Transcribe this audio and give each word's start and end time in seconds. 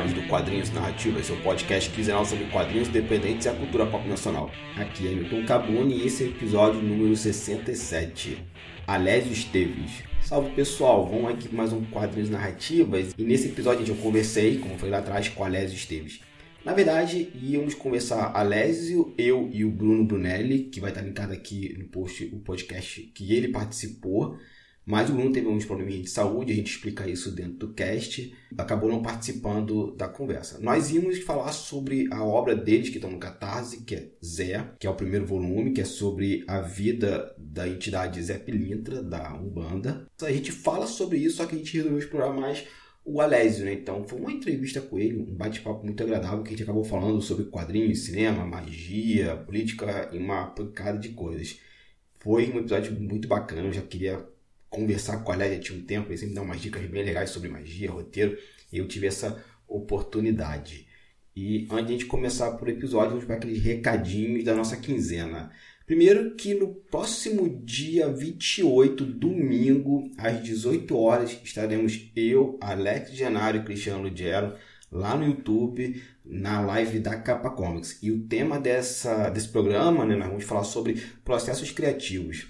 episódios 0.00 0.12
do 0.14 0.28
Quadrinhos 0.28 0.70
Narrativas, 0.70 1.26
seu 1.26 1.36
podcast 1.36 1.90
quinzenal 1.90 2.24
sobre 2.24 2.46
quadrinhos 2.46 2.88
independentes 2.88 3.44
e 3.44 3.48
a 3.48 3.52
cultura 3.52 3.84
pop 3.86 4.06
nacional. 4.08 4.50
Aqui 4.76 5.06
é 5.06 5.10
Milton 5.10 5.44
Cabuni 5.44 5.98
e 5.98 6.06
esse 6.06 6.24
é 6.24 6.26
o 6.26 6.30
episódio 6.30 6.80
número 6.80 7.14
67. 7.14 8.42
Alésio 8.86 9.32
Esteves. 9.32 10.02
Salve 10.22 10.50
pessoal, 10.52 11.06
vamos 11.06 11.30
aqui 11.32 11.48
com 11.48 11.56
mais 11.56 11.72
um 11.72 11.84
Quadrinhos 11.84 12.30
Narrativas 12.30 13.14
e 13.18 13.22
nesse 13.22 13.48
episódio 13.48 13.86
eu 13.86 13.96
conversei, 13.96 14.58
como 14.58 14.78
foi 14.78 14.88
lá 14.88 14.98
atrás, 14.98 15.28
com 15.28 15.44
Alésio 15.44 15.76
Esteves. 15.76 16.20
Na 16.64 16.72
verdade, 16.72 17.30
íamos 17.34 17.74
conversar 17.74 18.32
Alésio, 18.34 19.12
eu 19.18 19.50
e 19.52 19.64
o 19.64 19.70
Bruno 19.70 20.04
Brunelli, 20.04 20.64
que 20.64 20.80
vai 20.80 20.90
estar 20.90 21.02
linkado 21.02 21.32
aqui 21.32 21.76
no 21.78 21.86
post 21.88 22.24
o 22.32 22.38
podcast 22.38 23.02
que 23.14 23.34
ele 23.34 23.48
participou. 23.48 24.38
Mas 24.84 25.10
o 25.10 25.12
Bruno 25.12 25.30
teve 25.30 25.46
uns 25.46 25.64
probleminhas 25.64 26.02
de 26.04 26.10
saúde, 26.10 26.52
a 26.52 26.56
gente 26.56 26.72
explica 26.72 27.08
isso 27.08 27.30
dentro 27.30 27.52
do 27.52 27.74
cast, 27.74 28.34
acabou 28.56 28.90
não 28.90 29.02
participando 29.02 29.94
da 29.94 30.08
conversa. 30.08 30.58
Nós 30.58 30.90
íamos 30.90 31.18
falar 31.18 31.52
sobre 31.52 32.08
a 32.10 32.24
obra 32.24 32.56
deles 32.56 32.88
que 32.88 32.96
estão 32.96 33.10
no 33.10 33.18
Catarse, 33.18 33.84
que 33.84 33.94
é 33.94 34.10
Zé, 34.24 34.72
que 34.78 34.86
é 34.86 34.90
o 34.90 34.96
primeiro 34.96 35.26
volume, 35.26 35.72
que 35.72 35.80
é 35.80 35.84
sobre 35.84 36.44
a 36.48 36.60
vida 36.60 37.34
da 37.38 37.68
entidade 37.68 38.22
Zé 38.22 38.38
Pilintra, 38.38 39.02
da 39.02 39.34
Umbanda. 39.34 40.08
A 40.22 40.32
gente 40.32 40.50
fala 40.50 40.86
sobre 40.86 41.18
isso, 41.18 41.36
só 41.36 41.46
que 41.46 41.54
a 41.54 41.58
gente 41.58 41.76
resolveu 41.76 41.98
explorar 41.98 42.32
mais 42.32 42.64
o 43.04 43.20
Alésio, 43.20 43.64
né? 43.64 43.72
Então 43.72 44.06
foi 44.06 44.18
uma 44.18 44.32
entrevista 44.32 44.80
com 44.80 44.98
ele, 44.98 45.18
um 45.18 45.34
bate-papo 45.34 45.84
muito 45.84 46.02
agradável 46.02 46.42
que 46.42 46.48
a 46.48 46.52
gente 46.52 46.62
acabou 46.62 46.84
falando 46.84 47.20
sobre 47.20 47.46
quadrinhos, 47.46 48.00
cinema, 48.00 48.46
magia, 48.46 49.36
política 49.36 50.10
e 50.12 50.18
uma 50.18 50.46
pancada 50.46 50.98
de 50.98 51.10
coisas. 51.10 51.58
Foi 52.18 52.50
um 52.50 52.58
episódio 52.58 52.92
muito 53.00 53.26
bacana, 53.26 53.68
eu 53.68 53.72
já 53.72 53.82
queria 53.82 54.26
conversar 54.70 55.24
com 55.24 55.32
a 55.32 55.36
Lélia 55.36 55.58
tinha 55.58 55.76
um 55.76 55.82
tempo, 55.82 56.08
ele 56.08 56.16
sempre 56.16 56.34
dá 56.36 56.42
umas 56.42 56.60
dicas 56.60 56.82
bem 56.86 57.04
legais 57.04 57.30
sobre 57.30 57.50
magia, 57.50 57.90
roteiro, 57.90 58.38
e 58.72 58.78
eu 58.78 58.86
tive 58.86 59.08
essa 59.08 59.44
oportunidade. 59.68 60.86
E 61.34 61.66
antes 61.70 61.86
de 61.86 61.92
a 61.92 61.98
gente 61.98 62.06
começar 62.06 62.52
por 62.52 62.68
episódio, 62.68 63.10
vamos 63.10 63.24
para 63.24 63.36
aqueles 63.36 63.62
recadinhos 63.62 64.44
da 64.44 64.54
nossa 64.54 64.76
quinzena. 64.76 65.50
Primeiro 65.86 66.36
que 66.36 66.54
no 66.54 66.68
próximo 66.68 67.48
dia 67.64 68.08
28, 68.08 69.04
domingo, 69.04 70.08
às 70.16 70.40
18 70.42 70.96
horas, 70.96 71.36
estaremos 71.42 72.10
eu, 72.14 72.56
Alex 72.60 73.10
Genaro 73.10 73.56
e 73.56 73.64
Cristiano 73.64 74.02
Lugero 74.02 74.54
lá 74.90 75.16
no 75.16 75.26
YouTube, 75.26 76.02
na 76.24 76.60
live 76.60 76.98
da 76.98 77.16
Capa 77.16 77.50
Comics. 77.50 77.98
E 78.02 78.10
o 78.10 78.20
tema 78.26 78.58
dessa, 78.58 79.30
desse 79.30 79.48
programa, 79.48 80.04
né, 80.04 80.14
nós 80.16 80.28
vamos 80.28 80.44
falar 80.44 80.64
sobre 80.64 81.02
processos 81.24 81.70
criativos 81.70 82.46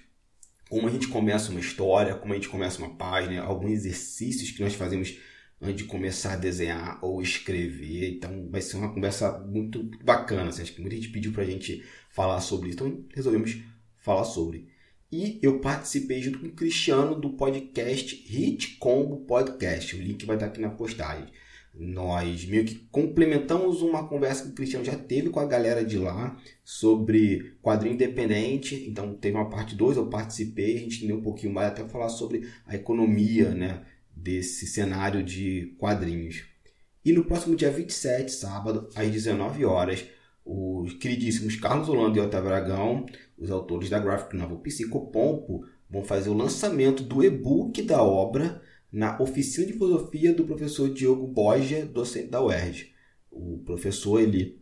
como 0.71 0.87
a 0.87 0.91
gente 0.91 1.09
começa 1.09 1.51
uma 1.51 1.59
história, 1.59 2.15
como 2.15 2.33
a 2.33 2.37
gente 2.37 2.49
começa 2.49 2.79
uma 2.79 2.95
página, 2.95 3.43
alguns 3.43 3.73
exercícios 3.73 4.53
que 4.53 4.63
nós 4.63 4.73
fazemos 4.73 5.19
antes 5.61 5.83
de 5.83 5.85
começar 5.85 6.35
a 6.35 6.37
desenhar 6.37 6.99
ou 7.03 7.21
escrever. 7.21 8.13
Então 8.17 8.49
vai 8.49 8.63
ser 8.63 8.77
uma 8.77 8.95
conversa 8.95 9.37
muito 9.41 9.83
bacana. 10.03 10.49
Assim, 10.49 10.63
acho 10.63 10.73
que 10.73 10.81
muita 10.81 10.95
gente 10.95 11.09
pediu 11.09 11.33
para 11.33 11.43
a 11.43 11.47
gente 11.47 11.85
falar 12.09 12.41
sobre 12.41 12.71
isso, 12.71 12.79
então 12.79 13.05
resolvemos 13.13 13.59
falar 13.99 14.25
sobre. 14.25 14.69
E 15.11 15.41
eu 15.43 15.59
participei 15.59 16.23
junto 16.23 16.39
com 16.39 16.47
o 16.47 16.53
Cristiano 16.53 17.21
do 17.21 17.31
podcast 17.31 18.15
Hit 18.29 18.77
Combo 18.77 19.27
Podcast. 19.27 19.97
O 19.97 20.01
link 20.01 20.25
vai 20.25 20.37
estar 20.37 20.47
aqui 20.47 20.61
na 20.61 20.71
postagem 20.71 21.27
nós 21.75 22.45
meio 22.45 22.65
que 22.65 22.75
complementamos 22.91 23.81
uma 23.81 24.07
conversa 24.07 24.45
que 24.45 24.51
o 24.51 24.55
Cristiano 24.55 24.85
já 24.85 24.97
teve 24.97 25.31
com 25.31 25.41
a 25.41 25.47
galera 25.47 25.85
de 25.85 25.97
lá 25.99 26.37
sobre 26.65 27.57
quadrinho 27.63 27.95
independente. 27.95 28.87
Então 28.89 29.15
teve 29.15 29.37
uma 29.37 29.49
parte 29.49 29.75
2, 29.75 29.97
eu 29.97 30.07
participei, 30.07 30.77
a 30.77 30.79
gente 30.81 30.99
entendeu 30.99 31.17
um 31.17 31.23
pouquinho 31.23 31.55
mais 31.55 31.69
até 31.69 31.87
falar 31.89 32.09
sobre 32.09 32.49
a 32.67 32.75
economia 32.75 33.51
né, 33.51 33.83
desse 34.15 34.67
cenário 34.67 35.23
de 35.23 35.75
quadrinhos. 35.79 36.45
E 37.05 37.13
no 37.13 37.25
próximo 37.25 37.57
dia 37.57 37.71
27, 37.71 38.31
sábado, 38.31 38.89
às 38.95 39.11
19 39.11 39.65
horas, 39.65 40.05
os 40.45 40.93
queridíssimos 40.95 41.57
Carlos 41.57 41.89
Holanda 41.89 42.19
e 42.19 42.21
Otávio 42.21 42.51
Aragão, 42.51 43.07
os 43.39 43.51
autores 43.51 43.89
da 43.89 43.99
graphic 43.99 44.37
novel 44.37 44.59
Psicopompo, 44.59 45.65
vão 45.89 46.05
fazer 46.05 46.29
o 46.29 46.35
lançamento 46.35 47.03
do 47.03 47.25
e-book 47.25 47.83
da 47.83 48.03
obra 48.03 48.61
na 48.93 49.21
oficina 49.21 49.67
de 49.67 49.73
filosofia 49.73 50.35
do 50.35 50.45
professor 50.45 50.93
Diogo 50.93 51.27
Borja, 51.27 51.85
docente 51.87 52.29
da 52.29 52.43
UERJ. 52.43 52.93
O 53.31 53.59
professor 53.59 54.21
ele 54.21 54.61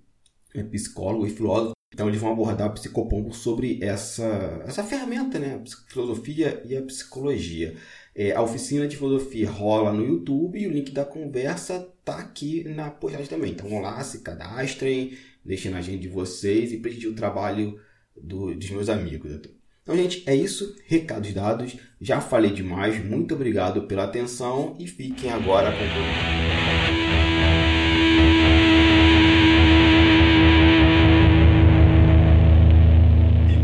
é 0.55 0.63
psicólogo 0.63 1.27
e 1.27 1.31
filósofo, 1.31 1.73
então 1.93 2.09
eles 2.09 2.21
vão 2.21 2.33
abordar 2.33 2.69
o 2.69 2.75
psicopompo 2.75 3.33
sobre 3.33 3.79
essa, 3.83 4.63
essa 4.67 4.85
ferramenta, 4.85 5.39
né? 5.39 5.63
A 5.63 5.91
filosofia 5.91 6.63
e 6.65 6.77
a 6.77 6.83
psicologia. 6.83 7.77
É, 8.15 8.33
a 8.33 8.43
oficina 8.43 8.87
de 8.87 8.97
filosofia 8.97 9.51
rola 9.51 9.93
no 9.93 10.05
YouTube 10.05 10.61
e 10.61 10.67
o 10.67 10.71
link 10.71 10.91
da 10.91 11.05
conversa 11.05 11.89
tá 12.05 12.19
aqui 12.19 12.65
na 12.65 12.91
postagem 12.91 13.29
também. 13.29 13.53
Então 13.53 13.69
vão 13.69 13.81
lá, 13.81 14.03
se 14.03 14.21
cadastrem, 14.21 15.17
deixem 15.45 15.71
na 15.71 15.79
agenda 15.79 15.99
de 15.99 16.09
vocês 16.09 16.73
e 16.73 16.79
prestigiem 16.79 17.13
o 17.13 17.17
trabalho 17.17 17.81
do, 18.17 18.55
dos 18.55 18.71
meus 18.71 18.89
amigos. 18.89 19.41
Então, 19.89 19.97
gente, 19.97 20.23
é 20.27 20.37
isso. 20.37 20.77
Recados 20.85 21.33
dados. 21.33 21.75
Já 21.99 22.21
falei 22.21 22.51
demais. 22.51 23.03
Muito 23.03 23.35
obrigado 23.35 23.85
pela 23.85 24.05
atenção 24.05 24.77
e 24.79 24.87
fiquem 24.87 25.33
agora 25.33 25.73
com 25.73 25.79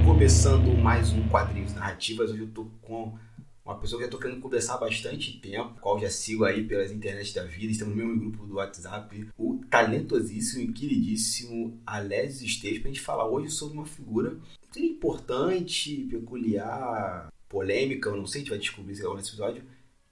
o 0.01 0.05
começando 0.07 0.75
mais 0.79 1.13
um 1.13 1.29
Quadrinhos 1.29 1.75
Narrativas. 1.75 2.31
Hoje 2.31 2.41
eu 2.41 2.49
tô 2.49 2.71
com 2.81 3.19
uma 3.63 3.75
pessoa 3.77 4.01
que 4.01 4.07
eu 4.07 4.11
tô 4.11 4.19
querendo 4.19 4.41
conversar 4.41 4.77
há 4.77 4.79
bastante 4.79 5.39
tempo, 5.41 5.79
qual 5.79 6.01
já 6.01 6.09
sigo 6.09 6.45
aí 6.45 6.65
pelas 6.65 6.91
internet 6.91 7.35
da 7.35 7.45
vida, 7.45 7.71
estamos 7.71 7.95
no 7.95 8.03
mesmo 8.03 8.19
grupo 8.19 8.47
do 8.47 8.55
WhatsApp, 8.55 9.29
o 9.37 9.61
talentosíssimo 9.71 10.63
e 10.63 10.73
queridíssimo 10.73 11.79
Alésio 11.87 12.47
Esteves, 12.47 12.79
pra 12.79 12.89
gente 12.89 13.01
falar 13.01 13.27
hoje 13.27 13.51
sobre 13.51 13.77
uma 13.77 13.87
figura 13.87 14.39
importante, 14.81 16.07
peculiar, 16.11 17.33
polêmica, 17.49 18.09
eu 18.09 18.17
não 18.17 18.27
sei, 18.27 18.41
gente 18.41 18.51
vai 18.51 18.59
descobrir 18.59 18.93
isso 18.93 19.15
nesse 19.15 19.31
episódio, 19.31 19.65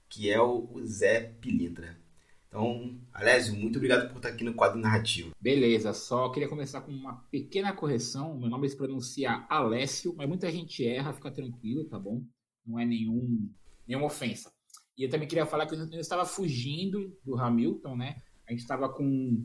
que 0.07 0.29
é 0.29 0.41
o, 0.41 0.69
Zé 0.85 1.21
Pilintra. 1.41 1.97
Então, 2.47 2.99
Alésio, 3.11 3.55
muito 3.55 3.77
obrigado 3.77 4.09
por 4.09 4.17
estar 4.17 4.29
aqui 4.29 4.43
no 4.43 4.53
quadro 4.53 4.79
narrativo. 4.79 5.31
Beleza, 5.41 5.91
só 5.91 6.29
queria 6.29 6.47
começar 6.47 6.81
com 6.81 6.91
uma 6.91 7.15
pequena 7.31 7.73
correção. 7.73 8.37
Meu 8.37 8.47
nome 8.47 8.69
se 8.69 8.77
pronuncia 8.77 9.43
Alessio, 9.49 10.13
mas 10.15 10.29
muita 10.29 10.51
gente 10.51 10.85
erra, 10.85 11.13
fica 11.13 11.31
tranquilo, 11.31 11.85
tá 11.85 11.97
bom? 11.97 12.23
Não 12.65 12.79
é 12.79 12.85
nenhum, 12.85 13.49
nenhuma 13.87 14.05
ofensa. 14.05 14.51
E 14.95 15.03
eu 15.03 15.09
também 15.09 15.27
queria 15.27 15.47
falar 15.47 15.65
que 15.65 15.73
eu 15.73 15.99
estava 15.99 16.25
fugindo 16.25 17.17
do 17.25 17.35
Hamilton, 17.35 17.95
né? 17.95 18.21
A 18.47 18.51
gente 18.51 18.61
estava 18.61 18.87
com 18.87 19.43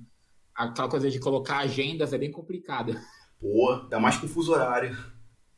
aquela 0.54 0.88
coisa 0.88 1.10
de 1.10 1.18
colocar 1.18 1.58
agendas, 1.58 2.12
é 2.12 2.18
bem 2.18 2.30
complicada. 2.30 2.92
Pô, 3.40 3.76
dá 3.88 4.00
mais 4.00 4.16
confuso 4.16 4.52
horário. 4.52 4.96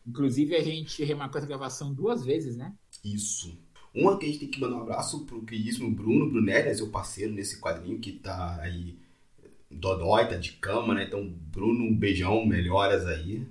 Inclusive, 0.06 0.56
a 0.56 0.62
gente 0.62 1.04
remarcou 1.04 1.38
essa 1.38 1.46
gravação 1.46 1.92
duas 1.92 2.24
vezes, 2.24 2.56
né? 2.56 2.74
Isso. 3.04 3.58
Uma 3.94 4.18
que 4.18 4.26
a 4.26 4.28
gente 4.28 4.40
tem 4.40 4.50
que 4.50 4.60
mandar 4.60 4.76
um 4.76 4.82
abraço 4.82 5.24
pro 5.24 5.44
queridíssimo 5.44 5.90
Bruno 5.90 6.30
Brunelli, 6.30 6.68
é 6.68 6.74
seu 6.74 6.90
parceiro 6.90 7.32
nesse 7.32 7.60
quadrinho 7.60 7.98
que 7.98 8.12
tá 8.12 8.60
aí 8.60 8.98
dodói, 9.70 10.28
tá 10.28 10.36
de 10.36 10.52
cama, 10.52 10.94
né? 10.94 11.04
Então, 11.04 11.26
Bruno, 11.26 11.84
um 11.84 11.94
beijão, 11.94 12.44
melhoras 12.44 13.06
aí. 13.06 13.46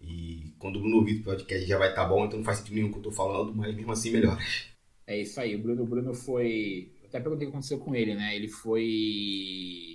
E 0.00 0.52
quando 0.58 0.76
o 0.76 0.80
Bruno 0.80 0.96
ouvir 0.96 1.20
o 1.20 1.24
podcast 1.24 1.66
já 1.66 1.78
vai 1.78 1.90
estar 1.90 2.02
tá 2.02 2.08
bom, 2.08 2.24
então 2.24 2.38
não 2.38 2.44
faz 2.44 2.58
sentido 2.58 2.74
nenhum 2.74 2.92
que 2.92 2.98
eu 2.98 3.02
tô 3.02 3.10
falando, 3.10 3.54
mas 3.54 3.74
mesmo 3.74 3.92
assim 3.92 4.10
melhoras. 4.10 4.66
É 5.06 5.20
isso 5.20 5.38
aí, 5.40 5.54
o 5.54 5.58
Bruno, 5.58 5.82
o 5.82 5.86
Bruno 5.86 6.14
foi. 6.14 6.90
Eu 7.02 7.08
até 7.08 7.20
perguntei 7.20 7.46
o 7.46 7.50
que 7.50 7.56
aconteceu 7.56 7.78
com 7.78 7.94
ele, 7.94 8.14
né? 8.14 8.34
Ele 8.34 8.48
foi 8.48 9.93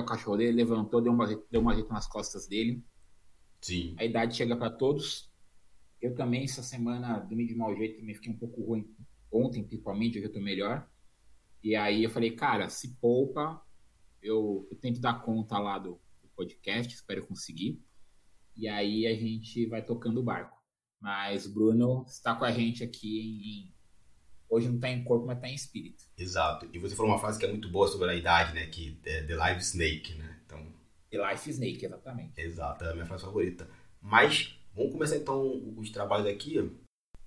o 0.00 0.06
cachorro 0.06 0.36
dele 0.36 0.52
levantou, 0.52 1.00
deu 1.00 1.12
uma, 1.12 1.26
deu 1.26 1.60
uma 1.60 1.74
jeito 1.74 1.92
nas 1.92 2.06
costas 2.06 2.46
dele. 2.46 2.84
Sim. 3.60 3.94
A 3.98 4.04
idade 4.04 4.36
chega 4.36 4.56
para 4.56 4.70
todos. 4.70 5.30
Eu 6.00 6.14
também, 6.14 6.44
essa 6.44 6.62
semana, 6.62 7.18
dormi 7.18 7.46
de 7.46 7.54
mau 7.54 7.74
jeito, 7.74 8.04
me 8.04 8.14
fiquei 8.14 8.32
um 8.32 8.38
pouco 8.38 8.62
ruim. 8.62 8.88
Ontem, 9.32 9.64
principalmente, 9.64 10.18
hoje 10.18 10.26
eu 10.26 10.32
tô 10.32 10.40
melhor. 10.40 10.88
E 11.62 11.74
aí 11.74 12.04
eu 12.04 12.10
falei, 12.10 12.30
cara, 12.30 12.68
se 12.68 12.96
poupa, 13.00 13.60
eu, 14.22 14.66
eu 14.70 14.76
tento 14.76 15.00
dar 15.00 15.22
conta 15.22 15.58
lá 15.58 15.78
do, 15.78 16.00
do 16.22 16.28
podcast, 16.36 16.94
espero 16.94 17.26
conseguir. 17.26 17.82
E 18.56 18.68
aí 18.68 19.06
a 19.06 19.14
gente 19.14 19.66
vai 19.66 19.84
tocando 19.84 20.20
o 20.20 20.22
barco. 20.22 20.56
Mas 21.00 21.46
o 21.46 21.52
Bruno 21.52 22.04
está 22.08 22.34
com 22.34 22.44
a 22.44 22.50
gente 22.50 22.82
aqui 22.82 23.68
em 23.68 23.77
Hoje 24.48 24.68
não 24.68 24.76
está 24.76 24.88
em 24.88 25.04
corpo, 25.04 25.26
mas 25.26 25.36
está 25.36 25.48
em 25.48 25.54
espírito. 25.54 26.04
Exato. 26.16 26.68
E 26.72 26.78
você 26.78 26.96
falou 26.96 27.12
uma 27.12 27.18
frase 27.18 27.38
que 27.38 27.44
é 27.44 27.48
muito 27.48 27.68
boa 27.68 27.86
sobre 27.86 28.10
a 28.10 28.14
idade, 28.14 28.54
né? 28.54 28.66
Que 28.66 28.98
é 29.04 29.22
The 29.22 29.34
Life 29.34 29.60
Snake, 29.60 30.14
né? 30.14 30.40
Então... 30.46 30.66
The 31.10 31.30
Life 31.30 31.50
Snake, 31.50 31.84
exatamente. 31.84 32.40
Exato, 32.40 32.84
é 32.84 32.90
a 32.90 32.94
minha 32.94 33.06
frase 33.06 33.24
favorita. 33.24 33.68
Mas 34.00 34.58
vamos 34.74 34.92
começar 34.92 35.16
então 35.16 35.74
os 35.76 35.90
trabalhos 35.90 36.26
aqui. 36.26 36.70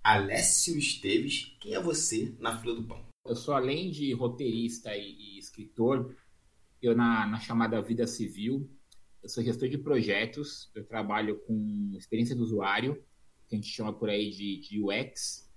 Alessio 0.03 0.77
Esteves, 0.77 1.55
quem 1.59 1.75
é 1.75 1.79
você 1.79 2.35
na 2.39 2.57
fila 2.59 2.75
do 2.75 2.83
pão? 2.83 3.05
Eu 3.27 3.35
sou, 3.35 3.53
além 3.53 3.91
de 3.91 4.11
roteirista 4.13 4.95
e, 4.95 5.11
e 5.11 5.37
escritor, 5.37 6.15
eu 6.81 6.95
na, 6.95 7.27
na 7.27 7.39
chamada 7.39 7.79
vida 7.81 8.07
civil, 8.07 8.67
eu 9.21 9.29
sou 9.29 9.43
gestor 9.43 9.69
de 9.69 9.77
projetos, 9.77 10.71
eu 10.73 10.83
trabalho 10.83 11.39
com 11.45 11.93
experiência 11.95 12.35
do 12.35 12.41
usuário, 12.41 12.95
que 13.47 13.55
a 13.55 13.59
gente 13.59 13.69
chama 13.69 13.93
por 13.93 14.09
aí 14.09 14.31
de, 14.31 14.59
de 14.61 14.81
UX, 14.81 15.50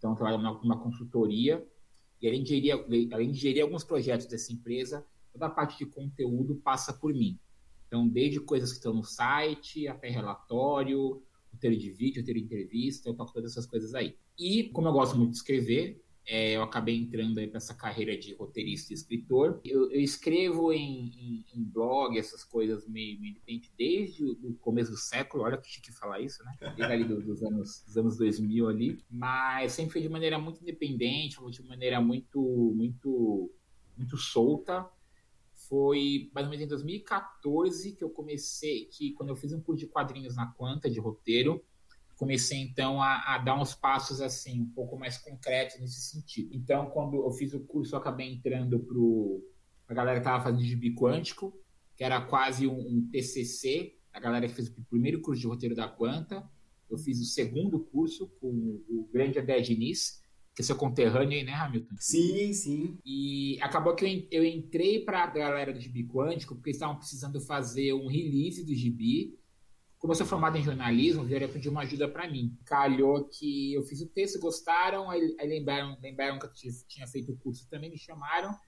então, 0.00 0.14
trabalho 0.14 0.38
numa, 0.38 0.58
numa 0.62 0.78
consultoria 0.78 1.62
e 2.22 2.26
além 2.26 2.42
de, 2.42 2.48
gerir, 2.48 2.72
além 3.12 3.30
de 3.30 3.38
gerir 3.38 3.62
alguns 3.62 3.84
projetos 3.84 4.24
dessa 4.24 4.50
empresa, 4.50 5.06
toda 5.30 5.46
a 5.46 5.50
parte 5.50 5.76
de 5.76 5.84
conteúdo 5.84 6.54
passa 6.56 6.90
por 6.90 7.12
mim. 7.12 7.38
Então, 7.86 8.08
desde 8.08 8.40
coisas 8.40 8.70
que 8.70 8.78
estão 8.78 8.94
no 8.94 9.04
site, 9.04 9.86
até 9.88 10.08
relatório, 10.08 11.22
roteiro 11.52 11.76
de 11.76 11.90
vídeo, 11.90 12.22
roteiro 12.22 12.40
de 12.40 12.46
entrevista, 12.46 13.10
eu 13.10 13.14
toco 13.14 13.32
todas 13.32 13.52
essas 13.52 13.66
coisas 13.66 13.94
aí. 13.94 14.16
E, 14.38 14.70
como 14.70 14.88
eu 14.88 14.92
gosto 14.92 15.18
muito 15.18 15.32
de 15.32 15.36
escrever, 15.36 16.02
é, 16.30 16.52
eu 16.52 16.62
acabei 16.62 16.96
entrando 16.96 17.38
aí 17.38 17.48
para 17.48 17.56
essa 17.56 17.74
carreira 17.74 18.16
de 18.16 18.32
roteirista 18.34 18.92
e 18.92 18.94
escritor. 18.94 19.60
Eu, 19.64 19.90
eu 19.90 20.00
escrevo 20.00 20.72
em, 20.72 21.08
em, 21.08 21.44
em, 21.52 21.64
blog, 21.64 22.16
essas 22.16 22.44
coisas 22.44 22.86
meio, 22.86 23.20
meio 23.20 23.32
independente 23.32 23.72
desde 23.76 24.24
o 24.24 24.54
começo 24.60 24.92
do 24.92 24.96
século, 24.96 25.42
olha 25.42 25.58
que 25.58 25.68
chique 25.68 25.90
falar 25.90 26.20
isso, 26.20 26.44
né? 26.44 26.56
Desde 26.76 26.84
ali 26.84 27.02
dos, 27.02 27.26
dos, 27.26 27.42
anos, 27.42 27.82
dos 27.84 27.96
anos 27.96 28.16
2000 28.16 28.68
ali, 28.68 29.04
mas 29.10 29.72
sempre 29.72 29.94
foi 29.94 30.02
de 30.02 30.08
maneira 30.08 30.38
muito 30.38 30.62
independente, 30.62 31.36
de 31.50 31.62
maneira 31.64 32.00
muito, 32.00 32.40
muito, 32.76 33.52
muito 33.96 34.16
solta. 34.16 34.88
Foi 35.68 36.30
mais 36.32 36.46
ou 36.46 36.50
menos 36.52 36.64
em 36.64 36.68
2014 36.68 37.96
que 37.96 38.04
eu 38.04 38.10
comecei, 38.10 38.84
que 38.84 39.14
quando 39.14 39.30
eu 39.30 39.36
fiz 39.36 39.52
um 39.52 39.60
curso 39.60 39.80
de 39.80 39.90
quadrinhos 39.90 40.36
na 40.36 40.46
Quanta, 40.46 40.88
de 40.88 41.00
roteiro, 41.00 41.60
comecei 42.20 42.58
então 42.58 43.00
a, 43.00 43.34
a, 43.34 43.38
dar 43.38 43.58
uns 43.58 43.74
passos 43.74 44.20
assim 44.20 44.60
um 44.60 44.70
pouco 44.72 44.94
mais 44.94 45.16
concretos 45.16 45.80
nesse 45.80 46.02
sentido. 46.02 46.54
Então, 46.54 46.90
quando 46.90 47.16
eu 47.16 47.30
fiz 47.30 47.54
o 47.54 47.60
curso, 47.60 47.94
eu 47.94 47.98
acabei 47.98 48.30
entrando 48.30 48.78
para 49.86 49.94
a 49.94 49.94
galera 49.94 50.20
que 50.20 50.26
estava 50.26 50.44
fazendo 50.44 50.62
gibi 50.62 50.94
quântico, 50.94 51.58
que 51.96 52.04
era 52.04 52.20
quase 52.20 52.66
um, 52.66 52.78
um, 52.78 53.08
TCC, 53.10 53.96
a 54.12 54.20
galera 54.20 54.46
que 54.46 54.52
fez 54.52 54.68
o 54.68 54.84
primeiro 54.90 55.22
curso 55.22 55.40
de 55.40 55.46
roteiro 55.46 55.74
da 55.74 55.88
Quanta. 55.88 56.46
Eu 56.90 56.98
fiz 56.98 57.18
o 57.22 57.24
segundo 57.24 57.80
curso 57.80 58.28
com 58.38 58.48
o 58.50 59.08
grande 59.10 59.38
André 59.38 59.62
Diniz, 59.62 60.22
que 60.54 60.60
é 60.60 60.64
seu 60.64 60.76
conterrâneo 60.76 61.38
aí, 61.38 61.42
né, 61.42 61.54
Hamilton? 61.54 61.94
Sim, 61.98 62.52
sim. 62.52 62.98
E 63.02 63.58
acabou 63.62 63.94
que 63.94 64.04
eu, 64.04 64.42
eu 64.42 64.44
entrei 64.44 65.06
para 65.06 65.24
a 65.24 65.26
galera 65.26 65.72
do 65.72 65.80
gibi 65.80 66.06
quântico 66.06 66.54
porque 66.54 66.68
eles 66.68 66.76
estavam 66.76 66.98
precisando 66.98 67.40
fazer 67.40 67.94
um 67.94 68.08
release 68.08 68.62
do 68.62 68.74
gibi 68.74 69.39
como 70.00 70.12
eu 70.12 70.16
sou 70.16 70.26
formado 70.26 70.56
em 70.56 70.62
jornalismo, 70.62 71.22
vieram 71.22 71.46
pedir 71.46 71.68
uma 71.68 71.82
ajuda 71.82 72.08
para 72.08 72.26
mim. 72.26 72.58
Calhou 72.64 73.28
que 73.28 73.74
eu 73.74 73.82
fiz 73.82 74.00
o 74.00 74.08
texto, 74.08 74.40
gostaram, 74.40 75.10
aí, 75.10 75.36
aí 75.38 75.46
lembraram, 75.46 75.94
lembraram 76.00 76.38
que 76.38 76.46
eu 76.46 76.50
tinha 76.88 77.06
feito 77.06 77.32
o 77.32 77.36
curso 77.36 77.68
também, 77.68 77.90
me 77.90 77.98
chamaram. 77.98 78.58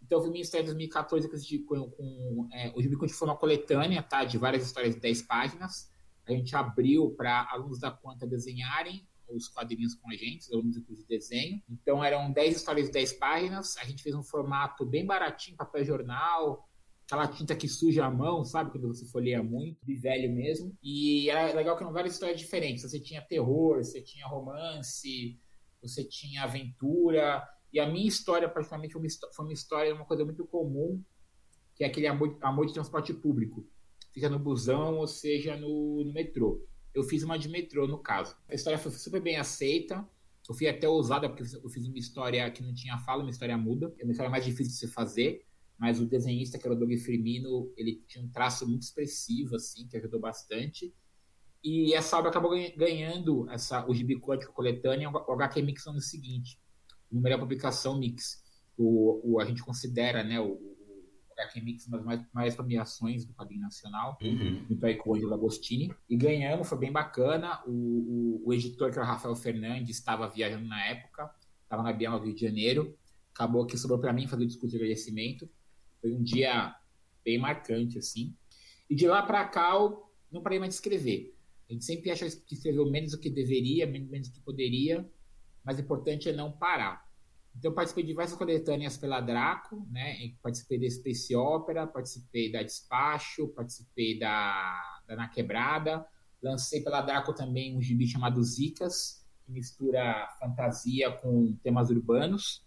Então, 0.00 0.18
eu 0.18 0.22
vi 0.22 0.30
minha 0.30 0.42
história 0.42 0.62
em 0.62 0.66
2014 0.66 1.28
com, 1.66 1.90
com 1.90 2.48
é, 2.52 2.72
o 2.76 2.80
Jubiconte 2.80 3.12
foi 3.12 3.26
uma 3.26 3.36
coletânea, 3.36 4.00
tá? 4.00 4.22
De 4.24 4.38
várias 4.38 4.64
histórias 4.64 4.94
de 4.94 5.00
10 5.00 5.22
páginas. 5.22 5.92
A 6.24 6.30
gente 6.30 6.54
abriu 6.54 7.10
para 7.16 7.48
alunos 7.50 7.80
da 7.80 7.90
Quanta 7.90 8.24
desenharem 8.24 9.04
os 9.28 9.48
quadrinhos 9.48 9.96
com 9.96 10.08
a 10.08 10.14
gente, 10.14 10.42
os 10.42 10.52
alunos 10.52 10.76
do 10.76 10.84
curso 10.84 11.02
de 11.02 11.08
desenho. 11.08 11.60
Então, 11.68 12.04
eram 12.04 12.30
10 12.30 12.58
histórias 12.58 12.86
de 12.86 12.92
10 12.92 13.14
páginas. 13.14 13.76
A 13.78 13.84
gente 13.84 14.04
fez 14.04 14.14
um 14.14 14.22
formato 14.22 14.86
bem 14.86 15.04
baratinho, 15.04 15.56
papel 15.56 15.84
jornal, 15.84 16.64
aquela 17.06 17.28
tinta 17.28 17.54
que 17.54 17.68
suja 17.68 18.04
a 18.04 18.10
mão, 18.10 18.44
sabe? 18.44 18.72
Quando 18.72 18.88
você 18.88 19.06
folheia 19.06 19.40
muito, 19.42 19.78
de 19.86 19.94
velho 19.94 20.30
mesmo. 20.32 20.76
E 20.82 21.30
era 21.30 21.54
legal 21.54 21.76
que 21.76 21.82
eram 21.84 21.92
várias 21.92 22.14
histórias 22.14 22.38
diferentes. 22.38 22.82
Você 22.82 22.98
tinha 22.98 23.22
terror, 23.22 23.76
você 23.76 24.02
tinha 24.02 24.26
romance, 24.26 25.38
você 25.80 26.02
tinha 26.02 26.42
aventura. 26.42 27.46
E 27.72 27.78
a 27.78 27.88
minha 27.88 28.08
história, 28.08 28.48
praticamente, 28.48 28.92
foi 28.92 29.00
uma, 29.38 29.52
história, 29.52 29.94
uma 29.94 30.04
coisa 30.04 30.24
muito 30.24 30.44
comum, 30.46 31.00
que 31.76 31.84
é 31.84 31.86
aquele 31.86 32.08
amor, 32.08 32.36
amor 32.42 32.66
de 32.66 32.74
transporte 32.74 33.14
público. 33.14 33.64
Seja 34.12 34.28
no 34.28 34.40
busão 34.40 34.96
ou 34.96 35.06
seja 35.06 35.56
no, 35.56 36.02
no 36.04 36.12
metrô. 36.12 36.66
Eu 36.92 37.04
fiz 37.04 37.22
uma 37.22 37.38
de 37.38 37.48
metrô, 37.48 37.86
no 37.86 37.98
caso. 37.98 38.36
A 38.48 38.54
história 38.54 38.78
foi 38.78 38.90
super 38.90 39.20
bem 39.20 39.36
aceita. 39.36 40.04
Eu 40.48 40.54
fui 40.54 40.68
até 40.68 40.88
ousada, 40.88 41.28
porque 41.28 41.44
eu 41.56 41.68
fiz 41.68 41.86
uma 41.86 41.98
história 41.98 42.50
que 42.50 42.62
não 42.62 42.74
tinha 42.74 42.98
fala, 42.98 43.22
uma 43.22 43.30
história 43.30 43.56
muda. 43.56 43.94
É 43.98 44.04
uma 44.04 44.10
história 44.10 44.30
mais 44.30 44.44
difícil 44.44 44.72
de 44.72 44.78
se 44.78 44.88
fazer 44.88 45.46
mas 45.78 46.00
o 46.00 46.06
desenhista, 46.06 46.58
que 46.58 46.66
era 46.66 46.74
o 46.74 46.78
Doug 46.78 46.92
Firmino, 46.94 47.72
ele 47.76 48.02
tinha 48.08 48.24
um 48.24 48.28
traço 48.28 48.66
muito 48.66 48.82
expressivo, 48.82 49.56
assim, 49.56 49.86
que 49.86 49.96
ajudou 49.96 50.18
bastante. 50.18 50.94
E 51.62 51.92
essa 51.94 52.16
obra 52.16 52.30
acabou 52.30 52.52
ganhando 52.76 53.48
essa, 53.50 53.86
o 53.88 53.94
gibi 53.94 54.18
coletânea, 54.54 55.10
o 55.10 55.32
HQ 55.32 55.62
Mix 55.62 55.84
no 55.84 55.92
ano 55.92 56.00
seguinte. 56.00 56.58
Número 57.10 57.34
é 57.34 57.36
a 57.36 57.40
publicação 57.40 57.98
Mix. 57.98 58.42
O, 58.76 59.20
o, 59.24 59.40
a 59.40 59.44
gente 59.44 59.62
considera 59.62 60.22
né, 60.22 60.40
o, 60.40 60.52
o 60.52 61.32
HQ 61.32 61.60
Mix 61.60 61.86
uma 61.86 61.98
das 61.98 62.06
mais, 62.06 62.24
mais 62.32 62.54
premiações 62.54 63.24
do 63.24 63.34
quadrinho 63.34 63.60
nacional, 63.60 64.16
uhum. 64.22 64.64
junto 64.68 64.86
aí 64.86 64.94
com 64.94 65.10
o 65.10 65.14
Angelo 65.16 65.34
Agostini. 65.34 65.92
E 66.08 66.16
ganhamos, 66.16 66.68
foi 66.68 66.78
bem 66.78 66.92
bacana. 66.92 67.60
O, 67.66 67.70
o, 67.70 68.42
o 68.46 68.54
editor, 68.54 68.90
que 68.90 68.98
era 68.98 69.06
o 69.06 69.10
Rafael 69.10 69.36
Fernandes, 69.36 69.96
estava 69.96 70.28
viajando 70.28 70.66
na 70.66 70.82
época, 70.86 71.30
estava 71.62 71.82
na 71.82 71.92
Bienal 71.92 72.18
do 72.18 72.26
Rio 72.26 72.34
de 72.34 72.40
Janeiro. 72.40 72.96
Acabou 73.34 73.66
que 73.66 73.76
sobrou 73.76 73.98
para 73.98 74.12
mim 74.12 74.26
fazer 74.26 74.44
o 74.44 74.46
discurso 74.46 74.76
de 74.76 74.82
agradecimento. 74.82 75.50
Foi 76.06 76.14
um 76.14 76.22
dia 76.22 76.72
bem 77.24 77.36
marcante, 77.36 77.98
assim. 77.98 78.32
E 78.88 78.94
de 78.94 79.08
lá 79.08 79.24
para 79.24 79.44
cá, 79.44 79.74
eu 79.74 80.08
não 80.30 80.40
parei 80.40 80.60
mais 80.60 80.68
de 80.68 80.76
escrever. 80.76 81.36
A 81.68 81.72
gente 81.72 81.84
sempre 81.84 82.12
acha 82.12 82.30
que 82.30 82.54
escreveu 82.54 82.88
menos 82.88 83.10
do 83.10 83.18
que 83.18 83.28
deveria, 83.28 83.86
menos 83.86 84.28
do 84.28 84.34
que 84.34 84.40
poderia, 84.40 85.04
mas 85.64 85.78
o 85.78 85.80
importante 85.80 86.28
é 86.28 86.32
não 86.32 86.52
parar. 86.52 87.04
Então, 87.56 87.72
eu 87.72 87.74
participei 87.74 88.04
de 88.04 88.12
várias 88.14 88.36
coletâneas 88.36 88.96
pela 88.96 89.20
Draco, 89.20 89.84
né? 89.90 90.32
participei 90.40 90.78
da 90.78 90.88
Space 90.88 91.34
Opera, 91.34 91.88
participei 91.88 92.52
da 92.52 92.62
Despacho, 92.62 93.48
participei 93.48 94.16
da, 94.16 95.00
da 95.08 95.16
Na 95.16 95.28
Quebrada. 95.28 96.06
Lancei 96.40 96.82
pela 96.82 97.02
Draco 97.02 97.34
também 97.34 97.76
um 97.76 97.82
gibi 97.82 98.06
chamado 98.06 98.40
Zicas, 98.44 99.26
que 99.44 99.50
mistura 99.50 100.28
fantasia 100.38 101.10
com 101.10 101.56
temas 101.64 101.90
urbanos. 101.90 102.64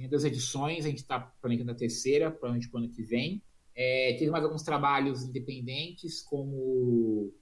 Tinha 0.00 0.08
duas 0.08 0.24
edições, 0.24 0.86
a 0.86 0.88
gente 0.88 1.02
está 1.02 1.20
planejando 1.20 1.72
a 1.72 1.74
terceira, 1.74 2.30
provavelmente 2.30 2.70
para 2.70 2.80
o 2.80 2.84
ano 2.84 2.90
que 2.90 3.02
vem. 3.02 3.42
É, 3.74 4.16
teve 4.18 4.30
mais 4.30 4.42
alguns 4.42 4.62
trabalhos 4.62 5.22
independentes, 5.24 6.22
como. 6.22 7.34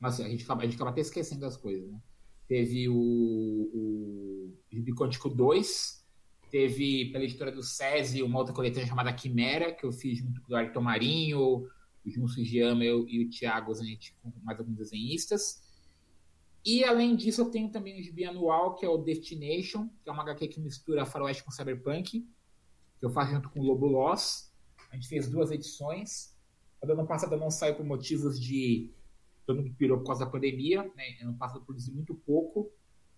Nossa, 0.00 0.24
a 0.24 0.28
gente 0.28 0.44
acaba, 0.44 0.62
a 0.62 0.64
gente 0.64 0.76
acaba 0.76 0.90
até 0.90 1.00
esquecendo 1.00 1.40
das 1.40 1.56
coisas, 1.56 1.90
né? 1.90 2.00
Teve 2.46 2.88
o, 2.88 2.94
o 2.94 4.54
Gibicôntico 4.70 5.28
2, 5.28 6.06
teve 6.52 7.06
pela 7.10 7.24
editora 7.24 7.50
do 7.50 7.64
SESI 7.64 8.22
uma 8.22 8.38
outra 8.38 8.54
coletânea 8.54 8.86
chamada 8.86 9.12
Quimera, 9.12 9.72
que 9.72 9.84
eu 9.84 9.90
fiz 9.90 10.18
junto 10.18 10.40
com 10.42 10.52
o 10.52 10.56
Ayrton 10.56 10.82
Marinho, 10.82 11.40
o 11.40 12.10
Jun 12.10 12.28
Sugiyama 12.28 12.84
e 12.84 13.24
o 13.24 13.28
Thiago 13.28 13.72
com 14.22 14.32
mais 14.44 14.58
alguns 14.60 14.76
desenhistas. 14.76 15.60
E 16.64 16.84
além 16.84 17.16
disso, 17.16 17.40
eu 17.40 17.50
tenho 17.50 17.70
também 17.70 17.98
um 17.98 18.02
gibi 18.02 18.24
anual, 18.24 18.76
que 18.76 18.86
é 18.86 18.88
o 18.88 18.98
Destination, 18.98 19.88
que 20.02 20.08
é 20.08 20.12
uma 20.12 20.22
HQ 20.22 20.48
que 20.48 20.60
mistura 20.60 21.04
faroeste 21.04 21.42
com 21.42 21.50
cyberpunk, 21.50 22.20
que 22.98 23.04
eu 23.04 23.10
faço 23.10 23.32
junto 23.32 23.50
com 23.50 23.60
o 23.60 23.64
Lobo 23.64 23.86
Loss. 23.86 24.52
A 24.90 24.94
gente 24.94 25.08
fez 25.08 25.28
duas 25.28 25.50
edições. 25.50 26.36
A 26.80 26.86
do 26.86 26.92
ano 26.92 27.06
passado 27.06 27.36
não 27.36 27.50
saiu 27.50 27.74
por 27.74 27.84
motivos 27.84 28.40
de. 28.40 28.90
Todo 29.44 29.56
mundo 29.56 29.74
pirou 29.76 29.98
por 29.98 30.06
causa 30.06 30.24
da 30.24 30.30
pandemia, 30.30 30.84
né? 30.94 31.18
Ano 31.20 31.34
passado 31.36 31.64
produzi 31.64 31.90
muito 31.92 32.14
pouco. 32.14 32.70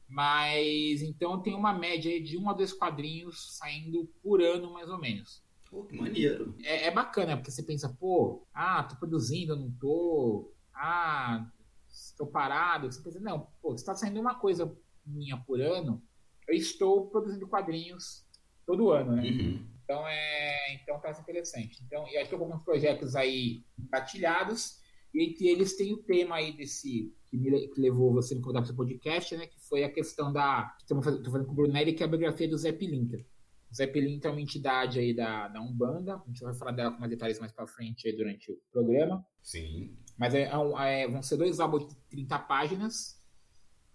Mas 0.09 1.03
então 1.03 1.41
tem 1.41 1.55
uma 1.55 1.73
média 1.73 2.23
de 2.23 2.39
um 2.39 2.49
a 2.49 2.53
dois 2.53 2.73
quadrinhos 2.73 3.57
saindo 3.57 4.09
por 4.23 4.41
ano, 4.41 4.73
mais 4.73 4.89
ou 4.89 4.99
menos. 4.99 5.43
Pô, 5.71 5.85
que 5.85 5.97
maneiro. 5.97 6.55
É, 6.63 6.87
é 6.87 6.91
bacana, 6.91 7.37
porque 7.37 7.51
você 7.51 7.63
pensa, 7.63 7.89
pô, 7.89 8.47
ah, 8.55 8.85
tô 8.85 8.97
produzindo, 8.97 9.57
não 9.57 9.71
tô. 9.73 10.53
Ah, 10.75 11.51
estou 11.95 12.27
parado. 12.27 12.91
Você 12.91 13.03
pensa, 13.03 13.21
não, 13.21 13.49
pô, 13.63 13.75
está 13.75 13.95
saindo 13.95 14.21
uma 14.21 14.35
coisa 14.35 14.77
minha 15.07 15.37
por 15.37 15.61
ano, 15.61 16.03
eu 16.49 16.55
estou 16.55 17.09
produzindo 17.09 17.47
quadrinhos 17.47 18.27
todo 18.67 18.91
ano, 18.91 19.17
né? 19.17 19.23
Uhum. 19.23 19.67
Então 19.85 20.07
é, 20.09 20.75
então 20.75 20.99
tá 20.99 21.11
interessante. 21.11 21.83
Então, 21.85 22.07
e 22.09 22.17
acho 22.17 22.29
que 22.29 22.35
alguns 22.35 22.63
projetos 22.63 23.15
aí 23.15 23.63
engatilhados, 23.79 24.81
e 25.13 25.23
entre 25.23 25.47
eles 25.47 25.77
tem 25.77 25.93
o 25.93 25.99
tema 25.99 26.37
aí 26.37 26.57
desse 26.57 27.15
que, 27.27 27.37
me, 27.37 27.69
que 27.69 27.81
levou 27.81 28.13
você 28.13 28.35
a 28.35 28.37
me 28.37 28.43
convidar 28.43 28.63
para 28.63 28.73
o 28.73 28.77
podcast, 28.77 29.37
né? 29.37 29.47
Que 29.47 29.61
foi 29.61 29.85
a 29.85 29.93
questão 29.93 30.33
da. 30.33 30.75
Estou 30.81 31.03
falando 31.03 31.47
com 31.47 31.53
o 31.53 31.55
Brunelli, 31.55 31.93
que 31.93 32.03
é 32.03 32.07
a 32.07 32.09
biografia 32.09 32.49
do 32.49 32.57
Zé 32.57 32.73
Pilintra. 32.73 33.25
O 33.71 33.75
Zé 33.75 33.87
Pilintra 33.87 34.31
é 34.31 34.33
uma 34.33 34.41
entidade 34.41 34.99
aí 34.99 35.15
da, 35.15 35.49
da 35.49 35.61
Umbanda, 35.61 36.17
a 36.17 36.29
gente 36.29 36.43
vai 36.43 36.55
falar 36.55 36.73
dela 36.73 36.93
com 36.93 37.01
mais 37.01 37.11
detalhes 37.11 37.39
mais 37.39 37.53
para 37.53 37.67
frente 37.67 38.09
aí 38.09 38.17
durante 38.17 38.51
o 38.51 38.59
programa. 38.73 39.25
Sim. 39.43 39.97
Mas 40.17 40.35
é, 40.35 40.43
é, 40.43 41.03
é, 41.03 41.09
vão 41.09 41.23
ser 41.23 41.37
dois 41.37 41.61
álbuns 41.61 41.89
de 41.89 41.95
30 42.09 42.39
páginas 42.41 43.21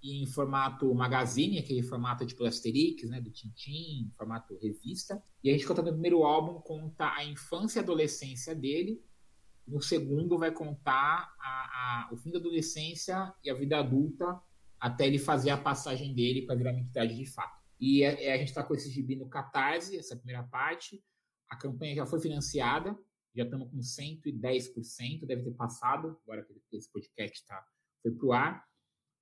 em 0.01 0.25
formato 0.25 0.93
magazine, 0.93 1.59
aquele 1.59 1.83
formato 1.83 2.25
tipo 2.25 2.45
Asterix, 2.45 3.09
né, 3.09 3.19
do 3.19 3.29
Tintin, 3.29 4.11
formato 4.17 4.57
revista. 4.61 5.21
E 5.43 5.49
a 5.49 5.53
gente 5.53 5.65
contando 5.65 5.87
no 5.87 5.93
primeiro 5.93 6.23
álbum 6.23 6.59
conta 6.61 7.13
a 7.13 7.23
infância 7.25 7.79
e 7.79 7.83
adolescência 7.83 8.55
dele. 8.55 9.03
No 9.67 9.81
segundo 9.81 10.37
vai 10.37 10.51
contar 10.51 11.35
a, 11.39 12.07
a, 12.07 12.09
o 12.11 12.17
fim 12.17 12.31
da 12.31 12.39
adolescência 12.39 13.33
e 13.43 13.49
a 13.49 13.53
vida 13.53 13.77
adulta 13.77 14.39
até 14.79 15.05
ele 15.05 15.19
fazer 15.19 15.49
a 15.49 15.57
passagem 15.57 16.13
dele 16.15 16.43
para 16.43 16.55
virar 16.55 16.71
uma 16.71 16.79
entidade 16.79 17.15
de 17.15 17.25
fato. 17.25 17.59
E 17.79 18.05
a, 18.05 18.11
a 18.11 18.37
gente 18.37 18.47
está 18.47 18.63
com 18.63 18.73
esse 18.73 18.89
gibi 18.89 19.15
no 19.15 19.27
Catarse, 19.27 19.97
essa 19.97 20.15
primeira 20.15 20.43
parte. 20.43 21.03
A 21.49 21.55
campanha 21.55 21.95
já 21.95 22.05
foi 22.05 22.19
financiada, 22.21 22.97
já 23.39 23.45
estamos 23.45 23.69
com 23.69 23.77
110%, 23.77 25.25
deve 25.25 25.43
ter 25.43 25.51
passado, 25.51 26.17
agora 26.23 26.45
que 26.69 26.77
esse 26.77 26.91
podcast 26.91 27.45
tá, 27.45 27.65
foi 28.01 28.11
para 28.11 28.25
o 28.27 28.33
ar. 28.33 28.65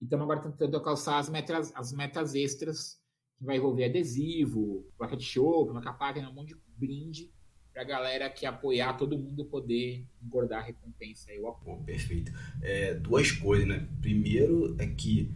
E 0.01 0.05
estamos 0.05 0.23
agora 0.23 0.41
tentando 0.41 0.75
alcançar 0.75 1.19
as 1.19 1.29
metas, 1.29 1.71
as 1.75 1.93
metas 1.93 2.33
extras, 2.33 2.99
que 3.37 3.45
vai 3.45 3.57
envolver 3.57 3.85
adesivo, 3.85 4.91
placa 4.97 5.15
de 5.15 5.23
show, 5.23 5.67
placa 5.67 5.93
página, 5.93 6.29
um 6.29 6.33
monte 6.33 6.55
de 6.55 6.61
brinde, 6.75 7.31
pra 7.71 7.83
galera 7.83 8.27
que 8.27 8.45
apoiar, 8.47 8.97
todo 8.97 9.19
mundo 9.19 9.45
poder 9.45 10.07
engordar 10.21 10.63
a 10.63 10.65
recompensa 10.65 11.29
aí, 11.29 11.39
o 11.39 11.47
apoio. 11.47 11.83
perfeito. 11.83 12.31
É, 12.61 12.95
duas 12.95 13.31
coisas, 13.31 13.67
né? 13.67 13.87
Primeiro 14.01 14.75
é 14.79 14.87
que 14.87 15.31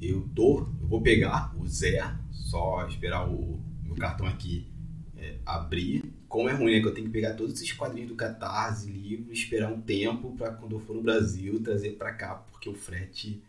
eu 0.00 0.26
tô, 0.34 0.60
eu 0.80 0.88
vou 0.88 1.02
pegar 1.02 1.54
o 1.58 1.66
Zé, 1.66 2.00
só 2.30 2.86
esperar 2.88 3.28
o 3.28 3.62
meu 3.82 3.94
cartão 3.96 4.26
aqui 4.26 4.72
é, 5.14 5.38
abrir. 5.44 6.02
Como 6.34 6.48
é 6.48 6.52
ruim, 6.52 6.72
né? 6.74 6.80
Que 6.80 6.88
eu 6.88 6.94
tenho 6.94 7.06
que 7.06 7.12
pegar 7.12 7.34
todos 7.34 7.54
esses 7.54 7.72
quadrinhos 7.72 8.08
do 8.08 8.16
Catarse, 8.16 8.90
livros, 8.90 9.38
esperar 9.38 9.72
um 9.72 9.80
tempo 9.80 10.34
para 10.36 10.50
quando 10.50 10.72
eu 10.72 10.80
for 10.80 10.96
no 10.96 11.00
Brasil 11.00 11.62
trazer 11.62 11.90
para 11.90 12.12
cá, 12.12 12.34
porque 12.34 12.68
o 12.68 12.74
frete 12.74 13.40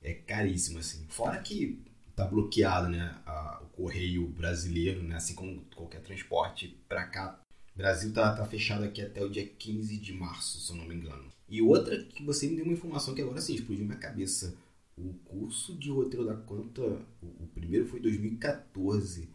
é 0.00 0.12
caríssimo, 0.12 0.78
assim. 0.78 1.04
Fora 1.08 1.36
que 1.38 1.80
tá 2.14 2.24
bloqueado, 2.24 2.90
né? 2.90 3.12
A, 3.26 3.60
o 3.60 3.66
correio 3.76 4.28
brasileiro, 4.28 5.02
né? 5.02 5.16
Assim 5.16 5.34
como 5.34 5.62
qualquer 5.74 6.00
transporte 6.00 6.78
para 6.88 7.06
cá. 7.06 7.40
Brasil 7.74 8.12
tá, 8.12 8.32
tá 8.32 8.46
fechado 8.46 8.84
aqui 8.84 9.02
até 9.02 9.20
o 9.20 9.28
dia 9.28 9.44
15 9.44 9.96
de 9.96 10.12
março, 10.12 10.60
se 10.60 10.70
eu 10.70 10.76
não 10.76 10.86
me 10.86 10.94
engano. 10.94 11.24
E 11.48 11.60
outra 11.60 12.00
que 12.04 12.22
você 12.22 12.46
me 12.46 12.54
deu 12.54 12.64
uma 12.64 12.74
informação 12.74 13.16
que 13.16 13.22
agora 13.22 13.40
sim 13.40 13.56
explodiu 13.56 13.84
minha 13.84 13.98
cabeça. 13.98 14.54
O 14.96 15.12
curso 15.24 15.74
de 15.74 15.90
roteiro 15.90 16.24
da 16.24 16.36
conta, 16.36 16.82
o, 17.20 17.26
o 17.26 17.48
primeiro 17.52 17.84
foi 17.88 17.98
em 17.98 18.02
2014. 18.02 19.28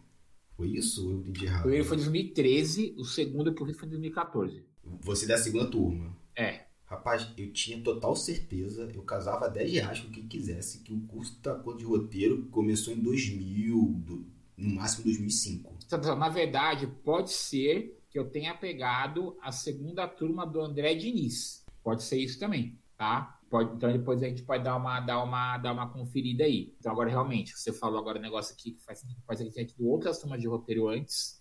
Foi 0.56 0.68
isso 0.68 1.04
ou 1.04 1.12
eu 1.12 1.18
entendi 1.20 1.44
errado? 1.46 1.60
O 1.60 1.62
primeiro 1.62 1.84
foi 1.84 1.96
em 1.96 2.00
2013, 2.00 2.94
o 2.96 3.04
segundo 3.04 3.54
que 3.54 3.62
eu 3.62 3.66
fiz 3.66 3.76
foi 3.76 3.86
em 3.88 3.90
2014. 3.90 4.64
Você 5.00 5.26
da 5.26 5.38
segunda 5.38 5.70
turma. 5.70 6.16
É. 6.36 6.64
Rapaz, 6.84 7.28
eu 7.36 7.52
tinha 7.52 7.80
total 7.80 8.14
certeza, 8.14 8.90
eu 8.94 9.02
casava 9.02 9.48
10 9.48 9.72
reais 9.72 10.00
com 10.00 10.10
quem 10.10 10.28
quisesse, 10.28 10.80
que 10.80 10.92
o 10.92 11.00
curso 11.00 11.40
da 11.40 11.54
conta 11.54 11.78
de 11.78 11.84
roteiro 11.84 12.44
começou 12.50 12.92
em 12.92 13.00
2000, 13.00 13.94
do, 13.98 14.26
no 14.56 14.74
máximo 14.76 15.04
2005. 15.04 15.76
Então, 15.86 16.16
na 16.16 16.28
verdade, 16.28 16.86
pode 17.02 17.32
ser 17.32 17.98
que 18.10 18.18
eu 18.18 18.30
tenha 18.30 18.54
pegado 18.54 19.36
a 19.42 19.50
segunda 19.50 20.06
turma 20.06 20.46
do 20.46 20.60
André 20.60 20.94
Diniz. 20.94 21.64
Pode 21.82 22.04
ser 22.04 22.18
isso 22.18 22.38
também, 22.38 22.78
tá? 22.96 23.40
Pode, 23.54 23.76
então 23.76 23.92
depois 23.92 24.20
a 24.20 24.26
gente 24.26 24.42
pode 24.42 24.64
dar 24.64 24.74
uma, 24.74 24.98
dar, 24.98 25.22
uma, 25.22 25.56
dar 25.58 25.72
uma 25.72 25.88
conferida 25.88 26.42
aí. 26.42 26.74
Então 26.76 26.90
agora 26.90 27.08
realmente, 27.08 27.56
você 27.56 27.72
falou 27.72 28.00
agora 28.00 28.18
um 28.18 28.20
negócio 28.20 28.52
aqui 28.52 28.72
que 28.72 28.82
faz 28.82 28.98
sentido, 28.98 29.22
faz 29.24 29.40
a 29.40 29.44
gente 29.44 29.76
outras 29.78 30.18
turmas 30.18 30.40
de 30.40 30.48
roteiro 30.48 30.88
antes, 30.88 31.40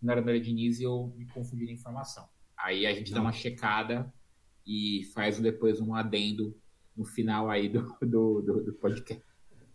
não 0.00 0.12
era 0.12 0.20
André 0.20 0.38
Diniz 0.38 0.78
e 0.78 0.84
eu 0.84 1.12
me 1.16 1.26
confundi 1.26 1.64
na 1.64 1.72
informação. 1.72 2.28
Aí 2.56 2.86
a 2.86 2.94
gente 2.94 3.10
não. 3.10 3.16
dá 3.16 3.22
uma 3.22 3.32
checada 3.32 4.14
e 4.64 5.02
faz 5.12 5.40
depois 5.40 5.80
um 5.80 5.96
adendo 5.96 6.56
no 6.96 7.04
final 7.04 7.50
aí 7.50 7.68
do, 7.68 7.92
do, 8.00 8.40
do, 8.40 8.62
do 8.62 8.72
podcast. 8.74 9.24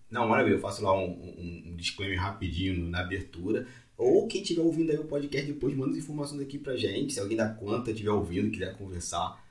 Não, 0.10 0.26
maravilha, 0.26 0.56
eu 0.56 0.62
faço 0.62 0.82
lá 0.82 0.98
um, 0.98 1.04
um, 1.04 1.64
um, 1.66 1.76
disclaimer 1.76 2.18
rapidinho 2.18 2.88
na 2.88 3.02
abertura. 3.02 3.68
Ou 3.98 4.26
quem 4.26 4.42
estiver 4.42 4.62
ouvindo 4.62 4.92
aí 4.92 5.00
o 5.00 5.04
podcast 5.04 5.52
depois, 5.52 5.76
manda 5.76 5.92
as 5.92 5.98
informações 5.98 6.40
aqui 6.40 6.58
pra 6.58 6.78
gente. 6.78 7.12
Se 7.12 7.20
alguém 7.20 7.36
da 7.36 7.54
conta 7.54 7.92
estiver 7.92 8.12
ouvindo, 8.12 8.50
quiser 8.50 8.78
conversar 8.78 9.46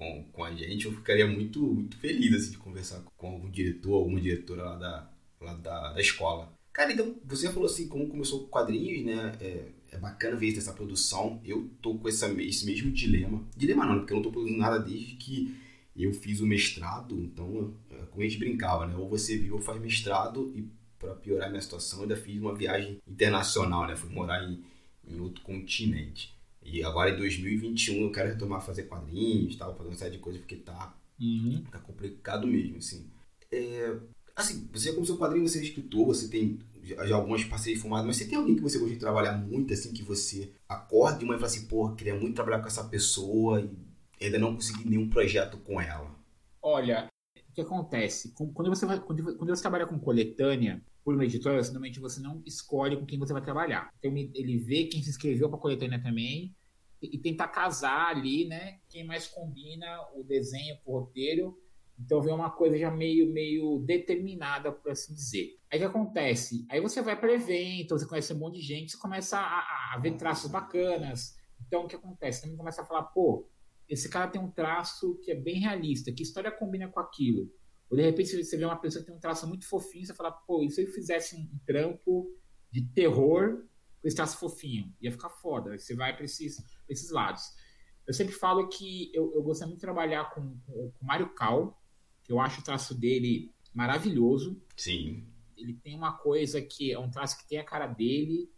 com, 0.00 0.24
com 0.32 0.42
a 0.42 0.54
gente, 0.54 0.86
eu 0.86 0.92
ficaria 0.92 1.26
muito, 1.26 1.60
muito 1.60 1.98
feliz 1.98 2.32
assim, 2.32 2.52
de 2.52 2.56
conversar 2.56 3.04
com 3.18 3.26
algum 3.26 3.50
diretor, 3.50 3.96
alguma 3.96 4.18
diretora 4.18 4.62
lá 4.62 4.76
da, 4.76 5.10
lá 5.38 5.54
da, 5.56 5.92
da 5.92 6.00
escola. 6.00 6.50
Cara, 6.72 6.90
então, 6.90 7.16
você 7.22 7.52
falou 7.52 7.66
assim, 7.66 7.86
como 7.86 8.08
começou 8.08 8.40
com 8.40 8.46
quadrinhos, 8.46 9.04
né? 9.04 9.36
É, 9.38 9.68
é 9.92 9.98
bacana 9.98 10.36
ver 10.36 10.56
essa 10.56 10.72
produção. 10.72 11.38
Eu 11.44 11.68
tô 11.82 11.98
com 11.98 12.08
essa, 12.08 12.26
esse 12.42 12.64
mesmo 12.64 12.90
dilema. 12.90 13.46
Dilema 13.54 13.84
não, 13.84 13.98
porque 13.98 14.14
eu 14.14 14.16
não 14.16 14.22
tô 14.22 14.30
produzindo 14.30 14.58
nada 14.58 14.78
desde 14.78 15.16
que 15.16 15.54
eu 15.94 16.14
fiz 16.14 16.40
o 16.40 16.46
mestrado. 16.46 17.18
Então, 17.18 17.74
é, 17.90 17.96
como 18.06 18.22
a 18.22 18.24
gente 18.26 18.38
brincava, 18.38 18.86
né? 18.86 18.96
Ou 18.96 19.06
você 19.06 19.36
viu 19.36 19.56
ou 19.56 19.60
faz 19.60 19.78
mestrado 19.78 20.50
e 20.56 20.66
para 20.98 21.14
piorar 21.14 21.50
minha 21.50 21.60
situação, 21.60 22.02
ainda 22.02 22.16
fiz 22.16 22.40
uma 22.40 22.54
viagem 22.54 22.98
internacional, 23.06 23.86
né? 23.86 23.96
Fui 23.96 24.08
morar 24.08 24.42
em, 24.44 24.62
em 25.06 25.20
outro 25.20 25.42
continente. 25.42 26.34
E 26.72 26.84
agora 26.84 27.10
em 27.10 27.16
2021 27.16 28.02
eu 28.02 28.12
quero 28.12 28.28
retomar 28.28 28.64
fazer 28.64 28.84
quadrinhos, 28.84 29.56
tal, 29.56 29.74
fazer 29.74 29.88
uma 29.88 29.96
série 29.96 30.12
de 30.12 30.18
coisas, 30.18 30.40
porque 30.40 30.56
tá, 30.56 30.94
uhum. 31.20 31.64
tá 31.70 31.80
complicado 31.80 32.46
mesmo, 32.46 32.78
assim. 32.78 33.06
É, 33.50 33.96
assim, 34.36 34.68
você 34.72 34.92
como 34.92 35.04
seu 35.04 35.18
quadrinho, 35.18 35.46
você 35.48 35.58
é 35.58 35.62
escritor, 35.62 36.06
você 36.06 36.28
tem 36.28 36.60
já 36.82 37.16
algumas 37.16 37.42
parcerias 37.44 37.82
fumadas, 37.82 38.06
mas 38.06 38.16
você 38.16 38.26
tem 38.26 38.38
alguém 38.38 38.54
que 38.54 38.62
você 38.62 38.78
gosta 38.78 38.94
de 38.94 39.00
trabalhar 39.00 39.36
muito, 39.36 39.74
assim, 39.74 39.92
que 39.92 40.02
você 40.02 40.50
acorda 40.68 41.18
de 41.18 41.24
manhã 41.24 41.36
e 41.36 41.40
fala 41.40 41.50
assim, 41.50 41.66
porra, 41.66 41.94
queria 41.96 42.14
muito 42.14 42.36
trabalhar 42.36 42.60
com 42.60 42.68
essa 42.68 42.84
pessoa 42.84 43.60
e 44.20 44.24
ainda 44.24 44.38
não 44.38 44.54
consegui 44.54 44.88
nenhum 44.88 45.08
projeto 45.10 45.58
com 45.58 45.80
ela? 45.80 46.14
Olha, 46.62 47.08
o 47.36 47.52
que 47.52 47.60
acontece? 47.60 48.32
Quando 48.32 48.70
você, 48.70 48.86
vai, 48.86 49.00
quando 49.00 49.46
você 49.48 49.62
trabalha 49.62 49.86
com 49.86 49.98
coletânea, 49.98 50.80
por 51.04 51.14
uma 51.14 51.24
editora, 51.24 51.60
normalmente 51.62 51.98
você 51.98 52.20
não 52.20 52.42
escolhe 52.46 52.96
com 52.96 53.06
quem 53.06 53.18
você 53.18 53.32
vai 53.32 53.42
trabalhar. 53.42 53.92
Então 53.98 54.16
ele 54.16 54.58
vê 54.58 54.84
quem 54.84 55.02
se 55.02 55.10
inscreveu 55.10 55.48
para 55.48 55.58
a 55.58 55.60
coletânea 55.60 56.00
também 56.00 56.54
e, 57.02 57.18
tentar 57.18 57.48
casar 57.48 58.08
ali, 58.08 58.46
né? 58.46 58.78
Quem 58.88 59.04
mais 59.04 59.26
combina 59.26 59.86
o 60.14 60.22
desenho 60.22 60.78
com 60.84 60.92
o 60.92 61.00
roteiro. 61.00 61.56
Então 61.98 62.22
vem 62.22 62.32
uma 62.32 62.50
coisa 62.50 62.78
já 62.78 62.90
meio, 62.90 63.30
meio 63.30 63.78
determinada, 63.80 64.72
por 64.72 64.92
assim 64.92 65.14
dizer. 65.14 65.58
Aí 65.70 65.78
o 65.78 65.82
que 65.82 65.86
acontece? 65.86 66.66
Aí 66.70 66.80
você 66.80 67.02
vai 67.02 67.18
para 67.18 67.32
evento, 67.32 67.98
você 67.98 68.06
conhece 68.06 68.32
um 68.32 68.38
monte 68.38 68.56
de 68.56 68.62
gente, 68.62 68.92
você 68.92 68.98
começa 68.98 69.38
a, 69.38 69.94
a 69.94 69.98
ver 69.98 70.16
traços 70.16 70.50
bacanas. 70.50 71.36
Então 71.66 71.84
o 71.84 71.88
que 71.88 71.96
acontece? 71.96 72.40
Você 72.40 72.56
começa 72.56 72.82
a 72.82 72.86
falar, 72.86 73.02
pô, 73.04 73.46
esse 73.88 74.08
cara 74.08 74.30
tem 74.30 74.40
um 74.40 74.50
traço 74.50 75.18
que 75.22 75.30
é 75.30 75.34
bem 75.34 75.60
realista, 75.60 76.12
que 76.12 76.22
história 76.22 76.50
combina 76.50 76.88
com 76.88 77.00
aquilo? 77.00 77.52
Ou 77.90 77.96
de 77.96 78.02
repente 78.04 78.42
você 78.42 78.56
vê 78.56 78.64
uma 78.64 78.80
pessoa 78.80 79.02
que 79.02 79.08
tem 79.08 79.16
um 79.16 79.20
traço 79.20 79.46
muito 79.46 79.68
fofinho, 79.68 80.06
você 80.06 80.14
fala, 80.14 80.30
pô, 80.30 80.62
e 80.62 80.70
se 80.70 80.80
ele 80.80 80.92
fizesse 80.92 81.36
um 81.36 81.58
trampo 81.66 82.32
de 82.70 82.86
terror 82.92 83.64
com 84.00 84.06
esse 84.06 84.16
traço 84.16 84.38
fofinho? 84.38 84.94
Ia 85.00 85.10
ficar 85.10 85.28
foda. 85.28 85.76
Você 85.76 85.94
vai 85.94 86.14
para 86.14 86.24
esses, 86.24 86.56
esses 86.90 87.10
lados. 87.10 87.42
Eu 88.06 88.12
sempre 88.12 88.34
falo 88.34 88.68
que 88.68 89.10
eu, 89.14 89.32
eu 89.34 89.42
gosto 89.42 89.60
muito 89.62 89.76
de 89.76 89.80
trabalhar 89.80 90.30
com, 90.30 90.42
com, 90.66 90.90
com 90.90 91.04
o 91.04 91.06
Mário 91.06 91.32
Cal, 91.34 91.80
que 92.24 92.32
eu 92.32 92.40
acho 92.40 92.60
o 92.60 92.64
traço 92.64 92.94
dele 92.94 93.54
maravilhoso. 93.72 94.60
Sim. 94.76 95.26
Ele 95.56 95.74
tem 95.74 95.94
uma 95.94 96.12
coisa 96.12 96.60
que 96.60 96.92
é 96.92 96.98
um 96.98 97.10
traço 97.10 97.38
que 97.38 97.48
tem 97.48 97.58
a 97.58 97.64
cara 97.64 97.86
dele, 97.86 98.50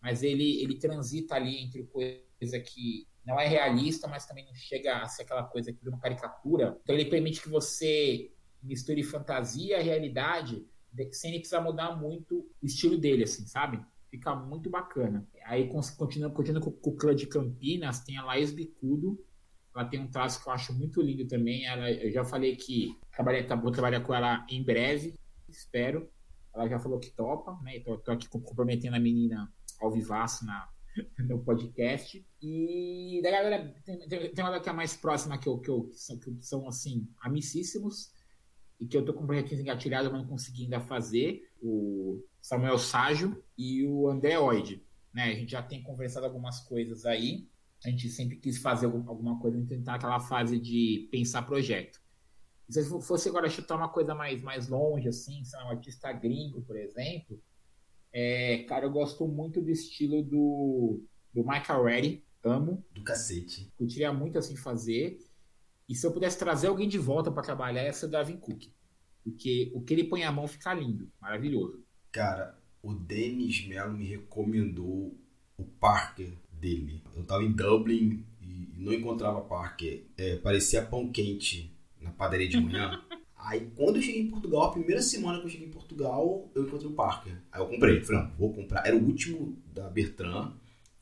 mas 0.00 0.22
ele, 0.22 0.62
ele 0.62 0.78
transita 0.78 1.34
ali 1.34 1.58
entre 1.58 1.84
coisa 1.84 2.60
que 2.60 3.08
não 3.24 3.38
é 3.38 3.46
realista, 3.46 4.08
mas 4.08 4.26
também 4.26 4.44
não 4.44 4.54
chega 4.54 4.98
a 4.98 5.08
ser 5.08 5.22
aquela 5.22 5.44
coisa 5.44 5.72
que 5.72 5.78
vira 5.78 5.90
uma 5.90 6.00
caricatura. 6.00 6.78
Então 6.82 6.94
ele 6.94 7.08
permite 7.08 7.40
que 7.40 7.48
você 7.48 8.32
misture 8.62 9.02
fantasia 9.02 9.80
e 9.80 9.82
realidade 9.82 10.66
sem 11.12 11.32
precisar 11.32 11.60
mudar 11.60 11.96
muito 11.96 12.46
o 12.62 12.66
estilo 12.66 12.98
dele, 12.98 13.24
assim, 13.24 13.46
sabe? 13.46 13.84
Fica 14.12 14.34
muito 14.36 14.68
bacana. 14.68 15.26
Aí, 15.46 15.70
continuando, 15.96 16.34
continuando 16.34 16.66
com, 16.66 16.70
com 16.70 16.90
o 16.90 16.96
clã 16.96 17.16
de 17.16 17.26
Campinas, 17.26 18.00
tem 18.00 18.18
a 18.18 18.22
Laís 18.22 18.52
Bicudo. 18.52 19.18
Ela 19.74 19.86
tem 19.86 19.98
um 19.98 20.10
traço 20.10 20.42
que 20.42 20.50
eu 20.50 20.52
acho 20.52 20.74
muito 20.74 21.00
lindo 21.00 21.26
também. 21.26 21.64
Ela, 21.64 21.90
eu 21.90 22.12
já 22.12 22.22
falei 22.22 22.54
que 22.54 22.94
trabalhei, 23.10 23.46
vou 23.46 23.72
trabalhar 23.72 24.02
com 24.02 24.12
ela 24.12 24.46
em 24.50 24.62
breve, 24.62 25.14
espero. 25.48 26.10
Ela 26.54 26.68
já 26.68 26.78
falou 26.78 27.00
que 27.00 27.10
topa, 27.10 27.58
né? 27.62 27.80
Tô, 27.80 27.96
tô 27.96 28.12
aqui 28.12 28.28
comprometendo 28.28 28.96
a 28.96 29.00
menina 29.00 29.50
ao 29.80 29.90
vivaço 29.90 30.44
na, 30.44 30.68
no 31.18 31.42
podcast. 31.42 32.22
E 32.42 33.18
da 33.22 33.30
galera, 33.30 33.74
tem, 33.82 33.98
tem, 33.98 34.34
tem 34.34 34.44
uma 34.44 34.60
que 34.60 34.68
é 34.68 34.74
mais 34.74 34.94
próxima 34.94 35.38
que 35.38 35.48
eu, 35.48 35.58
que 35.58 35.70
eu 35.70 35.84
que 35.84 35.98
são, 35.98 36.18
que 36.18 36.36
são 36.42 36.68
assim, 36.68 37.08
amicíssimos 37.22 38.12
e 38.82 38.86
que 38.86 38.96
eu 38.96 39.04
tô 39.04 39.14
com 39.14 39.24
projetinhos 39.24 39.60
engatilhados, 39.60 40.10
mas 40.10 40.22
não 40.22 40.28
consegui 40.28 40.64
ainda 40.64 40.80
fazer, 40.80 41.48
o 41.62 42.20
Samuel 42.40 42.76
Ságio 42.78 43.40
e 43.56 43.86
o 43.86 44.08
André 44.08 44.36
Oide. 44.36 44.84
Né? 45.14 45.22
A 45.22 45.34
gente 45.36 45.52
já 45.52 45.62
tem 45.62 45.80
conversado 45.80 46.26
algumas 46.26 46.58
coisas 46.58 47.06
aí, 47.06 47.48
a 47.84 47.88
gente 47.88 48.08
sempre 48.08 48.38
quis 48.38 48.58
fazer 48.58 48.86
alguma 48.86 49.38
coisa, 49.38 49.64
tentar 49.68 49.94
aquela 49.94 50.18
fase 50.18 50.58
de 50.58 51.08
pensar 51.12 51.42
projeto. 51.42 52.00
E 52.68 52.72
se 52.72 52.84
fosse 53.02 53.28
agora 53.28 53.48
chutar 53.48 53.76
uma 53.76 53.88
coisa 53.88 54.16
mais, 54.16 54.42
mais 54.42 54.66
longe, 54.66 55.08
assim, 55.08 55.44
sei 55.44 55.60
lá, 55.60 55.66
um 55.66 55.70
artista 55.70 56.12
gringo, 56.12 56.60
por 56.62 56.76
exemplo, 56.76 57.40
é, 58.12 58.64
cara, 58.64 58.86
eu 58.86 58.90
gosto 58.90 59.28
muito 59.28 59.62
do 59.62 59.70
estilo 59.70 60.24
do, 60.24 61.04
do 61.32 61.44
Michael 61.44 61.84
Reddy, 61.84 62.24
amo. 62.42 62.84
Do 62.90 63.04
cacete. 63.04 63.72
Curtiria 63.78 64.12
muito 64.12 64.38
assim 64.38 64.56
fazer. 64.56 65.18
E 65.92 65.94
se 65.94 66.06
eu 66.06 66.10
pudesse 66.10 66.38
trazer 66.38 66.68
alguém 66.68 66.88
de 66.88 66.96
volta 66.96 67.30
para 67.30 67.42
trabalhar, 67.42 67.84
ia 67.84 67.92
ser 67.92 68.06
o 68.06 68.10
Davin 68.10 68.38
Cook. 68.38 68.64
Porque 69.22 69.70
o 69.74 69.82
que 69.82 69.92
ele 69.92 70.04
põe 70.04 70.24
a 70.24 70.32
mão 70.32 70.48
fica 70.48 70.72
lindo, 70.72 71.06
maravilhoso. 71.20 71.84
Cara, 72.10 72.58
o 72.82 72.94
Denis 72.94 73.66
Mello 73.66 73.92
me 73.92 74.06
recomendou 74.06 75.14
o 75.54 75.64
Parker 75.78 76.32
dele. 76.50 77.02
Eu 77.14 77.24
tava 77.24 77.44
em 77.44 77.52
Dublin 77.52 78.24
e 78.40 78.70
não 78.78 78.90
encontrava 78.90 79.42
Parker. 79.42 80.06
É, 80.16 80.36
parecia 80.36 80.80
pão 80.80 81.12
quente 81.12 81.70
na 82.00 82.10
padaria 82.10 82.48
de 82.48 82.58
manhã. 82.58 82.98
Aí 83.36 83.70
quando 83.76 83.96
eu 83.96 84.02
cheguei 84.02 84.22
em 84.22 84.30
Portugal, 84.30 84.62
a 84.62 84.72
primeira 84.72 85.02
semana 85.02 85.40
que 85.40 85.44
eu 85.44 85.50
cheguei 85.50 85.66
em 85.66 85.72
Portugal, 85.72 86.50
eu 86.54 86.62
encontrei 86.62 86.90
o 86.90 86.94
Parker. 86.94 87.36
Aí 87.52 87.60
eu 87.60 87.66
comprei. 87.66 88.00
Falei, 88.00 88.22
não, 88.22 88.30
vou 88.38 88.50
comprar. 88.54 88.86
Era 88.86 88.96
o 88.96 89.04
último 89.04 89.58
da 89.74 89.90
Bertrand. 89.90 90.54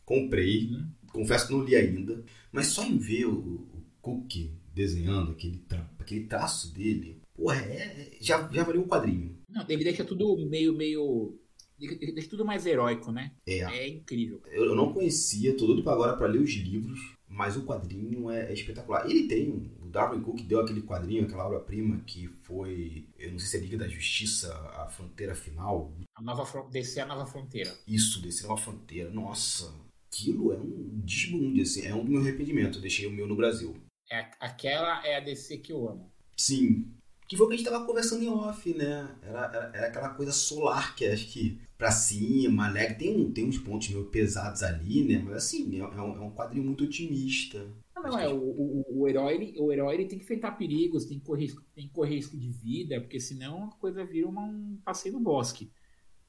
Comprei. 0.05 0.67
Uhum. 0.67 0.89
Confesso 1.13 1.47
que 1.47 1.53
não 1.53 1.63
li 1.63 1.77
ainda. 1.77 2.25
Mas 2.51 2.67
só 2.67 2.85
em 2.85 2.99
ver 2.99 3.27
o, 3.27 3.39
o 3.39 3.85
Cook 4.03 4.59
desenhando, 4.75 5.33
aquele, 5.33 5.59
tra 5.59 5.91
aquele 5.99 6.27
traço 6.27 6.73
dele, 6.73 7.21
porra, 7.35 7.61
é, 7.63 7.77
é, 7.77 8.19
já, 8.21 8.49
já 8.53 8.65
valeu 8.65 8.83
um 8.83 8.89
quadrinho. 8.89 9.39
Não, 9.49 9.65
ele 9.69 9.85
deixa 9.85 10.05
tudo 10.05 10.37
meio, 10.47 10.75
meio 10.75 11.39
deixa 11.79 12.29
tudo 12.29 12.45
mais 12.45 12.67
heróico, 12.67 13.11
né? 13.11 13.33
É. 13.47 13.61
É 13.61 13.89
incrível. 13.89 14.43
Eu, 14.47 14.67
eu 14.67 14.75
não 14.75 14.93
conhecia, 14.93 15.57
tô 15.57 15.67
doido 15.67 15.83
pra 15.83 15.93
agora 15.93 16.17
para 16.17 16.27
ler 16.27 16.41
os 16.41 16.51
livros, 16.51 17.17
mas 17.27 17.57
o 17.57 17.65
quadrinho 17.65 18.31
é, 18.31 18.51
é, 18.51 18.53
espetacular. 18.53 19.09
Ele 19.09 19.27
tem, 19.27 19.73
o 19.81 19.89
Darwin 19.89 20.21
Cook 20.21 20.43
deu 20.43 20.61
aquele 20.61 20.83
quadrinho, 20.83 21.25
aquela 21.25 21.47
obra-prima 21.47 22.01
que 22.07 22.27
foi, 22.27 23.07
eu 23.19 23.33
não 23.33 23.39
sei 23.39 23.49
se 23.49 23.57
é 23.57 23.61
Liga 23.61 23.79
da 23.79 23.89
Justiça, 23.89 24.53
a 24.77 24.89
Fronteira 24.89 25.35
Final. 25.35 25.93
A 26.15 26.23
nova, 26.23 26.69
descer 26.71 27.01
a 27.01 27.07
Nova 27.07 27.27
Fronteira. 27.27 27.75
Isso, 27.87 28.21
descer 28.21 28.45
a 28.45 28.49
Nova 28.49 28.61
Fronteira. 28.61 29.11
Nossa, 29.11 29.73
aquilo 30.09 30.53
é 30.53 30.59
um 30.59 31.01
desbunde, 31.05 31.63
assim, 31.63 31.87
é 31.87 31.95
um 31.95 32.05
do 32.05 32.11
meu 32.11 32.21
arrependimento. 32.21 32.79
Eu 32.79 32.83
deixei 32.83 33.07
o 33.07 33.13
meu 33.13 33.27
no 33.27 33.37
Brasil. 33.37 33.75
É, 34.11 34.31
aquela 34.41 35.07
é 35.07 35.17
a 35.17 35.21
DC 35.21 35.59
que 35.59 35.73
eu 35.73 35.89
amo. 35.89 36.11
Sim, 36.37 36.93
que 37.31 37.37
foi 37.37 37.47
o 37.47 37.49
que 37.49 37.55
a 37.55 37.59
gente 37.59 37.71
tava 37.71 37.87
conversando 37.87 38.25
em 38.25 38.29
off, 38.29 38.75
né? 38.75 39.09
Era, 39.23 39.45
era, 39.45 39.71
era, 39.73 39.87
aquela 39.87 40.09
coisa 40.09 40.33
solar 40.33 40.97
que 40.97 41.07
acho 41.07 41.29
que 41.29 41.61
pra 41.79 41.93
cima, 41.93 42.67
alegre. 42.67 42.97
Tem, 42.97 43.17
um, 43.17 43.33
tem 43.33 43.47
uns 43.47 43.57
pontos 43.57 43.89
meio 43.89 44.07
pesados 44.07 44.65
ali, 44.65 45.05
né? 45.05 45.23
Mas 45.25 45.37
assim, 45.37 45.77
é, 45.77 45.79
é 45.79 46.03
um, 46.03 46.17
é 46.17 46.21
um 46.21 46.33
quadrinho 46.33 46.65
muito 46.65 46.83
otimista. 46.83 47.73
Não, 47.95 48.03
não 48.03 48.19
é. 48.19 48.29
O, 48.29 48.37
o, 48.37 49.01
o, 49.03 49.09
herói, 49.09 49.35
ele, 49.35 49.55
o 49.61 49.73
herói 49.73 49.95
ele 49.95 50.07
tem 50.07 50.19
que 50.19 50.25
enfrentar 50.25 50.53
perigos, 50.53 51.05
tem 51.05 51.21
que, 51.21 51.25
correr, 51.25 51.55
tem 51.73 51.87
que 51.87 51.95
correr 51.95 52.17
risco 52.17 52.37
de 52.37 52.51
vida, 52.51 53.01
porque 53.01 53.21
senão 53.21 53.67
a 53.67 53.71
coisa 53.77 54.05
vira 54.05 54.27
uma, 54.27 54.43
um 54.43 54.81
passeio 54.85 55.15
no 55.15 55.21
bosque. 55.21 55.71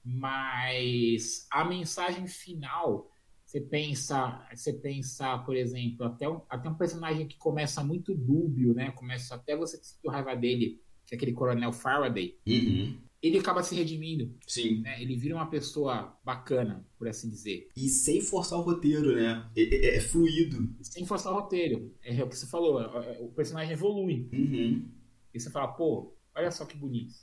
Mas 0.05 1.47
a 1.49 1.65
mensagem 1.65 2.27
final, 2.27 3.10
você 3.51 3.59
pensa, 3.59 4.47
você 4.55 4.71
pensa, 4.71 5.37
por 5.39 5.57
exemplo, 5.57 6.05
até 6.05 6.29
um, 6.29 6.39
até 6.49 6.69
um 6.69 6.73
personagem 6.73 7.27
que 7.27 7.37
começa 7.37 7.83
muito 7.83 8.15
dúbio, 8.15 8.73
né? 8.73 8.91
Começa 8.91 9.35
até 9.35 9.57
você 9.57 9.75
sentir 9.75 10.07
raiva 10.07 10.33
dele 10.33 10.81
que 11.05 11.15
é 11.15 11.17
aquele 11.17 11.33
coronel 11.33 11.73
Faraday, 11.73 12.39
uhum. 12.47 12.97
ele 13.21 13.39
acaba 13.39 13.61
se 13.61 13.75
redimindo. 13.75 14.33
Sim. 14.47 14.79
Né? 14.79 15.01
Ele 15.01 15.17
vira 15.17 15.35
uma 15.35 15.49
pessoa 15.49 16.17
bacana, 16.23 16.87
por 16.97 17.09
assim 17.09 17.29
dizer. 17.29 17.67
E 17.75 17.89
sem 17.89 18.21
forçar 18.21 18.57
o 18.57 18.61
roteiro, 18.61 19.13
né? 19.17 19.45
É, 19.53 19.61
é, 19.63 19.97
é 19.97 19.99
fluido. 19.99 20.73
Sem 20.81 21.05
forçar 21.05 21.33
o 21.33 21.35
roteiro. 21.35 21.93
É 22.01 22.23
o 22.23 22.29
que 22.29 22.37
você 22.37 22.47
falou, 22.47 22.81
é, 22.81 23.17
é, 23.17 23.19
o 23.19 23.27
personagem 23.27 23.73
evolui. 23.73 24.29
Uhum. 24.31 24.89
E 25.33 25.39
você 25.41 25.49
fala, 25.49 25.67
pô, 25.67 26.15
olha 26.33 26.51
só 26.51 26.63
que 26.63 26.77
bonito. 26.77 27.13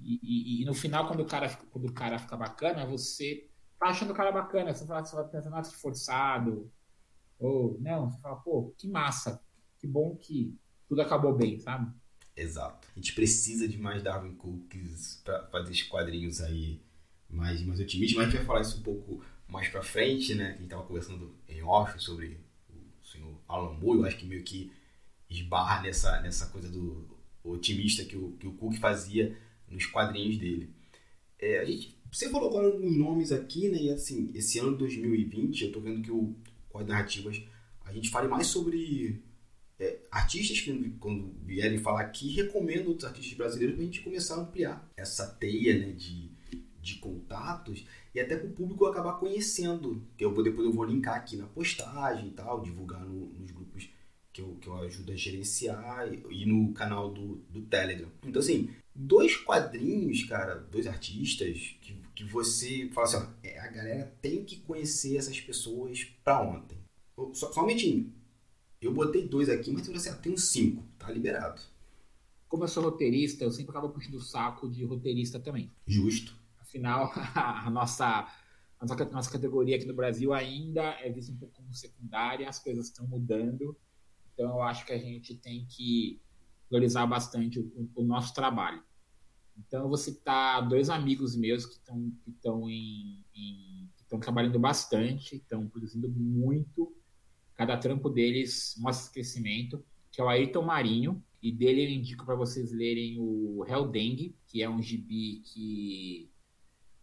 E, 0.00 0.20
e, 0.22 0.62
e, 0.62 0.64
no 0.64 0.74
final, 0.74 1.08
quando 1.08 1.20
o, 1.20 1.26
cara, 1.26 1.48
quando 1.72 1.88
o 1.88 1.92
cara 1.92 2.20
fica 2.20 2.36
bacana, 2.36 2.86
você 2.86 3.48
tá 3.82 3.88
achando 3.88 4.12
o 4.12 4.14
cara 4.14 4.30
bacana. 4.30 4.72
Você 4.72 4.86
fala, 4.86 5.04
você 5.04 5.16
vai 5.16 5.28
pensando, 5.28 5.52
nossa, 5.52 5.72
forçado. 5.72 6.70
Ou, 7.38 7.76
não, 7.80 8.08
você 8.08 8.20
fala, 8.20 8.36
pô, 8.36 8.72
que 8.78 8.88
massa. 8.88 9.42
Que 9.78 9.86
bom 9.86 10.16
que 10.16 10.56
tudo 10.88 11.02
acabou 11.02 11.34
bem, 11.34 11.58
sabe? 11.58 11.92
Exato. 12.36 12.86
A 12.92 12.94
gente 12.94 13.12
precisa 13.14 13.66
de 13.66 13.76
mais 13.76 14.02
Darwin 14.02 14.34
Cooks 14.34 15.20
para 15.24 15.46
fazer 15.48 15.72
esses 15.72 15.82
quadrinhos 15.82 16.40
aí 16.40 16.80
mais, 17.28 17.60
mais 17.62 17.80
otimistas, 17.80 18.16
mas 18.16 18.28
a 18.28 18.30
gente 18.30 18.38
vai 18.38 18.46
falar 18.46 18.60
isso 18.60 18.78
um 18.78 18.82
pouco 18.82 19.24
mais 19.48 19.68
para 19.68 19.82
frente, 19.82 20.34
né? 20.34 20.52
A 20.52 20.60
gente 20.60 20.68
tava 20.68 20.84
conversando 20.84 21.34
em 21.48 21.62
off 21.62 21.98
sobre 22.00 22.38
o 22.70 23.06
senhor 23.06 23.36
Alan 23.48 23.74
Moore, 23.74 23.98
eu 23.98 24.04
acho 24.06 24.16
que 24.16 24.26
meio 24.26 24.44
que 24.44 24.72
esbarra 25.28 25.82
nessa, 25.82 26.20
nessa 26.20 26.46
coisa 26.46 26.68
do 26.68 27.18
otimista 27.42 28.04
que 28.04 28.16
o, 28.16 28.32
que 28.32 28.46
o 28.46 28.52
Cook 28.52 28.76
fazia 28.76 29.36
nos 29.68 29.86
quadrinhos 29.86 30.38
dele. 30.38 30.72
É, 31.38 31.58
a 31.58 31.64
gente, 31.64 31.98
você 32.12 32.28
falou 32.28 32.50
agora 32.50 32.66
alguns 32.66 32.94
nomes 32.94 33.32
aqui, 33.32 33.70
né? 33.70 33.78
E 33.78 33.90
assim, 33.90 34.30
esse 34.34 34.58
ano 34.58 34.72
de 34.72 34.78
2020, 34.78 35.64
eu 35.64 35.72
tô 35.72 35.80
vendo 35.80 36.02
que 36.02 36.10
o 36.10 36.36
Quadro 36.68 36.92
Narrativas, 36.92 37.42
a 37.84 37.92
gente 37.92 38.10
fale 38.10 38.28
mais 38.28 38.48
sobre 38.48 39.22
é, 39.78 39.98
artistas 40.10 40.60
que, 40.60 40.90
quando 41.00 41.34
vierem 41.42 41.78
falar 41.78 42.02
aqui, 42.02 42.28
recomendo 42.34 42.88
outros 42.88 43.08
artistas 43.08 43.34
brasileiros 43.34 43.74
para 43.74 43.82
a 43.82 43.86
gente 43.86 44.00
começar 44.02 44.34
a 44.36 44.40
ampliar 44.40 44.92
essa 44.94 45.26
teia 45.26 45.78
né, 45.78 45.92
de, 45.92 46.30
de 46.82 46.96
contatos 46.96 47.86
e 48.14 48.20
até 48.20 48.36
para 48.36 48.46
o 48.46 48.52
público 48.52 48.84
acabar 48.84 49.14
conhecendo. 49.14 50.06
Que 50.16 50.24
eu 50.24 50.34
vou, 50.34 50.44
depois 50.44 50.66
eu 50.66 50.72
vou 50.72 50.84
linkar 50.84 51.16
aqui 51.16 51.36
na 51.36 51.46
postagem 51.46 52.28
e 52.28 52.32
tal, 52.32 52.60
divulgar 52.60 53.00
no, 53.06 53.32
nos 53.32 53.50
grupos 53.50 53.88
que 54.32 54.42
eu, 54.42 54.56
que 54.60 54.68
eu 54.68 54.76
ajudo 54.76 55.12
a 55.12 55.16
gerenciar 55.16 56.12
e, 56.12 56.42
e 56.42 56.46
no 56.46 56.74
canal 56.74 57.10
do, 57.10 57.36
do 57.48 57.62
Telegram. 57.62 58.10
Então, 58.22 58.40
assim, 58.40 58.70
dois 58.94 59.36
quadrinhos, 59.36 60.24
cara, 60.24 60.56
dois 60.56 60.86
artistas 60.86 61.76
que, 61.80 62.01
que 62.14 62.24
você 62.24 62.88
fala 62.92 63.06
assim: 63.06 63.16
ó, 63.16 63.26
é, 63.42 63.58
a 63.58 63.68
galera 63.68 64.16
tem 64.20 64.44
que 64.44 64.56
conhecer 64.58 65.16
essas 65.16 65.40
pessoas 65.40 66.04
para 66.24 66.40
ontem. 66.40 66.78
Só, 67.32 67.52
somente 67.52 68.12
eu 68.80 68.92
botei 68.92 69.26
dois 69.26 69.48
aqui, 69.48 69.70
mas 69.70 69.86
você 69.86 70.08
assim, 70.08 70.20
tem 70.20 70.32
uns 70.32 70.44
cinco, 70.50 70.84
tá 70.98 71.10
liberado. 71.10 71.60
Como 72.48 72.64
eu 72.64 72.68
sou 72.68 72.82
roteirista, 72.82 73.44
eu 73.44 73.50
sempre 73.50 73.70
acabo 73.70 73.90
puxando 73.90 74.16
o 74.16 74.20
saco 74.20 74.68
de 74.68 74.84
roteirista 74.84 75.40
também. 75.40 75.70
Justo. 75.86 76.36
Afinal, 76.60 77.12
a 77.34 77.70
nossa, 77.70 78.28
a 78.78 78.86
nossa, 78.86 79.04
nossa 79.06 79.30
categoria 79.30 79.76
aqui 79.76 79.86
no 79.86 79.94
Brasil 79.94 80.34
ainda 80.34 80.82
é 81.00 81.10
vista 81.10 81.32
um 81.32 81.36
pouco 81.36 81.54
como 81.54 81.72
secundária, 81.72 82.48
as 82.48 82.58
coisas 82.58 82.86
estão 82.86 83.06
mudando. 83.06 83.76
Então 84.34 84.50
eu 84.50 84.62
acho 84.62 84.84
que 84.84 84.92
a 84.92 84.98
gente 84.98 85.34
tem 85.36 85.64
que 85.66 86.20
valorizar 86.70 87.06
bastante 87.06 87.60
o, 87.60 87.90
o 87.94 88.02
nosso 88.02 88.34
trabalho. 88.34 88.82
Então 89.66 89.82
eu 89.82 89.88
vou 89.88 89.96
citar 89.96 90.66
dois 90.68 90.90
amigos 90.90 91.36
meus 91.36 91.66
que 91.66 91.74
estão 91.74 92.12
que 92.24 92.70
em, 92.70 93.24
em, 93.34 93.88
que 93.96 94.18
trabalhando 94.18 94.58
bastante, 94.58 95.36
estão 95.36 95.68
produzindo 95.68 96.08
muito 96.08 96.94
Cada 97.54 97.76
trampo 97.76 98.08
deles 98.08 98.74
mostra 98.78 99.12
crescimento, 99.12 99.84
que 100.10 100.20
é 100.20 100.24
o 100.24 100.28
Ayrton 100.28 100.62
Marinho, 100.62 101.22
e 101.42 101.52
dele 101.52 101.84
eu 101.84 101.90
indico 101.90 102.24
para 102.24 102.34
vocês 102.34 102.72
lerem 102.72 103.18
o 103.20 103.64
Helldengue, 103.68 104.34
que 104.46 104.62
é 104.62 104.68
um 104.68 104.80
gibi 104.82 105.42
que 105.44 106.28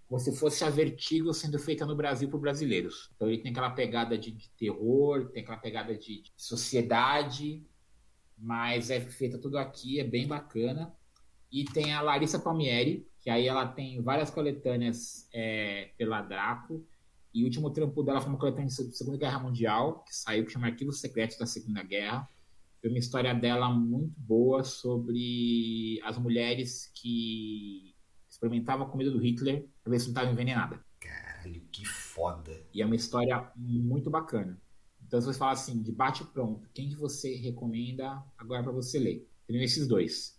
como 0.07 0.19
se 0.19 0.35
fosse 0.35 0.63
a 0.63 0.71
Vertigo 0.71 1.31
sendo 1.33 1.59
feita 1.59 1.85
no 1.85 1.95
Brasil 1.95 2.29
por 2.29 2.39
brasileiros. 2.39 3.09
Então 3.15 3.29
ele 3.29 3.37
tem 3.37 3.51
aquela 3.51 3.69
pegada 3.69 4.17
de, 4.17 4.31
de 4.31 4.49
terror, 4.57 5.29
tem 5.29 5.43
aquela 5.43 5.59
pegada 5.59 5.95
de, 5.95 6.23
de, 6.23 6.33
sociedade, 6.35 7.63
mas 8.35 8.89
é 8.89 8.99
feita 8.99 9.37
tudo 9.37 9.57
aqui, 9.57 9.99
é 9.99 10.03
bem 10.03 10.27
bacana. 10.27 10.93
E 11.51 11.65
tem 11.65 11.93
a 11.93 12.01
Larissa 12.01 12.39
Palmieri, 12.39 13.07
que 13.21 13.29
aí 13.29 13.47
ela 13.47 13.67
tem 13.67 14.01
várias 14.01 14.29
coletâneas 14.29 15.27
é, 15.33 15.89
pela 15.97 16.21
Draco, 16.21 16.85
e 17.33 17.43
o 17.43 17.45
último 17.45 17.69
trampo 17.69 18.01
dela 18.01 18.21
foi 18.21 18.29
uma 18.29 18.39
coletânea 18.39 18.69
sobre 18.69 18.91
a 18.91 18.95
Segunda 18.95 19.17
Guerra 19.17 19.39
Mundial, 19.39 20.03
que 20.03 20.15
saiu, 20.15 20.45
que 20.45 20.51
chama 20.51 20.67
Arquivos 20.67 20.99
Secretos 20.99 21.37
da 21.37 21.45
Segunda 21.45 21.83
Guerra. 21.83 22.27
Foi 22.81 22.89
uma 22.89 22.97
história 22.97 23.33
dela 23.35 23.69
muito 23.69 24.19
boa 24.19 24.63
sobre 24.63 25.99
as 26.03 26.17
mulheres 26.17 26.91
que 26.95 27.93
experimentavam 28.27 28.87
a 28.87 28.89
comida 28.89 29.11
do 29.11 29.19
Hitler 29.19 29.67
para 29.83 29.91
ver 29.91 29.99
se 29.99 30.05
não 30.05 30.11
estava 30.11 30.31
envenenada. 30.31 30.83
Caralho, 30.99 31.61
que 31.71 31.85
foda! 31.85 32.65
E 32.73 32.81
é 32.81 32.85
uma 32.85 32.95
história 32.95 33.51
muito 33.55 34.09
bacana. 34.09 34.59
Então, 35.05 35.19
se 35.19 35.27
você 35.27 35.37
fala 35.37 35.51
assim, 35.51 35.81
de 35.81 35.91
bate 35.91 36.23
pronto, 36.23 36.67
quem 36.73 36.89
que 36.89 36.95
você 36.95 37.35
recomenda 37.35 38.23
agora 38.37 38.63
para 38.63 38.71
você 38.71 38.97
ler? 38.97 39.27
Tem 39.45 39.61
esses 39.63 39.87
dois. 39.87 40.38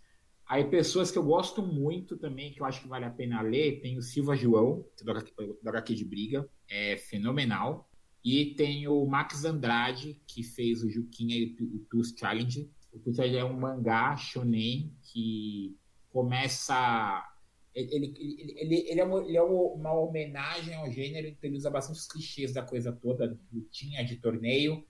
Aí 0.51 0.65
pessoas 0.65 1.09
que 1.09 1.17
eu 1.17 1.23
gosto 1.23 1.63
muito 1.63 2.17
também, 2.17 2.51
que 2.51 2.61
eu 2.61 2.65
acho 2.65 2.81
que 2.81 2.87
vale 2.89 3.05
a 3.05 3.09
pena 3.09 3.41
ler, 3.41 3.79
tem 3.79 3.97
o 3.97 4.01
Silva 4.01 4.35
João, 4.35 4.85
do 5.01 5.69
HQ, 5.69 5.95
de 5.95 6.03
Briga, 6.03 6.45
é 6.69 6.97
fenomenal. 6.97 7.89
E 8.21 8.53
tem 8.55 8.85
o 8.85 9.05
Max 9.05 9.45
Andrade, 9.45 10.19
que 10.27 10.43
fez 10.43 10.83
o 10.83 10.89
Juquinha 10.89 11.37
e 11.37 11.55
o 11.61 11.79
Tooth 11.89 12.19
Challenge. 12.19 12.69
O 12.91 12.99
Tooth 12.99 13.15
Challenge 13.15 13.37
é 13.37 13.45
um 13.45 13.57
mangá 13.57 14.17
shonen 14.17 14.93
que 15.01 15.73
começa... 16.09 17.25
Ele, 17.73 17.95
ele, 17.95 18.55
ele, 18.57 18.75
ele, 18.89 18.99
é, 18.99 19.05
uma, 19.05 19.23
ele 19.23 19.37
é 19.37 19.41
uma 19.41 19.93
homenagem 19.93 20.75
ao 20.75 20.91
gênero, 20.91 21.27
então 21.27 21.49
ele 21.49 21.55
usa 21.55 21.69
bastante 21.69 21.99
os 21.99 22.07
clichês 22.07 22.51
da 22.51 22.61
coisa 22.61 22.91
toda, 22.91 23.25
de 23.25 23.39
lutinha, 23.53 24.03
de 24.03 24.17
torneio. 24.17 24.85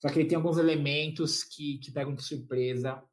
Só 0.00 0.08
que 0.08 0.20
ele 0.20 0.28
tem 0.30 0.36
alguns 0.36 0.56
elementos 0.56 1.44
que 1.44 1.78
te 1.80 1.92
pegam 1.92 2.14
de 2.14 2.22
surpresa 2.22 3.04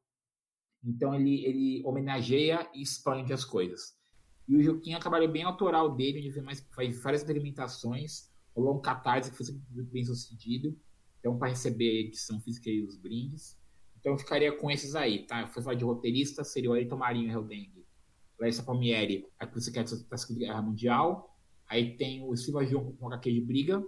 então 0.84 1.16
ele, 1.16 1.46
ele 1.46 1.84
homenageia 1.86 2.70
e 2.74 2.82
expande 2.82 3.32
as 3.32 3.46
coisas. 3.46 3.98
E 4.48 4.56
o 4.56 4.62
Juquinha 4.62 5.00
trabalho 5.00 5.32
bem 5.32 5.44
autoral 5.44 5.96
dele, 5.96 6.28
onde 6.28 6.42
mais, 6.42 6.60
faz 6.76 7.02
várias 7.02 7.22
experimentações, 7.22 8.30
rolou 8.56 8.78
um 8.78 8.82
catarse 8.82 9.32
que 9.32 9.38
foi 9.38 9.56
bem 9.86 10.04
sucedido. 10.04 10.78
Então, 11.20 11.38
para 11.38 11.50
receber 11.50 11.90
a 11.90 12.02
edição 12.02 12.40
física 12.42 12.70
e 12.70 12.84
os 12.84 12.98
brindes. 12.98 13.58
Então, 13.98 14.12
eu 14.12 14.18
ficaria 14.18 14.52
com 14.52 14.70
esses 14.70 14.94
aí, 14.94 15.26
tá? 15.26 15.48
Foi 15.48 15.64
falar 15.64 15.76
de 15.76 15.86
roteirista, 15.86 16.44
seria 16.44 16.70
o 16.70 16.74
Ayrton 16.74 16.98
Marinho 16.98 17.32
Heldengue. 17.32 17.86
Larissa 18.38 18.62
Palmieri, 18.62 19.26
a 19.40 19.48
quer 19.48 19.86
da 19.86 20.18
Segunda 20.18 20.40
Guerra 20.40 20.62
Mundial. 20.62 21.38
Aí 21.70 21.96
tem 21.96 22.28
o 22.28 22.36
Silva 22.36 22.66
João 22.66 22.92
com 22.94 23.08
HQ 23.08 23.32
de 23.32 23.40
briga. 23.40 23.82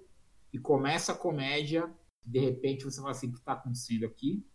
E 0.53 0.57
começa 0.57 1.11
a 1.11 1.15
comédia. 1.15 1.93
De 2.23 2.39
repente, 2.39 2.85
você 2.85 3.01
fala 3.01 3.11
assim: 3.11 3.27
o 3.27 3.33
que 3.33 3.39
está 3.39 3.51
acontecendo 3.51 4.05
aqui? 4.05 4.45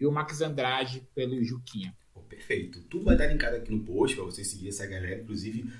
E 0.00 0.06
o 0.06 0.12
Max 0.12 0.40
Andrade 0.40 1.06
pelo 1.14 1.42
Juquinha. 1.44 1.94
Oh, 2.14 2.20
perfeito. 2.20 2.82
Tudo 2.84 3.04
vai 3.04 3.14
estar 3.14 3.26
linkado 3.26 3.56
aqui 3.56 3.70
no 3.70 3.84
post 3.84 4.16
para 4.16 4.24
você 4.24 4.42
seguir 4.42 4.68
essa 4.68 4.86
galera. 4.86 5.20
Inclusive, 5.20 5.70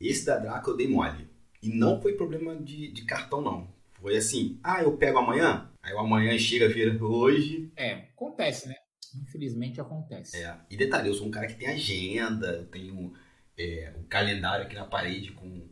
esse 0.00 0.26
da 0.26 0.36
Draco 0.38 0.70
eu 0.70 0.76
dei 0.76 0.88
mole. 0.88 1.28
E 1.62 1.68
não 1.68 2.00
foi 2.00 2.14
problema 2.14 2.56
de, 2.56 2.88
de 2.90 3.04
cartão, 3.04 3.40
não. 3.40 3.68
Foi 4.00 4.16
assim, 4.16 4.58
ah, 4.62 4.82
eu 4.82 4.96
pego 4.96 5.18
amanhã? 5.18 5.70
Aí 5.82 5.92
o 5.92 5.98
amanhã 5.98 6.36
chega, 6.38 6.68
vira 6.68 6.96
hoje. 7.04 7.70
É, 7.76 7.92
acontece, 8.14 8.68
né? 8.68 8.76
Infelizmente 9.14 9.80
acontece. 9.80 10.36
É. 10.36 10.56
E 10.70 10.76
detalhe, 10.76 11.08
eu 11.08 11.14
sou 11.14 11.26
um 11.26 11.30
cara 11.30 11.46
que 11.46 11.54
tem 11.54 11.68
agenda, 11.68 12.48
eu 12.48 12.66
tenho 12.66 13.12
é, 13.56 13.92
um 13.98 14.04
calendário 14.04 14.64
aqui 14.64 14.76
na 14.76 14.84
parede 14.84 15.32
com 15.32 15.66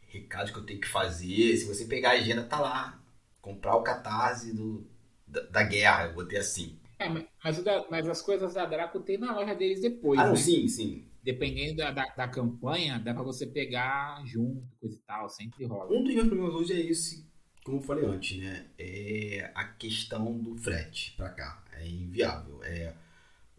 recados 0.00 0.50
que 0.50 0.58
eu 0.58 0.64
tenho 0.64 0.80
que 0.80 0.88
fazer. 0.88 1.56
Se 1.56 1.66
você 1.66 1.84
pegar 1.84 2.10
a 2.10 2.14
agenda, 2.14 2.42
tá 2.42 2.58
lá. 2.58 3.00
Comprar 3.40 3.76
o 3.76 3.82
catarse 3.82 4.52
do, 4.52 4.84
da, 5.26 5.42
da 5.42 5.62
guerra, 5.62 6.06
eu 6.06 6.14
botei 6.14 6.38
assim. 6.38 6.77
É, 6.98 7.08
mas, 7.08 7.62
da, 7.62 7.86
mas, 7.90 8.08
as 8.08 8.20
coisas 8.20 8.54
da 8.54 8.66
Draco 8.66 9.00
tem 9.00 9.18
na 9.18 9.34
loja 9.34 9.54
deles 9.54 9.80
depois. 9.80 10.18
Ah, 10.18 10.30
né? 10.30 10.36
sim, 10.36 10.66
sim. 10.66 11.04
Dependendo 11.22 11.76
da, 11.76 11.90
da, 11.90 12.06
da, 12.06 12.28
campanha, 12.28 12.98
dá 12.98 13.14
pra 13.14 13.22
você 13.22 13.46
pegar 13.46 14.24
junto, 14.26 14.66
coisa 14.80 14.96
e 14.96 15.00
tal, 15.00 15.28
sempre 15.28 15.64
rola. 15.64 15.92
Um 15.92 16.02
dos 16.02 16.14
meus 16.14 16.26
problemas 16.26 16.54
hoje 16.54 16.72
é 16.72 16.80
esse, 16.80 17.24
como 17.64 17.78
eu 17.78 17.82
falei 17.82 18.04
antes, 18.04 18.38
né? 18.38 18.66
É 18.78 19.50
a 19.54 19.64
questão 19.64 20.36
do 20.38 20.56
frete 20.56 21.14
pra 21.16 21.28
cá. 21.28 21.62
É 21.72 21.86
inviável. 21.86 22.64
É 22.64 22.94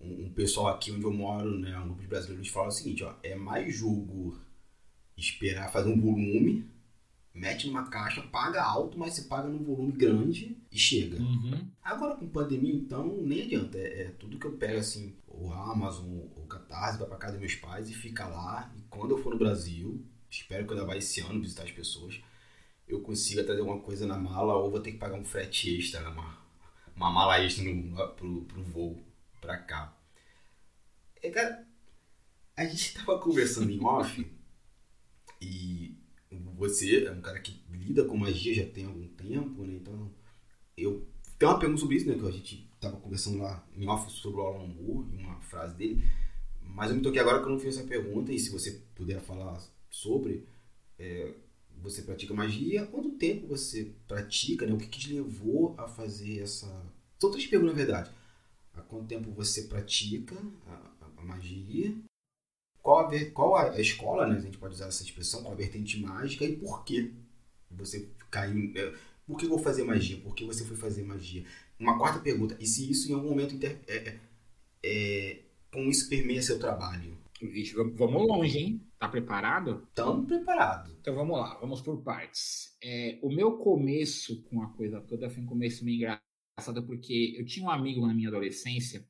um, 0.02 0.26
um 0.26 0.34
pessoal 0.34 0.68
aqui 0.68 0.92
onde 0.92 1.06
eu 1.06 1.14
moro, 1.14 1.58
né? 1.58 1.78
Um 1.80 1.86
grupo 1.86 2.02
de 2.02 2.08
brasileiros 2.08 2.50
fala 2.50 2.68
o 2.68 2.72
seguinte, 2.72 3.04
ó. 3.04 3.14
É 3.24 3.36
mais 3.36 3.74
jogo 3.74 4.38
esperar 5.16 5.72
fazer 5.72 5.90
um 5.90 6.00
volume 6.00 6.68
mete 7.34 7.68
numa 7.68 7.90
caixa, 7.90 8.22
paga 8.22 8.62
alto, 8.64 8.98
mas 8.98 9.14
você 9.14 9.24
paga 9.24 9.48
num 9.48 9.64
volume 9.64 9.92
grande 9.94 10.58
e 10.72 10.78
chega. 10.78 11.18
Uhum. 11.18 11.70
Agora 11.82 12.16
com 12.16 12.28
pandemia, 12.28 12.74
então, 12.74 13.18
nem 13.22 13.44
adianta. 13.44 13.78
É, 13.78 14.04
é, 14.04 14.10
tudo 14.12 14.38
que 14.38 14.46
eu 14.46 14.58
pego 14.58 14.78
assim, 14.78 15.16
o 15.28 15.52
Amazon, 15.52 16.08
o 16.36 16.46
Catarse, 16.48 17.00
vai 17.00 17.08
pra 17.08 17.18
casa 17.18 17.34
dos 17.34 17.42
meus 17.42 17.56
pais 17.56 17.90
e 17.90 17.94
fica 17.94 18.28
lá. 18.28 18.72
E 18.78 18.82
quando 18.84 19.12
eu 19.12 19.18
for 19.18 19.34
no 19.34 19.40
Brasil, 19.40 20.06
espero 20.30 20.66
que 20.66 20.74
eu 20.74 20.78
ainda 20.78 20.88
vá 20.88 20.98
esse 20.98 21.22
ano 21.22 21.42
visitar 21.42 21.64
as 21.64 21.72
pessoas, 21.72 22.22
eu 22.88 23.02
consiga 23.02 23.44
trazer 23.44 23.62
alguma 23.62 23.82
coisa 23.82 24.06
na 24.06 24.18
mala 24.18 24.56
ou 24.56 24.72
vou 24.72 24.80
ter 24.80 24.92
que 24.92 24.98
pagar 24.98 25.16
um 25.16 25.26
frete 25.26 25.78
extra, 25.78 26.08
uma, 26.10 26.38
uma 26.96 27.12
mala 27.12 27.40
extra 27.40 27.64
no, 27.64 28.08
pro, 28.16 28.46
pro 28.46 28.64
voo 28.64 29.04
pra 29.42 29.58
cá. 29.58 29.96
É, 31.22 31.30
cara, 31.30 31.68
a 32.56 32.66
gente 32.66 32.94
tava 32.98 33.20
conversando 33.20 33.72
em 33.72 33.84
off 33.84 34.26
e 35.42 35.98
você 36.60 37.06
é 37.06 37.12
um 37.12 37.22
cara 37.22 37.40
que 37.40 37.64
lida 37.72 38.04
com 38.04 38.18
magia 38.18 38.54
já 38.54 38.66
tem 38.66 38.86
algum 38.86 39.08
tempo, 39.08 39.64
né? 39.66 39.76
Então, 39.76 40.14
eu 40.84 41.08
tenho 41.38 41.52
uma 41.52 41.60
pergunta 41.60 41.82
sobre 41.82 41.96
isso, 41.98 42.08
né? 42.08 42.18
Que 42.18 42.28
a 42.28 42.32
gente 42.32 42.70
tava 42.80 42.98
conversando 42.98 43.40
lá 43.40 43.66
em 43.76 43.88
off 43.88 44.12
sobre 44.12 44.40
o 44.40 44.44
Alan 44.44 44.68
Moore, 44.68 45.08
uma 45.18 45.40
frase 45.42 45.76
dele. 45.76 46.04
Mas 46.62 46.90
eu 46.90 46.98
me 46.98 47.02
toquei 47.02 47.20
agora 47.20 47.40
que 47.40 47.46
eu 47.46 47.52
não 47.52 47.60
fiz 47.60 47.78
essa 47.78 47.88
pergunta, 47.88 48.32
e 48.32 48.40
se 48.40 48.50
você 48.50 48.82
puder 48.96 49.20
falar 49.22 49.62
sobre, 49.90 50.48
é, 50.98 51.34
você 51.82 52.02
pratica 52.02 52.34
magia, 52.34 52.86
quanto 52.86 53.12
tempo 53.12 53.48
você 53.48 53.92
pratica, 54.08 54.66
né? 54.66 54.74
O 54.74 54.78
que, 54.78 54.88
que 54.88 55.00
te 55.00 55.14
levou 55.14 55.76
a 55.78 55.88
fazer 55.88 56.42
essa... 56.42 56.68
São 57.20 57.32
três 57.32 57.48
perguntas, 57.48 57.76
na 57.76 57.84
verdade. 57.84 58.12
Há 58.74 58.82
quanto 58.82 59.08
tempo 59.08 59.32
você 59.32 59.64
pratica 59.64 60.38
a, 60.68 60.74
a, 61.02 61.22
a 61.22 61.24
magia? 61.24 61.96
qual 62.82 63.08
a, 63.08 63.26
qual 63.32 63.56
a 63.56 63.80
escola, 63.80 64.28
né? 64.28 64.38
A 64.38 64.42
gente 64.42 64.58
pode 64.58 64.74
usar 64.74 64.88
essa 64.88 65.04
expressão, 65.04 65.42
qual 65.42 65.54
a 65.54 65.58
vertente 65.58 66.00
mágica 66.00 66.46
e 66.46 66.56
por 66.56 66.84
que 66.84 67.14
você 67.70 68.10
caiu. 68.32 68.72
É, 68.76 68.94
por 69.30 69.38
que 69.38 69.46
eu 69.46 69.50
vou 69.50 69.60
fazer 69.60 69.84
magia? 69.84 70.18
Por 70.18 70.34
que 70.34 70.44
você 70.44 70.66
foi 70.66 70.76
fazer 70.76 71.04
magia? 71.04 71.46
Uma 71.80 71.98
quarta 72.00 72.20
pergunta, 72.20 72.58
e 72.60 72.66
se 72.66 72.90
isso 72.90 73.12
em 73.12 73.14
algum 73.14 73.30
momento 73.30 73.54
inter, 73.54 73.80
é, 73.88 73.96
é, 73.96 74.20
é 74.84 75.42
como 75.72 75.90
isso 75.90 76.10
permeia 76.10 76.42
seu 76.42 76.58
trabalho? 76.58 77.16
Vixe, 77.40 77.76
vamos 77.76 78.28
longe, 78.28 78.58
hein? 78.58 78.82
Tá 78.98 79.08
preparado? 79.08 79.84
Estamos 79.88 80.26
preparados. 80.26 80.92
Então 81.00 81.14
vamos 81.14 81.38
lá, 81.38 81.56
vamos 81.60 81.80
por 81.80 82.02
partes. 82.02 82.76
É, 82.84 83.20
o 83.22 83.30
meu 83.32 83.58
começo 83.58 84.42
com 84.50 84.64
a 84.64 84.68
coisa 84.72 85.00
toda 85.00 85.30
foi 85.30 85.44
um 85.44 85.46
começo 85.46 85.86
meio 85.86 85.98
engraçado, 85.98 86.84
porque 86.84 87.36
eu 87.38 87.46
tinha 87.46 87.68
um 87.68 87.70
amigo 87.70 88.06
na 88.06 88.14
minha 88.14 88.30
adolescência 88.30 89.08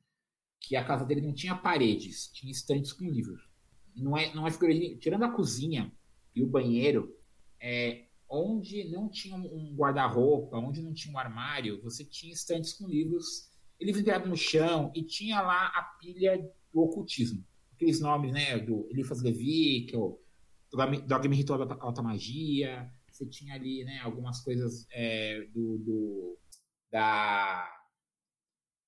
que 0.60 0.76
a 0.76 0.84
casa 0.84 1.06
dele 1.06 1.22
não 1.22 1.32
tinha 1.32 1.56
paredes, 1.56 2.28
tinha 2.28 2.52
estantes 2.52 2.92
com 2.92 3.08
livros 3.08 3.50
não 3.96 4.16
é, 4.16 4.34
não 4.34 4.46
é 4.46 4.50
figurino. 4.50 4.96
Tirando 4.98 5.24
a 5.24 5.30
cozinha 5.30 5.92
e 6.34 6.42
o 6.42 6.46
banheiro, 6.46 7.16
é, 7.60 8.06
onde 8.30 8.88
não 8.90 9.08
tinha 9.08 9.34
um 9.34 9.74
guarda-roupa, 9.74 10.56
onde 10.56 10.80
não 10.80 10.94
tinha 10.94 11.12
um 11.12 11.18
armário, 11.18 11.82
você 11.82 12.04
tinha 12.04 12.32
estantes 12.32 12.74
com 12.74 12.86
livros, 12.86 13.50
livros 13.80 14.00
empilhados 14.00 14.28
no 14.28 14.36
chão, 14.36 14.92
e 14.94 15.02
tinha 15.02 15.40
lá 15.40 15.66
a 15.66 15.82
pilha 16.00 16.38
do 16.72 16.80
ocultismo. 16.80 17.44
Aqueles 17.74 18.00
nomes, 18.00 18.32
né, 18.32 18.58
do 18.58 18.86
Eliphas 18.90 19.22
Levi, 19.22 19.86
que 19.86 19.96
é 19.96 19.98
o 19.98 20.20
Dogma 21.06 21.34
Ritual 21.34 21.66
da 21.66 21.76
Alta 21.80 22.02
Magia, 22.02 22.88
você 23.10 23.26
tinha 23.26 23.54
ali, 23.54 23.84
né, 23.84 23.98
algumas 24.00 24.40
coisas 24.40 24.86
é, 24.92 25.46
do, 25.52 25.78
do, 25.78 26.38
da... 26.92 27.68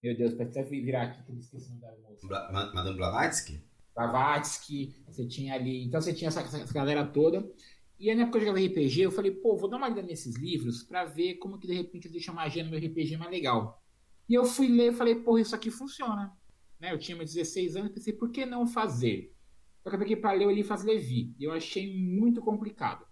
Meu 0.03 0.17
Deus, 0.17 0.39
até 0.41 0.63
virar 0.63 1.03
aqui 1.03 1.23
que 1.25 1.33
eu 1.33 1.39
esqueci 1.39 1.71
o 1.71 1.75
nome 1.75 1.81
da 1.81 1.97
moça. 1.99 2.73
Madame 2.75 2.97
Blavatsky? 2.97 3.63
Blavatsky, 3.95 4.95
você 5.07 5.27
tinha 5.27 5.55
ali. 5.55 5.85
Então 5.85 6.01
você 6.01 6.13
tinha 6.13 6.29
essa, 6.29 6.41
essa, 6.41 6.73
galera 6.73 7.07
toda. 7.07 7.47
E 8.03 8.11
aí, 8.11 8.17
na 8.17 8.23
época 8.23 8.41
que 8.41 8.45
eu 8.45 8.49
jogava 8.49 8.67
RPG, 8.67 9.03
eu 9.03 9.12
falei, 9.12 9.31
pô, 9.31 9.57
vou 9.57 9.71
dar 9.71 9.77
uma 9.77 9.88
lida 9.88 10.03
nesses 10.03 10.35
livros 10.35 10.83
para 10.83 11.05
ver 11.05 11.37
como 11.37 11.57
que 11.57 11.69
de 11.69 11.75
repente 11.75 12.07
eu 12.07 12.11
deixo 12.11 12.33
a 12.33 12.35
magia 12.35 12.65
no 12.65 12.71
meu 12.71 12.81
RPG 12.81 13.17
mais 13.17 13.31
legal. 13.31 13.81
E 14.29 14.35
eu 14.35 14.45
fui 14.45 14.67
ler 14.67 14.93
e 14.93 14.97
falei, 14.97 15.15
pô, 15.15 15.38
isso 15.38 15.55
aqui 15.55 15.71
funciona. 15.71 16.37
Né? 16.81 16.93
Eu 16.93 16.99
tinha 16.99 17.17
meus 17.17 17.33
16 17.33 17.77
anos 17.77 17.91
e 17.91 17.95
pensei, 17.95 18.12
por 18.12 18.33
que 18.33 18.45
não 18.45 18.67
fazer? 18.67 19.33
Só 19.85 19.88
que 19.88 19.95
eu 19.95 20.01
peguei 20.01 20.17
para 20.17 20.33
ler 20.33 20.49
o 20.49 20.51
Eliphas 20.51 20.83
Levi. 20.83 21.33
E 21.38 21.45
eu 21.45 21.53
achei 21.53 21.97
muito 21.97 22.41
complicado. 22.41 23.07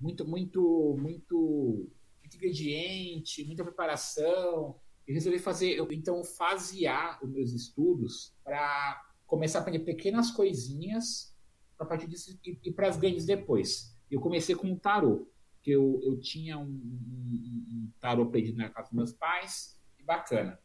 Muito, 0.00 0.26
muito, 0.26 0.96
muito, 0.98 1.90
muito 2.22 2.34
ingrediente, 2.34 3.44
muita 3.44 3.62
preparação. 3.62 4.80
Eu 5.06 5.12
resolvi 5.12 5.40
fazer, 5.40 5.72
eu, 5.72 5.86
então, 5.92 6.24
fasear 6.24 7.22
os 7.22 7.30
meus 7.30 7.52
estudos 7.52 8.34
para 8.42 8.98
começar 9.26 9.58
a 9.58 9.60
aprender 9.60 9.80
pequenas 9.80 10.30
coisinhas 10.30 11.36
para 11.76 11.86
partir 11.86 12.06
disso 12.06 12.34
e, 12.42 12.72
para 12.72 12.88
as 12.88 12.96
grandes 12.96 13.26
depois. 13.26 13.91
Eu 14.12 14.20
comecei 14.20 14.54
com 14.54 14.70
o 14.70 14.78
tarô, 14.78 15.26
que 15.62 15.70
eu, 15.70 16.00
eu 16.04 16.20
tinha 16.20 16.58
um, 16.58 16.64
um, 16.64 17.66
um 17.70 17.90
tarô 17.98 18.26
pedido 18.26 18.58
na 18.58 18.68
casa 18.68 18.88
dos 18.88 18.96
meus 18.96 19.12
pais, 19.12 19.80
e 19.98 20.04
bacana. 20.04 20.58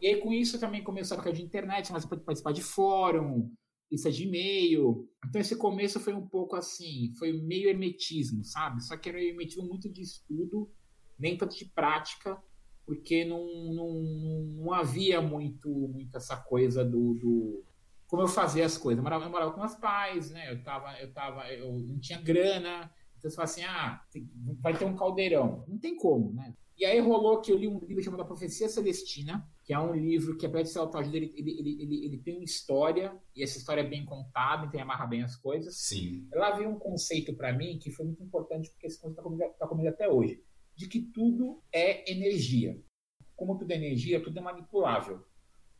E 0.00 0.06
aí 0.06 0.20
com 0.20 0.32
isso 0.32 0.56
eu 0.56 0.60
também 0.60 0.84
comecei 0.84 1.16
a 1.16 1.18
ficar 1.18 1.32
de 1.32 1.42
internet, 1.42 1.90
mas 1.90 2.04
participar 2.04 2.52
de 2.52 2.62
fórum, 2.62 3.50
lista 3.90 4.10
de 4.10 4.24
e-mail. 4.24 5.08
Então 5.26 5.40
esse 5.40 5.56
começo 5.56 5.98
foi 5.98 6.12
um 6.12 6.26
pouco 6.26 6.54
assim, 6.54 7.12
foi 7.18 7.32
meio 7.32 7.68
hermetismo, 7.68 8.44
sabe? 8.44 8.82
Só 8.84 8.96
que 8.96 9.08
era 9.08 9.18
um 9.18 9.22
hermetismo 9.22 9.66
muito 9.66 9.88
de 9.88 10.02
estudo, 10.02 10.70
nem 11.18 11.36
tanto 11.36 11.56
de 11.56 11.64
prática, 11.64 12.40
porque 12.84 13.24
não, 13.24 13.72
não, 13.72 14.00
não 14.62 14.72
havia 14.72 15.20
muito, 15.20 15.68
muito 15.68 16.16
essa 16.16 16.36
coisa 16.36 16.84
do, 16.84 17.14
do 17.14 17.64
como 18.06 18.22
eu 18.22 18.28
fazia 18.28 18.64
as 18.64 18.78
coisas. 18.78 18.98
Eu 18.98 19.02
morava, 19.02 19.24
eu 19.24 19.30
morava 19.30 19.52
com 19.52 19.60
meus 19.60 19.74
pais, 19.74 20.30
né? 20.30 20.50
Eu 20.52 20.62
tava, 20.62 20.98
eu 21.00 21.12
tava, 21.12 21.52
eu 21.52 21.72
não 21.72 21.98
tinha 21.98 22.20
grana. 22.20 22.90
Então 23.18 23.30
você 23.30 23.36
fala 23.36 23.44
assim, 23.44 23.64
ah, 23.64 24.02
tem, 24.10 24.30
vai 24.60 24.76
ter 24.76 24.84
um 24.84 24.96
caldeirão. 24.96 25.64
Não 25.66 25.78
tem 25.78 25.96
como, 25.96 26.32
né? 26.32 26.54
E 26.78 26.84
aí 26.84 27.00
rolou 27.00 27.40
que 27.40 27.50
eu 27.50 27.56
li 27.56 27.66
um 27.66 27.78
livro 27.78 28.02
chamado 28.02 28.20
A 28.20 28.26
Profecia 28.26 28.68
Celestina, 28.68 29.48
que 29.64 29.72
é 29.72 29.78
um 29.78 29.94
livro 29.94 30.36
que, 30.36 30.44
apesar 30.44 30.62
de 30.62 30.68
ser 30.68 30.78
autoajuda, 30.78 31.16
ele, 31.16 31.32
ele, 31.34 31.58
ele, 31.58 31.82
ele, 31.82 32.04
ele 32.04 32.18
tem 32.18 32.34
uma 32.34 32.44
história, 32.44 33.18
e 33.34 33.42
essa 33.42 33.56
história 33.56 33.80
é 33.80 33.88
bem 33.88 34.04
contada, 34.04 34.66
então 34.66 34.80
amarra 34.80 35.06
bem 35.06 35.22
as 35.22 35.36
coisas. 35.36 35.78
Sim. 35.78 36.28
Lá 36.34 36.54
veio 36.54 36.68
um 36.68 36.78
conceito 36.78 37.34
para 37.34 37.50
mim 37.50 37.78
que 37.78 37.90
foi 37.90 38.04
muito 38.04 38.22
importante, 38.22 38.70
porque 38.70 38.86
esse 38.86 39.00
conceito 39.00 39.18
está 39.18 39.22
comigo, 39.22 39.54
tá 39.58 39.66
comigo 39.66 39.88
até 39.88 40.06
hoje, 40.06 40.38
de 40.76 40.86
que 40.86 41.00
tudo 41.00 41.62
é 41.72 42.10
energia. 42.12 42.78
Como 43.34 43.56
tudo 43.56 43.70
é 43.70 43.76
energia, 43.76 44.22
tudo 44.22 44.38
é 44.38 44.42
manipulável. 44.42 45.24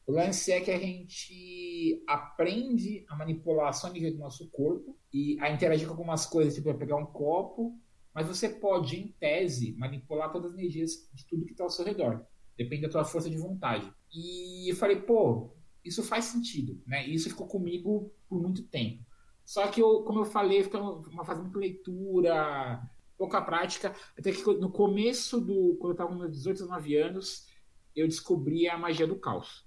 O 0.07 0.13
lance 0.13 0.53
é 0.53 0.61
que 0.61 0.71
a 0.71 0.79
gente 0.79 2.03
aprende 2.07 3.05
a 3.09 3.17
manipular 3.17 3.75
só 3.75 3.91
nível 3.91 4.13
do 4.13 4.19
nosso 4.19 4.49
corpo 4.51 4.97
e 5.13 5.37
a 5.41 5.51
interagir 5.51 5.87
com 5.89 5.95
algumas 5.95 6.25
coisas, 6.25 6.55
tipo 6.55 6.73
pegar 6.75 6.97
um 6.97 7.07
copo, 7.07 7.77
mas 8.15 8.29
você 8.29 8.49
pode, 8.49 8.97
em 8.97 9.09
tese, 9.19 9.75
manipular 9.77 10.31
todas 10.31 10.53
as 10.53 10.59
energias 10.59 11.11
de 11.13 11.27
tudo 11.27 11.45
que 11.45 11.53
está 11.53 11.65
ao 11.65 11.71
seu 11.71 11.85
redor. 11.85 12.25
Depende 12.57 12.83
da 12.83 12.89
tua 12.89 13.05
força 13.05 13.29
de 13.29 13.37
vontade. 13.37 13.93
E 14.15 14.71
eu 14.71 14.77
falei, 14.77 14.97
pô, 15.01 15.51
isso 15.85 16.03
faz 16.05 16.27
sentido, 16.27 16.81
né? 16.87 17.07
E 17.07 17.15
isso 17.15 17.29
ficou 17.29 17.49
comigo 17.49 18.11
por 18.29 18.41
muito 18.41 18.63
tempo. 18.63 19.05
Só 19.45 19.67
que, 19.67 19.83
eu, 19.83 20.03
como 20.03 20.21
eu 20.21 20.25
falei, 20.25 20.63
fica 20.63 20.81
uma 20.81 21.25
fase 21.25 21.43
muito 21.43 21.59
leitura, 21.59 22.81
pouca 23.19 23.43
prática. 23.43 23.95
Até 24.17 24.33
que 24.33 24.43
no 24.55 24.71
começo 24.71 25.41
do. 25.41 25.77
Quando 25.77 25.91
eu 25.91 25.93
estava 25.93 26.11
com 26.11 26.17
meus 26.17 26.33
18, 26.33 26.59
19 26.59 26.97
anos, 26.97 27.47
eu 27.95 28.07
descobri 28.07 28.69
a 28.69 28.79
magia 28.79 29.07
do 29.07 29.17
caos. 29.17 29.66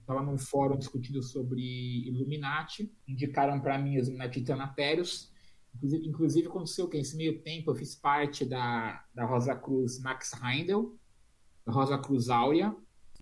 Estava 0.00 0.20
uhum. 0.20 0.26
num 0.26 0.38
fórum 0.38 0.76
discutindo 0.76 1.22
sobre 1.22 1.60
Illuminati, 2.06 2.92
indicaram 3.06 3.60
para 3.60 3.78
mim 3.78 3.98
os 3.98 4.08
Illuminati 4.08 4.42
Tanatérios. 4.42 5.32
Inclusive, 5.74 6.08
inclusive 6.08 6.48
aconteceu 6.48 6.88
que 6.88 6.96
nesse 6.96 7.16
meio 7.16 7.40
tempo 7.42 7.70
eu 7.70 7.74
fiz 7.74 7.94
parte 7.94 8.44
da, 8.44 9.04
da 9.14 9.24
Rosa 9.24 9.54
Cruz 9.54 10.00
Max 10.00 10.32
Heindel, 10.42 10.96
da 11.64 11.72
Rosa 11.72 11.98
Cruz 11.98 12.28
Áurea, 12.28 12.74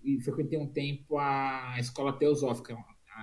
e 0.03 0.19
frequentei 0.21 0.57
um 0.57 0.67
tempo 0.67 1.17
a 1.17 1.75
Escola 1.79 2.13
Teosófica 2.13 2.77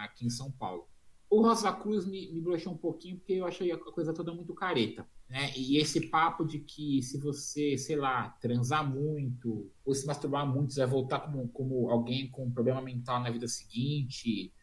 aqui 0.04 0.26
em 0.26 0.30
São 0.30 0.50
Paulo. 0.52 0.86
O 1.34 1.42
Rosa 1.42 1.72
Cruz 1.72 2.06
me, 2.06 2.32
me 2.32 2.40
broxou 2.40 2.72
um 2.72 2.76
pouquinho 2.76 3.16
porque 3.16 3.32
eu 3.32 3.44
achei 3.44 3.72
a 3.72 3.76
coisa 3.76 4.14
toda 4.14 4.32
muito 4.32 4.54
careta. 4.54 5.04
Né? 5.28 5.52
E 5.56 5.78
esse 5.78 6.08
papo 6.08 6.44
de 6.44 6.60
que 6.60 7.02
se 7.02 7.18
você, 7.18 7.76
sei 7.76 7.96
lá, 7.96 8.28
transar 8.40 8.88
muito 8.88 9.68
ou 9.84 9.92
se 9.92 10.06
masturbar 10.06 10.46
muito, 10.46 10.72
você 10.72 10.80
vai 10.80 10.88
voltar 10.88 11.18
como, 11.18 11.48
como 11.48 11.90
alguém 11.90 12.30
com 12.30 12.44
um 12.44 12.52
problema 12.52 12.80
mental 12.80 13.20
na 13.20 13.32
vida 13.32 13.48
seguinte, 13.48 14.54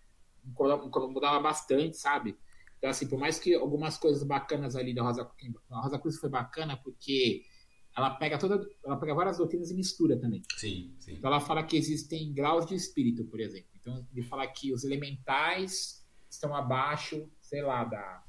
mudava 0.46 1.42
bastante, 1.42 1.98
sabe? 1.98 2.38
Então, 2.78 2.90
assim, 2.90 3.06
por 3.06 3.20
mais 3.20 3.38
que 3.38 3.54
algumas 3.54 3.98
coisas 3.98 4.24
bacanas 4.24 4.78
ali 4.78 4.96
da 4.96 5.04
Rosa, 5.04 5.30
a 5.70 5.82
Rosa 5.82 6.00
Cruz 6.00 6.18
foi 6.20 6.30
bacana 6.30 6.78
porque 6.78 7.44
ela 7.98 8.12
pega 8.12 8.38
toda, 8.40 8.66
ela 8.86 8.96
pega 8.96 9.14
várias 9.14 9.38
doutrinas 9.38 9.72
e 9.72 9.74
mistura 9.74 10.18
também. 10.18 10.42
Sim, 10.56 10.96
sim. 11.00 11.16
Então 11.16 11.30
ela 11.30 11.42
fala 11.42 11.64
que 11.64 11.76
existem 11.76 12.32
graus 12.34 12.66
de 12.66 12.76
espírito, 12.76 13.26
por 13.26 13.42
exemplo. 13.42 13.70
Então 13.76 14.08
ele 14.14 14.24
fala 14.24 14.48
que 14.48 14.72
os 14.72 14.86
elementais 14.86 16.01
estão 16.36 16.56
abaixo, 16.56 17.30
sei 17.40 17.62
lá, 17.62 17.84
da 17.84 18.24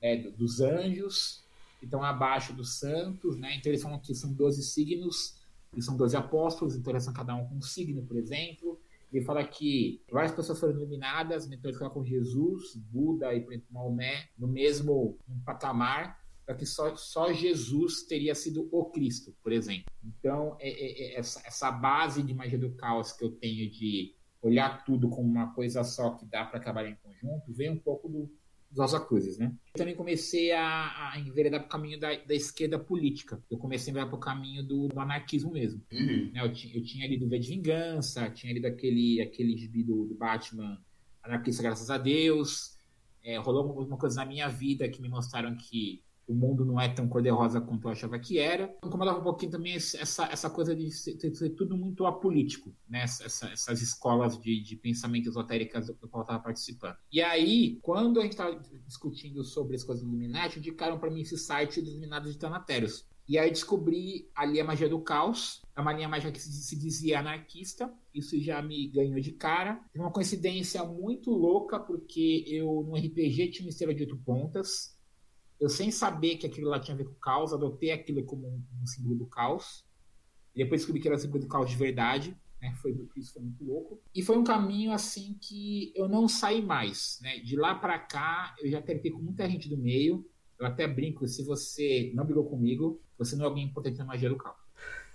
é, 0.00 0.16
dos 0.16 0.60
anjos, 0.60 1.44
estão 1.82 2.02
abaixo 2.02 2.52
dos 2.52 2.78
santos, 2.78 3.36
né? 3.38 3.56
Então 3.56 3.70
eles 3.70 3.82
falam 3.82 3.98
que 3.98 4.14
são 4.14 4.32
12 4.32 4.62
signos, 4.62 5.42
e 5.76 5.82
são 5.82 5.96
12 5.96 6.16
apóstolos, 6.16 6.76
então 6.76 6.92
eles 6.92 7.04
são 7.04 7.12
cada 7.12 7.34
um 7.34 7.46
com 7.46 7.56
um 7.56 7.62
signo, 7.62 8.04
por 8.04 8.16
exemplo. 8.16 8.80
Ele 9.12 9.24
fala 9.24 9.44
que 9.44 10.02
várias 10.10 10.32
pessoas 10.32 10.58
foram 10.58 10.74
iluminadas, 10.74 11.46
então 11.46 11.70
ele 11.70 11.78
fala 11.78 11.90
com 11.90 12.04
Jesus, 12.04 12.74
Buda 12.76 13.32
e 13.34 13.62
Maomé 13.70 14.28
no 14.36 14.48
mesmo 14.48 15.18
patamar, 15.44 16.20
para 16.44 16.54
que 16.54 16.66
só, 16.66 16.94
só 16.96 17.32
Jesus 17.32 18.02
teria 18.02 18.34
sido 18.34 18.68
o 18.70 18.84
Cristo, 18.86 19.34
por 19.42 19.52
exemplo. 19.52 19.86
Então, 20.02 20.56
é, 20.60 20.68
é, 20.68 21.14
é 21.14 21.18
essa, 21.18 21.40
essa 21.46 21.70
base 21.70 22.22
de 22.22 22.34
magia 22.34 22.58
do 22.58 22.72
caos 22.72 23.12
que 23.12 23.24
eu 23.24 23.30
tenho 23.30 23.70
de 23.70 24.14
olhar 24.42 24.84
tudo 24.84 25.08
como 25.08 25.26
uma 25.26 25.54
coisa 25.54 25.82
só 25.82 26.10
que 26.10 26.26
dá 26.26 26.44
para 26.44 26.60
trabalhar 26.60 26.90
em 26.90 26.96
vem 27.48 27.70
um 27.70 27.78
pouco 27.78 28.08
do, 28.08 28.30
dos 28.70 28.78
Rosa 28.78 29.00
Cruzes, 29.00 29.38
né? 29.38 29.52
Eu 29.74 29.78
também 29.78 29.94
comecei 29.94 30.52
a, 30.52 31.12
a 31.12 31.18
enveredar 31.18 31.60
para 31.60 31.66
o 31.66 31.70
caminho 31.70 31.98
da, 31.98 32.14
da, 32.14 32.34
esquerda 32.34 32.78
política. 32.78 33.42
Eu 33.50 33.58
comecei 33.58 33.90
a 33.90 33.92
enveredar 33.92 34.10
para 34.10 34.16
o 34.16 34.20
caminho 34.20 34.62
do, 34.62 34.88
do, 34.88 35.00
anarquismo 35.00 35.52
mesmo. 35.52 35.82
Uhum. 35.92 36.30
Né? 36.32 36.40
Eu, 36.42 36.52
tinha, 36.52 36.76
eu 36.76 36.82
tinha 36.82 37.08
lido 37.08 37.28
V 37.28 37.38
de 37.38 37.48
Vingança, 37.48 38.30
tinha 38.30 38.52
lido 38.52 38.66
aquele, 38.66 39.20
aquele 39.22 39.56
gibi 39.56 39.82
do, 39.82 40.04
do 40.06 40.14
Batman 40.14 40.78
Anarquista 41.22 41.62
Graças 41.62 41.90
a 41.90 41.98
Deus. 41.98 42.74
É, 43.22 43.38
rolou 43.38 43.66
alguma 43.66 43.96
coisa 43.96 44.16
na 44.16 44.26
minha 44.26 44.48
vida 44.48 44.88
que 44.88 45.00
me 45.00 45.08
mostraram 45.08 45.56
que 45.56 46.03
o 46.26 46.34
mundo 46.34 46.64
não 46.64 46.80
é 46.80 46.88
tão 46.88 47.08
cor-de-rosa 47.08 47.60
quanto 47.60 47.86
eu 47.86 47.92
achava 47.92 48.18
que 48.18 48.38
era. 48.38 48.74
Incomodava 48.84 49.18
um 49.18 49.22
pouquinho 49.22 49.52
também 49.52 49.74
essa, 49.74 50.24
essa 50.24 50.50
coisa 50.50 50.74
de 50.74 50.90
ser, 50.90 51.18
ser 51.18 51.50
tudo 51.50 51.76
muito 51.76 52.06
apolítico, 52.06 52.74
né? 52.88 53.02
Essa, 53.02 53.48
essas 53.48 53.82
escolas 53.82 54.38
de, 54.38 54.62
de 54.62 54.76
pensamento 54.76 55.28
esotéricas 55.28 55.86
do 55.86 56.08
qual 56.08 56.20
eu 56.20 56.24
estava 56.24 56.42
participando. 56.42 56.96
E 57.12 57.20
aí, 57.20 57.78
quando 57.82 58.20
a 58.20 58.22
gente 58.22 58.32
estava 58.32 58.60
discutindo 58.86 59.44
sobre 59.44 59.76
as 59.76 59.84
coisas 59.84 60.04
do 60.04 60.10
Illuminati, 60.10 60.58
indicaram 60.58 60.98
para 60.98 61.10
mim 61.10 61.20
esse 61.20 61.36
site 61.36 61.80
dos 61.80 61.90
Iluminados 61.90 62.32
de 62.32 62.38
Tanateros. 62.38 63.06
E 63.26 63.38
aí 63.38 63.50
descobri 63.50 64.28
ali 64.34 64.60
a 64.60 64.64
magia 64.64 64.88
do 64.88 65.00
caos, 65.00 65.62
a 65.74 65.82
magia 65.82 66.06
mágica 66.06 66.30
que 66.30 66.40
se 66.40 66.78
dizia 66.78 67.20
anarquista. 67.20 67.90
Isso 68.12 68.38
já 68.38 68.60
me 68.60 68.88
ganhou 68.88 69.18
de 69.18 69.32
cara. 69.32 69.80
Uma 69.96 70.12
coincidência 70.12 70.84
muito 70.84 71.30
louca, 71.30 71.80
porque 71.80 72.44
eu 72.46 72.84
no 72.86 72.94
RPG 72.94 73.50
tinha 73.50 73.66
uma 73.66 73.70
estrela 73.70 73.94
de 73.94 74.02
oito 74.02 74.16
pontas 74.18 74.93
eu, 75.64 75.68
sem 75.70 75.90
saber 75.90 76.36
que 76.36 76.46
aquilo 76.46 76.68
lá 76.68 76.78
tinha 76.78 76.94
a 76.94 76.98
ver 76.98 77.04
com 77.04 77.12
o 77.12 77.16
caos, 77.16 77.52
adotei 77.52 77.90
aquilo 77.90 78.22
como 78.24 78.46
um, 78.46 78.62
um 78.82 78.86
símbolo 78.86 79.16
do 79.16 79.26
caos. 79.26 79.84
E 80.54 80.62
depois 80.62 80.82
descobri 80.82 81.00
que 81.00 81.08
era 81.08 81.16
um 81.16 81.18
símbolo 81.18 81.40
do 81.40 81.48
caos 81.48 81.70
de 81.70 81.76
verdade. 81.76 82.36
Né? 82.60 82.74
Foi, 82.82 82.94
isso 83.16 83.32
foi 83.32 83.42
muito 83.42 83.64
louco. 83.64 84.00
E 84.14 84.22
foi 84.22 84.36
um 84.36 84.44
caminho 84.44 84.92
assim 84.92 85.38
que 85.40 85.90
eu 85.96 86.08
não 86.08 86.28
saí 86.28 86.60
mais. 86.60 87.18
Né? 87.22 87.38
De 87.38 87.56
lá 87.56 87.74
para 87.74 87.98
cá, 87.98 88.54
eu 88.60 88.70
já 88.70 88.82
tentei 88.82 89.10
com 89.10 89.20
muita 89.20 89.48
gente 89.48 89.68
do 89.68 89.78
meio. 89.78 90.28
Eu 90.58 90.66
até 90.66 90.86
brinco, 90.86 91.26
se 91.26 91.42
você 91.42 92.12
não 92.14 92.24
brigou 92.24 92.44
comigo, 92.44 93.00
você 93.18 93.34
não 93.34 93.44
é 93.44 93.48
alguém 93.48 93.64
importante 93.64 93.98
na 93.98 94.04
magia 94.04 94.28
do 94.28 94.36
caos. 94.36 94.58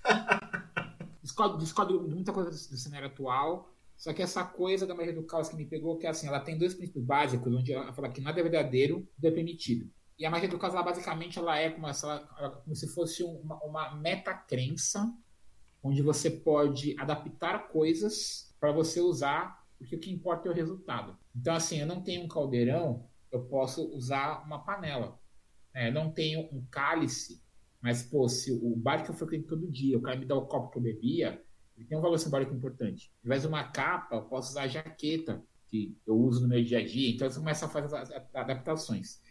discordo, 1.21 1.57
discordo 1.59 2.07
de 2.07 2.15
muita 2.15 2.33
coisa 2.33 2.49
do 2.49 2.55
cenário 2.55 3.07
atual, 3.07 3.71
só 3.95 4.13
que 4.13 4.21
essa 4.21 4.43
coisa 4.43 4.88
da 4.88 4.95
magia 4.95 5.13
do 5.13 5.23
caos 5.23 5.47
que 5.47 5.55
me 5.55 5.65
pegou, 5.65 5.97
que 5.97 6.07
é 6.07 6.09
assim, 6.09 6.27
ela 6.27 6.39
tem 6.39 6.57
dois 6.57 6.73
princípios 6.73 7.05
básicos, 7.05 7.53
onde 7.53 7.71
ela 7.71 7.93
fala 7.93 8.09
que 8.09 8.19
nada 8.19 8.39
é 8.39 8.43
verdadeiro, 8.43 9.07
tudo 9.15 9.27
é 9.27 9.31
permitido. 9.31 9.89
E 10.19 10.25
a 10.25 10.29
magia 10.29 10.49
do 10.49 10.60
caos, 10.60 10.73
ela, 10.73 10.84
basicamente, 10.84 11.39
ela 11.39 11.58
é 11.58 11.69
como, 11.69 11.88
ela, 11.88 12.49
como 12.62 12.75
se 12.75 12.93
fosse 12.93 13.23
uma, 13.23 13.55
uma 13.63 13.95
metacrença, 13.95 15.10
onde 15.82 16.01
você 16.01 16.29
pode 16.29 16.93
adaptar 16.99 17.69
coisas 17.69 18.53
para 18.60 18.69
você 18.73 18.99
usar, 18.99 19.65
porque 19.77 19.95
o 19.95 19.99
que 19.99 20.12
importa 20.12 20.49
é 20.49 20.51
o 20.51 20.55
resultado. 20.55 21.17
Então, 21.34 21.55
assim, 21.55 21.79
eu 21.79 21.88
não 21.88 22.03
tenho 22.03 22.25
um 22.25 22.27
caldeirão, 22.27 23.08
eu 23.32 23.45
posso 23.45 23.95
usar 23.95 24.43
uma 24.45 24.60
panela. 24.60 25.17
É, 25.73 25.88
eu 25.88 25.93
não 25.93 26.12
tenho 26.12 26.41
um 26.51 26.65
cálice, 26.69 27.41
mas, 27.79 28.03
pô, 28.03 28.27
se 28.27 28.51
o 28.51 28.75
bar 28.75 29.05
que 29.05 29.12
eu 29.12 29.15
frequento 29.15 29.47
todo 29.47 29.71
dia, 29.71 29.97
o 29.97 30.01
cara 30.01 30.19
me 30.19 30.25
dá 30.25 30.36
o 30.36 30.47
copo 30.47 30.69
que 30.69 30.79
eu 30.79 30.84
bebia, 30.84 31.41
ele 31.77 31.88
tem 31.88 31.97
um 31.97 32.01
valor 32.01 32.17
simbólico 32.17 32.53
importante. 32.53 33.10
Ao 33.23 33.27
invés 33.27 33.43
de 33.43 33.47
uma 33.47 33.63
capa, 33.63 34.15
eu 34.15 34.23
posso 34.23 34.49
usar 34.49 34.63
a 34.63 34.67
jaqueta, 34.67 35.41
que 35.67 35.97
eu 36.05 36.17
uso 36.17 36.41
no 36.41 36.49
meu 36.49 36.62
dia 36.62 36.79
a 36.79 36.86
dia. 36.86 37.10
Então, 37.10 37.29
você 37.29 37.39
começa 37.39 37.67
a 37.67 37.69
fazer 37.69 37.95
as 37.95 38.12
adaptações. 38.34 39.21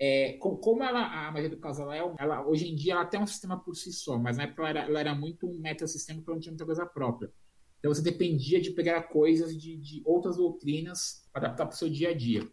É, 0.00 0.34
como 0.34 0.84
ela, 0.84 1.26
a 1.26 1.32
magia 1.32 1.50
do 1.50 1.56
casal 1.56 1.92
é, 1.92 1.98
ela, 2.18 2.46
hoje 2.46 2.68
em 2.68 2.76
dia 2.76 2.92
ela 2.92 3.04
tem 3.04 3.20
um 3.20 3.26
sistema 3.26 3.58
por 3.58 3.74
si 3.74 3.92
só, 3.92 4.16
mas 4.16 4.36
na 4.36 4.44
época 4.44 4.62
ela 4.62 4.70
era, 4.70 4.80
ela 4.88 5.00
era 5.00 5.14
muito 5.14 5.48
um 5.48 5.58
metasistema 5.58 6.20
porque 6.20 6.32
não 6.32 6.40
tinha 6.40 6.52
muita 6.52 6.64
coisa 6.66 6.86
própria. 6.86 7.32
Então 7.78 7.92
você 7.92 8.02
dependia 8.02 8.60
de 8.60 8.70
pegar 8.70 9.02
coisas 9.04 9.60
de, 9.60 9.76
de 9.76 10.02
outras 10.04 10.36
doutrinas 10.36 11.28
para 11.32 11.46
adaptar 11.46 11.66
para 11.66 11.74
o 11.74 11.78
seu 11.78 11.88
dia 11.88 12.10
a 12.10 12.14
dia. 12.14 12.48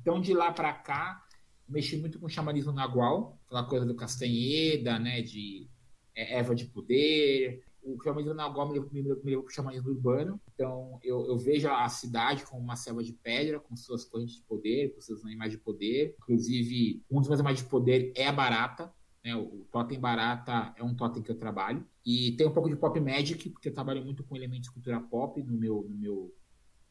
Então 0.00 0.20
de 0.20 0.32
lá 0.32 0.52
para 0.52 0.72
cá, 0.72 1.24
mexi 1.68 1.96
muito 1.96 2.18
com 2.20 2.26
o 2.26 2.30
xamanismo 2.30 2.72
nagual, 2.72 3.38
aquela 3.46 3.64
coisa 3.64 3.84
do 3.84 3.96
Castanheda, 3.96 4.98
né, 4.98 5.22
de 5.22 5.68
é, 6.14 6.38
Eva 6.38 6.54
de 6.54 6.66
poder, 6.66 7.64
o 7.82 7.98
xamanismo 8.02 8.34
nagual 8.34 8.68
me 8.68 8.74
levou, 8.74 8.90
me 8.92 9.02
levou 9.02 9.42
para 9.42 9.50
o 9.50 9.54
xamanismo 9.54 9.90
urbano. 9.90 10.40
Então, 10.54 10.98
eu, 11.02 11.26
eu, 11.26 11.36
vejo 11.36 11.68
a 11.68 11.88
cidade 11.88 12.44
como 12.44 12.62
uma 12.62 12.76
selva 12.76 13.02
de 13.02 13.12
pedra, 13.12 13.58
com 13.58 13.76
suas 13.76 14.04
correntes 14.04 14.36
de 14.36 14.42
poder, 14.42 14.94
com 14.94 15.00
seus 15.00 15.24
animais 15.24 15.52
de 15.52 15.58
poder. 15.58 16.14
Inclusive, 16.22 17.02
um 17.10 17.20
dos 17.20 17.28
meus 17.28 17.40
animais 17.40 17.58
de 17.58 17.64
poder 17.64 18.12
é 18.14 18.26
a 18.26 18.32
barata. 18.32 18.92
Né? 19.24 19.34
O, 19.34 19.40
o 19.40 19.66
totem 19.70 19.98
barata 19.98 20.74
é 20.76 20.82
um 20.82 20.94
totem 20.94 21.22
que 21.22 21.30
eu 21.30 21.36
trabalho. 21.36 21.84
E 22.04 22.32
tem 22.32 22.46
um 22.46 22.52
pouco 22.52 22.68
de 22.68 22.76
pop 22.76 22.98
magic, 23.00 23.48
porque 23.50 23.68
eu 23.68 23.74
trabalho 23.74 24.04
muito 24.04 24.24
com 24.24 24.36
elementos 24.36 24.68
de 24.68 24.74
cultura 24.74 25.00
pop 25.00 25.42
no 25.42 25.52
meu, 25.52 25.86
no 25.88 25.96
meu, 25.96 26.34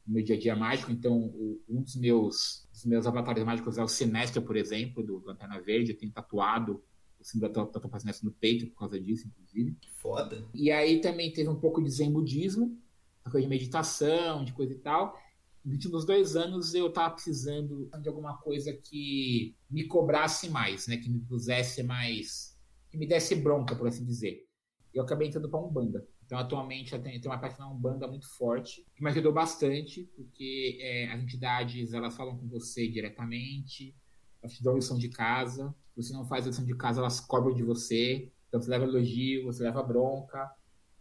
no 0.05 0.13
meu 0.13 0.23
dia 0.23 0.35
a 0.35 0.39
dia 0.39 0.55
mágico. 0.55 0.91
Então, 0.91 1.17
o, 1.17 1.61
um 1.69 1.81
dos 1.81 1.95
meus, 1.95 2.67
dos 2.71 2.85
meus 2.85 3.05
avatares 3.05 3.43
mágicos 3.43 3.77
é 3.77 3.83
o 3.83 3.87
Sinestro, 3.87 4.41
por 4.41 4.55
exemplo, 4.55 5.03
do 5.03 5.23
Lanterna 5.25 5.59
Verde. 5.61 5.91
Eu 5.91 5.97
tenho 5.97 6.11
tatuado 6.11 6.83
o 7.19 7.23
símbolo 7.23 7.51
da 7.51 7.65
Tatuapacinação 7.65 8.29
no 8.29 8.35
peito 8.35 8.67
por 8.67 8.79
causa 8.79 8.99
disso, 8.99 9.27
inclusive. 9.27 9.77
Foda. 9.97 10.47
E 10.53 10.71
aí 10.71 11.01
também 11.01 11.31
teve 11.31 11.49
um 11.49 11.59
pouco 11.59 11.83
de 11.83 11.89
zen 11.89 12.11
budismo, 12.11 12.77
uma 13.25 13.31
coisa 13.31 13.45
de 13.45 13.49
meditação, 13.49 14.43
de 14.43 14.53
coisa 14.53 14.73
e 14.73 14.77
tal. 14.77 15.17
Nos 15.63 15.73
últimos 15.73 16.05
dois 16.05 16.35
anos 16.35 16.73
eu 16.73 16.91
tava 16.91 17.13
precisando 17.13 17.89
de 18.01 18.07
alguma 18.07 18.37
coisa 18.37 18.71
que 18.73 19.55
me 19.69 19.85
cobrasse 19.85 20.49
mais, 20.49 20.87
né? 20.87 20.97
Que 20.97 21.09
me 21.09 21.19
pusesse 21.19 21.83
mais. 21.83 22.57
que 22.89 22.97
me 22.97 23.05
desse 23.05 23.35
bronca, 23.35 23.75
por 23.75 23.87
assim 23.87 24.05
dizer. 24.05 24.47
Eu 24.93 25.03
acabei 25.03 25.27
entrando 25.27 25.49
para 25.49 25.59
Umbanda. 25.59 26.07
Então, 26.25 26.37
atualmente, 26.37 26.93
eu 26.93 27.01
tenho, 27.01 27.19
uma 27.25 27.39
parte 27.39 27.59
na 27.59 27.67
Umbanda 27.67 28.07
muito 28.07 28.29
forte, 28.37 28.85
que 28.95 29.03
me 29.03 29.09
ajudou 29.09 29.33
bastante, 29.33 30.03
porque 30.15 30.77
é, 30.79 31.11
as 31.11 31.23
entidades 31.23 31.91
elas 31.91 32.15
falam 32.15 32.37
com 32.37 32.47
você 32.47 32.87
diretamente, 32.87 33.95
elas 34.39 34.55
te 34.55 34.63
dão 34.63 34.75
lição 34.75 34.97
de 34.97 35.09
casa, 35.09 35.75
você 36.01 36.13
não 36.13 36.25
faz 36.25 36.45
a 36.45 36.49
lição 36.49 36.65
de 36.65 36.75
casa, 36.75 36.99
elas 36.99 37.19
cobram 37.19 37.53
de 37.53 37.63
você. 37.63 38.31
Então 38.47 38.61
você 38.61 38.69
leva 38.69 38.85
elogio, 38.85 39.45
você 39.45 39.63
leva 39.63 39.83
bronca. 39.83 40.51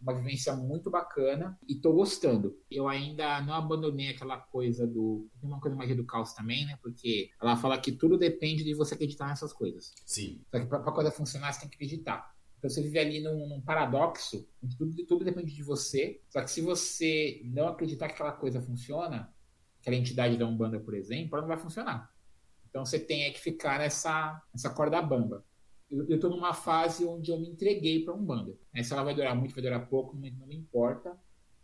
Uma 0.01 0.13
vivência 0.13 0.55
muito 0.55 0.89
bacana 0.89 1.59
e 1.67 1.75
tô 1.75 1.91
gostando. 1.91 2.57
Eu 2.71 2.87
ainda 2.87 3.41
não 3.41 3.53
abandonei 3.53 4.09
aquela 4.09 4.37
coisa 4.37 4.87
do. 4.87 5.27
Tem 5.41 5.49
uma 5.49 5.59
coisa 5.59 5.75
mais 5.75 5.93
do 5.93 6.05
caos 6.05 6.31
também, 6.31 6.65
né? 6.65 6.79
Porque 6.81 7.29
ela 7.41 7.57
fala 7.57 7.77
que 7.77 7.91
tudo 7.91 8.17
depende 8.17 8.63
de 8.63 8.73
você 8.73 8.93
acreditar 8.93 9.27
nessas 9.27 9.51
coisas. 9.51 9.93
Sim. 10.05 10.41
Só 10.49 10.59
que 10.59 10.67
pra, 10.67 10.79
pra 10.79 10.93
coisa 10.93 11.11
funcionar, 11.11 11.51
você 11.51 11.61
tem 11.61 11.69
que 11.69 11.75
acreditar. 11.75 12.33
Então 12.57 12.69
você 12.69 12.81
vive 12.81 12.99
ali 12.99 13.21
num, 13.21 13.47
num 13.47 13.61
paradoxo, 13.61 14.47
onde 14.63 14.77
tudo, 14.77 15.05
tudo 15.05 15.25
depende 15.25 15.53
de 15.53 15.63
você. 15.63 16.21
Só 16.29 16.41
que 16.41 16.51
se 16.51 16.61
você 16.61 17.41
não 17.45 17.67
acreditar 17.67 18.07
que 18.07 18.13
aquela 18.13 18.33
coisa 18.33 18.61
funciona, 18.61 19.33
aquela 19.81 19.95
entidade 19.95 20.37
da 20.37 20.45
Umbanda, 20.45 20.79
por 20.79 20.93
exemplo, 20.93 21.37
ela 21.37 21.41
não 21.41 21.55
vai 21.55 21.57
funcionar. 21.57 22.13
Então 22.69 22.85
você 22.85 22.99
tem 22.99 23.23
é 23.23 23.31
que 23.31 23.39
ficar 23.39 23.79
nessa, 23.79 24.41
nessa 24.53 24.69
corda 24.69 25.01
bamba. 25.01 25.45
Eu 25.89 26.15
estou 26.15 26.29
numa 26.29 26.53
fase 26.53 27.03
onde 27.03 27.31
eu 27.31 27.39
me 27.39 27.49
entreguei 27.49 28.03
para 28.03 28.13
um 28.13 28.23
banda. 28.23 28.55
Né? 28.71 28.83
Se 28.83 28.93
ela 28.93 29.03
vai 29.03 29.15
durar 29.15 29.35
muito, 29.35 29.55
vai 29.55 29.63
durar 29.63 29.87
pouco, 29.87 30.15
não, 30.15 30.29
não 30.37 30.47
me 30.47 30.55
importa. 30.55 31.17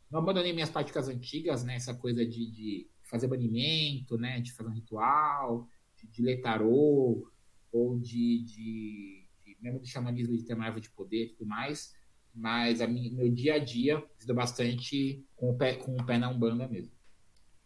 Não 0.09 0.19
abandonei 0.19 0.51
minhas 0.51 0.69
práticas 0.69 1.07
antigas, 1.07 1.63
né? 1.63 1.75
Essa 1.75 1.93
coisa 1.93 2.25
de, 2.25 2.51
de 2.51 2.89
fazer 3.03 3.27
banimento, 3.27 4.17
né? 4.17 4.39
De 4.39 4.51
fazer 4.51 4.69
um 4.69 4.73
ritual, 4.73 5.67
de, 5.95 6.07
de 6.07 6.21
ler 6.23 6.41
tarô, 6.41 7.31
ou 7.71 7.99
de, 7.99 8.43
de, 8.45 9.27
de 9.43 9.57
mesmo 9.61 9.79
do 9.79 9.85
xamanismo 9.85 10.35
de 10.35 10.43
ter 10.43 10.55
uma 10.55 10.71
de 10.71 10.89
poder 10.89 11.25
e 11.25 11.29
tudo 11.29 11.45
mais. 11.45 11.93
Mas 12.33 12.81
a 12.81 12.87
minha, 12.87 13.11
meu 13.11 13.31
dia 13.31 13.55
a 13.55 13.59
dia 13.59 14.03
ajuda 14.17 14.33
bastante 14.33 15.23
com 15.35 15.51
o 15.51 15.57
pé, 15.57 15.75
com 15.75 15.95
o 15.95 16.05
pé 16.05 16.17
na 16.17 16.29
Umbanda 16.29 16.67
mesmo. 16.67 16.91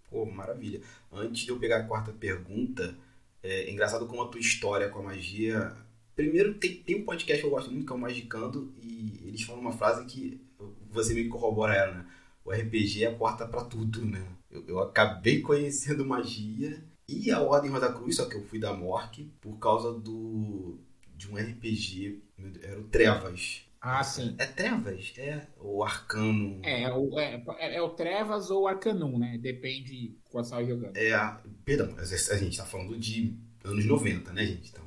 Pô, 0.10 0.26
maravilha. 0.26 0.82
Antes 1.12 1.44
de 1.44 1.50
eu 1.50 1.60
pegar 1.60 1.78
a 1.78 1.88
quarta 1.88 2.12
pergunta, 2.12 2.98
é 3.44 3.72
engraçado 3.72 4.06
como 4.06 4.22
a 4.22 4.28
tua 4.28 4.40
história 4.40 4.90
com 4.90 5.00
a 5.00 5.04
magia. 5.04 5.76
Primeiro, 6.16 6.56
tem, 6.56 6.76
tem 6.76 7.02
um 7.02 7.06
podcast 7.06 7.42
que 7.42 7.48
eu 7.48 7.52
gosto 7.52 7.72
muito, 7.72 7.86
que 7.86 7.94
é 7.94 7.96
o 7.96 8.00
Magicando, 8.00 8.74
e 8.82 9.22
eles 9.26 9.42
falam 9.44 9.62
uma 9.62 9.72
frase 9.72 10.06
que 10.06 10.42
você 10.92 11.14
me 11.14 11.28
corrobora 11.30 11.74
ela, 11.74 11.94
né? 11.94 12.06
O 12.44 12.52
RPG 12.52 13.04
é 13.04 13.08
a 13.08 13.16
porta 13.16 13.48
para 13.48 13.64
tudo, 13.64 14.06
né? 14.06 14.26
Eu, 14.50 14.66
eu 14.68 14.80
acabei 14.80 15.42
conhecendo 15.42 16.06
magia 16.06 16.84
E 17.08 17.32
a 17.32 17.40
Ordem 17.40 17.70
Rosa 17.70 17.94
Cruz, 17.94 18.16
só 18.16 18.26
que 18.26 18.36
eu 18.36 18.44
fui 18.44 18.60
da 18.60 18.74
Mork 18.74 19.32
por 19.40 19.58
causa 19.60 19.94
do 19.94 20.80
de 21.16 21.30
um 21.30 21.36
RPG, 21.36 22.22
era 22.62 22.80
o 22.80 22.86
Trevas. 22.86 23.69
Ah, 23.82 24.04
sim. 24.04 24.36
É 24.38 24.46
Trevas? 24.46 25.14
É 25.18 25.48
o 25.58 25.84
Arcano. 25.84 26.60
É, 26.64 26.84
é, 26.84 26.94
o, 26.94 27.18
é, 27.18 27.44
é, 27.60 27.76
é 27.76 27.82
o 27.82 27.90
Trevas 27.90 28.52
ou 28.52 28.68
Arcanum, 28.68 29.18
né? 29.18 29.38
Depende 29.38 29.84
de 29.84 30.18
qual 30.30 30.44
você 30.44 30.52
tá 30.52 30.64
jogando. 30.64 30.98
É, 30.98 31.38
perdão, 31.64 31.96
a 31.98 32.04
gente 32.04 32.58
tá 32.58 32.66
falando 32.66 32.98
de 32.98 33.38
anos 33.64 33.86
90, 33.86 34.34
né, 34.34 34.46
gente? 34.46 34.70
Então, 34.70 34.84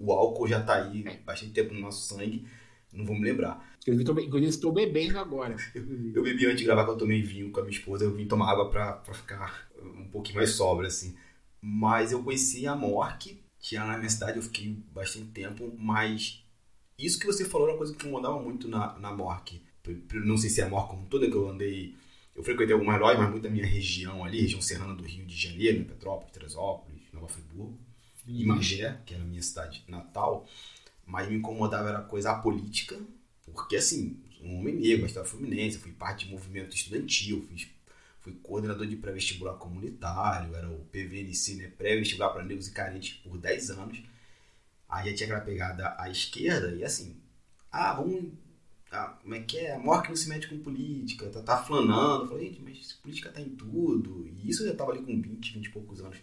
o 0.00 0.12
álcool 0.12 0.46
já 0.46 0.62
tá 0.62 0.84
aí 0.84 1.04
é. 1.06 1.16
bastante 1.18 1.52
tempo 1.52 1.74
no 1.74 1.80
nosso 1.80 2.14
sangue, 2.14 2.46
não 2.92 3.04
vou 3.04 3.16
me 3.16 3.24
lembrar. 3.24 3.72
Inclusive, 3.80 4.46
estou 4.46 4.72
bebendo 4.72 5.18
agora. 5.18 5.56
Eu, 5.74 5.82
eu, 6.14 6.22
bebi 6.22 6.46
antes 6.46 6.58
de 6.58 6.64
gravar, 6.64 6.84
quando 6.84 6.96
eu 6.96 6.98
tomei 6.98 7.20
vinho 7.20 7.50
com 7.50 7.58
a 7.58 7.62
minha 7.64 7.76
esposa, 7.76 8.04
eu 8.04 8.14
vim 8.14 8.26
tomar 8.26 8.52
água 8.52 8.70
pra, 8.70 8.92
pra 8.92 9.14
ficar 9.14 9.68
um 9.82 10.08
pouquinho 10.08 10.36
mais 10.36 10.50
sobra, 10.50 10.86
assim. 10.86 11.16
Mas 11.60 12.12
eu 12.12 12.22
conheci 12.22 12.66
a 12.66 12.76
Mork, 12.76 13.42
que 13.58 13.76
era 13.76 13.86
na 13.86 13.98
minha 13.98 14.10
cidade, 14.10 14.36
eu 14.36 14.42
fiquei 14.42 14.76
bastante 14.92 15.26
tempo, 15.26 15.74
mas 15.76 16.41
isso 16.98 17.18
que 17.18 17.26
você 17.26 17.44
falou 17.44 17.66
era 17.66 17.74
uma 17.74 17.78
coisa 17.78 17.94
que 17.94 18.06
me 18.06 18.12
mandava 18.12 18.40
muito 18.40 18.68
na, 18.68 18.98
na 18.98 19.12
Mork. 19.12 19.60
Não 20.24 20.36
sei 20.36 20.50
se 20.50 20.60
é 20.60 20.64
a 20.64 20.68
Mork 20.68 20.90
como 20.90 21.06
toda, 21.06 21.28
que 21.28 21.36
eu 21.36 21.48
andei... 21.48 21.94
Eu 22.34 22.42
frequentei 22.42 22.72
algumas 22.72 22.98
lojas, 22.98 23.18
mas 23.18 23.30
muito 23.30 23.42
da 23.42 23.50
minha 23.50 23.66
região 23.66 24.24
ali, 24.24 24.40
região 24.40 24.60
serrana 24.60 24.94
do 24.94 25.04
Rio 25.04 25.26
de 25.26 25.36
Janeiro, 25.36 25.84
Petrópolis, 25.84 26.32
Teresópolis, 26.32 27.02
Nova 27.12 27.28
Friburgo 27.28 27.78
em 28.26 28.44
Magé, 28.46 29.00
que 29.04 29.14
era 29.14 29.22
a 29.22 29.26
minha 29.26 29.42
cidade 29.42 29.84
natal, 29.88 30.46
mas 31.06 31.28
me 31.28 31.36
incomodava 31.36 31.88
era 31.88 31.98
a 31.98 32.02
coisa 32.02 32.34
política, 32.34 32.98
porque 33.52 33.76
assim, 33.76 34.16
um 34.40 34.58
homem 34.58 34.74
negro, 34.74 35.06
estava 35.06 35.26
Fluminense, 35.26 35.78
fui 35.78 35.92
parte 35.92 36.26
de 36.26 36.32
movimento 36.32 36.74
estudantil, 36.74 37.46
fiz, 37.48 37.68
fui 38.20 38.32
coordenador 38.42 38.86
de 38.86 38.96
pré-vestibular 38.96 39.54
comunitário, 39.54 40.54
era 40.54 40.68
o 40.68 40.84
PVNC, 40.90 41.54
né, 41.54 41.68
pré-vestibular 41.76 42.30
para 42.30 42.44
negros 42.44 42.68
e 42.68 42.72
carentes 42.72 43.14
por 43.18 43.36
10 43.36 43.70
anos. 43.70 44.02
Aí 44.92 45.08
já 45.10 45.16
tinha 45.16 45.26
aquela 45.28 45.44
pegada 45.44 45.96
à 45.98 46.10
esquerda 46.10 46.70
e 46.76 46.84
assim, 46.84 47.18
ah, 47.70 47.94
vamos 47.94 48.32
ah, 48.92 49.16
como 49.22 49.34
é 49.34 49.40
que 49.40 49.56
é? 49.56 49.74
A 49.74 49.78
morte 49.78 50.10
não 50.10 50.16
se 50.16 50.28
mete 50.28 50.46
com 50.46 50.58
política, 50.58 51.30
tá, 51.30 51.40
tá 51.40 51.56
flanando. 51.56 52.24
Eu 52.24 52.28
falei, 52.28 52.48
gente, 52.48 52.60
mas 52.60 52.92
política 52.92 53.32
tá 53.32 53.40
em 53.40 53.48
tudo. 53.48 54.26
E 54.26 54.50
isso 54.50 54.62
eu 54.62 54.68
já 54.68 54.74
tava 54.74 54.92
ali 54.92 55.00
com 55.00 55.18
20, 55.18 55.54
20 55.54 55.64
e 55.64 55.70
poucos 55.70 56.02
anos. 56.02 56.18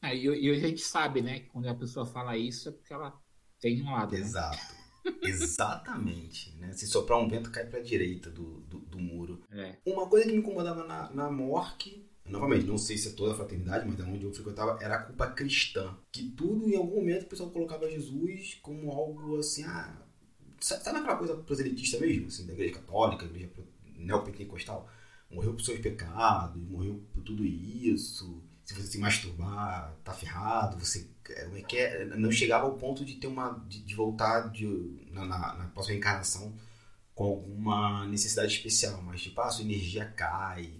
É, 0.00 0.16
e, 0.16 0.24
e 0.24 0.50
hoje 0.50 0.64
a 0.64 0.68
gente 0.68 0.80
sabe, 0.80 1.20
né? 1.20 1.40
Que 1.40 1.46
quando 1.50 1.68
a 1.68 1.74
pessoa 1.74 2.06
fala 2.06 2.34
isso 2.34 2.70
é 2.70 2.72
porque 2.72 2.94
ela 2.94 3.12
tem 3.60 3.82
um 3.82 3.92
lado. 3.92 4.12
Né? 4.12 4.20
Exato. 4.20 4.56
Né? 5.04 5.12
Exatamente. 5.22 6.56
Né? 6.56 6.72
Se 6.72 6.86
soprar 6.86 7.18
um 7.18 7.28
vento, 7.28 7.50
cai 7.50 7.66
para 7.66 7.78
a 7.78 7.82
direita 7.82 8.30
do, 8.30 8.60
do, 8.60 8.78
do 8.78 8.98
muro. 8.98 9.42
É. 9.52 9.76
Uma 9.84 10.08
coisa 10.08 10.24
que 10.24 10.32
me 10.32 10.38
incomodava 10.38 10.84
na, 10.84 11.10
na 11.10 11.30
Mork, 11.30 12.07
novamente, 12.28 12.66
não 12.66 12.78
sei 12.78 12.96
se 12.96 13.08
é 13.08 13.12
toda 13.12 13.32
a 13.32 13.36
fraternidade, 13.36 13.86
mas 13.86 13.96
da 13.96 14.04
onde 14.04 14.24
eu 14.24 14.32
frequentava, 14.32 14.78
era 14.82 14.96
a 14.96 15.02
culpa 15.02 15.26
cristã. 15.28 15.96
Que 16.12 16.30
tudo, 16.30 16.68
em 16.68 16.76
algum 16.76 16.96
momento, 16.96 17.24
o 17.24 17.28
pessoal 17.28 17.50
colocava 17.50 17.90
Jesus 17.90 18.58
como 18.62 18.90
algo 18.90 19.38
assim, 19.38 19.64
ah, 19.64 20.02
sabe 20.60 20.98
aquela 20.98 21.16
coisa 21.16 21.36
proselitista 21.36 21.98
mesmo, 21.98 22.26
assim, 22.26 22.46
da 22.46 22.52
igreja 22.52 22.74
católica, 22.74 23.24
igreja 23.24 23.50
neopentecostal? 23.96 24.88
Morreu 25.30 25.54
por 25.54 25.62
seus 25.62 25.80
pecados, 25.80 26.62
morreu 26.68 27.04
por 27.12 27.22
tudo 27.22 27.44
isso 27.44 28.42
se 28.68 28.74
você 28.74 28.86
se 28.86 28.98
masturbar, 28.98 29.96
tá 30.04 30.12
ferrado, 30.12 30.78
você 30.78 31.08
é, 31.30 31.62
que 31.62 31.78
é, 31.78 32.04
não 32.04 32.30
chegava 32.30 32.66
ao 32.66 32.76
ponto 32.76 33.02
de 33.02 33.14
ter 33.14 33.26
uma 33.26 33.52
de, 33.66 33.80
de 33.80 33.94
voltar 33.94 34.50
de, 34.50 34.66
na, 35.10 35.24
na, 35.24 35.54
na 35.54 35.64
próxima 35.68 35.96
encarnação 35.96 36.54
com 37.14 37.24
alguma 37.24 38.06
necessidade 38.08 38.52
especial, 38.52 39.00
mas 39.00 39.22
tipo, 39.22 39.40
a 39.40 39.48
sua 39.50 39.64
energia 39.64 40.04
cai, 40.04 40.70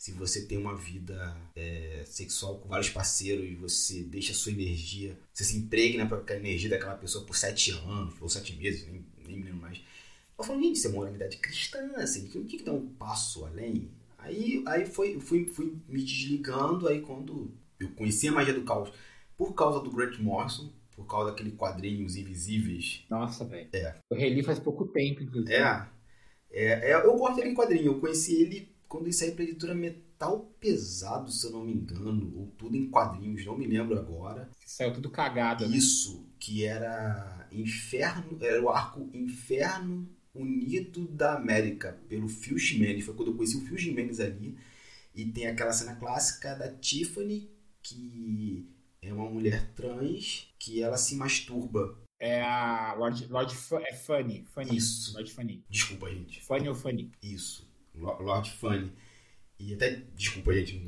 se 0.00 0.12
você 0.12 0.46
tem 0.46 0.56
uma 0.56 0.74
vida 0.74 1.36
é, 1.54 2.02
sexual 2.06 2.58
com 2.58 2.70
vários 2.70 2.88
parceiros 2.88 3.44
e 3.44 3.54
você 3.54 4.02
deixa 4.02 4.32
a 4.32 4.34
sua 4.34 4.50
energia, 4.50 5.14
você 5.30 5.44
se 5.44 5.58
impregna 5.58 6.06
para 6.06 6.24
a 6.26 6.38
energia 6.38 6.70
daquela 6.70 6.94
pessoa 6.94 7.22
por 7.26 7.36
sete 7.36 7.72
anos 7.72 8.14
ou 8.18 8.26
sete 8.26 8.56
meses, 8.56 8.86
nem, 8.86 9.04
nem 9.18 9.36
me 9.36 9.42
lembro 9.42 9.60
mais. 9.60 9.78
Eu 10.38 10.42
falo, 10.42 10.58
gente, 10.58 10.76
isso 10.76 10.88
é 10.88 10.90
moralidade 10.90 11.36
cristã, 11.36 11.86
assim, 11.96 12.24
o 12.34 12.46
que, 12.46 12.56
que 12.56 12.64
dá 12.64 12.72
um 12.72 12.86
passo 12.94 13.44
além? 13.44 13.90
Aí, 14.16 14.64
aí 14.66 14.86
foi, 14.86 15.20
fui, 15.20 15.44
fui 15.44 15.76
me 15.86 16.02
desligando, 16.02 16.88
aí 16.88 17.02
quando 17.02 17.52
eu 17.78 17.90
conheci 17.90 18.26
a 18.26 18.32
magia 18.32 18.54
do 18.54 18.64
caos 18.64 18.90
por 19.36 19.52
causa 19.52 19.80
do 19.80 19.90
Grant 19.90 20.18
Morrison, 20.18 20.72
por 20.96 21.06
causa 21.06 21.30
daquele 21.30 21.52
quadrinho 21.52 22.06
Os 22.06 22.16
Invisíveis. 22.16 23.04
Nossa, 23.10 23.44
velho. 23.44 23.68
É. 23.74 23.96
Eu 24.10 24.16
reli 24.16 24.42
faz 24.42 24.58
pouco 24.58 24.86
tempo, 24.86 25.22
inclusive. 25.22 25.52
É. 25.52 25.86
é, 26.50 26.90
é 26.90 26.94
eu 26.94 27.14
gosto 27.18 27.36
daquele 27.36 27.54
quadrinho. 27.54 27.88
Eu 27.88 28.00
conheci 28.00 28.40
ele 28.40 28.79
quando 28.90 29.04
ele 29.04 29.12
saiu 29.12 29.36
pra 29.36 29.44
editora 29.44 29.72
Metal 29.72 30.52
Pesado, 30.58 31.30
se 31.30 31.46
eu 31.46 31.52
não 31.52 31.64
me 31.64 31.72
engano. 31.72 32.36
Ou 32.36 32.48
tudo 32.58 32.76
em 32.76 32.90
quadrinhos, 32.90 33.46
não 33.46 33.56
me 33.56 33.64
lembro 33.64 33.96
agora. 33.96 34.50
Saiu 34.66 34.92
tudo 34.92 35.08
cagado. 35.08 35.66
Né? 35.66 35.76
Isso, 35.76 36.26
que 36.40 36.64
era 36.64 37.48
Inferno. 37.52 38.36
Era 38.42 38.60
o 38.60 38.68
arco 38.68 39.08
Inferno 39.14 40.10
Unido 40.34 41.06
da 41.06 41.36
América, 41.36 42.00
pelo 42.08 42.28
Phil 42.28 42.58
Jimenez. 42.58 43.04
Foi 43.04 43.14
quando 43.14 43.30
eu 43.30 43.36
conheci 43.36 43.56
o 43.56 43.60
Phil 43.60 43.78
Jimenez 43.78 44.18
ali. 44.18 44.58
E 45.14 45.24
tem 45.24 45.46
aquela 45.46 45.72
cena 45.72 45.94
clássica 45.94 46.56
da 46.56 46.68
Tiffany, 46.74 47.48
que 47.80 48.68
é 49.00 49.12
uma 49.12 49.30
mulher 49.30 49.72
trans, 49.72 50.52
que 50.58 50.82
ela 50.82 50.96
se 50.96 51.14
masturba. 51.14 51.96
É 52.18 52.42
a 52.42 52.94
Lord, 52.98 53.24
Lord 53.28 53.54
F 53.54 53.76
é 53.76 53.94
Funny, 53.94 54.44
Funny. 54.52 54.76
Isso. 54.76 55.14
Lord 55.14 55.32
Funny. 55.32 55.64
Desculpa, 55.70 56.10
gente. 56.10 56.42
Funny 56.42 56.68
ou 56.68 56.74
Funny? 56.74 57.12
Isso. 57.22 57.69
Lord 58.00 58.50
Funny. 58.50 58.92
E 59.58 59.74
até, 59.74 60.02
desculpa, 60.14 60.52
gente, 60.54 60.80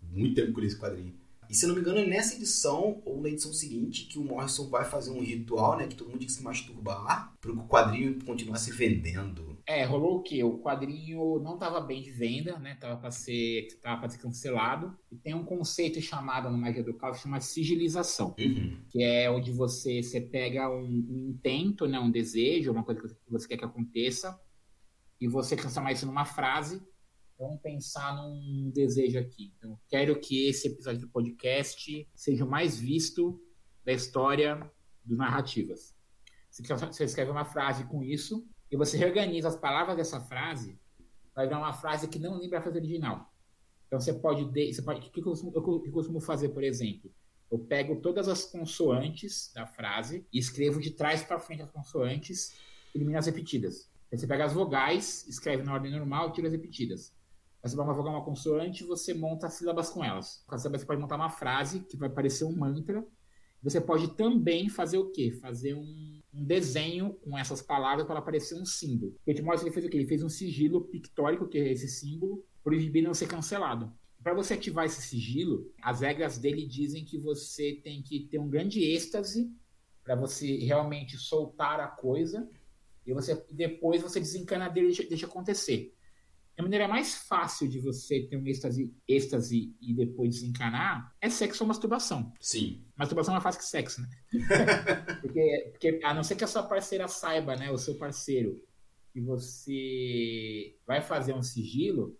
muito 0.00 0.34
tempo 0.34 0.52
que 0.52 0.58
eu 0.58 0.62
li 0.62 0.66
esse 0.66 0.78
quadrinho. 0.78 1.14
E 1.48 1.54
se 1.54 1.64
eu 1.64 1.68
não 1.68 1.76
me 1.76 1.82
engano, 1.82 1.98
é 1.98 2.06
nessa 2.06 2.34
edição, 2.34 3.02
ou 3.04 3.20
na 3.20 3.28
edição 3.28 3.52
seguinte, 3.52 4.06
que 4.06 4.18
o 4.18 4.24
Morrison 4.24 4.68
vai 4.68 4.84
fazer 4.84 5.10
um 5.10 5.20
ritual, 5.20 5.76
né? 5.76 5.86
Que 5.86 5.94
todo 5.94 6.08
mundo 6.08 6.18
tem 6.18 6.26
que 6.26 6.32
se 6.32 6.42
masturbar 6.42 7.34
para 7.40 7.52
o 7.52 7.68
quadrinho 7.68 8.18
continuar 8.24 8.56
se 8.56 8.72
vendendo. 8.72 9.54
É, 9.66 9.84
rolou 9.84 10.18
o 10.18 10.22
quê? 10.22 10.42
O 10.42 10.58
quadrinho 10.58 11.38
não 11.40 11.54
estava 11.54 11.80
bem 11.80 12.02
de 12.02 12.10
venda, 12.10 12.58
né? 12.58 12.76
Tava 12.80 12.96
para 12.96 13.10
ser, 13.10 13.68
tava 13.82 14.00
pra 14.00 14.08
ser 14.08 14.18
cancelado. 14.18 14.96
E 15.10 15.16
tem 15.16 15.34
um 15.34 15.44
conceito 15.44 16.00
chamado 16.00 16.50
no 16.50 16.58
Magia 16.58 16.82
do 16.82 16.94
Caos, 16.94 17.20
chama 17.20 17.40
sigilização. 17.40 18.34
Uhum. 18.38 18.78
Que 18.90 19.02
é 19.02 19.30
onde 19.30 19.52
você, 19.52 20.02
você 20.02 20.20
pega 20.20 20.68
um, 20.68 20.82
um 20.82 21.28
intento, 21.30 21.86
né? 21.86 21.98
Um 21.98 22.10
desejo, 22.10 22.72
uma 22.72 22.84
coisa 22.84 23.00
que 23.00 23.30
você 23.30 23.48
quer 23.48 23.56
que 23.56 23.64
aconteça, 23.64 24.38
e 25.24 25.28
você 25.28 25.56
transforma 25.56 25.90
isso 25.90 26.06
numa 26.06 26.24
frase 26.24 26.82
Vamos 27.38 27.60
pensar 27.60 28.14
num 28.14 28.70
desejo 28.72 29.18
aqui. 29.18 29.52
Então, 29.58 29.78
quero 29.88 30.18
que 30.20 30.46
esse 30.46 30.68
episódio 30.68 31.00
do 31.00 31.08
podcast 31.08 32.08
seja 32.14 32.44
o 32.44 32.48
mais 32.48 32.78
visto 32.78 33.40
da 33.84 33.92
história 33.92 34.70
dos 35.04 35.18
narrativas. 35.18 35.94
Você 36.48 37.04
escreve 37.04 37.32
uma 37.32 37.44
frase 37.44 37.84
com 37.86 38.04
isso 38.04 38.46
e 38.70 38.76
você 38.76 38.96
reorganiza 38.96 39.48
as 39.48 39.56
palavras 39.56 39.96
dessa 39.96 40.20
frase 40.20 40.78
vai 41.34 41.48
virar 41.48 41.58
uma 41.58 41.72
frase 41.72 42.06
que 42.06 42.20
não 42.20 42.38
lembra 42.38 42.60
a 42.60 42.62
frase 42.62 42.78
original. 42.78 43.28
Então 43.88 43.98
você 43.98 44.12
pode, 44.12 44.44
você 44.72 44.80
pode, 44.80 45.08
o 45.08 45.10
que 45.10 45.18
eu 45.18 45.24
costumo, 45.24 45.52
eu 45.84 45.92
costumo 45.92 46.20
fazer, 46.20 46.50
por 46.50 46.62
exemplo? 46.62 47.12
Eu 47.50 47.58
pego 47.58 48.00
todas 48.00 48.28
as 48.28 48.44
consoantes 48.44 49.50
da 49.52 49.66
frase 49.66 50.24
e 50.32 50.38
escrevo 50.38 50.80
de 50.80 50.92
trás 50.92 51.24
para 51.24 51.40
frente 51.40 51.62
as 51.62 51.70
consoantes, 51.70 52.54
elimino 52.94 53.18
as 53.18 53.26
repetidas. 53.26 53.92
Você 54.16 54.26
pega 54.26 54.44
as 54.44 54.52
vogais, 54.52 55.26
escreve 55.28 55.62
na 55.62 55.72
ordem 55.72 55.90
normal, 55.90 56.32
tira 56.32 56.46
as 56.46 56.52
repetidas. 56.52 57.12
Você 57.62 57.74
vai 57.76 57.86
vogal 57.86 58.12
uma 58.12 58.24
consoante, 58.24 58.84
você 58.84 59.14
monta 59.14 59.48
sílabas 59.48 59.88
com 59.88 60.04
elas. 60.04 60.44
Com 60.46 60.54
as 60.54 60.60
sílabas 60.60 60.82
você 60.82 60.86
pode 60.86 61.00
montar 61.00 61.16
uma 61.16 61.30
frase 61.30 61.80
que 61.80 61.96
vai 61.96 62.10
parecer 62.10 62.44
um 62.44 62.54
mantra. 62.54 63.04
Você 63.62 63.80
pode 63.80 64.08
também 64.16 64.68
fazer 64.68 64.98
o 64.98 65.10
quê? 65.10 65.32
Fazer 65.40 65.72
um, 65.72 66.20
um 66.34 66.44
desenho 66.44 67.14
com 67.24 67.38
essas 67.38 67.62
palavras 67.62 68.06
para 68.06 68.20
parecer 68.20 68.54
um 68.54 68.66
símbolo. 68.66 69.16
O 69.26 69.32
Timóteo 69.32 69.64
ele 69.64 69.72
fez 69.72 69.86
o 69.86 69.88
quê? 69.88 69.96
Ele 69.96 70.06
fez 70.06 70.22
um 70.22 70.28
sigilo 70.28 70.82
pictórico, 70.82 71.48
que 71.48 71.56
é 71.56 71.72
esse 71.72 71.88
símbolo, 71.88 72.44
para 72.62 72.74
o 72.74 72.78
gibi 72.78 73.00
não 73.00 73.14
ser 73.14 73.26
cancelado. 73.26 73.90
Para 74.22 74.34
você 74.34 74.54
ativar 74.54 74.84
esse 74.84 75.00
sigilo, 75.00 75.72
as 75.82 76.02
regras 76.02 76.38
dele 76.38 76.66
dizem 76.66 77.04
que 77.04 77.18
você 77.18 77.80
tem 77.82 78.02
que 78.02 78.28
ter 78.28 78.38
um 78.38 78.48
grande 78.48 78.84
êxtase 78.84 79.50
para 80.02 80.14
você 80.14 80.58
realmente 80.58 81.16
soltar 81.16 81.80
a 81.80 81.88
coisa 81.88 82.46
e 83.06 83.12
você 83.12 83.44
depois 83.50 84.02
você 84.02 84.20
desencana 84.20 84.68
dele 84.68 84.86
e 84.86 84.88
deixa, 84.90 85.08
deixa 85.08 85.26
acontecer. 85.26 85.94
A 86.56 86.62
maneira 86.62 86.86
mais 86.86 87.14
fácil 87.14 87.68
de 87.68 87.80
você 87.80 88.22
ter 88.22 88.36
um 88.36 88.46
êxtase, 88.46 88.94
êxtase 89.08 89.74
e 89.80 89.92
depois 89.92 90.30
desencanar 90.30 91.12
é 91.20 91.28
sexo 91.28 91.64
ou 91.64 91.68
masturbação. 91.68 92.32
Sim. 92.40 92.84
Masturbação 92.96 93.32
é 93.32 93.34
mais 93.34 93.42
fácil 93.42 93.60
que 93.60 93.66
sexo, 93.66 94.00
né? 94.00 94.08
porque, 95.20 95.68
porque, 95.72 96.00
a 96.04 96.14
não 96.14 96.22
ser 96.22 96.36
que 96.36 96.44
a 96.44 96.46
sua 96.46 96.62
parceira 96.62 97.08
saiba, 97.08 97.56
né, 97.56 97.72
o 97.72 97.78
seu 97.78 97.96
parceiro, 97.96 98.62
que 99.12 99.20
você 99.20 100.78
vai 100.86 101.02
fazer 101.02 101.34
um 101.34 101.42
sigilo, 101.42 102.16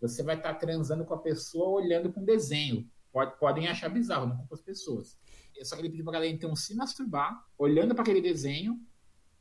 você 0.00 0.22
vai 0.22 0.36
estar 0.36 0.54
tá 0.54 0.58
transando 0.58 1.04
com 1.04 1.14
a 1.14 1.18
pessoa 1.18 1.80
olhando 1.80 2.12
para 2.12 2.22
um 2.22 2.24
desenho. 2.24 2.88
Pode, 3.12 3.38
podem 3.38 3.66
achar 3.66 3.88
bizarro, 3.88 4.26
não 4.26 4.46
com 4.46 4.54
as 4.54 4.62
pessoas. 4.62 5.18
Só 5.62 5.74
que 5.74 5.82
ele 5.82 5.90
pediu 5.90 6.04
pra 6.04 6.14
galera, 6.14 6.32
então, 6.32 6.54
se 6.54 6.74
masturbar, 6.74 7.44
olhando 7.56 7.94
para 7.94 8.02
aquele 8.02 8.20
desenho, 8.20 8.80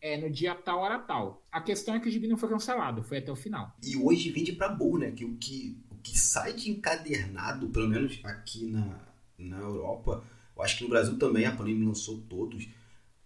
é, 0.04 0.18
no 0.18 0.30
dia 0.30 0.54
tal, 0.54 0.80
hora 0.80 1.00
tal. 1.00 1.42
A 1.50 1.62
questão 1.62 1.96
é 1.96 2.00
que 2.00 2.10
o 2.10 2.12
gibi 2.12 2.28
não 2.28 2.36
foi 2.36 2.50
cancelado, 2.50 3.02
foi 3.02 3.20
até 3.20 3.32
o 3.32 3.38
final. 3.38 3.74
E 3.82 3.96
hoje 3.96 4.32
vende 4.32 4.52
pra 4.52 4.68
burro, 4.68 5.00
né? 5.00 5.12
Que 5.12 5.24
o 5.24 5.38
que, 5.38 5.82
o 5.90 5.96
que 5.96 6.20
sai 6.20 6.52
de 6.52 6.70
encadernado, 6.70 7.70
pelo 7.70 7.88
menos 7.88 8.20
aqui 8.22 8.66
na, 8.66 9.00
na 9.38 9.60
Europa. 9.60 10.22
Eu 10.56 10.62
acho 10.62 10.78
que 10.78 10.84
no 10.84 10.90
Brasil 10.90 11.18
também 11.18 11.46
a 11.46 11.56
Panini 11.56 11.86
lançou 11.86 12.22
todos. 12.30 12.68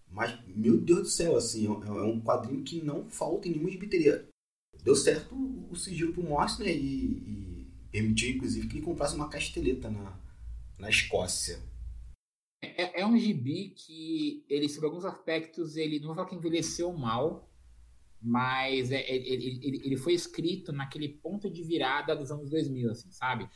Mas, 0.07 0.37
meu 0.47 0.77
Deus 0.77 0.99
do 0.99 1.07
céu, 1.07 1.35
assim, 1.35 1.65
é, 1.65 1.87
é 1.87 2.03
um 2.03 2.21
quadrinho 2.21 2.63
que 2.63 2.79
não 2.79 3.09
falta 3.09 3.47
em 3.47 3.51
nenhuma 3.51 3.71
gibiteria. 3.71 4.27
Deu 4.83 4.95
certo 4.95 5.35
o 5.71 5.75
sigilo 5.75 6.13
pro 6.13 6.21
Morse, 6.21 6.61
né? 6.61 6.71
E, 6.71 7.05
e, 7.05 7.67
permitiu, 7.91 8.29
inclusive, 8.29 8.67
que 8.67 8.75
ele 8.75 8.85
comprasse 8.85 9.15
uma 9.15 9.29
casteleta 9.29 9.89
na, 9.89 10.15
na 10.77 10.89
Escócia. 10.91 11.59
É, 12.61 13.01
é, 13.01 13.05
um 13.05 13.17
gibi 13.17 13.69
que, 13.69 14.43
ele, 14.49 14.67
sobre 14.67 14.87
alguns 14.87 15.05
aspectos, 15.05 15.75
ele 15.75 15.99
não 15.99 16.07
vou 16.07 16.15
falar 16.15 16.27
que 16.27 16.35
envelheceu 16.35 16.91
mal, 16.91 17.49
mas 18.21 18.91
é, 18.91 19.09
ele, 19.09 19.59
ele, 19.61 19.81
ele 19.85 19.97
foi 19.97 20.13
escrito 20.13 20.71
naquele 20.71 21.09
ponto 21.09 21.49
de 21.49 21.63
virada 21.63 22.15
dos 22.15 22.31
anos 22.31 22.49
2000, 22.49 22.91
assim, 22.91 23.11
sabe? 23.11 23.47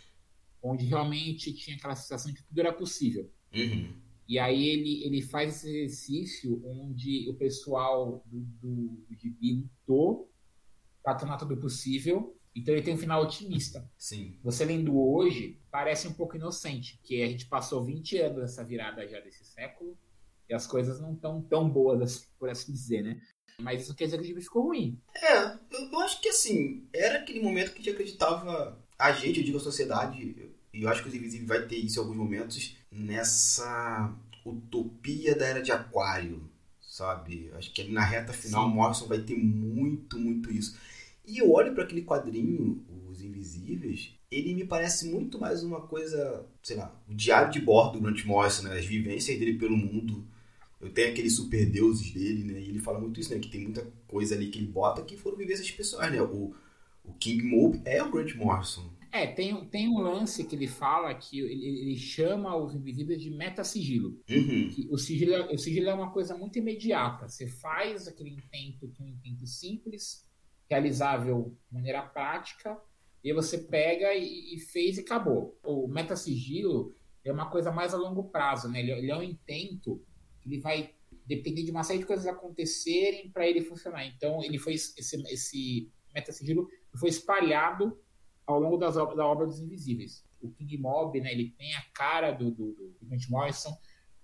Onde 0.61 0.85
realmente 0.85 1.51
tinha 1.53 1.75
aquela 1.75 1.95
sensação 1.95 2.31
de 2.31 2.37
que 2.37 2.47
tudo 2.47 2.59
era 2.59 2.71
possível. 2.71 3.31
Uhum. 3.55 3.93
E 4.27 4.39
aí 4.39 4.69
ele, 4.69 5.03
ele 5.03 5.21
faz 5.21 5.55
esse 5.55 5.67
exercício 5.67 6.61
onde 6.63 7.27
o 7.29 7.33
pessoal 7.33 8.23
do, 8.27 8.39
do, 8.61 8.87
do 9.09 9.15
gibi 9.15 9.53
lutou 9.53 10.31
para 11.03 11.15
tornar 11.15 11.37
tudo 11.37 11.57
possível. 11.57 12.37
Então 12.55 12.73
ele 12.73 12.83
tem 12.83 12.93
um 12.93 12.97
final 12.97 13.23
otimista. 13.23 13.89
Sim. 13.97 14.37
Você 14.43 14.65
lendo 14.65 14.97
hoje, 14.99 15.59
parece 15.71 16.07
um 16.07 16.13
pouco 16.13 16.35
inocente, 16.35 16.99
que 17.03 17.23
a 17.23 17.27
gente 17.27 17.45
passou 17.45 17.83
20 17.83 18.17
anos 18.17 18.41
nessa 18.41 18.63
virada 18.63 19.07
já 19.07 19.19
desse 19.19 19.45
século 19.45 19.97
e 20.49 20.53
as 20.53 20.67
coisas 20.67 20.99
não 20.99 21.13
estão 21.13 21.41
tão 21.41 21.69
boas, 21.69 22.01
assim, 22.01 22.25
por 22.37 22.49
assim 22.49 22.73
dizer, 22.73 23.03
né? 23.03 23.21
Mas 23.57 23.83
isso 23.83 23.95
quer 23.95 24.05
dizer 24.05 24.17
que 24.17 24.23
o 24.23 24.27
gibi 24.27 24.41
ficou 24.41 24.63
ruim. 24.63 24.99
É, 25.15 25.37
eu, 25.71 25.91
eu 25.91 25.99
acho 25.99 26.19
que 26.19 26.29
assim, 26.29 26.87
era 26.93 27.19
aquele 27.19 27.41
momento 27.41 27.71
que 27.71 27.79
a 27.79 27.83
gente 27.83 27.89
acreditava, 27.91 28.77
a 28.97 29.11
gente, 29.13 29.39
eu 29.39 29.45
digo 29.45 29.57
a 29.57 29.61
sociedade, 29.61 30.51
e 30.73 30.81
eu 30.81 30.89
acho 30.89 31.03
que 31.03 31.09
o 31.09 31.15
Invisível 31.15 31.47
vai 31.47 31.65
ter 31.67 31.77
isso 31.77 31.99
em 31.99 32.01
alguns 32.01 32.17
momentos, 32.17 32.75
nessa 32.91 34.13
utopia 34.45 35.35
da 35.35 35.45
era 35.45 35.61
de 35.61 35.71
Aquário, 35.71 36.49
sabe? 36.81 37.51
Acho 37.53 37.71
que 37.71 37.83
na 37.85 38.03
reta 38.03 38.33
final 38.33 38.67
Sim. 38.67 38.75
Morrison 38.75 39.07
vai 39.07 39.19
ter 39.19 39.37
muito, 39.37 40.19
muito 40.19 40.51
isso. 40.51 40.77
E 41.31 41.37
eu 41.37 41.49
olho 41.49 41.73
para 41.73 41.85
aquele 41.85 42.01
quadrinho, 42.01 42.83
Os 43.09 43.21
Invisíveis, 43.21 44.13
ele 44.29 44.53
me 44.53 44.65
parece 44.65 45.09
muito 45.09 45.39
mais 45.39 45.63
uma 45.63 45.79
coisa, 45.79 46.45
sei 46.61 46.75
lá, 46.75 46.93
o 47.07 47.13
diário 47.13 47.53
de 47.53 47.61
bordo 47.61 47.93
do 47.93 48.01
Grant 48.01 48.25
Morrison, 48.25 48.63
né? 48.63 48.77
as 48.77 48.85
vivências 48.85 49.39
dele 49.39 49.57
pelo 49.57 49.77
mundo. 49.77 50.27
Eu 50.81 50.91
tenho 50.91 51.09
aqueles 51.09 51.37
super 51.37 51.65
deuses 51.65 52.11
dele, 52.11 52.43
né? 52.43 52.59
E 52.59 52.67
ele 52.67 52.79
fala 52.79 52.99
muito 52.99 53.17
isso, 53.17 53.33
né? 53.33 53.39
Que 53.39 53.49
tem 53.49 53.61
muita 53.61 53.87
coisa 54.07 54.35
ali 54.35 54.49
que 54.49 54.59
ele 54.59 54.67
bota 54.67 55.03
que 55.03 55.15
foram 55.15 55.37
vivências 55.37 55.71
pessoais, 55.71 56.11
né? 56.11 56.21
O, 56.21 56.53
o 57.05 57.13
King 57.13 57.43
Mob 57.45 57.79
é 57.85 58.03
o 58.03 58.11
Grant 58.11 58.35
Morrison. 58.35 58.91
É, 59.09 59.27
tem, 59.27 59.63
tem 59.65 59.87
um 59.87 59.99
lance 59.99 60.43
que 60.43 60.55
ele 60.55 60.67
fala 60.67 61.13
que 61.13 61.39
ele, 61.39 61.65
ele 61.65 61.97
chama 61.97 62.57
os 62.57 62.73
invisíveis 62.73 63.21
de 63.21 63.29
meta-sigilo. 63.29 64.19
Uhum. 64.29 64.87
o, 64.89 64.97
sigilo 64.97 65.33
é, 65.33 65.53
o 65.53 65.57
sigilo 65.57 65.87
é 65.87 65.93
uma 65.93 66.11
coisa 66.11 66.35
muito 66.35 66.57
imediata. 66.57 67.29
Você 67.29 67.47
faz 67.47 68.07
aquele 68.07 68.31
intento 68.31 68.89
que 68.89 69.01
é 69.01 69.05
um 69.05 69.09
intento 69.09 69.45
simples, 69.45 70.25
realizável 70.71 71.53
de 71.67 71.73
maneira 71.73 72.01
prática, 72.01 72.79
e 73.23 73.33
você 73.33 73.57
pega 73.57 74.13
e, 74.15 74.55
e 74.55 74.59
fez 74.59 74.97
e 74.97 75.01
acabou. 75.01 75.59
O 75.63 75.87
meta-sigilo 75.87 76.95
é 77.23 77.31
uma 77.31 77.49
coisa 77.49 77.71
mais 77.71 77.93
a 77.93 77.97
longo 77.97 78.23
prazo, 78.29 78.69
né? 78.69 78.79
Ele, 78.79 78.91
ele 78.91 79.11
é 79.11 79.15
um 79.15 79.21
intento 79.21 80.03
que 80.39 80.49
ele 80.49 80.59
vai 80.59 80.95
depender 81.25 81.63
de 81.63 81.71
uma 81.71 81.83
série 81.83 81.99
de 81.99 82.05
coisas 82.05 82.25
acontecerem 82.25 83.29
para 83.29 83.47
ele 83.47 83.61
funcionar. 83.61 84.05
Então, 84.07 84.43
ele 84.43 84.57
foi 84.57 84.73
esse, 84.73 85.21
esse 85.29 85.91
meta-sigilo 86.15 86.67
foi 86.97 87.09
espalhado 87.09 87.97
ao 88.45 88.59
longo 88.59 88.77
das, 88.77 88.95
da 88.95 89.25
obra 89.25 89.45
dos 89.45 89.59
Invisíveis. 89.59 90.25
O 90.41 90.49
King 90.49 90.77
Mob, 90.77 91.19
né, 91.21 91.31
ele 91.31 91.53
tem 91.57 91.75
a 91.75 91.83
cara 91.93 92.31
do, 92.31 92.49
do, 92.49 92.73
do 92.73 93.05
Grant 93.05 93.29
Morrison, 93.29 93.77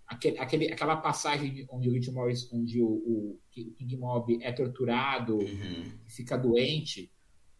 aquele, 0.08 0.40
aquele, 0.40 0.72
aquela 0.72 0.98
passagem 0.98 1.68
onde 1.70 1.90
o 1.90 1.92
Grant 1.92 2.08
Morrison, 2.08 2.58
onde 2.58 2.82
o, 2.82 2.88
o 2.88 3.40
King 3.52 3.98
Mob 3.98 4.40
é 4.42 4.52
torturado, 4.52 5.38
uhum. 5.38 5.92
fica 6.08 6.38
doente. 6.38 7.12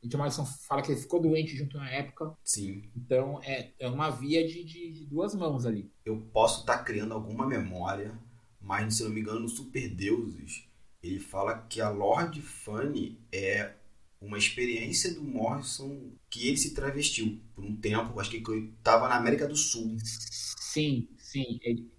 O 0.02 0.08
Grant 0.08 0.20
Morrison 0.20 0.46
fala 0.46 0.82
que 0.82 0.92
ele 0.92 1.02
ficou 1.02 1.22
doente 1.22 1.58
junto 1.58 1.78
na 1.78 1.90
época. 1.90 2.36
Sim. 2.44 2.84
Então 2.96 3.42
é, 3.44 3.74
é 3.78 3.90
uma 3.90 4.10
via 4.10 4.48
de, 4.48 4.64
de, 4.64 4.94
de 4.94 5.06
duas 5.06 5.36
mãos 5.36 5.66
ali. 5.66 5.92
Eu 6.06 6.22
posso 6.34 6.62
estar 6.62 6.78
tá 6.78 6.84
criando 6.84 7.14
alguma 7.14 7.46
memória, 7.46 8.18
mas 8.62 8.96
se 8.96 9.04
não 9.04 9.10
me 9.10 9.20
engano, 9.20 9.42
no 9.42 9.50
Super 9.50 9.90
Deuses, 9.90 10.64
ele 11.04 11.20
fala 11.20 11.66
que 11.70 11.82
a 11.82 11.90
Lord 11.90 12.42
Fanny 12.42 13.20
é 13.32 13.74
uma 14.20 14.38
experiência 14.38 15.14
do 15.14 15.22
Morrison 15.22 16.12
que 16.30 16.48
ele 16.48 16.58
se 16.58 16.74
travestiu 16.74 17.40
por 17.54 17.64
um 17.64 17.76
tempo, 17.76 18.20
acho 18.20 18.32
que 18.32 18.38
estava 18.38 19.08
na 19.08 19.16
América 19.16 19.48
do 19.48 19.56
Sul. 19.56 19.96
Sim, 20.02 21.08
sim, 21.18 21.60
ele, 21.62 21.90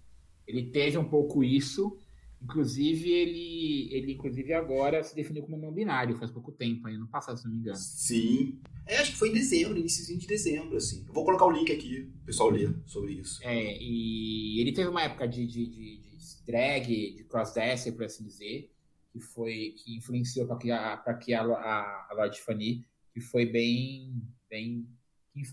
ele 0.49 0.71
teve 0.71 0.97
um 0.97 1.05
pouco 1.05 1.43
isso. 1.43 1.97
Inclusive, 2.41 3.11
ele, 3.11 3.89
ele 3.93 4.13
inclusive 4.13 4.53
agora 4.53 5.03
se 5.03 5.13
definiu 5.13 5.43
como 5.43 5.57
não 5.57 5.73
binário, 5.73 6.17
faz 6.17 6.31
pouco 6.31 6.53
tempo, 6.53 6.87
aí, 6.87 6.97
no 6.97 7.05
passado, 7.07 7.37
se 7.37 7.45
não 7.45 7.51
me 7.51 7.59
engano. 7.59 7.77
Sim. 7.77 8.59
É, 8.87 8.97
acho 8.97 9.11
que 9.11 9.17
foi 9.17 9.29
em 9.29 9.33
dezembro, 9.33 9.77
início 9.77 10.17
de 10.17 10.25
dezembro, 10.25 10.77
assim. 10.77 11.03
Eu 11.05 11.13
vou 11.13 11.25
colocar 11.25 11.45
o 11.45 11.51
link 11.51 11.69
aqui, 11.69 12.09
o 12.21 12.25
pessoal 12.25 12.49
ler 12.49 12.73
sobre 12.85 13.13
isso. 13.13 13.39
É, 13.43 13.77
e 13.77 14.61
ele 14.61 14.71
teve 14.71 14.87
uma 14.89 15.03
época 15.03 15.27
de, 15.27 15.45
de, 15.45 15.65
de, 15.65 15.97
de 15.97 16.45
drag, 16.45 17.15
de 17.17 17.23
crossdresser, 17.25 17.93
por 17.93 18.05
assim 18.05 18.23
dizer 18.23 18.71
que 19.11 19.19
foi 19.19 19.75
que 19.77 19.97
influenciou 19.97 20.47
para 20.47 20.57
criar 20.57 21.03
para 21.03 21.13
criar 21.15 21.45
a, 21.45 22.07
a 22.09 22.13
Lord 22.15 22.39
Fanny, 22.41 22.85
que 23.13 23.19
foi 23.19 23.45
bem 23.45 24.21
bem 24.49 24.87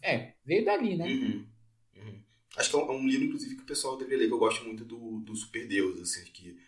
é 0.02 0.32
veio 0.44 0.64
dali, 0.64 0.96
né? 0.96 1.06
Uhum. 1.06 1.46
Acho 2.56 2.70
que 2.70 2.76
é 2.76 2.78
um, 2.78 2.90
é 2.90 2.92
um, 2.92 3.06
livro 3.06 3.26
inclusive 3.26 3.56
que 3.56 3.62
o 3.62 3.66
pessoal 3.66 3.96
deveria 3.96 4.20
ler 4.20 4.26
que 4.28 4.32
eu 4.32 4.38
gosto 4.38 4.64
muito 4.64 4.84
do, 4.84 5.20
do 5.20 5.36
Super 5.36 5.66
Deus, 5.66 6.00
assim 6.00 6.24
que 6.32 6.58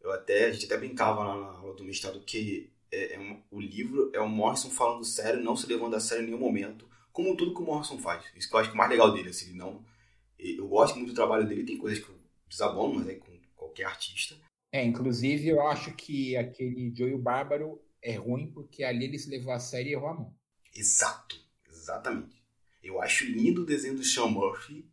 eu 0.00 0.10
até 0.12 0.46
a 0.46 0.52
gente 0.52 0.66
até 0.66 0.76
brincava 0.76 1.22
lá 1.22 1.36
na 1.40 1.58
aula 1.58 1.74
do 1.74 1.84
mestrado 1.84 2.20
que 2.20 2.72
é, 2.90 3.14
é 3.14 3.18
um, 3.20 3.40
o 3.50 3.60
livro 3.60 4.10
é 4.12 4.20
o 4.20 4.28
Morrison 4.28 4.68
falando 4.68 5.04
sério, 5.04 5.42
não 5.42 5.56
se 5.56 5.66
levando 5.66 5.94
a 5.94 6.00
sério 6.00 6.24
em 6.24 6.26
nenhum 6.26 6.40
momento, 6.40 6.88
como 7.12 7.36
tudo 7.36 7.54
que 7.54 7.62
o 7.62 7.64
Morrison 7.64 7.98
faz. 7.98 8.24
Isso 8.34 8.48
que 8.48 8.54
eu 8.54 8.60
acho 8.60 8.70
que 8.70 8.74
é 8.74 8.78
mais 8.78 8.90
legal 8.90 9.12
dele, 9.12 9.28
assim, 9.28 9.54
não 9.54 9.84
eu 10.42 10.66
gosto 10.68 10.96
muito 10.96 11.10
do 11.10 11.14
trabalho 11.14 11.46
dele, 11.46 11.64
tem 11.64 11.76
coisas 11.76 12.02
que 12.02 12.10
eu 12.10 12.18
desabono, 12.48 12.96
mas 12.96 13.08
é 13.08 13.14
com 13.14 13.32
qualquer 13.54 13.84
artista. 13.84 14.36
É, 14.72 14.84
inclusive 14.84 15.48
eu 15.48 15.66
acho 15.68 15.94
que 15.94 16.36
aquele 16.36 16.92
Joey 16.94 17.16
Bárbaro 17.16 17.80
é 18.02 18.16
ruim 18.16 18.50
porque 18.50 18.82
ali 18.82 19.04
ele 19.04 19.18
se 19.18 19.30
levou 19.30 19.52
a 19.52 19.58
sério 19.58 19.90
e 19.90 19.92
errou 19.92 20.08
a 20.08 20.14
mão. 20.14 20.34
Exato, 20.74 21.36
exatamente. 21.68 22.42
Eu 22.82 23.00
acho 23.00 23.24
lindo 23.24 23.62
o 23.62 23.66
desenho 23.66 23.94
do 23.94 24.04
Sean 24.04 24.26
Murphy, 24.26 24.90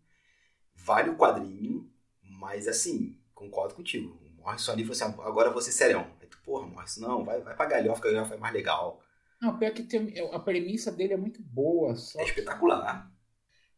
vale 0.90 1.12
o 1.12 1.16
quadrinho, 1.16 1.88
mas 2.24 2.68
assim, 2.68 3.16
concordo 3.36 3.76
contigo. 3.76 4.20
O 4.38 4.42
Morrison 4.42 4.72
ali 4.72 4.84
falou 4.84 4.96
assim, 4.96 5.22
agora 5.22 5.52
você 5.52 5.72
serão. 5.72 6.08
Aí 6.20 6.26
tu, 6.28 6.40
porra, 6.44 6.66
Morrison, 6.66 7.02
não, 7.02 7.24
vai, 7.24 7.40
vai 7.42 7.56
pra 7.56 7.68
galhofa, 7.68 8.02
que 8.02 8.12
galhofa 8.12 8.34
é 8.34 8.38
mais 8.38 8.54
legal. 8.54 9.00
Não, 9.40 9.56
pior 9.56 9.72
que 9.72 9.84
tem, 9.84 10.14
a 10.34 10.40
premissa 10.40 10.92
dele 10.92 11.14
é 11.14 11.18
muito 11.18 11.44
boa. 11.44 11.92
é 11.92 12.24
espetacular. 12.24 13.12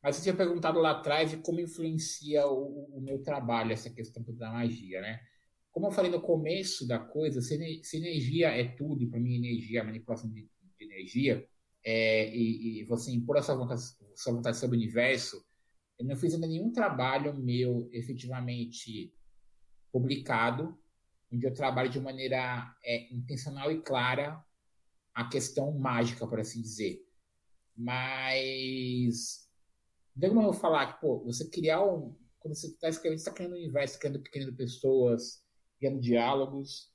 Mas 0.01 0.15
você 0.15 0.23
tinha 0.23 0.33
perguntado 0.33 0.79
lá 0.79 0.91
atrás 0.91 1.29
de 1.29 1.37
como 1.37 1.59
influencia 1.59 2.47
o, 2.47 2.97
o 2.97 3.01
meu 3.01 3.21
trabalho, 3.21 3.73
essa 3.73 3.89
questão 3.89 4.23
da 4.29 4.49
magia, 4.49 5.01
né? 5.01 5.19
como 5.71 5.87
eu 5.87 5.91
falei 5.91 6.11
no 6.11 6.21
começo 6.21 6.87
da 6.87 6.99
coisa, 6.99 7.41
se, 7.41 7.55
energia 7.95 8.49
é 8.49 8.67
tudo, 8.67 9.09
para 9.09 9.19
mim 9.19 9.35
energia 9.35 9.79
é 9.79 9.83
manipulação 9.83 10.29
de, 10.29 10.41
de 10.77 10.85
energia, 10.85 11.47
é, 11.83 12.29
e, 12.35 12.81
e, 12.81 12.83
você 12.85 13.11
impor 13.11 13.37
a 13.37 13.41
sua 13.41 13.55
vontade, 13.55 13.81
sua 14.15 14.33
vontade 14.33 14.57
sobre 14.57 14.77
o 14.77 14.79
universo, 14.79 15.43
eu 16.01 16.07
não 16.07 16.15
fiz 16.15 16.33
ainda 16.33 16.47
nenhum 16.47 16.71
trabalho 16.71 17.35
meu 17.35 17.87
efetivamente 17.93 19.13
publicado, 19.91 20.75
onde 21.31 21.45
eu 21.45 21.53
trabalho 21.53 21.91
de 21.91 21.99
maneira 21.99 22.75
é, 22.83 23.13
intencional 23.13 23.71
e 23.71 23.81
clara 23.83 24.43
a 25.13 25.29
questão 25.29 25.71
mágica, 25.77 26.25
por 26.25 26.39
assim 26.39 26.59
dizer. 26.59 27.05
Mas, 27.77 29.47
não 30.15 30.21
tem 30.21 30.29
como 30.31 30.47
eu 30.47 30.53
falar 30.53 30.91
que, 30.91 31.01
pô, 31.01 31.23
você 31.23 31.47
criar 31.47 31.83
um. 31.83 32.17
Quando 32.39 32.55
você 32.55 32.65
está 32.65 32.89
escrevendo, 32.89 33.19
você 33.19 33.29
está 33.29 33.35
criando 33.35 33.53
um 33.53 33.59
universo, 33.59 33.99
criando, 33.99 34.23
criando 34.23 34.55
pessoas, 34.55 35.45
criando 35.77 35.99
diálogos. 35.99 36.91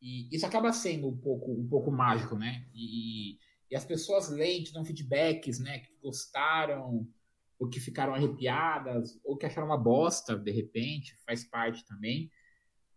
E 0.00 0.34
isso 0.34 0.46
acaba 0.46 0.72
sendo 0.72 1.08
um 1.08 1.16
pouco, 1.18 1.52
um 1.52 1.68
pouco 1.68 1.90
mágico, 1.90 2.38
né? 2.38 2.66
E, 2.72 3.36
e 3.70 3.76
as 3.76 3.84
pessoas 3.84 4.30
leem, 4.30 4.62
te 4.62 4.72
dão 4.72 4.82
feedbacks, 4.82 5.58
né? 5.58 5.80
Que 5.80 5.94
gostaram, 6.02 7.06
ou 7.60 7.68
que 7.68 7.78
ficaram 7.78 8.14
arrepiadas, 8.14 9.20
ou 9.22 9.36
que 9.36 9.44
acharam 9.44 9.66
uma 9.66 9.76
bosta, 9.76 10.34
de 10.34 10.50
repente, 10.50 11.14
faz 11.26 11.44
parte 11.44 11.84
também. 11.84 12.32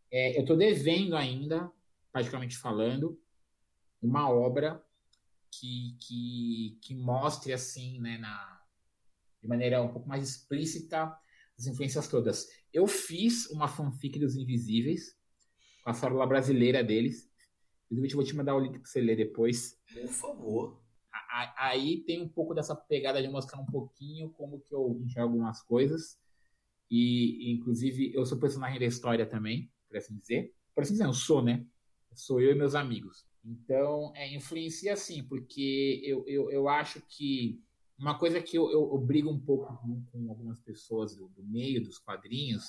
É, 0.10 0.38
eu 0.38 0.42
estou 0.44 0.56
devendo 0.56 1.18
ainda, 1.18 1.70
praticamente 2.14 2.58
falando, 2.58 3.22
uma 4.02 4.30
obra 4.30 4.82
que, 5.52 5.98
que, 6.00 6.80
que 6.82 6.96
mostre, 6.96 7.52
assim, 7.52 8.00
né, 8.00 8.18
na, 8.18 8.62
de 9.42 9.50
maneira 9.50 9.82
um 9.82 9.92
pouco 9.92 10.08
mais 10.08 10.24
explícita, 10.30 11.14
as 11.60 11.68
influências 11.68 12.08
todas. 12.08 12.48
Eu 12.72 12.88
fiz 12.88 13.48
uma 13.48 13.68
fanfic 13.68 14.18
dos 14.18 14.38
Invisíveis, 14.38 15.18
com 15.84 15.90
a 15.90 15.94
fórmula 15.94 16.26
brasileira 16.26 16.82
deles. 16.82 17.30
Inclusive, 17.92 18.14
eu 18.14 18.18
vou 18.18 18.26
te 18.26 18.36
mandar 18.36 18.56
o 18.56 18.60
link 18.60 18.80
para 18.80 18.90
você 18.90 19.02
ler 19.02 19.18
depois. 19.18 19.78
Por 19.94 20.08
favor. 20.08 20.83
Aí 21.58 22.04
tem 22.04 22.22
um 22.22 22.30
pouco 22.30 22.54
dessa 22.54 22.76
pegada 22.76 23.22
de 23.22 23.28
mostrar 23.28 23.60
um 23.60 23.66
pouquinho 23.66 24.30
como 24.30 24.60
que 24.60 24.74
eu 24.74 25.02
enxergo 25.04 25.32
algumas 25.32 25.62
coisas. 25.64 26.20
E, 26.92 27.52
inclusive, 27.52 28.14
eu 28.14 28.24
sou 28.24 28.38
personagem 28.38 28.80
da 28.80 28.86
história 28.86 29.26
também, 29.26 29.72
por 29.88 29.98
assim 29.98 30.16
dizer. 30.16 30.54
Por 30.76 30.82
assim 30.82 30.94
dizer, 30.94 31.06
eu 31.06 31.14
sou, 31.14 31.42
né? 31.42 31.66
Sou 32.14 32.40
eu 32.40 32.52
e 32.52 32.56
meus 32.56 32.76
amigos. 32.76 33.26
Então, 33.44 34.14
é, 34.16 34.32
influencia 34.34 34.96
sim, 34.96 35.24
porque 35.24 36.02
eu, 36.04 36.24
eu, 36.28 36.52
eu 36.52 36.70
acho 36.70 37.02
que 37.02 37.60
uma 37.98 38.18
coisa 38.18 38.42
que 38.42 38.58
eu, 38.58 38.70
eu, 38.72 38.92
eu 38.94 38.98
brigo 39.00 39.30
um 39.30 39.40
pouco 39.40 39.76
com, 39.78 40.04
com 40.12 40.30
algumas 40.30 40.60
pessoas 40.60 41.16
do, 41.16 41.28
do, 41.30 41.44
meio 41.44 41.84
dos 41.84 41.98
quadrinhos 41.98 42.66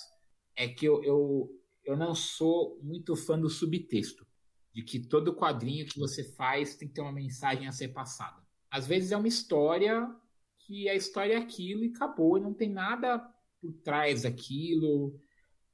é 0.56 0.68
que 0.68 0.86
eu, 0.86 1.02
eu, 1.04 1.50
eu 1.84 1.96
não 1.96 2.14
sou 2.14 2.78
muito 2.82 3.14
fã 3.14 3.38
do 3.38 3.48
subtexto, 3.48 4.26
de 4.72 4.82
que 4.82 4.98
todo 5.00 5.36
quadrinho 5.36 5.86
que 5.86 5.98
você 5.98 6.24
faz 6.24 6.76
tem 6.76 6.88
que 6.88 6.94
ter 6.94 7.00
uma 7.00 7.12
mensagem 7.12 7.66
a 7.68 7.72
ser 7.72 7.88
passada. 7.88 8.43
Às 8.74 8.88
vezes 8.88 9.12
é 9.12 9.16
uma 9.16 9.28
história 9.28 10.12
que 10.58 10.88
a 10.88 10.96
história 10.96 11.34
é 11.34 11.36
aquilo 11.36 11.84
e 11.84 11.90
acabou, 11.90 12.36
e 12.36 12.40
não 12.40 12.52
tem 12.52 12.68
nada 12.68 13.20
por 13.60 13.72
trás 13.84 14.22
daquilo, 14.22 15.16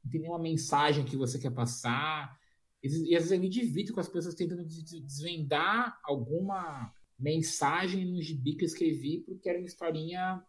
não 0.04 0.10
tem 0.10 0.20
nenhuma 0.20 0.38
mensagem 0.38 1.06
que 1.06 1.16
você 1.16 1.38
quer 1.38 1.50
passar. 1.50 2.38
E 2.82 3.16
às 3.16 3.22
vezes 3.22 3.30
eu 3.30 3.40
me 3.40 3.48
divido 3.48 3.94
com 3.94 4.00
as 4.00 4.08
pessoas 4.08 4.34
tentando 4.34 4.66
desvendar 4.66 5.98
alguma 6.04 6.94
mensagem 7.18 8.04
no 8.04 8.20
gibi 8.20 8.54
que 8.54 8.64
eu 8.64 8.68
escrevi, 8.68 9.20
porque 9.20 9.48
era 9.48 9.58
uma 9.58 9.66
historinha 9.66 10.44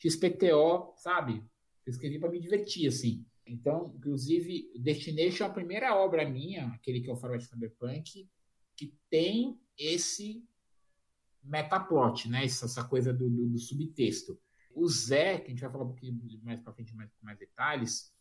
XPTO, 0.00 0.92
sabe? 0.96 1.34
Eu 1.86 1.92
escrevi 1.92 2.18
para 2.18 2.32
me 2.32 2.40
divertir, 2.40 2.88
assim. 2.88 3.24
Então, 3.46 3.94
inclusive, 3.96 4.72
Destination 4.76 5.44
é 5.44 5.46
a 5.46 5.52
primeira 5.52 5.94
obra 5.94 6.28
minha, 6.28 6.66
aquele 6.70 7.00
que 7.00 7.08
é 7.08 7.12
o 7.12 7.16
Faroeste 7.16 7.48
Cyberpunk, 7.48 8.28
que 8.74 8.92
tem 9.08 9.56
esse 9.78 10.44
metaplot, 11.46 12.28
né? 12.28 12.44
Essa, 12.44 12.66
essa 12.66 12.84
coisa 12.84 13.12
do, 13.12 13.28
do, 13.28 13.46
do, 13.46 13.58
subtexto. 13.58 14.38
O 14.74 14.88
Zé, 14.88 15.38
que 15.38 15.46
a 15.46 15.50
gente 15.50 15.60
vai 15.60 15.70
falar 15.70 15.84
um 15.84 15.88
pouquinho 15.88 16.20
mais 16.42 16.60
para 16.60 16.72
frente, 16.72 16.94
mais, 16.94 17.10
com 17.12 17.24
mais 17.24 17.38
detalhes, 17.38 18.12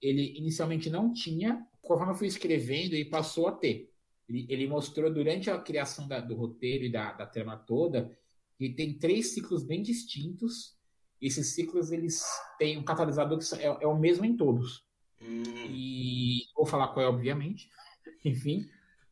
ele 0.00 0.36
inicialmente 0.36 0.90
não 0.90 1.12
tinha, 1.12 1.66
conforme 1.80 2.12
eu 2.12 2.16
fui 2.16 2.26
escrevendo, 2.26 2.94
e 2.94 3.04
passou 3.04 3.46
a 3.46 3.52
ter. 3.52 3.92
Ele, 4.28 4.46
ele 4.48 4.68
mostrou 4.68 5.12
durante 5.12 5.50
a 5.50 5.58
criação 5.58 6.08
da, 6.08 6.20
do 6.20 6.34
roteiro 6.34 6.84
e 6.84 6.90
da, 6.90 7.12
da 7.12 7.26
trama 7.26 7.56
toda 7.56 8.16
que 8.60 8.68
tem 8.68 8.92
três 8.92 9.28
ciclos 9.28 9.64
bem 9.64 9.80
distintos. 9.80 10.76
Esses 11.18 11.54
ciclos 11.54 11.90
eles 11.90 12.22
têm 12.58 12.76
um 12.76 12.84
catalisador 12.84 13.38
que 13.38 13.54
é, 13.54 13.64
é 13.64 13.86
o 13.86 13.98
mesmo 13.98 14.22
em 14.26 14.36
todos. 14.36 14.84
Hum. 15.22 15.42
E 15.70 16.42
vou 16.54 16.66
falar 16.66 16.88
qual 16.88 17.06
é, 17.06 17.08
obviamente. 17.08 17.70
Enfim, 18.22 18.68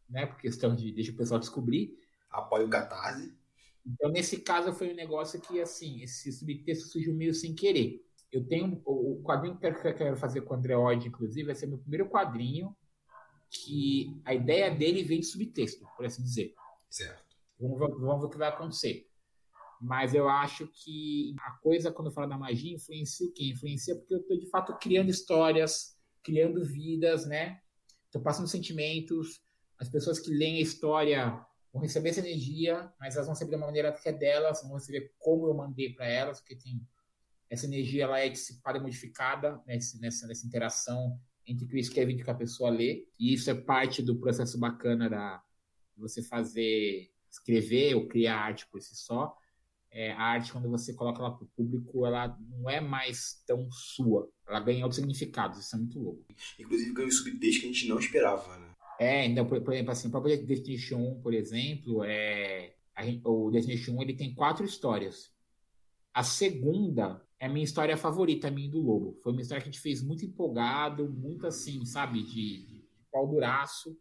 né? 0.06 0.26
Por 0.26 0.36
questão 0.36 0.76
de 0.76 0.92
deixa 0.92 1.12
o 1.12 1.16
pessoal 1.16 1.40
descobrir. 1.40 1.98
Apoio 2.30 2.66
o 2.66 2.70
Catarse. 2.70 3.34
Então, 3.88 4.10
nesse 4.10 4.38
caso, 4.38 4.72
foi 4.72 4.92
um 4.92 4.96
negócio 4.96 5.40
que, 5.40 5.60
assim, 5.60 6.02
esse 6.02 6.30
subtexto 6.30 6.88
surgiu 6.88 7.14
meio 7.14 7.34
sem 7.34 7.54
querer. 7.54 8.04
Eu 8.30 8.46
tenho 8.46 8.82
o 8.84 9.22
quadrinho 9.22 9.58
que 9.58 9.66
eu 9.66 9.94
quero 9.94 10.16
fazer 10.16 10.42
com 10.42 10.52
o 10.52 10.56
André 10.56 10.76
Odd, 10.76 11.08
inclusive, 11.08 11.46
vai 11.46 11.54
ser 11.54 11.66
meu 11.66 11.78
primeiro 11.78 12.08
quadrinho 12.08 12.76
que 13.50 14.20
a 14.26 14.34
ideia 14.34 14.70
dele 14.70 15.02
vem 15.02 15.20
de 15.20 15.26
subtexto, 15.26 15.86
por 15.96 16.04
assim 16.04 16.22
dizer. 16.22 16.54
Certo. 16.90 17.24
Vamos 17.58 17.78
ver, 17.78 17.88
vamos 17.88 18.20
ver 18.20 18.26
o 18.26 18.30
que 18.30 18.36
vai 18.36 18.48
acontecer. 18.48 19.08
Mas 19.80 20.12
eu 20.12 20.28
acho 20.28 20.66
que 20.66 21.34
a 21.40 21.52
coisa, 21.52 21.90
quando 21.90 22.08
eu 22.08 22.12
falo 22.12 22.28
da 22.28 22.36
magia, 22.36 22.74
influencia 22.74 23.26
o 23.26 23.32
quê? 23.32 23.44
Influencia 23.44 23.96
porque 23.96 24.14
eu 24.14 24.20
estou, 24.20 24.38
de 24.38 24.50
fato, 24.50 24.76
criando 24.78 25.08
histórias, 25.08 25.96
criando 26.22 26.62
vidas, 26.64 27.26
né? 27.26 27.60
Estou 28.04 28.20
passando 28.20 28.48
sentimentos. 28.48 29.40
As 29.78 29.88
pessoas 29.88 30.18
que 30.18 30.30
leem 30.30 30.56
a 30.56 30.62
história 30.62 31.46
vão 31.78 31.86
receber 31.86 32.10
essa 32.10 32.20
energia, 32.20 32.92
mas 32.98 33.14
elas 33.14 33.26
vão 33.26 33.34
receber 33.34 33.50
de 33.50 33.56
uma 33.56 33.66
maneira 33.66 33.92
que 33.92 34.08
é 34.08 34.12
delas, 34.12 34.62
vão 34.62 34.74
receber 34.74 35.12
como 35.18 35.46
eu 35.46 35.54
mandei 35.54 35.92
para 35.92 36.06
elas, 36.06 36.40
porque 36.40 36.56
tem 36.56 36.80
essa 37.48 37.66
energia 37.66 38.04
ela 38.04 38.18
é 38.18 38.28
dissipada 38.28 38.78
e 38.78 38.80
modificada 38.80 39.62
né, 39.66 39.78
nessa, 40.00 40.26
nessa 40.26 40.46
interação 40.46 41.18
entre 41.46 41.64
o 41.64 41.68
que 41.68 41.78
escreve 41.78 42.12
e 42.12 42.20
o 42.20 42.24
que 42.24 42.30
a 42.30 42.34
pessoa 42.34 42.68
lê. 42.68 43.06
E 43.18 43.32
isso 43.32 43.50
é 43.50 43.54
parte 43.54 44.02
do 44.02 44.18
processo 44.18 44.58
bacana 44.58 45.08
da 45.08 45.42
você 45.96 46.22
fazer, 46.22 47.10
escrever 47.30 47.94
ou 47.94 48.06
criar 48.06 48.38
arte 48.38 48.68
por 48.70 48.82
si 48.82 48.94
só. 48.94 49.34
É, 49.90 50.12
a 50.12 50.20
arte, 50.20 50.52
quando 50.52 50.68
você 50.68 50.92
coloca 50.92 51.20
ela 51.20 51.34
para 51.34 51.44
o 51.44 51.48
público, 51.56 52.04
ela 52.04 52.36
não 52.50 52.68
é 52.68 52.80
mais 52.80 53.42
tão 53.46 53.70
sua. 53.70 54.30
Ela 54.46 54.60
ganha 54.60 54.84
outros 54.84 54.96
significados. 54.96 55.58
Isso 55.58 55.74
é 55.74 55.78
muito 55.78 55.98
louco. 55.98 56.26
Inclusive 56.58 56.92
ganha 56.92 57.08
um 57.08 57.10
subtexto 57.10 57.60
que 57.62 57.66
a 57.66 57.72
gente 57.72 57.88
não 57.88 57.98
esperava, 57.98 58.58
né? 58.58 58.74
É, 58.98 59.24
então, 59.24 59.46
por, 59.46 59.60
por 59.60 59.72
exemplo, 59.72 59.92
assim, 59.92 60.08
o 60.08 60.10
próprio 60.10 60.44
Destination 60.44 60.98
1, 60.98 61.20
por 61.20 61.32
exemplo, 61.32 62.02
é, 62.04 62.74
gente, 63.04 63.22
o 63.24 63.50
Destination 63.50 63.92
1 63.92 64.02
ele 64.02 64.14
tem 64.14 64.34
quatro 64.34 64.64
histórias. 64.64 65.32
A 66.12 66.22
segunda 66.22 67.22
é 67.38 67.46
a 67.46 67.48
minha 67.48 67.64
história 67.64 67.96
favorita, 67.96 68.48
a 68.48 68.50
minha 68.50 68.70
do 68.70 68.80
Lobo. 68.80 69.18
Foi 69.22 69.32
uma 69.32 69.40
história 69.40 69.62
que 69.62 69.68
a 69.68 69.72
gente 69.72 69.80
fez 69.80 70.02
muito 70.02 70.24
empolgado, 70.24 71.08
muito 71.08 71.46
assim, 71.46 71.84
sabe, 71.84 72.22
de, 72.24 72.66
de 72.66 72.84
pau 73.12 73.26
duraço. 73.26 73.96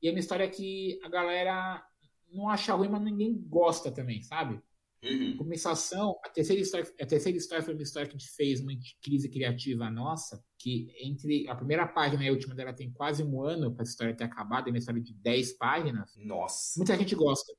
E 0.00 0.08
é 0.08 0.10
uma 0.10 0.20
história 0.20 0.48
que 0.48 1.00
a 1.02 1.08
galera 1.08 1.84
não 2.30 2.48
acha 2.48 2.74
ruim, 2.74 2.88
mas 2.88 3.02
ninguém 3.02 3.34
gosta 3.48 3.90
também, 3.90 4.22
sabe? 4.22 4.60
Uhum. 5.06 5.36
Compensação, 5.36 6.18
a 6.24 6.28
terceira, 6.28 6.60
história, 6.60 6.86
a 7.00 7.06
terceira 7.06 7.38
história 7.38 7.64
foi 7.64 7.74
uma 7.74 7.82
história 7.82 8.08
que 8.08 8.16
a 8.16 8.18
gente 8.18 8.30
fez, 8.32 8.60
uma 8.60 8.72
crise 9.02 9.28
criativa 9.28 9.90
nossa, 9.90 10.42
que 10.58 10.92
entre 11.00 11.48
a 11.48 11.54
primeira 11.54 11.86
página 11.86 12.24
e 12.24 12.28
a 12.28 12.32
última 12.32 12.54
dela 12.54 12.72
tem 12.72 12.90
quase 12.90 13.22
um 13.22 13.42
ano 13.42 13.72
para 13.72 13.82
a 13.82 13.88
história 13.88 14.16
ter 14.16 14.24
acabado, 14.24 14.68
é 14.68 14.70
uma 14.70 14.78
história 14.78 15.00
de 15.00 15.14
10 15.14 15.52
páginas. 15.58 16.16
Nossa. 16.16 16.78
Muita 16.78 16.96
gente 16.96 17.14
gosta, 17.14 17.52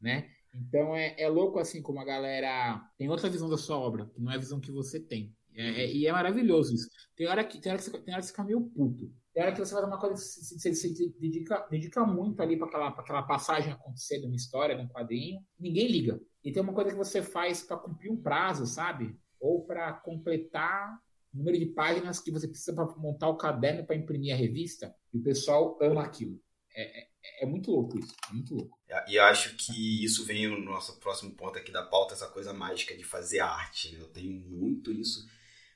né? 0.00 0.30
Então 0.54 0.94
é, 0.94 1.14
é 1.20 1.28
louco 1.28 1.58
assim 1.58 1.82
como 1.82 2.00
a 2.00 2.04
galera 2.04 2.80
tem 2.96 3.08
outra 3.08 3.28
visão 3.28 3.48
da 3.48 3.58
sua 3.58 3.78
obra, 3.78 4.06
que 4.06 4.20
não 4.20 4.32
é 4.32 4.36
a 4.36 4.38
visão 4.38 4.60
que 4.60 4.70
você 4.70 5.00
tem. 5.00 5.34
É, 5.54 5.84
é, 5.84 5.92
e 5.92 6.06
é 6.06 6.12
maravilhoso 6.12 6.74
isso. 6.74 6.88
Tem 7.16 7.26
hora 7.26 7.42
que, 7.42 7.58
tem 7.60 7.72
hora 7.72 7.78
que, 7.78 7.84
você, 7.84 7.98
tem 7.98 8.14
hora 8.14 8.20
que 8.20 8.26
você 8.26 8.32
fica 8.32 8.44
meio 8.44 8.60
puto. 8.60 9.10
Tem 9.36 9.42
hora 9.42 9.52
que 9.52 9.58
você 9.58 9.74
faz 9.74 9.84
uma 9.84 9.98
coisa, 10.00 10.16
você, 10.16 10.74
você 10.74 11.12
dedica, 11.20 11.66
dedica 11.70 12.06
muito 12.06 12.40
ali 12.40 12.56
para 12.56 12.68
aquela, 12.68 12.88
aquela 12.88 13.22
passagem 13.22 13.70
acontecer 13.70 14.18
de 14.18 14.24
uma 14.24 14.34
história, 14.34 14.74
de 14.74 14.80
um 14.80 14.88
quadrinho. 14.88 15.44
Ninguém 15.60 15.88
liga. 15.88 16.18
E 16.42 16.50
tem 16.50 16.62
uma 16.62 16.72
coisa 16.72 16.88
que 16.88 16.96
você 16.96 17.22
faz 17.22 17.62
para 17.62 17.76
cumprir 17.76 18.10
um 18.10 18.16
prazo, 18.16 18.64
sabe? 18.64 19.14
Ou 19.38 19.66
para 19.66 19.92
completar 19.92 20.98
o 21.34 21.36
número 21.36 21.58
de 21.58 21.66
páginas 21.66 22.18
que 22.18 22.30
você 22.30 22.48
precisa 22.48 22.74
para 22.74 22.86
montar 22.96 23.28
o 23.28 23.36
caderno 23.36 23.84
para 23.84 23.94
imprimir 23.94 24.32
a 24.32 24.38
revista. 24.38 24.96
E 25.12 25.18
o 25.18 25.22
pessoal 25.22 25.78
ama 25.82 26.02
aquilo. 26.02 26.40
É, 26.74 27.00
é, 27.00 27.08
é, 27.42 27.46
muito 27.46 27.70
louco 27.70 27.98
isso. 27.98 28.14
É 28.30 28.32
muito 28.32 28.54
louco. 28.54 28.78
E 29.06 29.18
acho 29.18 29.54
que 29.58 30.02
isso 30.02 30.24
vem 30.24 30.48
no 30.48 30.64
nosso 30.64 30.98
próximo 30.98 31.34
ponto 31.34 31.58
aqui 31.58 31.70
da 31.70 31.82
pauta, 31.82 32.14
essa 32.14 32.28
coisa 32.28 32.54
mágica 32.54 32.96
de 32.96 33.04
fazer 33.04 33.40
arte. 33.40 33.94
Né? 33.94 34.00
Eu 34.00 34.08
tenho 34.08 34.32
muito 34.32 34.90
isso, 34.90 35.28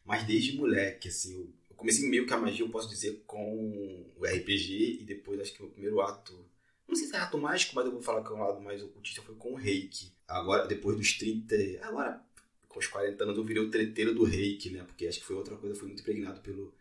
mas 0.02 0.24
desde 0.24 0.56
moleque, 0.56 1.08
assim, 1.08 1.34
eu 1.34 1.59
comecei 1.80 2.06
meio 2.08 2.26
que 2.26 2.32
a 2.32 2.36
magia, 2.36 2.64
eu 2.64 2.68
posso 2.68 2.88
dizer, 2.88 3.22
com 3.26 4.06
o 4.16 4.24
RPG 4.24 4.98
e 5.00 5.04
depois 5.04 5.40
acho 5.40 5.54
que 5.54 5.62
o 5.62 5.70
primeiro 5.70 6.00
ato 6.00 6.38
não 6.86 6.96
sei 6.96 7.06
se 7.06 7.14
é 7.14 7.18
ato 7.20 7.38
mágico, 7.38 7.74
mas 7.76 7.86
eu 7.86 7.92
vou 7.92 8.02
falar 8.02 8.20
que 8.22 8.32
é 8.32 8.34
um 8.34 8.40
lado 8.40 8.60
mais 8.60 8.82
ocultista 8.82 9.22
foi 9.22 9.36
com 9.36 9.52
o 9.52 9.56
reiki. 9.56 10.12
Agora, 10.26 10.66
depois 10.66 10.96
dos 10.96 11.12
30. 11.16 11.86
Agora, 11.86 12.20
com 12.68 12.80
os 12.80 12.88
40 12.88 13.22
anos, 13.22 13.38
eu 13.38 13.44
virei 13.44 13.62
o 13.62 13.70
treteiro 13.70 14.12
do 14.12 14.24
reiki, 14.24 14.70
né? 14.70 14.82
Porque 14.82 15.06
acho 15.06 15.20
que 15.20 15.24
foi 15.24 15.36
outra 15.36 15.56
coisa, 15.56 15.76
foi 15.76 15.86
muito 15.86 16.00
impregnado 16.00 16.40
pelo, 16.40 16.74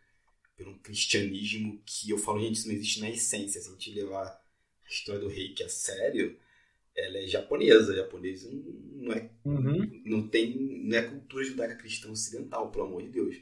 pelo 0.58 0.80
cristianismo 0.80 1.80
que 1.86 2.10
eu 2.10 2.18
falo, 2.18 2.42
gente, 2.42 2.56
isso 2.56 2.68
não 2.68 2.74
existe 2.74 3.00
na 3.02 3.10
essência. 3.12 3.62
Se 3.62 3.70
a 3.70 3.72
gente 3.72 3.92
levar 3.92 4.26
a 4.26 4.90
história 4.90 5.22
do 5.22 5.28
reiki 5.28 5.64
a 5.64 5.70
sério, 5.70 6.36
ela 6.96 7.20
é 7.20 7.28
japonesa. 7.28 7.96
Japonesa 7.96 8.50
não 8.52 9.14
é. 9.14 9.30
Uhum. 9.46 10.02
Não 10.06 10.28
tem. 10.28 10.58
Não 10.58 10.98
é 10.98 11.04
cultura 11.04 11.44
judaica 11.44 11.76
cristã 11.76 12.10
ocidental, 12.10 12.72
pelo 12.72 12.86
amor 12.86 13.04
de 13.04 13.10
Deus. 13.10 13.40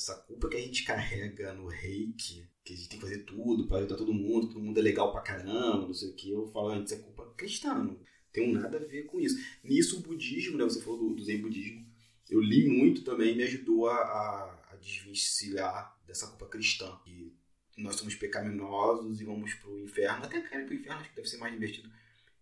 Essa 0.00 0.14
culpa 0.14 0.48
que 0.48 0.56
a 0.56 0.60
gente 0.60 0.82
carrega 0.82 1.52
no 1.52 1.66
reiki 1.66 2.48
que 2.64 2.72
a 2.72 2.76
gente 2.76 2.88
tem 2.88 2.98
que 2.98 3.04
fazer 3.04 3.24
tudo 3.24 3.66
para 3.66 3.78
ajudar 3.78 3.96
todo 3.96 4.14
mundo, 4.14 4.48
todo 4.48 4.62
mundo 4.62 4.78
é 4.78 4.82
legal 4.82 5.12
pra 5.12 5.20
caramba, 5.20 5.86
não 5.86 5.92
sei 5.92 6.08
o 6.08 6.14
que. 6.14 6.30
Eu 6.30 6.46
falo, 6.46 6.68
antes 6.68 6.94
é 6.94 6.96
culpa 6.96 7.26
cristã, 7.36 7.74
não 7.74 8.00
tem 8.32 8.50
nada 8.50 8.78
a 8.78 8.80
ver 8.80 9.04
com 9.04 9.20
isso. 9.20 9.36
Nisso 9.62 9.98
o 9.98 10.00
budismo, 10.00 10.56
né, 10.56 10.64
você 10.64 10.80
falou 10.80 10.98
do, 11.00 11.14
do 11.16 11.22
zen 11.22 11.42
budismo, 11.42 11.86
eu 12.30 12.40
li 12.40 12.66
muito 12.66 13.04
também 13.04 13.36
me 13.36 13.42
ajudou 13.42 13.88
a, 13.88 13.96
a, 13.96 14.72
a 14.72 14.76
desvencilhar 14.76 15.94
dessa 16.06 16.28
culpa 16.28 16.46
cristã. 16.46 16.98
E 17.06 17.30
nós 17.76 17.96
somos 17.96 18.14
pecaminosos 18.14 19.20
e 19.20 19.24
vamos 19.24 19.52
pro 19.52 19.78
inferno. 19.80 20.24
Até 20.24 20.40
cair 20.40 20.64
pro 20.64 20.74
inferno 20.74 21.00
acho 21.00 21.10
que 21.10 21.16
deve 21.16 21.28
ser 21.28 21.36
mais 21.36 21.52
divertido 21.52 21.90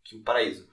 que 0.04 0.14
o 0.14 0.22
paraíso. 0.22 0.68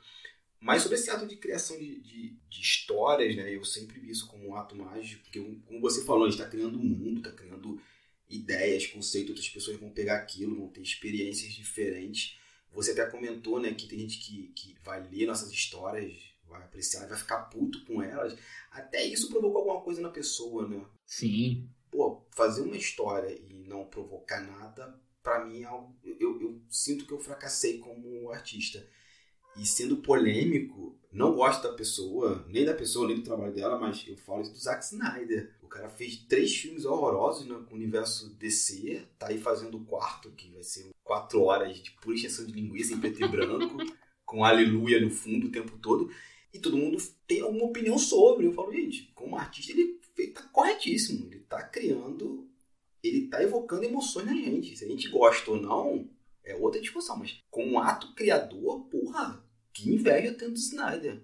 Mas 0.65 0.81
sobre 0.81 0.97
esse 0.97 1.11
ato 1.11 1.27
de 1.27 1.35
criação 1.35 1.77
de, 1.77 1.99
de, 1.99 2.39
de, 2.49 2.59
histórias, 2.59 3.35
né? 3.35 3.55
Eu 3.55 3.63
sempre 3.63 3.99
vi 3.99 4.09
isso 4.09 4.27
como 4.27 4.47
um 4.47 4.55
ato 4.55 4.75
mágico, 4.75 5.21
porque, 5.21 5.39
como 5.39 5.79
você 5.79 6.03
falou, 6.03 6.23
a 6.23 6.27
gente 6.27 6.39
está 6.39 6.49
criando 6.49 6.79
um 6.79 6.83
mundo, 6.83 7.19
está 7.19 7.31
criando 7.31 7.79
ideias, 8.27 8.87
conceitos, 8.87 9.29
outras 9.29 9.47
pessoas 9.47 9.77
vão 9.77 9.91
pegar 9.91 10.15
aquilo, 10.15 10.57
vão 10.57 10.67
ter 10.69 10.81
experiências 10.81 11.53
diferentes. 11.53 12.39
Você 12.71 12.93
até 12.93 13.05
comentou, 13.05 13.59
né, 13.59 13.75
que 13.75 13.87
tem 13.87 13.99
gente 13.99 14.17
que, 14.17 14.47
que 14.55 14.75
vai 14.83 15.07
ler 15.07 15.27
nossas 15.27 15.51
histórias, 15.51 16.17
vai 16.47 16.63
apreciar, 16.63 17.07
vai 17.07 17.17
ficar 17.19 17.43
puto 17.43 17.85
com 17.85 18.01
elas. 18.01 18.35
Até 18.71 19.05
isso 19.05 19.29
provocou 19.29 19.59
alguma 19.59 19.81
coisa 19.81 20.01
na 20.01 20.09
pessoa, 20.09 20.67
né? 20.67 20.83
Sim. 21.05 21.69
Pô, 21.91 22.25
fazer 22.35 22.61
uma 22.61 22.75
história 22.75 23.31
e 23.31 23.53
não 23.53 23.85
provocar 23.85 24.41
nada, 24.41 24.99
para 25.21 25.45
mim 25.45 25.61
é 25.61 25.65
algo. 25.65 25.95
Eu, 26.03 26.17
eu, 26.19 26.41
eu, 26.41 26.61
sinto 26.71 27.05
que 27.05 27.13
eu 27.13 27.19
fracassei 27.19 27.77
como 27.77 28.31
artista. 28.31 28.83
E 29.57 29.65
sendo 29.65 29.97
polêmico, 29.97 30.97
não 31.11 31.33
gosto 31.33 31.63
da 31.63 31.73
pessoa, 31.73 32.45
nem 32.49 32.65
da 32.65 32.73
pessoa, 32.73 33.07
nem 33.07 33.15
do 33.15 33.23
trabalho 33.23 33.53
dela, 33.53 33.79
mas 33.79 34.05
eu 34.05 34.17
falo 34.17 34.41
isso 34.41 34.51
do 34.51 34.59
Zack 34.59 34.83
Snyder. 34.83 35.55
O 35.61 35.67
cara 35.67 35.89
fez 35.89 36.17
três 36.17 36.53
filmes 36.53 36.83
horrorosos 36.83 37.45
no 37.45 37.65
universo 37.71 38.29
DC, 38.35 39.01
tá 39.17 39.27
aí 39.27 39.37
fazendo 39.37 39.77
o 39.77 39.85
quarto, 39.85 40.31
que 40.31 40.51
vai 40.51 40.63
ser 40.63 40.89
quatro 41.03 41.41
horas 41.43 41.77
de 41.77 41.91
pura 41.91 42.15
extensão 42.15 42.45
de 42.45 42.51
linguiça 42.51 42.93
em 42.93 42.99
preto 42.99 43.23
e 43.23 43.27
branco, 43.27 43.77
com 44.25 44.43
aleluia 44.43 44.99
no 44.99 45.09
fundo 45.09 45.47
o 45.47 45.51
tempo 45.51 45.77
todo, 45.77 46.11
e 46.53 46.59
todo 46.59 46.77
mundo 46.77 46.97
tem 47.25 47.41
alguma 47.41 47.65
opinião 47.65 47.97
sobre. 47.97 48.47
Eu 48.47 48.53
falo, 48.53 48.73
gente, 48.73 49.11
como 49.15 49.37
artista 49.37 49.71
ele 49.71 49.99
tá 50.33 50.43
corretíssimo, 50.51 51.27
ele 51.31 51.41
tá 51.41 51.63
criando, 51.63 52.45
ele 53.01 53.27
tá 53.27 53.41
evocando 53.41 53.85
emoções 53.85 54.25
na 54.25 54.33
gente. 54.33 54.75
Se 54.75 54.83
a 54.83 54.87
gente 54.87 55.07
gosta 55.09 55.51
ou 55.51 55.61
não, 55.61 56.09
é 56.43 56.55
outra 56.55 56.81
discussão, 56.81 57.17
mas 57.17 57.41
como 57.49 57.79
ato 57.79 58.13
criador, 58.13 58.81
porra, 58.85 59.44
que 59.75 59.93
inveja 59.93 60.33
tendo 60.33 60.53
do 60.53 60.57
Snyder. 60.57 61.21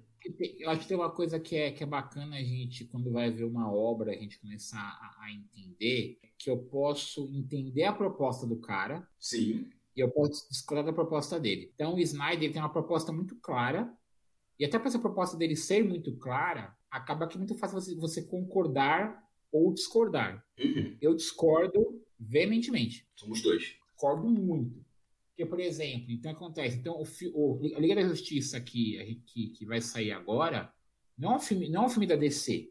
Eu 0.60 0.70
acho 0.70 0.82
que 0.82 0.88
tem 0.88 0.98
uma 0.98 1.10
coisa 1.10 1.40
que 1.40 1.56
é, 1.56 1.72
que 1.72 1.84
é 1.84 1.88
bacana 1.88 2.36
a 2.36 2.44
gente, 2.44 2.86
quando 2.86 3.12
vai 3.12 3.32
ver 3.32 3.46
uma 3.46 3.74
obra, 3.74 4.12
a 4.12 4.16
gente 4.16 4.40
começar 4.40 4.78
a, 4.78 5.24
a 5.24 5.32
entender 5.32 6.20
que 6.38 6.50
eu 6.50 6.58
posso 6.58 7.28
entender 7.34 7.86
a 7.86 7.94
proposta 7.94 8.46
do 8.46 8.58
cara. 8.58 9.08
Sim. 9.20 9.72
E 9.96 10.00
eu 10.00 10.12
posso 10.12 10.48
discordar 10.50 10.86
da 10.86 10.94
proposta 10.94 11.40
dele. 11.40 11.72
Então 11.74 11.96
o 11.96 12.00
Snyder 12.00 12.52
tem 12.52 12.62
uma 12.62 12.72
proposta 12.72 13.12
muito 13.12 13.36
clara. 13.38 13.92
E 14.60 14.66
até 14.66 14.78
para 14.78 14.90
essa 14.90 15.00
proposta 15.00 15.36
dele 15.36 15.56
ser 15.56 15.84
muito 15.84 16.16
clara, 16.18 16.76
acaba 16.90 17.28
que 17.28 17.36
é 17.36 17.40
muito 17.40 17.56
fácil 17.56 17.82
você, 17.82 17.96
você 17.96 18.22
concordar 18.22 19.28
ou 19.52 19.74
discordar. 19.74 20.46
Uhum. 20.60 20.98
Eu 21.02 21.16
discordo 21.16 22.00
veementemente. 22.20 23.08
Somos 23.16 23.42
dois. 23.42 23.76
Discordo 23.92 24.30
muito. 24.30 24.86
Porque, 25.32 25.46
por 25.46 25.60
exemplo, 25.60 26.12
então 26.12 26.32
acontece, 26.32 26.78
então 26.78 27.02
o, 27.02 27.06
o 27.34 27.76
a 27.76 27.80
Liga 27.80 27.96
da 27.96 28.08
Justiça 28.08 28.60
que, 28.60 29.24
que, 29.26 29.50
que 29.50 29.66
vai 29.66 29.82
sair 29.82 30.12
agora 30.12 30.72
não 31.18 31.34
é, 31.34 31.36
um 31.36 31.40
filme, 31.40 31.70
não 31.70 31.84
é 31.84 31.86
um 31.86 31.90
filme 31.90 32.08
da 32.08 32.16
DC, 32.16 32.70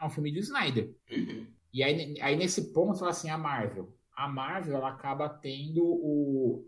é 0.00 0.04
um 0.04 0.10
filme 0.10 0.32
do 0.32 0.38
Snyder. 0.38 0.94
Uhum. 1.10 1.46
E 1.72 1.82
aí, 1.82 2.20
aí 2.20 2.36
nesse 2.36 2.72
ponto, 2.72 2.98
fala 2.98 3.10
assim, 3.10 3.28
a 3.28 3.38
Marvel. 3.38 3.96
A 4.16 4.28
Marvel 4.28 4.76
ela 4.76 4.90
acaba 4.90 5.28
tendo 5.28 5.82
o. 5.84 6.66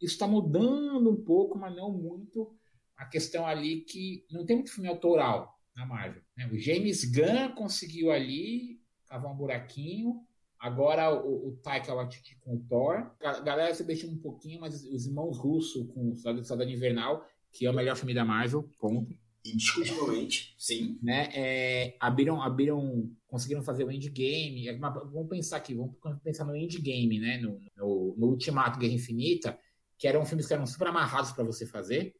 Isso 0.00 0.14
está 0.14 0.26
mudando 0.26 1.10
um 1.10 1.22
pouco, 1.22 1.58
mas 1.58 1.74
não 1.74 1.92
muito. 1.92 2.54
A 2.96 3.04
questão 3.04 3.46
ali 3.46 3.80
que 3.82 4.26
não 4.30 4.44
tem 4.44 4.56
muito 4.56 4.72
filme 4.72 4.88
autoral 4.88 5.58
na 5.74 5.86
Marvel. 5.86 6.22
Né? 6.36 6.48
O 6.52 6.58
James 6.58 7.04
Gunn 7.04 7.54
conseguiu 7.54 8.10
ali 8.10 8.80
cavar 9.06 9.32
um 9.32 9.36
buraquinho 9.36 10.24
Agora 10.62 11.12
o, 11.12 11.48
o 11.48 11.56
Taika 11.56 11.92
Waititi 11.92 12.38
com 12.40 12.54
o 12.54 12.60
Thor. 12.60 13.10
A 13.20 13.40
galera 13.40 13.74
se 13.74 13.82
deixa 13.82 14.06
um 14.06 14.16
pouquinho, 14.16 14.60
mas 14.60 14.84
os 14.84 15.06
irmãos 15.06 15.36
russos 15.36 15.90
com 15.92 16.12
o 16.12 16.16
Soldado 16.16 16.70
Invernal, 16.70 17.26
que 17.50 17.66
é 17.66 17.70
o 17.70 17.74
melhor 17.74 17.96
filme 17.96 18.14
da 18.14 18.24
Marvel, 18.24 18.70
ponto. 18.78 19.12
Indiscutivelmente, 19.44 20.54
sim. 20.56 21.00
Né? 21.02 21.28
É, 21.34 21.96
abriram, 21.98 22.40
abriram, 22.40 23.10
conseguiram 23.26 23.60
fazer 23.60 23.82
o 23.82 23.90
endgame. 23.90 24.68
É 24.68 24.78
vamos 24.78 25.28
pensar 25.28 25.56
aqui, 25.56 25.74
vamos 25.74 25.96
pensar 26.22 26.44
no 26.44 26.54
endgame, 26.54 27.18
né? 27.18 27.38
No, 27.38 27.60
no, 27.76 28.14
no 28.16 28.26
Ultimato 28.28 28.78
Guerra 28.78 28.94
Infinita, 28.94 29.58
que 29.98 30.06
eram 30.06 30.24
filmes 30.24 30.46
que 30.46 30.54
eram 30.54 30.64
super 30.64 30.86
amarrados 30.86 31.32
para 31.32 31.42
você 31.42 31.66
fazer. 31.66 32.14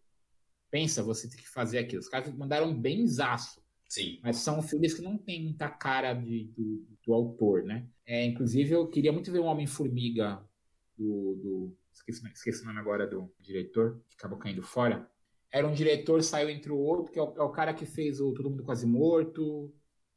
Pensa, 0.68 1.00
você 1.00 1.28
tem 1.28 1.38
que 1.38 1.48
fazer 1.48 1.78
aquilo. 1.78 2.00
Os 2.00 2.08
caras 2.08 2.34
mandaram 2.34 2.74
bem 2.74 3.06
zaço. 3.06 3.61
Sim. 3.92 4.18
Mas 4.22 4.38
são 4.38 4.62
filmes 4.62 4.94
que 4.94 5.02
não 5.02 5.18
tem 5.18 5.42
muita 5.44 5.68
cara 5.68 6.14
de, 6.14 6.44
do, 6.56 6.82
do 7.04 7.12
autor, 7.12 7.62
né? 7.62 7.86
É, 8.06 8.24
inclusive, 8.24 8.72
eu 8.72 8.88
queria 8.88 9.12
muito 9.12 9.30
ver 9.30 9.40
um 9.40 9.44
Homem-Formiga 9.44 10.42
do, 10.96 11.34
do. 11.34 11.76
Esqueci, 11.92 12.26
esqueci 12.32 12.62
o 12.62 12.66
nome 12.66 12.80
agora 12.80 13.06
do 13.06 13.30
diretor, 13.38 14.00
que 14.08 14.16
acabou 14.16 14.38
caindo 14.38 14.62
fora. 14.62 15.06
Era 15.50 15.68
um 15.68 15.74
diretor, 15.74 16.22
saiu 16.22 16.48
entre 16.48 16.72
o 16.72 16.78
outro, 16.78 17.12
que 17.12 17.18
é 17.18 17.22
o, 17.22 17.34
é 17.36 17.42
o 17.42 17.50
cara 17.50 17.74
que 17.74 17.84
fez 17.84 18.18
o 18.18 18.32
Todo 18.32 18.48
Mundo 18.48 18.64
Quase 18.64 18.86
Morto, 18.86 19.70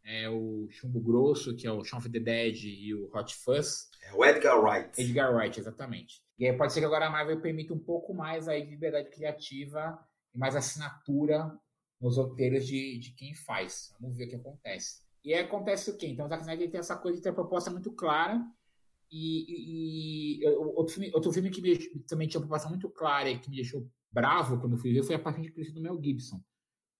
é 0.06 0.30
o 0.30 0.70
Chumbo 0.70 1.02
Grosso, 1.02 1.54
que 1.54 1.68
é 1.68 1.72
o 1.72 1.84
Shaun 1.84 2.00
of 2.00 2.10
the 2.10 2.20
Dead 2.20 2.56
e 2.64 2.94
o 2.94 3.10
Hot 3.14 3.36
Fuzz. 3.36 3.90
É 4.04 4.14
o 4.14 4.24
Edgar 4.24 4.58
Wright. 4.58 5.02
Edgar 5.02 5.36
Wright, 5.36 5.60
exatamente. 5.60 6.24
E 6.40 6.48
aí 6.48 6.56
pode 6.56 6.72
ser 6.72 6.80
que 6.80 6.86
agora 6.86 7.08
a 7.08 7.10
Marvel 7.10 7.42
permita 7.42 7.74
um 7.74 7.80
pouco 7.80 8.14
mais 8.14 8.48
aí 8.48 8.64
de 8.64 8.70
liberdade 8.70 9.10
criativa 9.10 10.00
e 10.34 10.38
mais 10.38 10.56
assinatura 10.56 11.54
nos 12.00 12.18
roteiros 12.18 12.68
de, 12.68 13.00
de 13.00 13.12
quem 13.14 13.34
faz. 13.34 13.94
Vamos 14.00 14.18
ver 14.18 14.26
o 14.26 14.30
que 14.30 14.36
acontece. 14.36 15.04
E 15.24 15.34
aí 15.34 15.44
acontece 15.44 15.90
o 15.90 15.98
quê? 15.98 16.08
Então 16.08 16.26
o 16.26 16.30
Zack 16.30 16.42
Snyder 16.42 16.70
tem 16.70 16.80
essa 16.80 16.96
coisa 16.96 17.18
de 17.18 17.24
ter 17.24 17.34
proposta 17.34 17.72
muito 17.72 17.92
clara. 17.92 18.40
E, 19.12 20.40
e, 20.40 20.44
e 20.44 20.48
outro, 20.48 20.94
filme, 20.94 21.12
outro 21.14 21.32
filme 21.32 21.50
que 21.50 21.62
me, 21.62 21.78
também 22.08 22.28
tinha 22.28 22.40
uma 22.40 22.48
proposta 22.48 22.70
muito 22.70 22.90
clara 22.90 23.30
e 23.30 23.40
que 23.40 23.50
me 23.50 23.56
deixou 23.56 23.90
bravo 24.12 24.60
quando 24.60 24.78
fui 24.78 24.94
ver 24.94 25.04
foi 25.04 25.16
A 25.16 25.20
Paixão 25.20 25.42
de 25.42 25.52
Cristo 25.52 25.74
do 25.74 25.82
Mel 25.82 26.02
Gibson. 26.02 26.42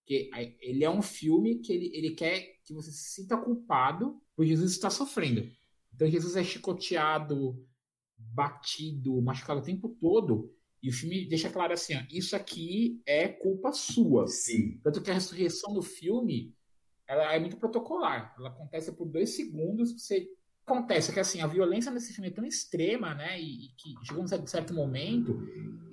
Que 0.04 0.30
ele 0.60 0.84
é 0.84 0.90
um 0.90 1.02
filme 1.02 1.56
que 1.56 1.72
ele, 1.72 1.90
ele 1.94 2.10
quer 2.12 2.60
que 2.64 2.72
você 2.72 2.90
se 2.90 3.10
sinta 3.10 3.36
culpado 3.36 4.20
por 4.34 4.44
Jesus 4.44 4.72
estar 4.72 4.90
sofrendo. 4.90 5.50
Então 5.94 6.08
Jesus 6.08 6.36
é 6.36 6.44
chicoteado, 6.44 7.64
batido, 8.16 9.20
machucado 9.22 9.60
o 9.60 9.64
tempo 9.64 9.88
todo. 10.00 10.54
E 10.86 10.88
o 10.88 10.92
filme 10.92 11.26
deixa 11.26 11.50
claro 11.50 11.72
assim: 11.72 11.96
ó, 11.96 12.02
isso 12.08 12.36
aqui 12.36 13.02
é 13.04 13.26
culpa 13.26 13.72
sua. 13.72 14.28
Sim. 14.28 14.78
Tanto 14.84 15.02
que 15.02 15.10
a 15.10 15.14
ressurreição 15.14 15.74
do 15.74 15.82
filme 15.82 16.54
ela 17.08 17.34
é 17.34 17.40
muito 17.40 17.56
protocolar. 17.56 18.32
Ela 18.38 18.50
acontece 18.50 18.92
por 18.92 19.04
dois 19.08 19.30
segundos. 19.30 19.92
Você 19.94 20.28
acontece 20.64 21.12
que 21.12 21.18
assim 21.18 21.40
a 21.40 21.46
violência 21.48 21.90
nesse 21.90 22.12
filme 22.12 22.28
é 22.28 22.32
tão 22.32 22.44
extrema, 22.44 23.16
né? 23.16 23.40
E, 23.40 23.64
e 23.64 23.68
que 23.70 24.06
chegou 24.06 24.22
um 24.22 24.28
certo, 24.28 24.46
certo 24.46 24.72
momento 24.72 25.44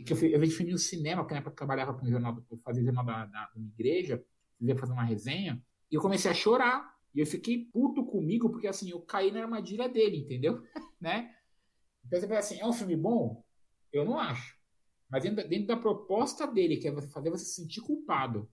que 0.05 0.13
eu, 0.13 0.17
fui, 0.17 0.35
eu 0.35 0.47
filme 0.47 0.73
no 0.73 0.77
cinema, 0.77 1.23
porque 1.23 1.33
na 1.33 1.39
época 1.39 1.53
eu 1.53 1.57
trabalhava 1.57 1.95
com 1.95 2.05
um 2.05 2.11
jornal, 2.11 2.37
eu 2.51 2.57
fazia 2.59 2.83
jornal 2.83 3.03
da, 3.03 3.25
da, 3.25 3.49
da 3.55 3.61
igreja, 3.61 4.23
ia 4.61 4.77
fazer 4.77 4.93
uma 4.93 5.03
resenha 5.03 5.59
e 5.89 5.95
eu 5.95 6.01
comecei 6.01 6.29
a 6.29 6.35
chorar. 6.35 6.93
E 7.15 7.19
eu 7.19 7.25
fiquei 7.25 7.65
puto 7.65 8.05
comigo 8.05 8.47
porque 8.51 8.67
assim 8.67 8.91
eu 8.91 9.01
caí 9.01 9.31
na 9.31 9.41
armadilha 9.41 9.89
dele, 9.89 10.17
entendeu? 10.17 10.61
né? 11.01 11.33
Então 12.05 12.19
você 12.19 12.27
pensa 12.27 12.39
assim, 12.39 12.59
é 12.59 12.65
um 12.67 12.73
filme 12.73 12.95
bom? 12.95 13.43
Eu 13.91 14.05
não 14.05 14.19
acho. 14.19 14.61
Mas 15.13 15.23
dentro, 15.23 15.47
dentro 15.47 15.67
da 15.67 15.77
proposta 15.77 16.45
dele, 16.45 16.77
que 16.77 16.87
é 16.87 16.91
você 16.91 17.07
fazer 17.07 17.29
você 17.29 17.45
se 17.45 17.61
sentir 17.61 17.81
culpado 17.81 18.49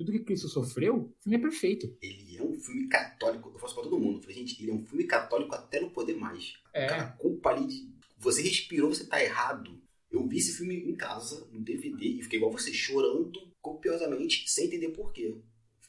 tudo 0.00 0.12
que 0.12 0.20
Cristo 0.20 0.48
sofreu, 0.48 0.96
o 0.96 1.22
filme 1.22 1.36
é 1.36 1.40
perfeito. 1.40 1.94
Ele 2.00 2.38
é 2.38 2.42
um 2.42 2.58
filme 2.58 2.88
católico. 2.88 3.50
Eu 3.52 3.58
faço 3.58 3.74
pra 3.74 3.84
todo 3.84 4.00
mundo. 4.00 4.16
Eu 4.16 4.22
falei, 4.22 4.36
gente, 4.36 4.62
ele 4.62 4.70
é 4.70 4.74
um 4.74 4.82
filme 4.86 5.04
católico 5.04 5.54
até 5.54 5.78
não 5.78 5.90
poder 5.90 6.14
mais. 6.14 6.54
É. 6.72 6.86
Cara, 6.86 7.02
a 7.02 7.12
culpa 7.12 7.50
ali 7.50 7.66
de. 7.66 7.90
Você 8.16 8.40
respirou, 8.40 8.94
você 8.94 9.04
tá 9.04 9.22
errado. 9.22 9.78
Eu 10.10 10.26
vi 10.26 10.38
esse 10.38 10.56
filme 10.56 10.74
em 10.74 10.96
casa, 10.96 11.46
no 11.52 11.60
DVD, 11.60 12.06
e 12.06 12.22
fiquei 12.22 12.38
igual 12.38 12.50
você, 12.50 12.72
chorando 12.72 13.52
copiosamente, 13.60 14.50
sem 14.50 14.66
entender 14.66 14.88
porquê. 14.88 15.36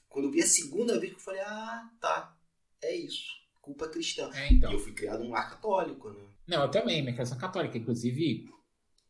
Quando 0.10 0.26
eu 0.26 0.32
vi 0.32 0.42
a 0.42 0.48
segunda 0.48 1.00
vez, 1.00 1.14
eu 1.14 1.20
falei, 1.20 1.40
ah, 1.42 1.90
tá. 2.02 2.38
É 2.84 2.94
isso. 2.94 3.32
Culpa 3.62 3.88
cristã. 3.88 4.30
É, 4.34 4.52
então. 4.52 4.72
E 4.72 4.74
eu 4.74 4.80
fui 4.80 4.92
criado 4.92 5.24
num 5.24 5.32
lar 5.32 5.50
católico, 5.50 6.10
né? 6.10 6.24
Não, 6.48 6.64
eu 6.64 6.72
também, 6.72 7.02
minha 7.02 7.14
criação 7.14 7.38
católica. 7.38 7.78
Inclusive, 7.78 8.50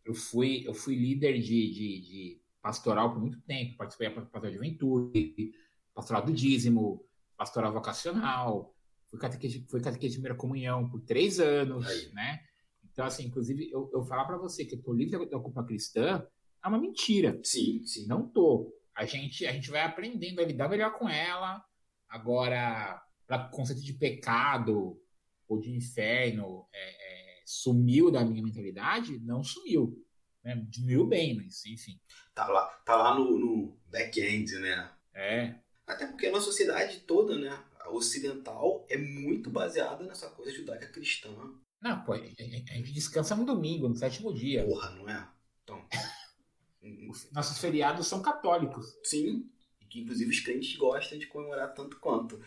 eu 0.05 0.13
fui, 0.13 0.63
eu 0.67 0.73
fui 0.73 0.95
líder 0.95 1.39
de, 1.39 1.71
de, 1.71 2.01
de 2.01 2.41
pastoral 2.61 3.13
por 3.13 3.19
muito 3.19 3.39
tempo. 3.41 3.77
Participei 3.77 4.09
da 4.09 4.21
pastoral 4.21 4.49
de 4.49 4.55
juventude, 4.55 5.53
pastoral 5.93 6.25
do 6.25 6.33
dízimo, 6.33 7.05
pastoral 7.37 7.73
vocacional, 7.73 8.75
fui 9.09 9.19
catequista, 9.19 9.59
fui 9.69 9.81
catequista 9.81 10.15
de 10.15 10.17
primeira 10.17 10.37
comunhão 10.37 10.89
por 10.89 11.01
três 11.01 11.39
anos, 11.39 11.85
Aí. 11.87 12.11
né? 12.13 12.39
Então, 12.83 13.05
assim, 13.05 13.25
inclusive, 13.25 13.69
eu, 13.71 13.89
eu 13.93 14.03
falar 14.03 14.25
para 14.25 14.37
você 14.37 14.65
que 14.65 14.75
eu 14.75 14.81
tô 14.81 14.93
livre 14.93 15.29
da 15.29 15.39
culpa 15.39 15.63
cristã 15.63 16.25
é 16.63 16.67
uma 16.67 16.79
mentira. 16.79 17.39
Sim, 17.43 17.83
sim. 17.85 18.05
Não 18.05 18.27
tô. 18.27 18.73
A 18.95 19.05
gente, 19.05 19.45
a 19.45 19.51
gente 19.51 19.71
vai 19.71 19.81
aprendendo 19.81 20.41
a 20.41 20.45
lidar 20.45 20.69
melhor 20.69 20.97
com 20.97 21.09
ela. 21.09 21.63
Agora, 22.07 23.01
para 23.25 23.47
conceito 23.47 23.81
de 23.81 23.93
pecado 23.93 24.99
ou 25.47 25.59
de 25.59 25.71
inferno 25.71 26.67
é, 26.73 27.00
sumiu 27.45 28.11
da 28.11 28.23
minha 28.23 28.43
mentalidade? 28.43 29.19
Não 29.19 29.43
sumiu. 29.43 30.03
Né? 30.43 30.65
Diminuiu 30.69 31.05
bem, 31.05 31.35
mas 31.35 31.65
enfim. 31.65 31.99
Tá 32.33 32.47
lá, 32.47 32.65
tá 32.85 32.95
lá 32.95 33.15
no, 33.15 33.37
no 33.37 33.77
back-end, 33.89 34.57
né? 34.59 34.91
É. 35.13 35.55
Até 35.85 36.07
porque 36.07 36.27
a 36.27 36.31
nossa 36.31 36.45
sociedade 36.45 37.01
toda, 37.01 37.37
né? 37.37 37.63
A 37.79 37.89
ocidental 37.91 38.85
é 38.89 38.97
muito 38.97 39.49
baseada 39.49 40.03
nessa 40.03 40.29
coisa 40.29 40.51
judaica 40.51 40.87
cristã. 40.87 41.29
Não, 41.81 42.03
pô, 42.03 42.13
a 42.13 42.17
gente 42.17 42.93
descansa 42.93 43.35
no 43.35 43.45
domingo, 43.45 43.89
no 43.89 43.95
sétimo 43.95 44.33
dia. 44.33 44.63
Porra, 44.63 44.91
não 44.91 45.09
é? 45.09 45.27
Então. 45.63 45.83
Nossos 47.31 47.57
feriados 47.57 48.07
são 48.07 48.21
católicos. 48.21 48.95
Sim, 49.03 49.49
e 49.79 49.85
que 49.85 50.01
inclusive 50.01 50.29
os 50.29 50.39
crentes 50.39 50.75
gostam 50.77 51.17
de 51.17 51.27
comemorar 51.27 51.73
tanto 51.73 51.99
quanto. 51.99 52.41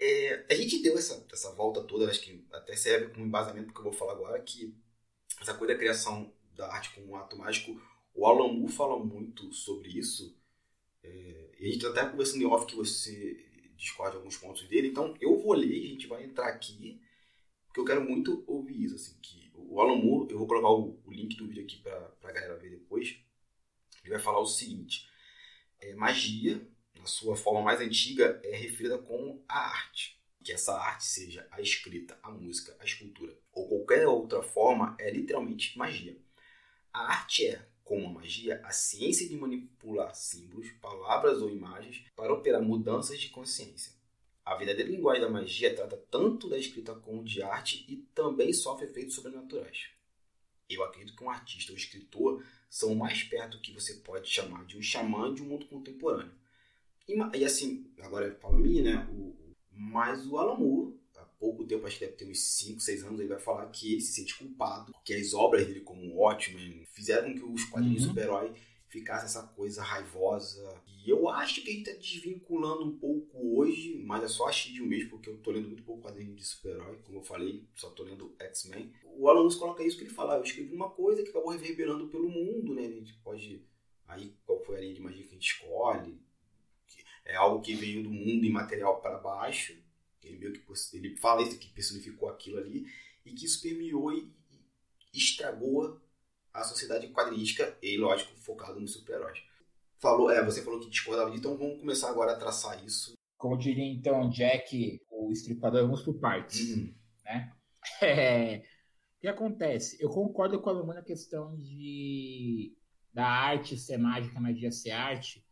É, 0.00 0.46
a 0.50 0.54
gente 0.54 0.80
deu 0.82 0.96
essa, 0.96 1.26
essa 1.32 1.52
volta 1.54 1.82
toda, 1.82 2.08
acho 2.08 2.20
que 2.20 2.46
até 2.52 2.76
serve 2.76 3.12
como 3.12 3.26
embasamento 3.26 3.66
porque 3.66 3.80
eu 3.80 3.84
vou 3.84 3.92
falar 3.92 4.12
agora, 4.12 4.40
que 4.40 4.74
essa 5.40 5.54
coisa 5.54 5.74
da 5.74 5.78
criação 5.78 6.32
da 6.54 6.72
arte 6.72 6.94
como 6.94 7.08
um 7.08 7.16
ato 7.16 7.36
mágico, 7.36 7.80
o 8.14 8.26
Alan 8.26 8.52
Moore 8.52 8.72
fala 8.72 8.98
muito 8.98 9.52
sobre 9.52 9.88
isso. 9.90 10.36
É, 11.02 11.50
e 11.58 11.64
a 11.64 11.66
gente 11.66 11.84
está 11.84 11.90
até 11.90 12.10
conversando 12.10 12.42
em 12.42 12.46
off 12.46 12.66
que 12.66 12.76
você 12.76 13.44
discorda 13.76 14.16
alguns 14.16 14.36
pontos 14.36 14.66
dele, 14.68 14.88
então 14.88 15.14
eu 15.20 15.38
vou 15.38 15.52
ler, 15.52 15.84
a 15.84 15.88
gente 15.88 16.06
vai 16.06 16.24
entrar 16.24 16.48
aqui, 16.48 17.00
porque 17.66 17.80
eu 17.80 17.84
quero 17.84 18.04
muito 18.04 18.44
ouvir 18.46 18.84
isso. 18.84 18.96
Assim, 18.96 19.16
que 19.22 19.50
o 19.54 19.80
Alan 19.80 19.96
Moore, 19.96 20.30
eu 20.32 20.38
vou 20.38 20.46
colocar 20.46 20.68
o, 20.68 21.00
o 21.04 21.12
link 21.12 21.36
do 21.36 21.46
vídeo 21.46 21.62
aqui 21.64 21.78
para 21.78 22.12
a 22.24 22.32
galera 22.32 22.56
ver 22.56 22.70
depois, 22.70 23.16
ele 24.02 24.10
vai 24.10 24.20
falar 24.20 24.40
o 24.40 24.46
seguinte, 24.46 25.08
É, 25.80 25.94
magia, 25.94 26.60
na 26.98 27.06
sua 27.06 27.36
forma 27.36 27.62
mais 27.62 27.80
antiga, 27.80 28.40
é 28.44 28.56
referida 28.56 28.98
como 28.98 29.42
a 29.48 29.58
arte. 29.58 30.18
Que 30.42 30.52
essa 30.52 30.74
arte 30.78 31.04
seja 31.04 31.46
a 31.50 31.60
escrita, 31.60 32.18
a 32.22 32.30
música, 32.30 32.76
a 32.80 32.84
escultura 32.84 33.36
ou 33.58 33.66
qualquer 33.66 34.06
outra 34.06 34.42
forma 34.42 34.94
é 34.98 35.10
literalmente 35.10 35.76
magia. 35.76 36.16
A 36.92 37.00
arte 37.12 37.46
é, 37.46 37.66
como 37.82 38.06
a 38.06 38.12
magia, 38.12 38.60
a 38.64 38.70
ciência 38.70 39.28
de 39.28 39.36
manipular 39.36 40.14
símbolos, 40.14 40.70
palavras 40.80 41.42
ou 41.42 41.50
imagens 41.50 42.04
para 42.14 42.32
operar 42.32 42.62
mudanças 42.62 43.20
de 43.20 43.30
consciência. 43.30 43.92
A 44.44 44.54
verdadeira 44.54 44.90
linguagem 44.90 45.22
da 45.22 45.28
magia 45.28 45.74
trata 45.74 45.96
tanto 46.10 46.48
da 46.48 46.56
escrita 46.56 46.94
como 46.94 47.24
de 47.24 47.42
arte 47.42 47.84
e 47.88 47.96
também 48.14 48.52
sofre 48.52 48.86
efeitos 48.86 49.14
sobrenaturais. 49.14 49.88
Eu 50.68 50.84
acredito 50.84 51.16
que 51.16 51.24
um 51.24 51.30
artista 51.30 51.72
ou 51.72 51.78
escritor 51.78 52.44
são 52.70 52.94
mais 52.94 53.22
perto 53.22 53.60
que 53.60 53.72
você 53.72 53.94
pode 53.94 54.28
chamar 54.28 54.64
de 54.66 54.78
um 54.78 54.82
xamã 54.82 55.32
de 55.34 55.42
um 55.42 55.46
mundo 55.46 55.66
contemporâneo. 55.66 56.32
E, 57.08 57.38
e 57.38 57.44
assim, 57.44 57.86
agora 58.00 58.36
fala 58.40 58.58
mim, 58.58 58.82
né? 58.82 59.08
O, 59.10 59.34
mas 59.70 60.26
o 60.26 60.36
Alan 60.36 60.58
Moore, 60.58 60.94
há 61.16 61.24
pouco 61.38 61.64
tempo, 61.64 61.86
acho 61.86 61.98
que 61.98 62.04
deve 62.04 62.16
ter 62.16 62.28
uns 62.28 62.40
5, 62.40 62.80
6 62.80 63.04
anos, 63.04 63.20
ele 63.20 63.28
vai 63.28 63.38
falar 63.38 63.66
que 63.70 63.92
ele 63.92 64.00
se 64.00 64.12
sente 64.12 64.36
culpado, 64.36 64.92
porque 64.92 65.14
as 65.14 65.32
obras 65.32 65.66
dele, 65.66 65.80
como 65.80 66.14
Watchmen, 66.16 66.84
fizeram 66.92 67.32
com 67.32 67.38
que 67.38 67.44
os 67.44 67.64
quadrinhos 67.64 68.02
uhum. 68.02 68.08
super-herói 68.08 68.52
ficasse 68.88 69.26
essa 69.26 69.42
coisa 69.42 69.82
raivosa. 69.82 70.82
E 70.86 71.10
eu 71.10 71.28
acho 71.28 71.62
que 71.62 71.70
gente 71.70 71.90
tá 71.90 71.96
desvinculando 71.96 72.84
um 72.84 72.98
pouco 72.98 73.58
hoje, 73.58 74.02
mas 74.04 74.24
é 74.24 74.28
só 74.28 74.46
achismo 74.46 74.86
mesmo, 74.86 75.10
porque 75.10 75.30
eu 75.30 75.38
tô 75.38 75.50
lendo 75.50 75.68
muito 75.68 75.82
pouco 75.84 76.02
quadrinho 76.02 76.34
de 76.34 76.44
super-herói, 76.44 76.98
como 77.04 77.18
eu 77.18 77.22
falei, 77.22 77.64
só 77.74 77.90
tô 77.90 78.02
lendo 78.02 78.34
X-Men. 78.38 78.92
O 79.16 79.28
Alan 79.28 79.48
coloca 79.56 79.84
isso 79.84 79.96
que 79.96 80.04
ele 80.04 80.10
fala, 80.10 80.36
eu 80.36 80.42
escrevi 80.42 80.74
uma 80.74 80.90
coisa 80.90 81.22
que 81.22 81.30
acabou 81.30 81.52
reverberando 81.52 82.08
pelo 82.08 82.28
mundo, 82.28 82.74
né? 82.74 82.86
A 82.86 82.90
gente 82.90 83.14
pode... 83.22 83.64
Aí, 84.06 84.34
qual 84.46 84.62
foi 84.64 84.78
a 84.78 84.80
linha 84.80 84.94
de 84.94 85.02
magia 85.02 85.22
que 85.22 85.28
a 85.28 85.34
gente 85.34 85.52
escolhe? 85.52 86.18
É 87.28 87.36
algo 87.36 87.60
que 87.60 87.74
veio 87.74 88.02
do 88.02 88.10
mundo 88.10 88.44
imaterial 88.46 89.00
para 89.02 89.18
baixo. 89.18 89.76
Ele 90.22 90.38
meio 90.38 90.52
que 90.52 90.62
ele 90.94 91.16
fala 91.16 91.42
isso 91.42 91.58
que 91.58 91.68
personificou 91.68 92.28
aquilo 92.28 92.58
ali 92.58 92.86
e 93.24 93.32
que 93.32 93.44
isso 93.44 93.62
permeou 93.62 94.12
e, 94.12 94.32
estragou 95.12 96.00
a 96.52 96.62
sociedade 96.64 97.08
quadrinística 97.08 97.76
e, 97.82 97.96
lógico, 97.96 98.34
focado 98.36 98.80
nos 98.80 98.92
super-heróis. 98.92 99.42
Falou, 99.98 100.30
é, 100.30 100.44
você 100.44 100.62
falou 100.62 100.80
que 100.80 100.90
discordava 100.90 101.34
então 101.34 101.56
vamos 101.56 101.80
começar 101.80 102.08
agora 102.08 102.32
a 102.32 102.38
traçar 102.38 102.82
isso. 102.84 103.14
Como 103.36 103.56
diria 103.56 103.84
então 103.84 104.28
Jack, 104.30 105.00
o 105.10 105.30
estripador, 105.32 105.82
vamos 105.82 106.02
por 106.02 106.14
partes. 106.18 106.76
Uhum. 106.76 106.94
Né? 107.24 107.52
É, 108.02 108.58
o 109.18 109.20
que 109.20 109.28
acontece? 109.28 109.96
Eu 110.00 110.10
concordo 110.10 110.60
com 110.60 110.68
a 110.68 110.72
Lumana 110.72 111.00
na 111.00 111.04
questão 111.04 111.56
de 111.56 112.76
da 113.12 113.26
arte 113.26 113.76
ser 113.76 113.98
mágica, 113.98 114.38
magia 114.38 114.70
ser 114.70 114.90
arte, 114.90 115.44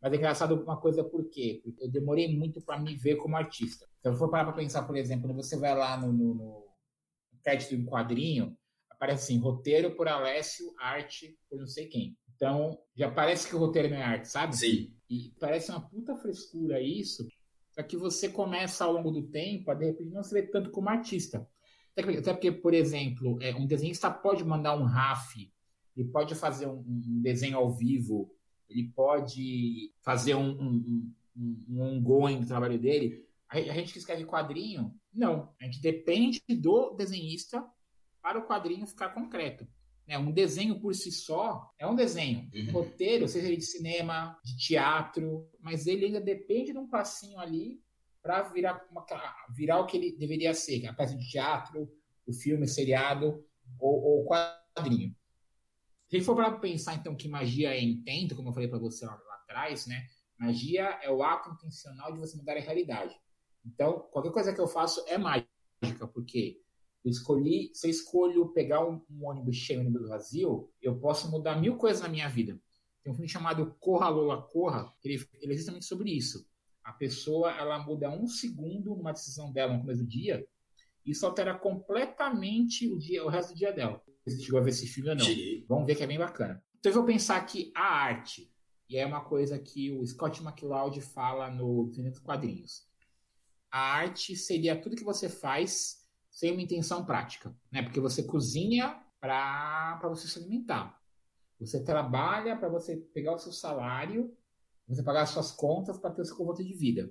mas 0.00 0.12
é 0.12 0.16
engraçado 0.16 0.54
uma 0.54 0.76
coisa 0.76 1.02
por 1.02 1.28
quê? 1.28 1.60
Porque 1.64 1.84
eu 1.84 1.90
demorei 1.90 2.36
muito 2.36 2.60
para 2.60 2.78
me 2.78 2.96
ver 2.96 3.16
como 3.16 3.36
artista. 3.36 3.86
Então, 3.98 4.12
se 4.12 4.16
eu 4.16 4.18
for 4.18 4.30
parar 4.30 4.44
para 4.44 4.54
pensar, 4.54 4.82
por 4.82 4.96
exemplo, 4.96 5.28
quando 5.28 5.36
você 5.36 5.56
vai 5.56 5.74
lá 5.74 5.96
no, 5.96 6.12
no, 6.12 6.34
no 6.34 6.66
crédito 7.42 7.70
de 7.70 7.82
um 7.82 7.86
quadrinho, 7.86 8.56
aparece 8.90 9.24
assim, 9.24 9.38
roteiro 9.40 9.94
por 9.94 10.08
Alessio, 10.08 10.72
arte 10.78 11.38
por 11.48 11.58
não 11.58 11.66
sei 11.66 11.86
quem. 11.86 12.16
Então, 12.34 12.78
já 12.94 13.10
parece 13.10 13.48
que 13.48 13.56
o 13.56 13.58
roteiro 13.58 13.88
não 13.90 13.96
é 13.96 14.02
arte, 14.02 14.28
sabe? 14.28 14.56
Sim. 14.56 14.94
E 15.08 15.32
parece 15.38 15.70
uma 15.70 15.80
puta 15.80 16.16
frescura 16.16 16.80
isso, 16.80 17.26
só 17.72 17.82
que 17.82 17.96
você 17.96 18.28
começa 18.28 18.84
ao 18.84 18.92
longo 18.92 19.10
do 19.10 19.22
tempo 19.28 19.70
a, 19.70 19.74
de 19.74 19.86
repente, 19.86 20.10
não 20.10 20.22
se 20.22 20.34
ver 20.34 20.50
tanto 20.50 20.70
como 20.70 20.88
artista. 20.88 21.46
Até 21.96 22.32
porque, 22.32 22.52
por 22.52 22.74
exemplo, 22.74 23.38
é, 23.40 23.54
um 23.54 23.66
desenhista 23.66 24.10
pode 24.10 24.44
mandar 24.44 24.76
um 24.76 24.84
RAF, 24.84 25.50
ele 25.96 26.08
pode 26.08 26.34
fazer 26.34 26.66
um, 26.66 26.80
um 26.80 27.20
desenho 27.22 27.56
ao 27.56 27.70
vivo, 27.72 28.30
ele 28.68 28.88
pode 28.94 29.92
fazer 30.02 30.34
um, 30.34 30.50
um, 30.50 31.12
um, 31.36 31.64
um 31.68 31.80
ongoing 31.82 32.40
do 32.40 32.46
trabalho 32.46 32.78
dele. 32.78 33.24
A 33.48 33.60
gente 33.60 33.92
que 33.92 33.98
escreve 33.98 34.24
quadrinho, 34.24 34.94
não. 35.12 35.54
A 35.60 35.64
gente 35.64 35.80
depende 35.80 36.42
do 36.48 36.94
desenhista 36.94 37.64
para 38.20 38.38
o 38.38 38.46
quadrinho 38.46 38.86
ficar 38.86 39.10
concreto. 39.10 39.66
Né? 40.06 40.18
Um 40.18 40.32
desenho 40.32 40.80
por 40.80 40.94
si 40.94 41.10
só 41.10 41.72
é 41.78 41.86
um 41.86 41.94
desenho. 41.94 42.48
Um 42.54 42.66
uhum. 42.66 42.72
roteiro, 42.72 43.28
seja 43.28 43.46
ele 43.46 43.56
de 43.56 43.64
cinema, 43.64 44.38
de 44.44 44.56
teatro, 44.56 45.48
mas 45.60 45.86
ele 45.86 46.06
ainda 46.06 46.20
depende 46.20 46.72
de 46.72 46.78
um 46.78 46.88
passinho 46.88 47.38
ali 47.38 47.80
para 48.22 48.42
virar, 48.42 48.84
virar 49.54 49.80
o 49.80 49.86
que 49.86 49.96
ele 49.96 50.16
deveria 50.16 50.52
ser, 50.52 50.84
é 50.84 50.88
a 50.88 50.92
peça 50.92 51.16
de 51.16 51.28
teatro, 51.28 51.88
o 52.26 52.32
filme, 52.32 52.66
seriado 52.66 53.44
ou, 53.78 54.02
ou 54.02 54.26
quadrinho. 54.26 55.14
Se 56.08 56.20
for 56.20 56.36
para 56.36 56.52
pensar, 56.52 56.94
então, 56.94 57.16
que 57.16 57.28
magia 57.28 57.74
é 57.74 57.82
intento, 57.82 58.36
como 58.36 58.50
eu 58.50 58.52
falei 58.52 58.68
para 58.68 58.78
você 58.78 59.04
lá, 59.04 59.14
lá, 59.14 59.34
atrás, 59.42 59.86
né? 59.86 60.06
Magia 60.38 60.84
é 61.02 61.10
o 61.10 61.22
ato 61.22 61.50
intencional 61.50 62.12
de 62.12 62.18
você 62.18 62.36
mudar 62.36 62.56
a 62.56 62.60
realidade. 62.60 63.14
Então, 63.64 64.00
qualquer 64.12 64.30
coisa 64.30 64.54
que 64.54 64.60
eu 64.60 64.68
faço 64.68 65.04
é 65.08 65.18
mágica, 65.18 66.06
porque 66.12 66.60
eu 67.04 67.10
escolhi, 67.10 67.70
se 67.74 67.86
eu 67.86 67.90
escolho 67.90 68.52
pegar 68.52 68.86
um, 68.86 69.02
um 69.10 69.26
ônibus 69.26 69.56
cheio, 69.56 69.80
um 69.80 69.82
ônibus 69.82 70.08
vazio, 70.08 70.70
eu 70.80 70.98
posso 70.98 71.30
mudar 71.30 71.60
mil 71.60 71.76
coisas 71.76 72.02
na 72.02 72.08
minha 72.08 72.28
vida. 72.28 72.60
Tem 73.02 73.12
um 73.12 73.14
filme 73.14 73.28
chamado 73.28 73.74
Corra 73.80 74.08
Lola 74.08 74.42
Corra, 74.42 74.92
que 75.00 75.08
ele, 75.08 75.28
ele 75.40 75.54
é 75.54 75.56
justamente 75.56 75.86
sobre 75.86 76.10
isso. 76.10 76.46
A 76.84 76.92
pessoa, 76.92 77.50
ela 77.52 77.78
muda 77.84 78.10
um 78.10 78.28
segundo 78.28 78.94
numa 78.94 79.12
decisão 79.12 79.52
dela 79.52 79.74
no 79.74 79.80
começo 79.80 80.02
do 80.02 80.08
dia, 80.08 80.46
e 81.04 81.10
isso 81.10 81.26
altera 81.26 81.56
completamente 81.56 82.88
o 82.92 82.98
dia, 82.98 83.24
o 83.24 83.28
resto 83.28 83.52
do 83.52 83.58
dia 83.58 83.72
dela. 83.72 84.00
Você 84.26 84.42
chegou 84.42 84.58
a 84.58 84.62
ver 84.62 84.70
esse 84.70 84.86
filme 84.86 85.10
ou 85.10 85.16
não? 85.16 85.24
Cheguei. 85.24 85.64
Vamos 85.68 85.86
ver 85.86 85.94
que 85.94 86.02
é 86.02 86.06
bem 86.06 86.18
bacana. 86.18 86.62
Então 86.78 86.90
eu 86.90 86.96
vou 86.96 87.04
pensar 87.04 87.40
que 87.46 87.72
a 87.74 87.84
arte, 87.84 88.52
e 88.88 88.96
é 88.96 89.06
uma 89.06 89.24
coisa 89.24 89.58
que 89.58 89.92
o 89.92 90.04
Scott 90.04 90.42
McCloud 90.42 91.00
fala 91.00 91.50
no 91.50 91.88
Infinito 91.88 92.22
Quadrinhos. 92.22 92.86
A 93.70 93.78
arte 93.78 94.34
seria 94.36 94.80
tudo 94.80 94.96
que 94.96 95.04
você 95.04 95.28
faz 95.28 96.04
sem 96.30 96.52
uma 96.52 96.62
intenção 96.62 97.04
prática, 97.04 97.56
né? 97.70 97.82
Porque 97.82 98.00
você 98.00 98.22
cozinha 98.22 99.00
para 99.20 99.98
você 100.08 100.26
se 100.26 100.38
alimentar. 100.38 101.00
Você 101.58 101.82
trabalha 101.82 102.56
para 102.56 102.68
você 102.68 102.96
pegar 102.96 103.34
o 103.34 103.38
seu 103.38 103.52
salário, 103.52 104.36
você 104.86 105.02
pagar 105.02 105.22
as 105.22 105.30
suas 105.30 105.50
contas 105.52 105.98
para 105.98 106.10
ter 106.10 106.22
o 106.22 106.24
seu 106.24 106.36
conforto 106.36 106.64
de 106.64 106.74
vida. 106.74 107.10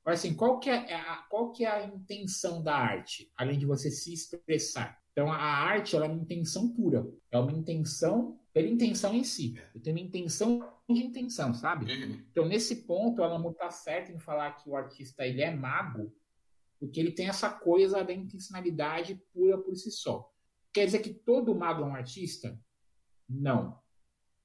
Agora, 0.00 0.14
assim, 0.14 0.34
qual 0.34 0.58
que, 0.58 0.70
é 0.70 0.94
a, 0.94 1.16
qual 1.28 1.52
que 1.52 1.64
é 1.64 1.70
a 1.70 1.86
intenção 1.86 2.62
da 2.62 2.74
arte, 2.74 3.30
além 3.36 3.58
de 3.58 3.66
você 3.66 3.90
se 3.90 4.12
expressar? 4.12 5.01
Então, 5.12 5.30
a 5.30 5.36
arte 5.36 5.94
ela 5.94 6.06
é 6.06 6.08
uma 6.08 6.22
intenção 6.22 6.68
pura. 6.68 7.06
É 7.30 7.38
uma 7.38 7.52
intenção 7.52 8.38
pela 8.52 8.68
intenção 8.68 9.14
em 9.14 9.24
si. 9.24 9.58
Eu 9.74 9.80
tenho 9.80 9.96
uma 9.96 10.04
intenção 10.04 10.60
de 10.88 11.02
intenção, 11.02 11.54
sabe? 11.54 11.90
Uhum. 11.90 12.24
Então, 12.30 12.46
nesse 12.46 12.84
ponto, 12.84 13.22
ela 13.22 13.38
não 13.38 13.50
está 13.50 13.70
certa 13.70 14.12
em 14.12 14.18
falar 14.18 14.52
que 14.52 14.68
o 14.68 14.76
artista 14.76 15.26
ele 15.26 15.42
é 15.42 15.54
mago, 15.54 16.14
porque 16.78 17.00
ele 17.00 17.12
tem 17.12 17.28
essa 17.28 17.50
coisa 17.50 18.02
da 18.02 18.12
intencionalidade 18.12 19.22
pura 19.32 19.56
por 19.56 19.74
si 19.76 19.90
só. 19.90 20.30
Quer 20.72 20.86
dizer 20.86 21.00
que 21.00 21.14
todo 21.14 21.54
mago 21.54 21.82
é 21.82 21.86
um 21.86 21.94
artista? 21.94 22.58
Não. 23.28 23.80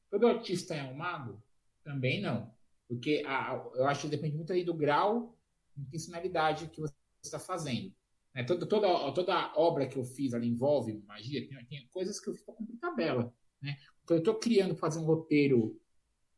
Todo 0.10 0.28
artista 0.28 0.74
é 0.74 0.84
um 0.84 0.96
mago? 0.96 1.42
Também 1.84 2.22
não. 2.22 2.54
Porque 2.88 3.24
a, 3.26 3.62
eu 3.76 3.86
acho 3.88 4.02
que 4.02 4.08
depende 4.08 4.36
muito 4.36 4.54
aí 4.54 4.64
do 4.64 4.74
grau 4.74 5.38
de 5.76 5.84
intencionalidade 5.84 6.68
que 6.68 6.80
você 6.80 6.94
está 7.22 7.40
fazendo. 7.40 7.94
Né? 8.38 8.44
Toda, 8.46 8.66
toda, 8.66 9.12
toda 9.12 9.54
obra 9.58 9.88
que 9.88 9.98
eu 9.98 10.06
fiz 10.06 10.34
ela 10.34 10.46
envolve 10.46 11.04
magia, 11.06 11.46
tem, 11.48 11.66
tem 11.66 11.88
coisas 11.90 12.20
que 12.20 12.30
eu 12.30 12.34
fiz 12.34 12.44
para 12.44 12.54
cumprir 12.54 12.78
tabela. 12.78 13.34
Né? 13.62 13.78
Quando 14.06 14.20
eu 14.20 14.24
estou 14.24 14.36
criando, 14.36 14.78
fazer 14.78 15.00
um 15.00 15.06
roteiro 15.06 15.78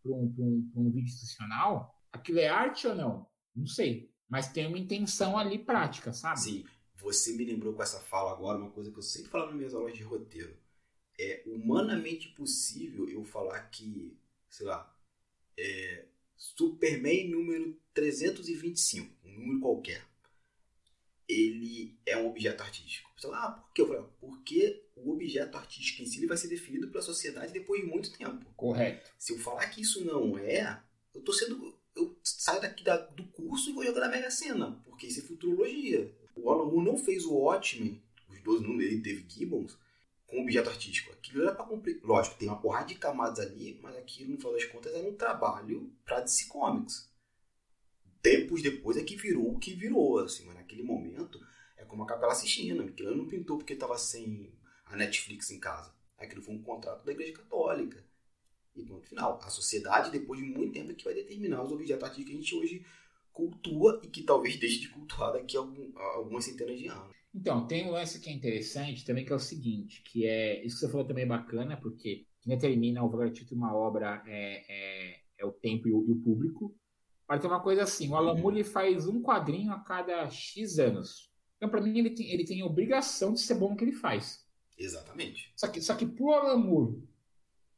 para 0.01 0.11
um, 0.11 0.33
um, 0.39 0.71
um 0.75 0.89
vídeo 0.89 1.09
institucional, 1.09 1.93
aquilo 2.11 2.39
é 2.39 2.47
arte 2.47 2.87
ou 2.87 2.95
não? 2.95 3.27
Não 3.55 3.67
sei 3.67 4.09
mas 4.29 4.53
tem 4.53 4.67
uma 4.67 4.77
intenção 4.77 5.37
ali 5.37 5.57
prática, 5.57 6.13
sabe? 6.13 6.39
Sim. 6.39 6.65
Você 6.97 7.33
me 7.33 7.43
lembrou 7.43 7.73
com 7.73 7.81
essa 7.81 7.99
fala 7.99 8.31
agora 8.31 8.59
uma 8.59 8.69
coisa 8.69 8.91
que 8.91 8.99
eu 8.99 9.03
sempre 9.03 9.31
falo 9.31 9.47
nas 9.47 9.55
minhas 9.55 9.73
aulas 9.73 9.97
de 9.97 10.03
roteiro. 10.03 10.55
É 11.17 11.43
humanamente 11.47 12.29
possível 12.29 13.09
eu 13.09 13.25
falar 13.25 13.59
que, 13.69 14.15
sei 14.47 14.67
lá, 14.67 14.95
é, 15.57 16.05
Superman 16.37 17.29
número 17.31 17.81
325, 17.93 19.15
um 19.25 19.31
número 19.31 19.59
qualquer, 19.59 20.05
ele 21.29 21.95
é 22.05 22.17
um 22.17 22.27
objeto 22.27 22.63
artístico. 22.63 23.09
Você 23.15 23.27
fala, 23.27 23.45
ah, 23.45 23.51
por 23.51 23.71
quê? 23.71 23.81
Eu 23.81 23.87
falo, 23.87 24.13
porque 24.19 24.83
o 24.95 25.11
objeto 25.11 25.57
artístico 25.57 26.01
em 26.01 26.05
si 26.05 26.17
ele 26.17 26.27
vai 26.27 26.35
ser 26.35 26.47
definido 26.47 26.87
pela 26.89 27.03
sociedade 27.03 27.53
depois 27.53 27.81
de 27.81 27.87
muito 27.87 28.11
tempo. 28.17 28.45
Correto. 28.57 29.11
Se 29.17 29.31
eu 29.31 29.37
falar 29.37 29.67
que 29.69 29.81
isso 29.81 30.03
não 30.03 30.37
é, 30.37 30.81
eu 31.13 31.19
estou 31.19 31.33
sendo 31.33 31.77
eu 31.95 32.17
saio 32.23 32.61
daqui 32.61 32.83
da, 32.83 32.97
do 32.97 33.23
curso 33.25 33.69
e 33.69 33.73
vou 33.73 33.83
jogar 33.83 34.01
na 34.01 34.09
Mega 34.09 34.31
Sena, 34.31 34.81
porque 34.85 35.07
isso 35.07 35.19
é 35.19 35.23
futurologia. 35.23 36.11
O 36.35 36.49
Alan 36.49 36.65
Moore 36.65 36.85
não 36.85 36.97
fez 36.97 37.25
o 37.25 37.33
Watchmen, 37.33 38.01
os 38.29 38.39
12 38.41 38.63
números, 38.63 38.91
ele 38.91 39.01
teve 39.01 39.25
Gibbons, 39.27 39.77
com 40.25 40.41
objeto 40.41 40.69
artístico. 40.69 41.11
Aquilo 41.11 41.43
era 41.43 41.53
para 41.53 41.65
cumprir. 41.65 41.99
Lógico, 42.03 42.37
tem 42.37 42.47
uma 42.47 42.61
porrada 42.61 42.87
de 42.87 42.95
camadas 42.95 43.39
ali, 43.39 43.77
mas 43.81 43.95
aquilo, 43.97 44.31
no 44.31 44.37
final 44.37 44.53
das 44.53 44.65
contas, 44.65 44.93
era 44.93 45.07
um 45.07 45.15
trabalho 45.15 45.91
para 46.05 46.21
DC 46.21 46.45
Comics. 46.45 47.09
Tempos 48.21 48.61
depois 48.61 48.97
é 48.97 49.03
que 49.03 49.15
virou 49.15 49.55
o 49.55 49.59
que 49.59 49.73
virou, 49.73 50.19
assim, 50.19 50.45
mas 50.45 50.55
naquele 50.55 50.83
momento 50.83 51.39
é 51.77 51.85
como 51.85 52.03
a 52.03 52.07
Capela 52.07 52.35
Sistina. 52.35 52.83
Aquilo 52.83 53.15
não 53.15 53.27
pintou 53.27 53.57
porque 53.57 53.73
estava 53.73 53.97
sem 53.97 54.51
a 54.85 54.95
Netflix 54.95 55.51
em 55.51 55.59
casa. 55.59 55.93
Aquilo 56.17 56.41
foi 56.41 56.55
um 56.55 56.61
contrato 56.61 57.05
da 57.05 57.11
Igreja 57.11 57.33
Católica. 57.33 58.03
e 58.75 58.83
ponto 58.83 59.07
final. 59.07 59.39
A 59.41 59.49
sociedade, 59.49 60.11
depois 60.11 60.39
de 60.39 60.45
muito 60.45 60.73
tempo, 60.73 60.91
é 60.91 60.93
que 60.93 61.03
vai 61.03 61.13
determinar 61.13 61.63
os 61.63 61.71
objetos 61.71 62.03
artísticos 62.03 62.31
que 62.31 62.37
a 62.37 62.41
gente 62.41 62.55
hoje 62.55 62.85
cultua 63.31 64.01
e 64.03 64.07
que 64.07 64.23
talvez 64.23 64.57
deixe 64.57 64.79
de 64.79 64.89
cultuar 64.89 65.33
daqui 65.33 65.55
a, 65.55 65.61
algum, 65.61 65.97
a 65.97 66.03
algumas 66.15 66.43
centenas 66.43 66.77
de 66.77 66.87
anos. 66.87 67.15
Então, 67.33 67.67
tem 67.67 67.87
um 67.87 67.91
lance 67.91 68.19
que 68.19 68.29
é 68.29 68.33
interessante 68.33 69.05
também, 69.05 69.23
que 69.23 69.31
é 69.31 69.35
o 69.35 69.39
seguinte, 69.39 70.01
que 70.03 70.25
é, 70.25 70.65
isso 70.65 70.75
que 70.75 70.81
você 70.81 70.91
falou 70.91 71.05
também 71.05 71.23
é 71.23 71.27
bacana, 71.27 71.77
porque 71.77 72.25
quem 72.41 72.55
determina 72.55 73.03
o 73.03 73.09
valor 73.09 73.29
de 73.29 73.53
uma 73.53 73.73
obra 73.75 74.23
é, 74.25 74.63
é, 74.67 75.19
é 75.37 75.45
o 75.45 75.51
tempo 75.51 75.87
e 75.87 75.93
o, 75.93 76.05
e 76.07 76.11
o, 76.11 76.21
público. 76.21 76.75
Mas 77.29 77.41
tem 77.41 77.49
uma 77.49 77.61
coisa 77.61 77.83
assim, 77.83 78.09
o 78.09 78.15
Alan 78.15 78.33
Moore 78.33 78.55
ele 78.55 78.63
faz 78.63 79.07
um 79.07 79.21
quadrinho 79.21 79.71
a 79.71 79.79
cada 79.79 80.27
X 80.31 80.79
anos. 80.79 81.31
Então, 81.57 81.69
para 81.69 81.79
mim, 81.79 81.99
ele 81.99 82.09
tem, 82.09 82.31
ele 82.31 82.43
tem 82.43 82.61
a 82.61 82.65
obrigação 82.65 83.33
de 83.33 83.39
ser 83.39 83.53
bom 83.53 83.69
no 83.69 83.77
que 83.77 83.83
ele 83.83 83.91
faz. 83.91 84.43
Exatamente. 84.75 85.53
Só 85.55 85.67
que, 85.67 85.79
só 85.79 85.93
que 85.93 86.07
pro 86.07 86.31
Alan 86.31 86.57
Moore 86.57 87.07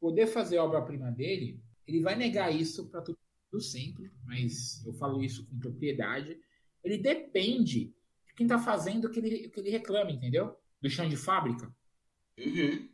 poder 0.00 0.26
fazer 0.26 0.56
a 0.56 0.64
obra-prima 0.64 1.10
dele, 1.10 1.62
ele 1.86 2.00
vai 2.00 2.16
negar 2.16 2.50
isso 2.50 2.88
para 2.88 3.02
tudo 3.02 3.18
sempre, 3.60 4.10
mas 4.24 4.82
eu 4.86 4.94
falo 4.94 5.22
isso 5.22 5.46
com 5.46 5.58
propriedade. 5.58 6.40
Ele 6.82 6.96
depende 6.96 7.94
de 8.26 8.34
quem 8.34 8.46
está 8.46 8.58
fazendo 8.58 9.04
o 9.04 9.10
que 9.10 9.20
ele, 9.20 9.48
o 9.48 9.50
que 9.50 9.60
ele 9.60 9.70
reclama, 9.70 10.10
entendeu? 10.10 10.56
Do 10.80 10.88
chão 10.88 11.06
de 11.06 11.16
fábrica. 11.16 11.70
Uhum. 12.38 12.88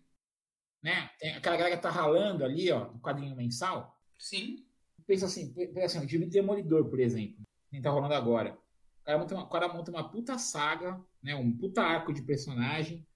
Né? 0.82 1.08
Tem 1.20 1.34
aquela 1.34 1.56
galera 1.56 1.76
que 1.76 1.82
tá 1.82 1.90
ralando 1.90 2.44
ali, 2.44 2.68
ó, 2.72 2.92
no 2.92 3.00
quadrinho 3.00 3.36
mensal. 3.36 3.96
Sim. 4.18 4.67
Pensa 5.08 5.24
assim, 5.24 5.50
pensa 5.54 5.98
assim, 5.98 6.22
o 6.22 6.28
Demolidor, 6.28 6.84
por 6.90 7.00
exemplo, 7.00 7.42
quem 7.70 7.80
tá 7.80 7.88
rolando 7.88 8.12
agora. 8.12 8.58
O 9.00 9.04
cara 9.06 9.18
monta 9.18 9.34
uma, 9.34 9.44
o 9.44 9.48
cara 9.48 9.68
monta 9.72 9.90
uma 9.90 10.10
puta 10.10 10.36
saga, 10.36 11.00
né? 11.22 11.34
Um 11.34 11.50
puta 11.50 11.80
arco 11.80 12.12
de 12.12 12.20
personagem, 12.20 13.06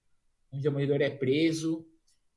onde 0.51 0.61
o 0.61 0.63
Demolidor 0.63 1.03
é 1.03 1.11
preso, 1.11 1.87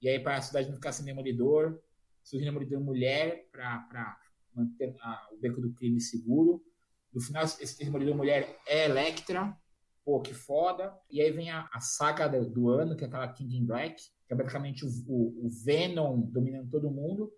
e 0.02 0.10
aí 0.10 0.20
para 0.20 0.36
a 0.36 0.42
cidade 0.42 0.68
não 0.68 0.74
ficar 0.74 0.92
sem 0.92 1.06
Demolidor, 1.06 1.80
surge 2.22 2.44
Demolidor 2.44 2.80
mulher 2.80 3.48
para 3.50 4.20
manter 4.54 4.94
a, 5.00 5.26
o 5.32 5.38
beco 5.38 5.62
do 5.62 5.72
crime 5.72 6.02
seguro. 6.02 6.62
No 7.10 7.22
final, 7.22 7.44
esse 7.44 7.78
Demolidor 7.78 8.14
mulher 8.14 8.60
é 8.66 8.84
Electra, 8.84 9.56
pô, 10.04 10.20
que 10.20 10.34
foda. 10.34 10.94
E 11.10 11.22
aí 11.22 11.30
vem 11.30 11.50
a, 11.50 11.66
a 11.72 11.80
saga 11.80 12.28
do, 12.28 12.46
do, 12.46 12.68
ano, 12.68 12.94
que 12.94 13.04
é 13.04 13.06
aquela 13.06 13.32
King 13.32 13.56
in 13.56 13.64
Black, 13.64 14.02
que 14.26 14.34
é 14.34 14.36
basicamente 14.36 14.84
o, 14.84 14.88
o, 15.08 15.46
o 15.46 15.48
Venom 15.48 16.20
dominando 16.20 16.68
todo 16.68 16.90
mundo. 16.90 17.32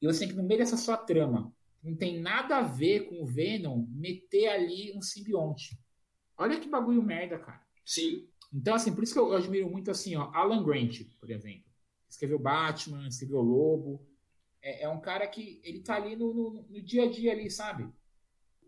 E 0.00 0.06
você 0.06 0.20
tem 0.20 0.28
que, 0.28 0.34
no 0.34 0.44
meio 0.44 0.60
dessa 0.60 0.76
sua 0.76 0.96
trama, 0.96 1.52
não 1.84 1.94
tem 1.94 2.18
nada 2.18 2.56
a 2.56 2.62
ver 2.62 3.08
com 3.08 3.22
o 3.22 3.26
Venom, 3.26 3.86
meter 3.90 4.48
ali 4.48 4.96
um 4.96 5.02
simbionte. 5.02 5.78
Olha 6.36 6.58
que 6.58 6.68
bagulho 6.68 7.02
merda, 7.02 7.38
cara. 7.38 7.62
Sim. 7.84 8.26
Então, 8.52 8.74
assim, 8.74 8.94
por 8.94 9.04
isso 9.04 9.12
que 9.12 9.18
eu, 9.18 9.34
admiro 9.34 9.70
muito, 9.70 9.90
assim, 9.90 10.16
ó, 10.16 10.30
Alan 10.32 10.64
Grant, 10.64 11.02
por 11.20 11.30
exemplo. 11.30 11.64
Escreveu 12.08 12.38
Batman, 12.38 13.06
escreveu 13.06 13.40
Lobo. 13.40 14.06
É, 14.62 14.84
é 14.84 14.88
um 14.88 15.00
cara 15.00 15.26
que 15.26 15.60
ele 15.62 15.80
tá 15.80 15.96
ali 15.96 16.16
no, 16.16 16.32
no, 16.32 16.62
no, 16.70 16.80
dia 16.80 17.04
a 17.04 17.10
dia 17.10 17.32
ali, 17.32 17.50
sabe? 17.50 17.86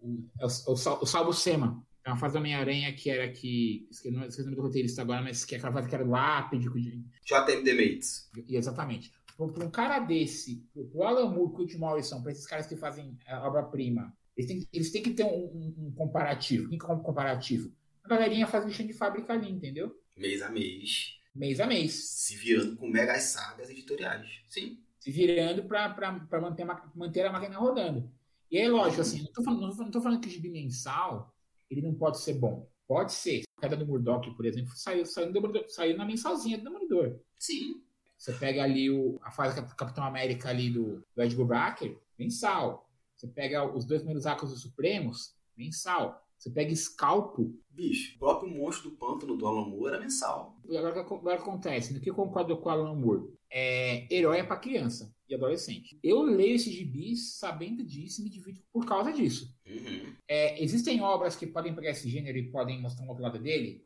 O, 0.03 0.29
é 0.39 0.45
o, 0.45 0.49
o, 0.49 0.73
o 0.73 1.07
Salvo 1.07 1.33
Sema. 1.33 1.83
É 2.05 2.11
uma 2.11 2.19
fase 2.19 2.35
da 2.35 2.41
Homem-Aranha 2.41 2.93
que 2.95 3.09
era 3.09 3.29
que. 3.33 3.89
Esqueci 3.91 4.41
o 4.41 4.45
nome 4.45 4.57
do 4.57 4.63
roteirista 4.63 5.03
agora, 5.03 5.23
mas 5.23 5.45
que 5.45 5.55
é 5.55 5.59
aquela 5.59 5.73
fase 5.73 5.89
que 5.89 5.95
era 5.95 6.05
lápide. 6.05 6.69
JM 6.69 7.65
The 7.65 7.75
Mates. 7.75 8.31
Exatamente. 8.49 9.11
Para 9.37 9.67
um 9.67 9.71
cara 9.71 9.99
desse, 9.99 10.67
pro 10.73 11.03
Alan 11.03 11.31
Moore, 11.31 11.53
Kurt 11.53 11.75
Morrison, 11.75 12.23
para 12.23 12.33
esses 12.33 12.47
caras 12.47 12.67
que 12.67 12.77
fazem 12.77 13.19
a 13.27 13.47
obra-prima, 13.47 14.17
eles 14.37 14.49
têm, 14.49 14.69
eles 14.73 14.91
têm 14.91 15.03
que 15.03 15.11
ter 15.11 15.25
um, 15.25 15.29
um, 15.29 15.75
um 15.87 15.93
comparativo. 15.93 16.67
O 16.67 16.71
que 16.71 16.85
é 16.85 16.89
um 16.89 17.03
comparativo? 17.03 17.71
A 18.03 18.09
galerinha 18.09 18.47
faz 18.47 18.65
lixão 18.65 18.87
de 18.87 18.93
fábrica 18.93 19.33
ali, 19.33 19.51
entendeu? 19.51 19.95
Mês 20.17 20.41
a 20.43 20.49
mês. 20.49 21.17
Mês 21.35 21.61
a 21.61 21.67
mês. 21.67 21.93
Se 21.93 22.37
virando 22.37 22.77
com 22.77 22.89
megas 22.89 23.25
sagas 23.25 23.69
editoriais. 23.69 24.43
Sim. 24.49 24.79
Se 24.99 25.11
virando 25.11 25.65
para 25.65 26.41
manter, 26.41 26.67
manter 26.95 27.27
a 27.27 27.33
máquina 27.33 27.59
rodando. 27.59 28.11
E 28.51 28.59
aí, 28.59 28.69
lógico, 28.69 29.03
assim, 29.03 29.23
não 29.23 29.33
tô 29.33 29.43
falando, 29.43 29.77
não 29.77 29.91
tô 29.91 30.01
falando 30.01 30.21
que 30.21 30.29
o 30.29 30.31
gibi 30.31 30.49
mensal 30.49 31.35
ele 31.71 31.83
não 31.83 31.95
pode 31.95 32.21
ser 32.21 32.35
bom. 32.35 32.69
Pode 32.87 33.13
ser. 33.13 33.43
A 33.57 33.63
queda 33.63 33.77
do 33.77 33.87
Murdoch, 33.87 34.31
por 34.37 34.47
exemplo, 34.47 34.73
saiu, 34.77 35.05
saiu, 35.05 35.33
saiu 35.69 35.97
na 35.97 36.05
mensalzinha 36.05 36.59
do 36.59 36.65
Demolidor. 36.65 37.19
Sim. 37.39 37.83
Você 38.17 38.33
pega 38.33 38.63
ali 38.63 38.91
o, 38.91 39.19
a 39.23 39.31
fase 39.31 39.61
do 39.61 39.77
Capitão 39.77 40.05
América 40.05 40.49
ali 40.49 40.71
do, 40.71 41.05
do 41.15 41.23
Ed 41.23 41.35
Brubaker, 41.35 41.99
mensal. 42.19 42.89
Você 43.15 43.27
pega 43.29 43.65
os 43.65 43.85
dois 43.85 44.01
primeiros 44.01 44.27
arcos 44.27 44.51
dos 44.51 44.63
Supremos, 44.63 45.35
mensal. 45.57 46.23
Você 46.39 46.51
pega 46.51 46.73
escalpo. 46.73 47.55
Bicho, 47.71 48.17
o 48.17 48.19
próprio 48.19 48.51
monstro 48.51 48.91
do 48.91 48.97
pântano 48.97 49.37
do 49.37 49.47
Alan 49.47 49.69
Moore 49.69 49.95
era 49.95 50.01
mensal. 50.01 50.59
E 50.69 50.77
agora 50.77 51.01
o 51.01 51.21
que 51.21 51.29
acontece? 51.31 51.93
No 51.93 52.01
que 52.01 52.11
eu 52.11 52.15
concordo 52.15 52.57
com 52.59 52.69
o 52.69 52.73
Alan 52.73 52.95
Moore? 52.95 53.35
É, 53.51 54.07
herói 54.15 54.39
é 54.39 54.45
para 54.45 54.57
criança 54.57 55.15
e 55.29 55.35
adolescente. 55.35 55.99
Eu 56.03 56.23
leio 56.23 56.55
esses 56.55 56.73
gibis 56.73 57.37
sabendo 57.37 57.85
disso 57.85 58.21
e 58.21 58.25
me 58.25 58.31
divido 58.31 58.61
por 58.73 58.87
causa 58.87 59.13
disso. 59.13 59.55
Uhum. 59.67 60.15
É, 60.29 60.63
existem 60.63 61.01
obras 61.03 61.37
que 61.37 61.47
podem 61.47 61.75
pegar 61.75 61.91
esse 61.91 62.09
gênero 62.09 62.39
e 62.39 62.51
podem 62.51 62.81
mostrar 62.81 63.05
um 63.05 63.09
outro 63.09 63.23
lado 63.23 63.39
dele, 63.39 63.85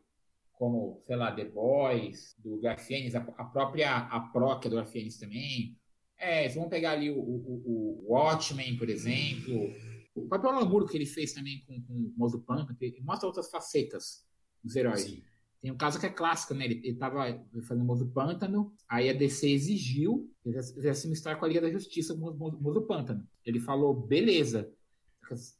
como, 0.61 1.03
sei 1.07 1.17
lá, 1.17 1.33
The 1.33 1.47
Boys, 1.47 2.37
do 2.39 2.61
Garfienes, 2.61 3.15
a, 3.15 3.21
a 3.21 3.45
própria 3.47 3.97
a 3.97 4.21
Proc 4.21 4.65
do 4.65 4.77
Garfienes 4.77 5.17
também. 5.17 5.75
É, 6.19 6.47
vamos 6.51 6.69
pegar 6.69 6.93
ali 6.93 7.11
o, 7.11 7.19
o, 7.19 7.63
o 7.65 8.13
Watchmen, 8.13 8.77
por 8.77 8.91
exemplo. 8.91 9.73
O 10.15 10.29
próprio 10.29 10.51
Alan 10.51 10.87
que 10.87 10.99
ele 10.99 11.07
fez 11.07 11.33
também 11.33 11.65
com, 11.67 11.81
com 11.81 11.95
o 11.95 12.13
Mozo 12.15 12.43
Pântano, 12.43 12.77
mostra 13.01 13.27
outras 13.27 13.51
facetas 13.51 14.23
dos 14.63 14.77
heróis. 14.77 15.01
Sim. 15.01 15.23
Tem 15.63 15.71
um 15.71 15.79
caso 15.79 15.99
que 15.99 16.05
é 16.05 16.11
clássico, 16.11 16.53
né? 16.53 16.67
Ele, 16.67 16.87
estava 16.87 17.43
fazendo 17.67 17.85
o 17.85 17.87
Mozo 17.87 18.09
Pântano, 18.09 18.71
aí 18.87 19.09
a 19.09 19.15
DC 19.15 19.51
exigiu 19.51 20.31
que 20.43 20.51
ele 20.51 20.59
uma 21.07 21.15
história 21.15 21.39
com 21.39 21.47
a 21.47 21.49
Liga 21.49 21.63
da 21.63 21.71
Justiça 21.71 22.15
com 22.15 22.29
o 22.29 22.61
Mozo 22.61 22.83
Pântano. 22.83 23.27
Ele 23.47 23.61
falou, 23.61 23.95
beleza. 23.95 24.71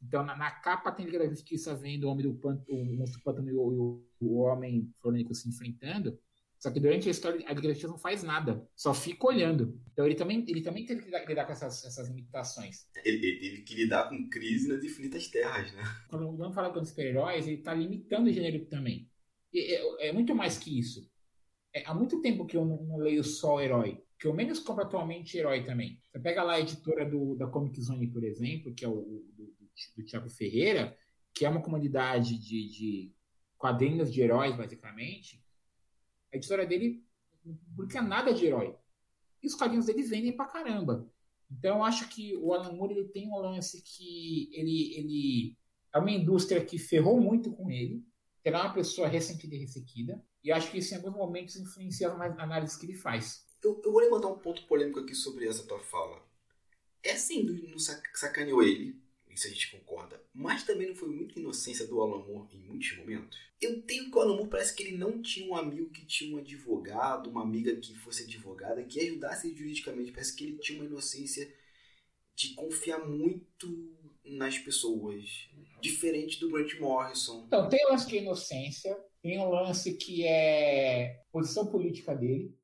Então, 0.03 0.25
na, 0.25 0.37
na, 0.37 0.51
capa 0.51 0.93
tem 0.93 1.05
a 1.05 1.09
Liga 1.09 1.25
da 1.25 1.31
Justiça 1.31 1.75
vendo 1.75 2.05
o 2.05 2.11
Homem 2.11 2.27
do 2.27 2.35
Pântano, 2.35 2.67
o 2.69 2.97
Monstro 2.97 3.23
Pântano 3.23 3.49
e 3.51 3.55
o, 3.55 4.03
o, 4.21 4.39
Homem 4.39 4.93
Florênico 5.01 5.35
se 5.35 5.49
enfrentando. 5.49 6.19
Só 6.59 6.71
que 6.71 6.79
durante 6.79 7.09
a 7.09 7.11
história, 7.11 7.43
a 7.49 7.55
Liga 7.55 7.89
não 7.89 7.97
faz 7.97 8.23
nada, 8.23 8.69
só 8.77 8.93
fica 8.93 9.27
olhando. 9.27 9.81
Então 9.93 10.05
ele 10.05 10.15
também, 10.15 10.45
ele 10.47 10.61
também 10.61 10.85
teve 10.85 11.01
que 11.01 11.07
lidar, 11.07 11.25
lidar 11.27 11.47
com 11.47 11.53
essas, 11.53 11.85
essas 11.85 12.09
limitações. 12.09 12.87
Ele, 13.03 13.27
ele, 13.27 13.41
teve 13.41 13.63
que 13.63 13.75
lidar 13.75 14.09
com 14.09 14.29
crise 14.29 14.69
nas 14.69 14.85
infinitas 14.85 15.27
terras, 15.29 15.73
né? 15.73 15.83
Quando 16.09 16.37
vamos 16.37 16.55
falar 16.55 16.71
com 16.71 16.85
super-heróis, 16.85 17.47
ele 17.47 17.57
está 17.57 17.73
limitando 17.73 18.29
o 18.29 18.33
gênero 18.33 18.67
também. 18.67 19.09
E, 19.53 19.75
é, 19.75 20.09
é, 20.09 20.13
muito 20.13 20.35
mais 20.35 20.59
que 20.59 20.79
isso. 20.79 21.09
É, 21.75 21.85
há 21.87 21.95
muito 21.95 22.21
tempo 22.21 22.47
que 22.47 22.57
eu 22.57 22.65
não, 22.65 22.83
não 22.83 22.99
leio 22.99 23.25
só 23.25 23.61
herói. 23.61 24.03
Que 24.19 24.27
eu 24.27 24.35
menos 24.35 24.59
compro 24.59 24.85
atualmente 24.85 25.39
herói 25.39 25.65
também. 25.65 25.99
Você 26.11 26.19
pega 26.19 26.43
lá 26.43 26.55
a 26.55 26.61
editora 26.61 27.09
do, 27.09 27.37
da 27.37 27.47
Comic 27.47 27.81
Zone, 27.81 28.07
por 28.09 28.23
exemplo, 28.23 28.75
que 28.75 28.85
é 28.85 28.89
o 28.89 29.25
do, 29.35 29.55
do, 29.97 30.05
Thiago 30.05 30.29
Ferreira, 30.29 30.97
que 31.33 31.45
é 31.45 31.49
uma 31.49 31.63
comunidade 31.63 32.39
de, 32.39 32.69
de 32.69 33.15
quadrinhos 33.57 34.13
de 34.13 34.21
heróis, 34.21 34.57
basicamente 34.57 35.43
a 36.33 36.37
editora 36.37 36.67
dele 36.67 37.05
não 37.45 37.55
publica 37.55 38.01
nada 38.01 38.33
de 38.33 38.47
herói. 38.47 38.75
E 39.43 39.47
os 39.47 39.55
quadrinhos 39.55 39.87
dele 39.87 40.03
vendem 40.03 40.37
pra 40.37 40.47
caramba. 40.47 41.11
Então 41.51 41.79
eu 41.79 41.85
acho 41.85 42.09
que 42.09 42.37
o 42.37 42.53
Alan 42.53 42.73
Moore 42.73 42.95
ele 42.95 43.09
tem 43.09 43.29
um 43.29 43.39
lance 43.39 43.83
que 43.83 44.51
ele, 44.53 44.95
ele 44.95 45.59
é 45.93 45.99
uma 45.99 46.11
indústria 46.11 46.65
que 46.65 46.79
ferrou 46.79 47.21
muito 47.21 47.53
com 47.53 47.71
ele. 47.71 48.05
Terá 48.43 48.63
uma 48.63 48.73
pessoa 48.73 49.09
ressentida 49.09 49.55
e 49.55 49.59
ressequida. 49.59 50.25
E 50.43 50.53
acho 50.53 50.71
que 50.71 50.79
isso 50.79 50.95
em 50.95 50.99
alguns 50.99 51.15
momentos 51.15 51.57
influencia 51.57 52.13
as 52.13 52.39
análises 52.39 52.77
que 52.77 52.87
ele 52.87 52.95
faz. 52.95 53.45
Eu, 53.63 53.81
eu 53.85 53.93
vou 53.93 54.01
levantar 54.01 54.29
um 54.29 54.39
ponto 54.39 54.67
polêmico 54.67 55.01
aqui 55.01 55.15
sobre 55.15 55.47
essa 55.47 55.67
tua 55.67 55.81
fala. 55.81 56.23
Essa 57.03 57.35
indústria 57.35 58.01
sacaneou 58.15 58.63
ele 58.63 59.03
isso 59.41 59.47
a 59.47 59.51
gente 59.51 59.71
concorda. 59.71 60.23
Mas 60.35 60.65
também 60.65 60.89
não 60.89 60.95
foi 60.95 61.09
muita 61.09 61.39
inocência 61.39 61.87
do 61.87 62.01
Alan 62.01 62.25
Moore 62.25 62.55
em 62.55 62.61
muitos 62.61 62.97
momentos. 62.97 63.39
Eu 63.61 63.83
tenho 63.83 64.11
que 64.11 64.17
o 64.17 64.21
Alan 64.21 64.37
Moore 64.37 64.51
parece 64.51 64.75
que 64.75 64.83
ele 64.83 64.97
não 64.97 65.23
tinha 65.23 65.49
um 65.49 65.57
amigo 65.57 65.91
que 65.91 66.05
tinha 66.05 66.35
um 66.35 66.39
advogado, 66.39 67.31
uma 67.31 67.43
amiga 67.43 67.75
que 67.77 67.95
fosse 67.95 68.25
advogada, 68.25 68.85
que 68.85 69.01
ajudasse 69.01 69.55
juridicamente. 69.55 70.13
Parece 70.13 70.37
que 70.37 70.45
ele 70.45 70.59
tinha 70.59 70.79
uma 70.79 70.87
inocência 70.87 71.51
de 72.35 72.55
confiar 72.55 73.07
muito 73.07 73.97
nas 74.25 74.59
pessoas. 74.59 75.49
Diferente 75.81 76.39
do 76.39 76.51
Grant 76.51 76.79
Morrison. 76.79 77.45
Então, 77.47 77.69
tem 77.69 77.85
o 77.87 77.91
lance 77.91 78.17
é 78.17 78.21
inocência, 78.21 78.99
tem 79.23 79.39
o 79.39 79.49
lance 79.49 79.95
que 79.95 80.27
é 80.27 81.23
posição 81.33 81.67
política 81.67 82.15
dele. 82.15 82.55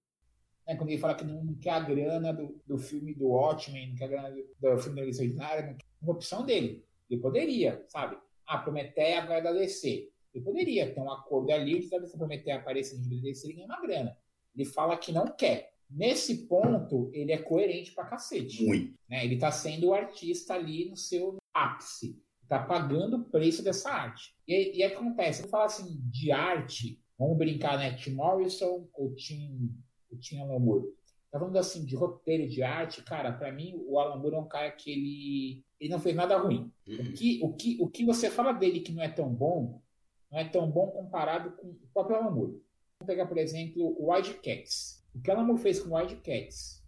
Né, 0.66 0.76
quando 0.76 0.90
ele 0.90 1.00
fala 1.00 1.14
que 1.14 1.24
não 1.24 1.54
quer 1.54 1.70
a 1.70 1.80
grana 1.80 2.32
do, 2.32 2.60
do 2.66 2.76
filme 2.76 3.14
do 3.14 3.28
Watchmen, 3.28 3.90
não 3.90 3.96
quer 3.96 4.04
a 4.04 4.08
grana 4.08 4.30
do, 4.30 4.42
do 4.60 4.82
filme 4.82 5.00
da 5.00 5.06
Lista 5.06 5.22
Ordinária, 5.22 5.76
uma 6.00 6.12
opção 6.12 6.44
dele. 6.44 6.84
Ele 7.08 7.20
poderia, 7.20 7.84
sabe? 7.88 8.16
Ah, 8.46 8.58
Prometeia 8.58 9.24
vai 9.26 9.42
da 9.42 9.52
DC. 9.52 10.10
Ele 10.34 10.44
poderia 10.44 10.92
ter 10.92 11.00
um 11.00 11.10
acordo 11.10 11.50
ali 11.50 11.80
de 11.80 11.88
saber 11.88 12.06
se 12.06 12.16
Prometeia 12.16 12.56
aparecer 12.56 12.96
no 12.96 13.02
gibi 13.02 13.16
da 13.16 13.22
DC, 13.22 13.46
ele 13.46 13.54
ganha 13.54 13.66
uma 13.66 13.80
grana. 13.80 14.16
Ele 14.54 14.64
fala 14.64 14.96
que 14.96 15.12
não 15.12 15.26
quer. 15.26 15.72
Nesse 15.88 16.46
ponto, 16.46 17.10
ele 17.12 17.32
é 17.32 17.38
coerente 17.38 17.92
pra 17.92 18.06
cacete. 18.06 18.64
Muito. 18.64 18.98
Né? 19.08 19.24
Ele 19.24 19.38
tá 19.38 19.50
sendo 19.50 19.88
o 19.88 19.94
artista 19.94 20.54
ali 20.54 20.88
no 20.88 20.96
seu 20.96 21.36
ápice. 21.54 22.20
Tá 22.48 22.58
pagando 22.60 23.16
o 23.16 23.24
preço 23.24 23.62
dessa 23.62 23.90
arte. 23.90 24.36
E, 24.46 24.78
e 24.78 24.82
acontece, 24.82 25.44
eu 25.44 25.48
falo 25.48 25.64
assim, 25.64 26.00
de 26.10 26.30
arte, 26.30 27.00
vamos 27.18 27.36
brincar, 27.36 27.78
né? 27.78 27.94
Tim 27.94 28.12
Morrison 28.12 28.88
ou 28.94 29.14
Tim, 29.14 29.74
Tim? 30.20 30.38
Tá 31.30 31.38
falando 31.38 31.56
assim 31.56 31.84
de 31.84 31.94
roteiro 31.96 32.48
de 32.48 32.62
arte, 32.62 33.02
cara, 33.02 33.32
para 33.32 33.52
mim 33.52 33.74
o 33.86 33.98
Alan 33.98 34.18
Moore 34.20 34.36
é 34.36 34.38
um 34.38 34.48
cara 34.48 34.70
que 34.70 34.90
ele, 34.90 35.64
ele 35.80 35.90
não 35.90 36.00
fez 36.00 36.14
nada 36.14 36.38
ruim. 36.38 36.70
Uhum. 36.86 36.96
O, 36.96 37.12
que, 37.12 37.40
o, 37.42 37.52
que, 37.54 37.76
o 37.80 37.88
que 37.88 38.04
você 38.04 38.30
fala 38.30 38.52
dele 38.52 38.80
que 38.80 38.92
não 38.92 39.02
é 39.02 39.08
tão 39.08 39.28
bom, 39.32 39.82
não 40.30 40.38
é 40.38 40.48
tão 40.48 40.70
bom 40.70 40.88
comparado 40.88 41.52
com 41.52 41.68
o 41.68 41.88
próprio 41.92 42.16
Alan 42.16 42.30
Moore. 42.30 42.62
Vamos 42.98 43.06
pegar, 43.06 43.26
por 43.26 43.38
exemplo, 43.38 43.82
o 43.98 44.10
Wild 44.10 44.34
Cats. 44.34 45.04
O 45.14 45.20
que 45.20 45.30
Alan 45.30 45.44
Moore 45.44 45.60
fez 45.60 45.80
com 45.80 45.90
o 45.90 45.96
Wild 45.96 46.16
Cats, 46.16 46.82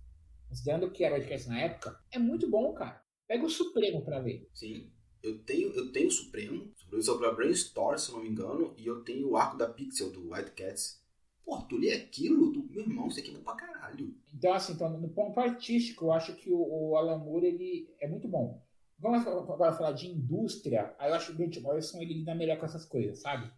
considerando 0.49 0.91
que 0.91 1.05
era 1.05 1.14
Wild 1.14 1.28
Cats 1.28 1.47
na 1.47 1.61
época, 1.61 1.99
é 2.11 2.18
muito 2.18 2.49
bom, 2.49 2.72
cara. 2.72 3.03
Pega 3.26 3.45
o 3.45 3.51
Supremo 3.51 4.03
para 4.03 4.20
ver. 4.20 4.49
Sim. 4.55 4.91
Eu 5.22 5.39
tenho, 5.41 5.70
eu 5.72 5.93
tenho 5.93 6.09
o 6.09 6.12
Supremo, 6.12 6.72
Supremo 6.76 7.03
sobre 7.03 7.26
a 7.26 7.32
Brainstorm, 7.32 7.99
se 7.99 8.12
não 8.12 8.22
me 8.22 8.28
engano, 8.28 8.72
e 8.76 8.86
eu 8.86 9.03
tenho 9.03 9.28
o 9.28 9.36
arco 9.36 9.59
da 9.59 9.68
Pixel 9.68 10.11
do 10.11 10.32
White 10.32 10.53
Cats. 10.53 11.03
Pô, 11.45 11.61
tu 11.62 11.76
lê 11.76 11.93
aquilo, 11.93 12.53
tu, 12.53 12.62
meu 12.70 12.82
irmão, 12.82 13.09
isso 13.09 13.18
aqui 13.18 13.30
é 13.30 13.34
bom 13.34 13.43
pra 13.43 13.55
caralho. 13.57 14.14
Então, 14.39 14.55
assim, 14.55 14.72
então, 14.72 14.89
no 14.89 15.09
ponto 15.09 15.41
artístico, 15.41 16.07
eu 16.07 16.12
acho 16.12 16.32
que 16.36 16.49
o, 16.49 16.91
o 16.91 16.97
Alan 16.97 17.18
Moore, 17.18 17.47
ele 17.47 17.93
é 18.01 18.07
muito 18.07 18.28
bom. 18.28 18.62
Vamos 18.97 19.26
agora 19.26 19.72
falar 19.72 19.93
de 19.93 20.09
indústria, 20.09 20.95
aí 20.97 21.11
eu 21.11 21.14
acho 21.14 21.26
que 21.26 21.32
o 21.32 21.36
Grant 21.36 21.61
Morrison, 21.61 22.01
ele 22.01 22.14
lida 22.14 22.36
melhor 22.36 22.57
com 22.57 22.66
essas 22.66 22.84
coisas, 22.84 23.20
sabe? 23.20 23.53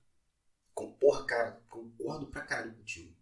Porra, 0.99 1.27
cara, 1.27 1.63
concordo 1.69 2.27
pra 2.29 2.43
caralho 2.43 2.75
contigo. 2.75 3.15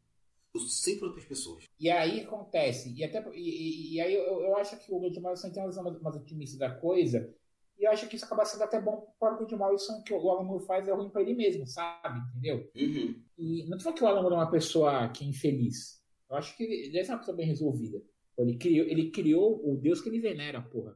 Eu 0.54 0.60
sempre 0.60 1.00
falo 1.00 1.16
as 1.16 1.24
pessoas. 1.24 1.64
E 1.78 1.90
aí 1.90 2.20
acontece, 2.20 2.94
e, 2.94 3.02
até, 3.02 3.24
e, 3.34 3.94
e, 3.94 4.00
aí 4.00 4.14
eu, 4.14 4.40
eu, 4.40 4.56
acho 4.56 4.78
que 4.78 4.92
o 4.92 5.00
Grant 5.00 5.16
Morrison 5.16 5.50
tem 5.50 5.62
umas, 5.62 5.76
umas 5.76 6.16
otimistas 6.16 6.58
da 6.58 6.70
coisa, 6.70 7.34
e 7.76 7.84
eu 7.84 7.90
acho 7.90 8.08
que 8.08 8.14
isso 8.14 8.24
acaba 8.24 8.44
sendo 8.44 8.62
até 8.62 8.80
bom 8.80 9.12
para 9.18 9.34
o 9.34 9.38
Grant 9.38 9.58
Morrison, 9.58 10.00
que 10.02 10.12
o 10.12 10.30
Alan 10.30 10.44
Moore 10.44 10.64
faz 10.64 10.86
é 10.86 10.92
ruim 10.92 11.10
para 11.10 11.22
ele 11.22 11.34
mesmo, 11.34 11.66
sabe? 11.66 12.20
Entendeu? 12.30 12.70
Uhum. 12.76 13.20
E 13.36 13.68
não 13.68 13.78
tô 13.78 13.84
falando 13.84 13.98
que 13.98 14.04
o 14.04 14.06
Alan 14.06 14.22
Moore 14.22 14.34
é 14.34 14.38
uma 14.38 14.50
pessoa 14.50 15.08
que 15.08 15.24
é 15.24 15.28
infeliz. 15.28 15.97
Eu 16.30 16.36
acho 16.36 16.56
que 16.56 16.62
ele 16.62 17.04
ser 17.04 17.12
uma 17.12 17.18
pessoa 17.18 17.36
bem 17.36 17.46
resolvida. 17.46 18.02
Ele 18.36 18.56
criou, 18.56 18.86
ele 18.86 19.10
criou 19.10 19.60
o 19.68 19.76
Deus 19.76 20.00
que 20.00 20.08
ele 20.08 20.20
venera, 20.20 20.62
porra. 20.62 20.94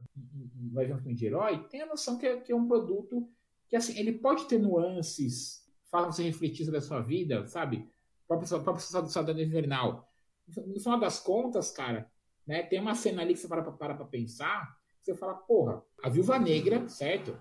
Vai 0.71 0.85
ver 0.85 0.93
um 0.93 0.99
filme 0.99 1.15
de 1.15 1.25
herói, 1.25 1.67
tem 1.67 1.81
a 1.81 1.85
noção 1.85 2.17
que 2.17 2.25
é, 2.25 2.39
que 2.39 2.51
é 2.51 2.55
um 2.55 2.67
produto 2.67 3.27
que, 3.67 3.75
assim, 3.75 3.97
ele 3.99 4.13
pode 4.13 4.47
ter 4.47 4.59
nuances, 4.59 5.67
fala 5.91 6.11
você 6.11 6.23
refletir 6.23 6.63
sobre 6.63 6.79
a 6.79 6.81
sua 6.81 7.01
vida, 7.01 7.45
sabe? 7.47 7.89
O 8.23 8.27
próprio 8.27 8.79
Soldado 8.79 9.41
Invernal. 9.41 10.09
No 10.47 10.79
final 10.79 10.99
das 10.99 11.19
contas, 11.19 11.71
cara, 11.71 12.09
né, 12.45 12.63
tem 12.63 12.79
uma 12.79 12.95
cena 12.95 13.21
ali 13.21 13.33
que 13.33 13.39
você 13.39 13.47
para 13.47 13.63
para 13.63 13.95
pra 13.95 14.05
pensar, 14.05 14.77
você 15.01 15.13
fala, 15.13 15.33
porra, 15.33 15.83
a 16.01 16.09
Viúva 16.09 16.39
Negra, 16.39 16.87
certo? 16.87 17.37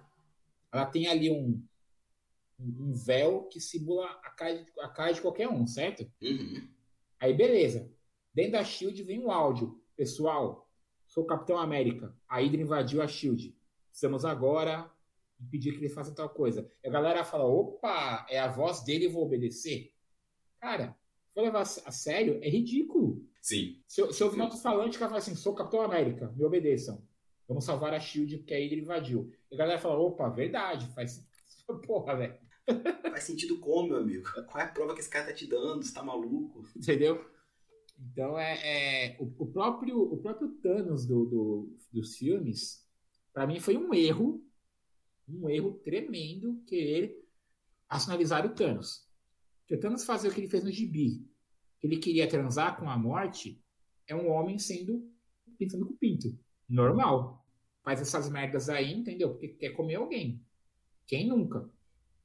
Ela 0.72 0.86
tem 0.86 1.07
ali 1.07 1.30
um, 1.30 1.62
um 2.59 2.93
véu 2.93 3.45
que 3.45 3.61
simula 3.61 4.07
a 4.24 4.30
cara, 4.30 4.57
de, 4.57 4.72
a 4.80 4.88
cara 4.88 5.12
de 5.12 5.20
qualquer 5.20 5.49
um, 5.49 5.66
certo? 5.66 6.11
Uhum. 6.20 6.68
Aí, 7.22 7.32
beleza. 7.32 7.88
Dentro 8.34 8.52
da 8.52 8.64
SHIELD 8.64 9.04
vem 9.04 9.20
um 9.20 9.30
áudio. 9.30 9.80
Pessoal, 9.96 10.68
sou 11.06 11.22
o 11.22 11.26
Capitão 11.26 11.56
América. 11.56 12.12
A 12.28 12.40
Hydra 12.40 12.60
invadiu 12.60 13.00
a 13.00 13.06
SHIELD. 13.06 13.56
Precisamos 13.90 14.24
agora 14.24 14.90
impedir 15.40 15.70
que 15.70 15.78
ele 15.78 15.88
faça 15.88 16.12
tal 16.12 16.28
coisa. 16.28 16.68
E 16.82 16.88
a 16.88 16.90
galera 16.90 17.24
fala, 17.24 17.44
opa, 17.44 18.26
é 18.28 18.40
a 18.40 18.48
voz 18.48 18.82
dele, 18.82 19.06
eu 19.06 19.12
vou 19.12 19.24
obedecer. 19.24 19.92
Cara, 20.60 20.96
for 21.32 21.42
levar 21.42 21.60
a 21.60 21.64
sério, 21.64 22.40
é 22.42 22.48
ridículo. 22.48 23.24
Sim. 23.40 23.80
Se 23.86 24.00
eu, 24.00 24.12
se 24.12 24.20
eu 24.20 24.26
ouvir 24.26 24.40
um 24.40 24.42
alto-falante 24.42 24.98
que 24.98 25.04
fala 25.04 25.18
assim, 25.18 25.36
sou 25.36 25.52
o 25.52 25.56
Capitão 25.56 25.80
América, 25.80 26.32
me 26.36 26.44
obedeçam. 26.44 27.06
Vamos 27.46 27.64
salvar 27.64 27.94
a 27.94 28.00
Shield 28.00 28.38
porque 28.38 28.54
a 28.54 28.58
Hydra 28.58 28.80
invadiu. 28.80 29.32
E 29.48 29.54
a 29.54 29.58
galera 29.58 29.78
fala, 29.78 29.96
opa, 29.96 30.28
verdade, 30.28 30.92
faz. 30.92 31.24
Porra, 31.86 32.16
velho. 32.16 32.36
Faz 33.10 33.24
sentido 33.24 33.58
como, 33.58 33.88
meu 33.88 33.98
amigo? 33.98 34.24
Qual 34.46 34.58
é 34.58 34.64
a 34.64 34.72
prova 34.72 34.94
que 34.94 35.00
esse 35.00 35.10
cara 35.10 35.26
tá 35.26 35.32
te 35.32 35.46
dando? 35.46 35.82
Você 35.82 35.92
tá 35.92 36.02
maluco? 36.02 36.62
Entendeu? 36.76 37.24
Então 37.98 38.38
é, 38.38 39.12
é 39.12 39.16
o, 39.20 39.24
o, 39.24 39.46
próprio 39.46 40.00
o 40.00 40.16
próprio 40.18 40.48
Thanos 40.60 41.06
do, 41.06 41.24
do 41.24 41.78
dos 41.92 42.16
filmes, 42.16 42.86
para 43.32 43.46
mim 43.46 43.60
foi 43.60 43.76
um 43.76 43.92
erro, 43.92 44.44
um 45.28 45.48
erro 45.48 45.74
tremendo 45.84 46.62
que 46.66 46.74
ele 46.74 47.22
racionalizar 47.88 48.44
o 48.46 48.54
Thanos. 48.54 49.06
Que 49.66 49.74
o 49.74 49.80
Thanos 49.80 50.04
fazer 50.04 50.28
o 50.28 50.32
que 50.32 50.40
ele 50.40 50.48
fez 50.48 50.64
no 50.64 50.70
gibi, 50.70 51.24
ele 51.82 51.98
queria 51.98 52.28
transar 52.28 52.78
com 52.78 52.88
a 52.88 52.96
morte, 52.96 53.62
é 54.06 54.14
um 54.14 54.30
homem 54.30 54.58
sendo 54.58 55.08
pensando 55.58 55.86
com 55.86 55.96
pinto. 55.96 56.36
Normal. 56.68 57.44
Faz 57.84 58.00
essas 58.00 58.30
merdas 58.30 58.68
aí, 58.68 58.92
entendeu? 58.92 59.30
Porque 59.30 59.48
quer 59.48 59.70
comer 59.70 59.96
alguém. 59.96 60.40
Quem 61.06 61.28
nunca? 61.28 61.68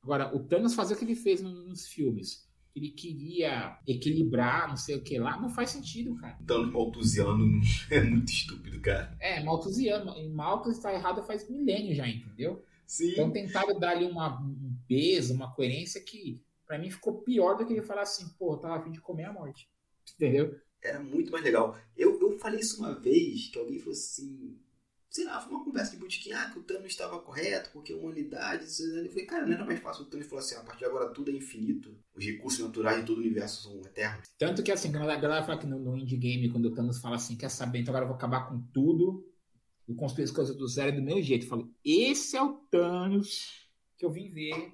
Agora, 0.08 0.34
o 0.34 0.40
Thanos 0.40 0.74
fazer 0.74 0.94
o 0.94 0.98
que 0.98 1.04
ele 1.04 1.16
fez 1.16 1.42
nos 1.42 1.86
filmes. 1.86 2.48
Ele 2.74 2.92
queria 2.92 3.78
equilibrar, 3.86 4.70
não 4.70 4.78
sei 4.78 4.96
o 4.96 5.02
que 5.02 5.20
lá. 5.20 5.38
Não 5.38 5.50
faz 5.50 5.72
sentido, 5.72 6.16
cara. 6.16 6.40
Thanos 6.48 6.72
maltusiano 6.72 7.60
é 7.92 8.02
muito 8.02 8.32
estúpido, 8.32 8.80
cara. 8.80 9.18
É, 9.20 9.44
maltusiano. 9.44 10.16
E 10.18 10.30
Malthus 10.30 10.78
está 10.78 10.94
errado 10.94 11.26
faz 11.26 11.50
milênios 11.50 11.98
já, 11.98 12.08
entendeu? 12.08 12.64
Sim. 12.86 13.12
Então 13.12 13.32
tentaram 13.32 13.78
dar 13.78 13.98
ali 13.98 14.06
uma, 14.06 14.40
um 14.40 14.78
peso, 14.88 15.34
uma 15.34 15.54
coerência 15.54 16.00
que 16.00 16.42
para 16.66 16.80
mim 16.80 16.90
ficou 16.90 17.22
pior 17.22 17.58
do 17.58 17.66
que 17.66 17.74
ele 17.74 17.82
falar 17.82 18.04
assim, 18.04 18.30
pô, 18.40 18.54
eu 18.54 18.58
tava 18.60 18.78
a 18.78 18.82
fim 18.82 18.92
de 18.92 19.02
comer 19.02 19.26
a 19.26 19.34
morte. 19.34 19.70
Entendeu? 20.16 20.58
Era 20.82 21.02
muito 21.02 21.34
mais 21.34 21.44
legal. 21.44 21.78
Eu, 21.98 22.18
eu 22.22 22.40
falei 22.40 22.62
isso 22.62 22.80
uma 22.80 22.98
vez, 22.98 23.50
que 23.50 23.60
alguém 23.60 23.80
falou 23.80 23.92
assim, 23.92 24.58
sei 25.18 25.26
lá, 25.26 25.42
foi 25.42 25.52
uma 25.52 25.64
conversa 25.64 25.92
de 25.92 25.98
botiquim, 25.98 26.32
ah, 26.32 26.50
que 26.52 26.60
o 26.60 26.64
Thanos 26.64 26.86
estava 26.86 27.20
correto, 27.20 27.72
porque 27.74 27.92
a 27.92 27.98
humanidade. 27.98 28.66
Eu 28.66 29.10
falei, 29.10 29.26
cara, 29.26 29.46
não 29.48 29.54
era 29.54 29.66
mais 29.66 29.80
fácil. 29.80 30.04
O 30.04 30.06
Thanos 30.06 30.28
falou 30.28 30.44
assim: 30.44 30.56
a 30.56 30.62
partir 30.62 30.80
de 30.80 30.86
agora 30.86 31.10
tudo 31.10 31.32
é 31.32 31.34
infinito, 31.34 31.98
os 32.14 32.24
recursos 32.24 32.60
naturais 32.60 33.00
de 33.00 33.06
todo 33.06 33.18
o 33.18 33.22
universo 33.22 33.64
são 33.64 33.82
eternos. 33.82 34.28
Tanto 34.38 34.62
que 34.62 34.72
assim, 34.72 34.92
quando 34.92 35.10
a 35.10 35.16
galera 35.16 35.44
fala 35.44 35.60
que 35.60 35.66
no, 35.66 35.80
no 35.80 35.98
indie 35.98 36.18
game, 36.18 36.52
quando 36.52 36.66
o 36.66 36.76
Thanos 36.76 37.00
fala 37.00 37.16
assim, 37.16 37.36
quer 37.36 37.50
saber, 37.50 37.80
então 37.80 37.92
agora 37.92 38.06
eu 38.06 38.10
vou 38.10 38.16
acabar 38.16 38.48
com 38.48 38.62
tudo, 38.72 39.28
e 39.88 39.96
construir 39.96 40.26
as 40.26 40.32
coisas 40.32 40.56
do 40.56 40.68
zero 40.68 40.96
do 40.96 41.02
meu 41.02 41.22
jeito. 41.22 41.46
Eu 41.46 41.50
falo, 41.50 41.74
esse 41.84 42.38
é 42.38 42.42
o 42.42 42.54
Thanos 42.70 43.68
que 43.98 44.06
eu 44.06 44.12
vim 44.12 44.30
ver 44.30 44.74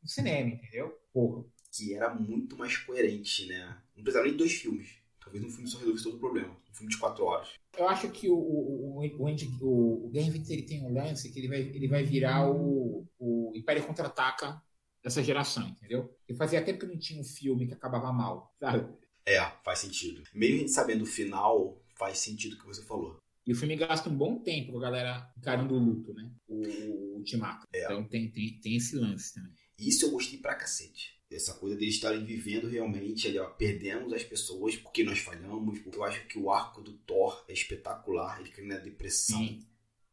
no 0.00 0.08
cinema, 0.08 0.50
entendeu? 0.50 0.96
Porra. 1.12 1.44
Que 1.72 1.94
era 1.94 2.14
muito 2.14 2.56
mais 2.56 2.76
coerente, 2.76 3.46
né? 3.46 3.80
Não 3.96 4.02
precisava 4.02 4.24
nem 4.24 4.32
de 4.32 4.38
dois 4.38 4.52
filmes. 4.52 4.99
Talvez 5.30 5.44
um 5.44 5.50
filme 5.50 5.70
só 5.70 5.78
resolvesse 5.78 6.04
todo 6.04 6.16
o 6.16 6.18
problema. 6.18 6.56
Um 6.68 6.74
filme 6.74 6.90
de 6.90 6.98
quatro 6.98 7.24
horas. 7.24 7.48
Eu 7.78 7.88
acho 7.88 8.10
que 8.10 8.28
o, 8.28 8.34
o, 8.34 8.98
o, 8.98 9.26
o, 9.60 10.06
o 10.06 10.10
Game 10.10 10.30
20 10.30 10.50
ele 10.50 10.62
tem 10.62 10.84
um 10.84 10.92
lance 10.92 11.30
que 11.30 11.38
ele 11.38 11.48
vai, 11.48 11.60
ele 11.60 11.86
vai 11.86 12.02
virar 12.02 12.50
o, 12.50 13.06
o 13.16 13.52
Império 13.54 13.86
Contra-Ataca 13.86 14.60
dessa 15.02 15.22
geração, 15.22 15.68
entendeu? 15.68 16.12
E 16.28 16.34
fazia 16.34 16.62
tempo 16.62 16.80
que 16.80 16.86
não 16.86 16.98
tinha 16.98 17.20
um 17.20 17.24
filme 17.24 17.68
que 17.68 17.72
acabava 17.72 18.12
mal, 18.12 18.52
sabe? 18.58 18.92
É, 19.24 19.40
faz 19.64 19.78
sentido. 19.78 20.24
Meio 20.34 20.56
a 20.56 20.58
gente 20.58 20.72
sabendo 20.72 21.02
o 21.02 21.06
final, 21.06 21.80
faz 21.96 22.18
sentido 22.18 22.54
o 22.54 22.58
que 22.58 22.66
você 22.66 22.82
falou. 22.82 23.16
E 23.46 23.52
o 23.52 23.56
filme 23.56 23.76
gasta 23.76 24.10
um 24.10 24.16
bom 24.16 24.40
tempo 24.40 24.72
com 24.72 24.78
a 24.78 24.82
galera 24.82 25.32
encarando 25.38 25.74
o 25.74 25.78
luto, 25.78 26.12
né? 26.12 26.28
O, 26.48 26.60
o 26.60 27.16
Ultimato. 27.18 27.66
É. 27.72 27.84
Então 27.84 28.04
tem, 28.04 28.28
tem, 28.30 28.60
tem 28.60 28.76
esse 28.76 28.96
lance 28.96 29.32
também. 29.32 29.52
Isso 29.78 30.06
eu 30.06 30.10
gostei 30.10 30.38
pra 30.38 30.56
cacete 30.56 31.19
essa 31.40 31.54
coisa 31.54 31.76
deles 31.76 31.94
estarem 31.94 32.24
vivendo 32.24 32.68
realmente 32.68 33.26
ali, 33.26 33.38
ó, 33.38 33.46
perdemos 33.46 34.12
as 34.12 34.22
pessoas 34.22 34.76
porque 34.76 35.02
nós 35.02 35.18
falhamos. 35.18 35.78
Porque 35.80 35.98
eu 35.98 36.04
acho 36.04 36.26
que 36.26 36.38
o 36.38 36.50
arco 36.50 36.80
do 36.80 36.92
Thor 36.92 37.44
é 37.48 37.52
espetacular, 37.52 38.40
ele 38.40 38.50
cai 38.50 38.64
na 38.64 38.76
depressão. 38.76 39.38
Sim. 39.38 39.66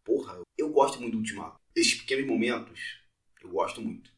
Porra, 0.04 0.40
eu 0.58 0.70
gosto 0.70 1.00
muito 1.00 1.14
do 1.14 1.20
Ultimato. 1.20 1.60
Esses 1.76 1.96
pequenos 1.96 2.26
momentos, 2.26 2.80
eu 3.44 3.50
gosto 3.50 3.82
muito. 3.82 4.10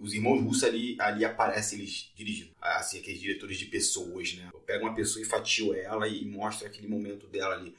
Os 0.00 0.14
irmãos 0.14 0.40
russos 0.40 0.64
ali, 0.64 0.96
ali 1.00 1.24
aparecem 1.24 1.78
eles 1.78 2.12
dirigindo. 2.14 2.52
Assim, 2.60 2.98
aqueles 2.98 3.20
diretores 3.20 3.58
de 3.58 3.66
pessoas, 3.66 4.34
né? 4.34 4.48
Eu 4.52 4.60
pego 4.60 4.84
uma 4.84 4.94
pessoa 4.94 5.22
e 5.22 5.26
fatio 5.26 5.74
ela 5.74 6.06
e 6.06 6.24
mostro 6.24 6.66
aquele 6.66 6.86
momento 6.86 7.26
dela 7.26 7.54
ali. 7.54 7.76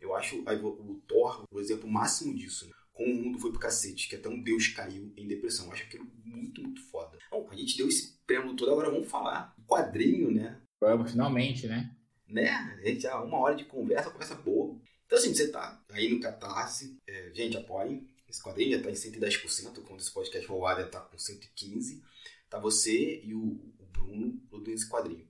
Eu 0.00 0.14
acho 0.14 0.38
o 0.40 1.02
Thor 1.06 1.44
o 1.50 1.60
exemplo 1.60 1.88
máximo 1.90 2.34
disso. 2.34 2.66
Né? 2.66 2.72
Como 3.00 3.14
o 3.14 3.24
mundo 3.24 3.38
foi 3.38 3.50
pro 3.50 3.58
cacete, 3.58 4.10
que 4.10 4.16
até 4.16 4.28
um 4.28 4.42
deus 4.42 4.68
caiu 4.68 5.10
em 5.16 5.26
depressão. 5.26 5.66
Eu 5.66 5.72
acho 5.72 5.84
aquilo 5.84 6.06
muito, 6.22 6.60
muito 6.60 6.82
foda. 6.82 7.16
Bom, 7.30 7.48
a 7.50 7.56
gente 7.56 7.74
deu 7.78 7.88
esse 7.88 8.18
prêmio 8.26 8.54
todo, 8.54 8.70
agora 8.70 8.90
vamos 8.90 9.08
falar 9.08 9.56
quadrinho, 9.66 10.30
né? 10.30 10.60
Vamos, 10.78 11.12
finalmente, 11.12 11.66
né? 11.66 11.96
Né? 12.28 12.50
A 12.50 12.86
gente 12.86 13.00
já 13.00 13.18
uma 13.18 13.38
hora 13.38 13.56
de 13.56 13.64
conversa, 13.64 14.10
conversa 14.10 14.34
boa. 14.34 14.78
Então, 15.06 15.18
assim, 15.18 15.34
você 15.34 15.48
tá 15.48 15.82
aí 15.90 16.10
no 16.10 16.20
Catarse, 16.20 16.98
é, 17.06 17.32
gente, 17.32 17.56
apoiem. 17.56 18.06
Esse 18.28 18.42
quadrinho 18.42 18.76
já 18.76 18.82
tá 18.82 18.90
em 18.90 18.94
110%, 18.94 19.82
quando 19.82 20.00
esse 20.00 20.12
podcast 20.12 20.46
for 20.46 20.64
ar, 20.66 20.76
já 20.76 20.86
tá 20.86 21.00
com 21.00 21.16
115%. 21.16 22.02
Tá 22.50 22.58
você 22.58 23.22
e 23.24 23.34
o, 23.34 23.40
o 23.78 23.86
Bruno 23.90 24.38
produzindo 24.50 24.76
esse 24.76 24.88
quadrinho. 24.88 25.26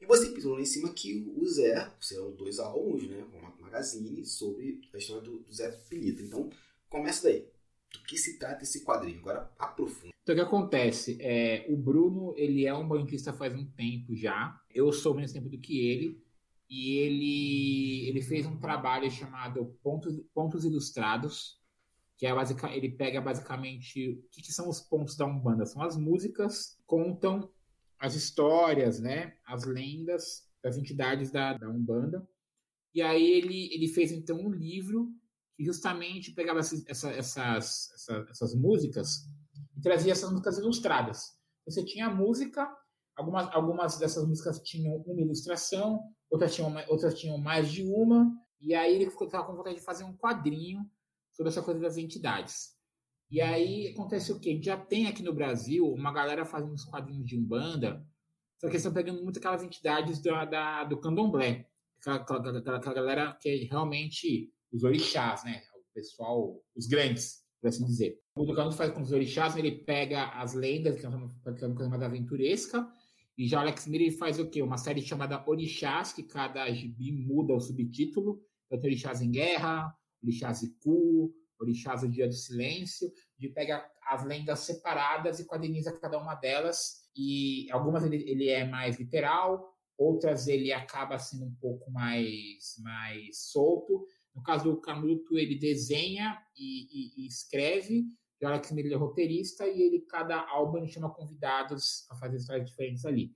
E 0.00 0.06
você 0.06 0.30
pisou 0.30 0.54
lá 0.54 0.60
em 0.60 0.66
cima 0.66 0.92
que 0.92 1.32
o 1.36 1.44
Zé, 1.46 1.90
são 2.00 2.32
dois 2.36 2.58
álbuns, 2.60 3.08
né? 3.08 3.24
Uma 3.32 3.54
magazine 3.60 4.24
sobre 4.24 4.80
a 4.94 4.98
história 4.98 5.22
do, 5.22 5.40
do 5.40 5.52
Zé 5.52 5.70
Pelita. 5.88 6.22
Então, 6.22 6.48
Começa 6.92 7.22
daí. 7.22 7.48
Do 7.90 8.00
que 8.06 8.18
se 8.18 8.38
trata 8.38 8.64
esse 8.64 8.84
quadrinho? 8.84 9.18
Agora 9.20 9.50
aprofunda. 9.58 10.12
Então 10.22 10.34
o 10.34 10.36
que 10.36 10.44
acontece? 10.44 11.16
É, 11.22 11.64
o 11.70 11.74
Bruno, 11.74 12.34
ele 12.36 12.66
é 12.66 12.74
um 12.74 12.86
banquista 12.86 13.32
faz 13.32 13.54
um 13.54 13.64
tempo 13.64 14.14
já. 14.14 14.60
Eu 14.70 14.92
sou 14.92 15.14
menos 15.14 15.32
tempo 15.32 15.48
do 15.48 15.58
que 15.58 15.88
ele. 15.88 16.22
E 16.68 16.98
ele, 16.98 18.08
ele 18.08 18.20
fez 18.20 18.44
um 18.44 18.58
trabalho 18.58 19.10
chamado 19.10 19.74
Pontos, 19.82 20.22
pontos 20.34 20.66
Ilustrados, 20.66 21.58
que 22.18 22.26
é 22.26 22.34
basic, 22.34 22.62
ele 22.66 22.90
pega 22.90 23.22
basicamente 23.22 24.10
o 24.10 24.28
que, 24.30 24.42
que, 24.42 24.52
são 24.52 24.68
os 24.68 24.80
pontos 24.80 25.16
da 25.16 25.24
Umbanda. 25.24 25.64
São 25.64 25.80
as 25.82 25.96
músicas, 25.96 26.78
contam 26.86 27.50
as 27.98 28.14
histórias, 28.14 29.00
né, 29.00 29.34
as 29.46 29.64
lendas 29.64 30.46
das 30.62 30.76
entidades 30.76 31.30
da, 31.30 31.54
da 31.54 31.70
Umbanda. 31.70 32.26
E 32.94 33.00
aí 33.00 33.30
ele, 33.30 33.72
ele 33.74 33.88
fez 33.88 34.12
então 34.12 34.38
um 34.38 34.50
livro 34.50 35.10
que 35.56 35.64
justamente 35.64 36.32
pegava 36.32 36.60
essas, 36.60 36.84
essas, 36.86 37.16
essas, 37.16 37.90
essas 38.30 38.54
músicas 38.54 39.28
e 39.76 39.80
trazia 39.80 40.12
essas 40.12 40.30
músicas 40.30 40.58
ilustradas. 40.58 41.24
Você 41.66 41.84
tinha 41.84 42.06
a 42.06 42.14
música, 42.14 42.68
algumas, 43.16 43.48
algumas 43.54 43.98
dessas 43.98 44.26
músicas 44.26 44.60
tinham 44.60 44.96
uma 44.96 45.20
ilustração, 45.20 46.00
outras 46.30 46.54
tinham, 46.54 46.74
outras 46.88 47.18
tinham 47.18 47.38
mais 47.38 47.70
de 47.70 47.84
uma, 47.84 48.30
e 48.60 48.74
aí 48.74 48.94
ele 48.94 49.04
estava 49.04 49.44
com 49.44 49.56
vontade 49.56 49.76
de 49.76 49.84
fazer 49.84 50.04
um 50.04 50.16
quadrinho 50.16 50.88
sobre 51.32 51.50
essa 51.50 51.62
coisa 51.62 51.80
das 51.80 51.96
entidades. 51.96 52.72
E 53.30 53.40
aí 53.40 53.88
acontece 53.88 54.30
o 54.30 54.38
quê? 54.38 54.60
Já 54.62 54.76
tem 54.76 55.06
aqui 55.06 55.22
no 55.22 55.32
Brasil 55.32 55.86
uma 55.86 56.12
galera 56.12 56.44
fazendo 56.44 56.74
uns 56.74 56.84
quadrinhos 56.84 57.26
de 57.26 57.38
Umbanda, 57.38 58.06
só 58.58 58.68
que 58.68 58.74
eles 58.74 58.84
estão 58.84 58.92
pegando 58.92 59.22
muito 59.22 59.38
aquelas 59.38 59.62
entidades 59.62 60.20
da, 60.20 60.44
da 60.44 60.84
do 60.84 61.00
candomblé. 61.00 61.66
Aquela, 61.98 62.16
aquela, 62.16 62.58
aquela, 62.58 62.76
aquela, 62.76 62.94
galera 62.94 63.36
que 63.40 63.48
é 63.48 63.56
realmente 63.64 64.52
os 64.72 64.84
orixás, 64.84 65.44
né? 65.44 65.62
O 65.74 65.94
pessoal, 65.94 66.62
os 66.74 66.86
grandes, 66.86 67.42
por 67.60 67.68
assim 67.68 67.84
dizer. 67.84 68.18
O 68.34 68.46
Candomblé 68.46 68.76
faz 68.76 68.90
com 68.92 69.02
os 69.02 69.12
orixás, 69.12 69.56
ele 69.56 69.72
pega 69.72 70.28
as 70.30 70.54
lendas, 70.54 70.98
que 70.98 71.06
é 71.06 71.08
uma 71.08 71.28
coisa 71.74 71.88
mais 71.88 72.02
aventuresca, 72.02 72.88
e 73.36 73.46
já 73.46 73.60
Alex 73.60 73.86
Miller 73.86 74.16
faz 74.16 74.38
o 74.38 74.48
quê? 74.48 74.62
Uma 74.62 74.76
série 74.76 75.00
chamada 75.00 75.42
Orixás, 75.46 76.12
que 76.12 76.22
cada 76.22 76.70
gibi 76.70 77.12
muda 77.12 77.54
o 77.54 77.60
subtítulo. 77.60 78.42
Então 78.66 78.80
tem 78.80 78.90
Orixás 78.90 79.22
em 79.22 79.30
Guerra, 79.30 79.96
Orixás 80.22 80.60
Cu, 80.82 81.34
Orixás, 81.58 82.02
o 82.02 82.08
Dia 82.08 82.28
do 82.28 82.34
Silêncio, 82.34 83.10
de 83.38 83.48
pega 83.48 83.84
as 84.06 84.24
lendas 84.24 84.60
separadas 84.60 85.40
e 85.40 85.46
quadriniza 85.46 85.92
cada 85.98 86.18
uma 86.18 86.34
delas, 86.34 87.08
e 87.16 87.70
algumas 87.70 88.04
ele, 88.04 88.16
ele 88.28 88.48
é 88.48 88.64
mais 88.64 88.98
literal, 88.98 89.72
outras 89.96 90.48
ele 90.48 90.72
acaba 90.72 91.18
sendo 91.18 91.44
um 91.44 91.54
pouco 91.54 91.90
mais, 91.90 92.76
mais 92.82 93.50
solto. 93.50 94.06
No 94.34 94.42
caso 94.42 94.64
do 94.64 94.80
Canuto, 94.80 95.38
ele 95.38 95.58
desenha 95.58 96.38
e, 96.56 97.20
e, 97.20 97.24
e 97.24 97.26
escreve, 97.26 98.06
o 98.42 98.46
Alex 98.46 98.72
Miller 98.72 98.92
é 98.92 98.96
roteirista, 98.96 99.66
e 99.66 99.80
ele, 99.82 100.00
cada 100.00 100.40
álbum, 100.48 100.86
chama 100.86 101.12
convidados 101.12 102.04
para 102.08 102.16
fazer 102.18 102.38
histórias 102.38 102.68
diferentes 102.68 103.04
ali. 103.04 103.32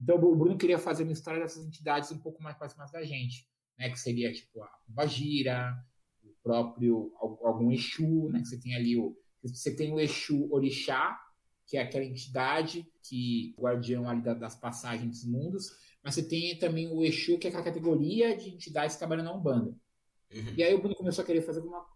Então, 0.00 0.16
o 0.16 0.36
Bruno 0.36 0.56
queria 0.56 0.78
fazer 0.78 1.02
uma 1.02 1.12
história 1.12 1.40
dessas 1.40 1.64
entidades 1.64 2.10
um 2.10 2.18
pouco 2.18 2.42
mais 2.42 2.56
próximas 2.56 2.90
da 2.90 3.02
gente, 3.04 3.48
né? 3.78 3.90
Que 3.90 3.98
seria, 3.98 4.32
tipo, 4.32 4.62
a 4.62 4.70
Bagira, 4.86 5.74
o 6.22 6.32
próprio 6.42 7.12
algum 7.20 7.70
Exu, 7.70 8.28
né? 8.30 8.44
Você 8.44 8.58
tem 8.58 8.74
ali 8.74 8.96
o 8.96 9.16
você 9.42 9.74
tem 9.74 9.92
o 9.92 10.00
Exu 10.00 10.48
Orixá, 10.50 11.16
que 11.64 11.76
é 11.76 11.82
aquela 11.82 12.04
entidade 12.04 12.84
que 13.02 13.54
guardião 13.56 14.08
ali 14.08 14.20
das 14.20 14.56
passagens 14.56 15.08
dos 15.08 15.24
mundos, 15.24 15.70
mas 16.02 16.14
você 16.14 16.28
tem 16.28 16.58
também 16.58 16.88
o 16.88 17.04
Exu, 17.04 17.38
que 17.38 17.46
é 17.46 17.50
aquela 17.50 17.64
categoria 17.64 18.36
de 18.36 18.50
entidades 18.50 18.96
que 18.96 18.98
trabalham 18.98 19.24
na 19.24 19.32
Umbanda. 19.32 19.76
Uhum. 20.32 20.54
E 20.56 20.62
aí 20.62 20.74
o 20.74 20.78
Bruno 20.78 20.94
começou 20.94 21.22
a 21.22 21.26
querer 21.26 21.42
fazer 21.42 21.60
uma 21.60 21.86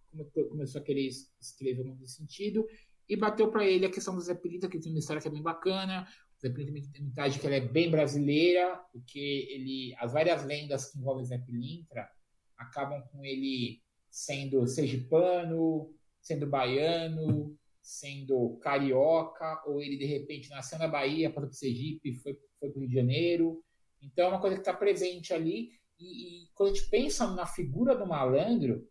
começou 0.50 0.80
a 0.80 0.84
querer 0.84 1.08
escrever 1.40 1.88
algum 1.88 2.06
sentido 2.06 2.66
e 3.08 3.16
bateu 3.16 3.50
para 3.50 3.66
ele 3.66 3.86
a 3.86 3.90
questão 3.90 4.14
do 4.14 4.20
Zé 4.20 4.34
que 4.34 4.78
tem 4.78 4.92
uma 4.92 4.98
história 4.98 5.20
que 5.20 5.28
é 5.28 5.30
bem 5.30 5.42
bacana. 5.42 6.06
O 6.36 6.40
Zé 6.40 6.52
Pilintra 6.52 6.90
tem 6.92 7.00
uma 7.00 7.06
entidade 7.08 7.38
que 7.38 7.46
ela 7.46 7.56
é 7.56 7.60
bem 7.60 7.90
brasileira, 7.90 8.78
porque 8.92 9.48
ele 9.50 9.94
as 9.98 10.12
várias 10.12 10.44
lendas 10.44 10.90
que 10.90 10.98
envolvem 10.98 11.24
Zé 11.24 11.38
Pilintra 11.38 12.08
acabam 12.56 13.02
com 13.10 13.24
ele 13.24 13.82
sendo 14.10 14.66
sergipano, 14.66 15.90
sendo 16.20 16.46
baiano, 16.46 17.56
sendo 17.80 18.58
carioca, 18.58 19.62
ou 19.66 19.80
ele 19.80 19.96
de 19.96 20.04
repente 20.04 20.50
nasceu 20.50 20.78
na 20.78 20.86
Bahia, 20.86 21.30
para 21.30 21.46
o 21.46 21.52
Sergipe, 21.52 22.14
foi, 22.14 22.38
foi 22.60 22.70
para 22.70 22.76
o 22.76 22.80
Rio 22.80 22.88
de 22.88 22.94
Janeiro. 22.94 23.64
Então 24.00 24.26
é 24.26 24.28
uma 24.28 24.40
coisa 24.40 24.56
que 24.56 24.62
está 24.62 24.74
presente 24.74 25.32
ali. 25.32 25.70
E, 26.02 26.42
e, 26.42 26.48
quando 26.54 26.70
a 26.70 26.74
gente 26.74 26.90
pensa 26.90 27.26
na 27.28 27.46
figura 27.46 27.94
do 27.94 28.06
malandro, 28.06 28.88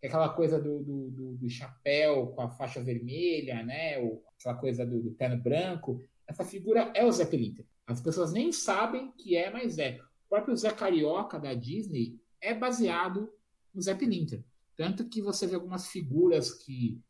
é 0.00 0.06
aquela 0.08 0.30
coisa 0.30 0.58
do, 0.58 0.82
do, 0.82 1.10
do, 1.10 1.36
do, 1.36 1.50
chapéu 1.50 2.28
com 2.28 2.42
a 2.42 2.50
faixa 2.50 2.82
vermelha, 2.82 3.62
né? 3.62 3.98
Ou 3.98 4.24
aquela 4.38 4.56
coisa 4.56 4.86
do, 4.86 5.02
do 5.02 5.10
terno 5.12 5.40
branco, 5.40 6.02
essa 6.26 6.44
figura 6.44 6.90
é 6.94 7.04
o 7.04 7.12
Zé. 7.12 7.28
As 7.86 8.00
pessoas 8.00 8.32
nem 8.32 8.50
sabem 8.50 9.12
que 9.12 9.36
é, 9.36 9.50
mas 9.50 9.78
é. 9.78 10.00
O 10.26 10.28
próprio 10.30 10.56
Zé 10.56 10.70
Carioca 10.70 11.38
da 11.38 11.52
Disney 11.52 12.18
é 12.40 12.54
baseado 12.54 13.30
no 13.74 13.82
Zé. 13.82 13.96
Tanto 14.74 15.08
que 15.08 15.20
você 15.20 15.46
vê 15.46 15.54
algumas 15.54 15.88
figuras 15.88 16.52
que. 16.52 17.00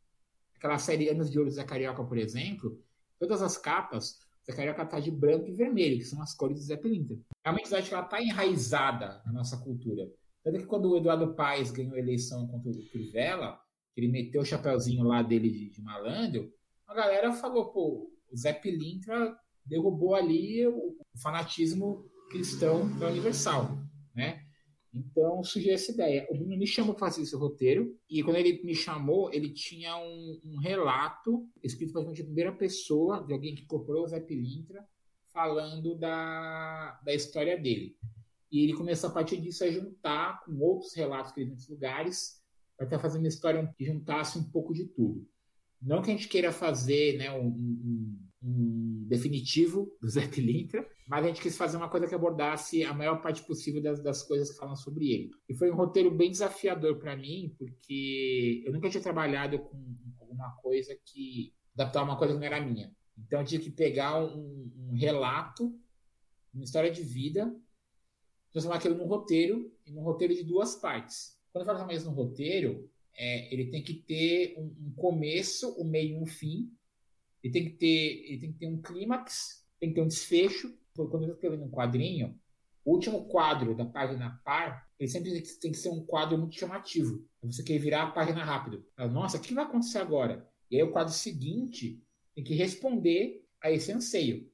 Aquela 0.55 0.77
série 0.77 1.09
Anos 1.09 1.29
de 1.29 1.37
Ouro 1.37 1.49
do 1.49 1.53
Zé 1.53 1.63
Carioca, 1.65 2.03
por 2.05 2.17
exemplo, 2.17 2.81
todas 3.19 3.41
as 3.41 3.57
capas, 3.57 4.19
o 4.43 4.51
Zé 4.51 4.57
Carioca 4.57 4.83
está 4.83 4.99
de 4.99 5.09
branco 5.09 5.47
e 5.47 5.53
vermelho, 5.53 5.97
que 5.97 6.03
são 6.03 6.21
as 6.21 6.35
cores 6.35 6.59
do 6.59 6.65
Zé 6.65 6.75
Pilintra. 6.75 7.17
É 7.45 7.49
uma 7.49 7.59
entidade 7.59 7.87
que 7.87 7.93
ela 7.93 8.03
está 8.03 8.21
enraizada 8.21 9.21
na 9.25 9.31
nossa 9.31 9.57
cultura. 9.57 10.11
Tanto 10.43 10.59
que 10.59 10.65
quando 10.65 10.91
o 10.91 10.97
Eduardo 10.97 11.33
Paes 11.33 11.71
ganhou 11.71 11.95
a 11.95 11.99
eleição 11.99 12.45
contra 12.47 12.69
o 12.69 12.89
Crivella, 12.89 13.57
que 13.93 14.01
ele 14.01 14.11
meteu 14.11 14.41
o 14.41 14.45
chapéuzinho 14.45 15.03
lá 15.03 15.21
dele 15.21 15.49
de, 15.49 15.69
de 15.69 15.81
malandro, 15.81 16.51
a 16.85 16.93
galera 16.93 17.31
falou, 17.31 17.71
pô, 17.71 18.11
o 18.29 18.37
Zé 18.37 18.59
derrubou 19.65 20.13
ali 20.13 20.67
o, 20.67 20.97
o 21.13 21.17
fanatismo 21.17 22.05
cristão 22.29 22.89
da 22.99 23.07
Universal? 23.07 23.77
Então 24.93 25.43
surgiu 25.43 25.73
essa 25.73 25.91
ideia. 25.91 26.27
O 26.29 26.37
Bruno 26.37 26.55
me 26.55 26.67
chamou 26.67 26.93
para 26.93 27.07
fazer 27.07 27.23
esse 27.23 27.35
roteiro 27.35 27.97
e 28.07 28.21
quando 28.21 28.37
ele 28.37 28.61
me 28.63 28.75
chamou, 28.75 29.33
ele 29.33 29.49
tinha 29.49 29.97
um, 29.97 30.39
um 30.45 30.57
relato 30.57 31.49
escrito 31.63 31.93
praticamente 31.93 32.21
em 32.21 32.25
primeira 32.25 32.51
pessoa 32.51 33.23
de 33.23 33.33
alguém 33.33 33.55
que 33.55 33.65
comprou 33.65 34.03
o 34.03 34.07
Zé 34.07 34.19
Pilintra 34.19 34.87
falando 35.31 35.95
da, 35.95 36.99
da 37.03 37.13
história 37.13 37.57
dele. 37.57 37.97
E 38.51 38.63
ele 38.63 38.73
começou 38.73 39.09
a 39.09 39.13
partir 39.13 39.41
disso 39.41 39.63
a 39.63 39.71
juntar 39.71 40.43
com 40.45 40.59
outros 40.59 40.93
relatos 40.93 41.31
que 41.31 41.41
ele 41.41 41.47
em 41.47 41.51
outros 41.53 41.67
lugares 41.67 42.43
até 42.79 42.99
fazer 42.99 43.17
uma 43.17 43.27
história 43.27 43.73
que 43.75 43.85
juntasse 43.85 44.37
um 44.37 44.43
pouco 44.43 44.73
de 44.73 44.85
tudo. 44.85 45.27
Não 45.81 46.01
que 46.01 46.11
a 46.11 46.13
gente 46.13 46.27
queira 46.27 46.51
fazer 46.51 47.17
né, 47.17 47.31
um, 47.31 47.47
um, 47.47 48.19
um 48.43 49.05
definitivo 49.07 49.91
do 49.99 50.07
Zé 50.07 50.27
Pilintra, 50.27 50.87
mas 51.07 51.23
a 51.23 51.27
gente 51.27 51.41
quis 51.41 51.57
fazer 51.57 51.77
uma 51.77 51.89
coisa 51.89 52.07
que 52.07 52.15
abordasse 52.15 52.83
a 52.83 52.93
maior 52.93 53.21
parte 53.21 53.43
possível 53.43 53.81
das, 53.81 54.01
das 54.01 54.23
coisas 54.23 54.51
que 54.51 54.57
falam 54.57 54.75
sobre 54.75 55.11
ele. 55.11 55.31
E 55.49 55.53
foi 55.53 55.69
um 55.69 55.75
roteiro 55.75 56.09
bem 56.09 56.31
desafiador 56.31 56.97
para 56.97 57.15
mim, 57.15 57.53
porque 57.57 58.63
eu 58.65 58.71
nunca 58.71 58.89
tinha 58.89 59.03
trabalhado 59.03 59.59
com 59.59 59.77
alguma 60.19 60.51
coisa 60.61 60.97
que 61.05 61.53
adaptar 61.75 62.03
uma 62.03 62.17
coisa 62.17 62.33
que 62.33 62.39
não 62.39 62.47
era 62.47 62.63
minha. 62.63 62.91
Então 63.17 63.39
eu 63.39 63.45
tinha 63.45 63.61
que 63.61 63.69
pegar 63.69 64.23
um, 64.23 64.71
um 64.77 64.95
relato, 64.95 65.77
uma 66.53 66.63
história 66.63 66.89
de 66.89 67.01
vida, 67.01 67.53
transformar 68.51 68.77
aquilo 68.77 68.95
num 68.95 69.07
roteiro, 69.07 69.71
e 69.85 69.91
num 69.91 70.03
roteiro 70.03 70.33
de 70.33 70.43
duas 70.43 70.75
partes. 70.75 71.37
Quando 71.51 71.67
eu 71.67 71.73
falo 71.73 71.85
mais 71.85 72.05
no 72.05 72.11
roteiro, 72.11 72.89
é, 73.15 73.53
ele 73.53 73.69
tem 73.69 73.83
que 73.83 73.93
ter 73.93 74.55
um, 74.57 74.87
um 74.87 74.93
começo, 74.95 75.75
um 75.79 75.83
meio 75.83 76.17
e 76.17 76.21
um 76.21 76.25
fim. 76.25 76.71
Ele 77.43 77.53
tem 77.53 77.65
que 77.65 77.71
ter, 77.71 78.25
ele 78.25 78.39
tem 78.39 78.53
que 78.53 78.59
ter 78.59 78.67
um 78.67 78.81
clímax, 78.81 79.65
tem 79.79 79.89
que 79.89 79.95
ter 79.95 80.01
um 80.01 80.07
desfecho. 80.07 80.73
Quando 80.95 81.13
eu 81.13 81.19
estou 81.19 81.33
escrevendo 81.33 81.63
um 81.63 81.71
quadrinho, 81.71 82.39
o 82.85 82.91
último 82.91 83.25
quadro 83.25 83.75
da 83.75 83.85
página 83.85 84.41
par, 84.43 84.87
ele 84.99 85.09
sempre 85.09 85.41
tem 85.59 85.71
que 85.71 85.77
ser 85.77 85.89
um 85.89 86.05
quadro 86.05 86.37
muito 86.37 86.57
chamativo. 86.57 87.25
Você 87.41 87.63
quer 87.63 87.77
virar 87.79 88.03
a 88.03 88.11
página 88.11 88.43
rápido. 88.43 88.85
Nossa, 89.11 89.37
o 89.37 89.41
que 89.41 89.53
vai 89.53 89.63
acontecer 89.63 89.99
agora? 89.99 90.47
E 90.69 90.75
aí 90.75 90.83
o 90.83 90.91
quadro 90.91 91.13
seguinte 91.13 92.01
tem 92.35 92.43
que 92.43 92.53
responder 92.53 93.45
a 93.61 93.71
esse 93.71 93.91
anseio. 93.91 94.51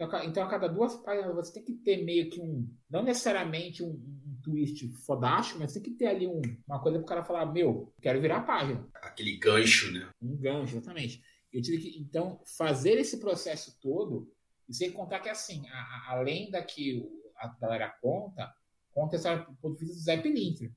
Então, 0.00 0.24
então 0.24 0.44
a 0.44 0.48
cada 0.48 0.68
duas 0.68 0.94
páginas 0.96 1.34
você 1.34 1.54
tem 1.54 1.64
que 1.64 1.72
ter 1.72 2.04
meio 2.04 2.30
que 2.30 2.40
um, 2.40 2.68
não 2.88 3.02
necessariamente 3.02 3.82
um, 3.82 4.00
twist 4.42 4.88
fodástico, 5.04 5.58
mas 5.58 5.72
tem 5.72 5.82
que 5.82 5.90
ter 5.90 6.06
ali 6.06 6.26
um, 6.26 6.40
uma 6.66 6.80
coisa 6.80 6.98
pro 6.98 7.06
cara 7.06 7.24
falar, 7.24 7.46
meu, 7.46 7.92
quero 8.00 8.20
virar 8.20 8.38
a 8.38 8.42
página. 8.42 8.88
Aquele 8.94 9.36
gancho, 9.36 9.92
né? 9.92 10.08
Um 10.22 10.36
gancho, 10.36 10.76
exatamente. 10.76 11.22
Eu 11.52 11.60
tive 11.60 11.78
que, 11.78 11.98
então, 11.98 12.40
fazer 12.56 12.98
esse 12.98 13.18
processo 13.18 13.76
todo, 13.80 14.32
e 14.68 14.74
sem 14.74 14.92
contar 14.92 15.20
que, 15.20 15.28
assim, 15.28 15.66
a, 15.68 16.12
a, 16.12 16.20
lenda 16.20 16.62
que 16.62 17.02
a 17.36 17.48
galera 17.48 17.88
conta, 18.02 18.52
conta 18.92 19.16
essa 19.16 19.36
do 19.36 19.56
ponto 19.56 19.78
de 19.78 19.84
vista 19.84 19.94
do 19.94 20.02
Zé 20.02 20.16
Pilintra. 20.18 20.70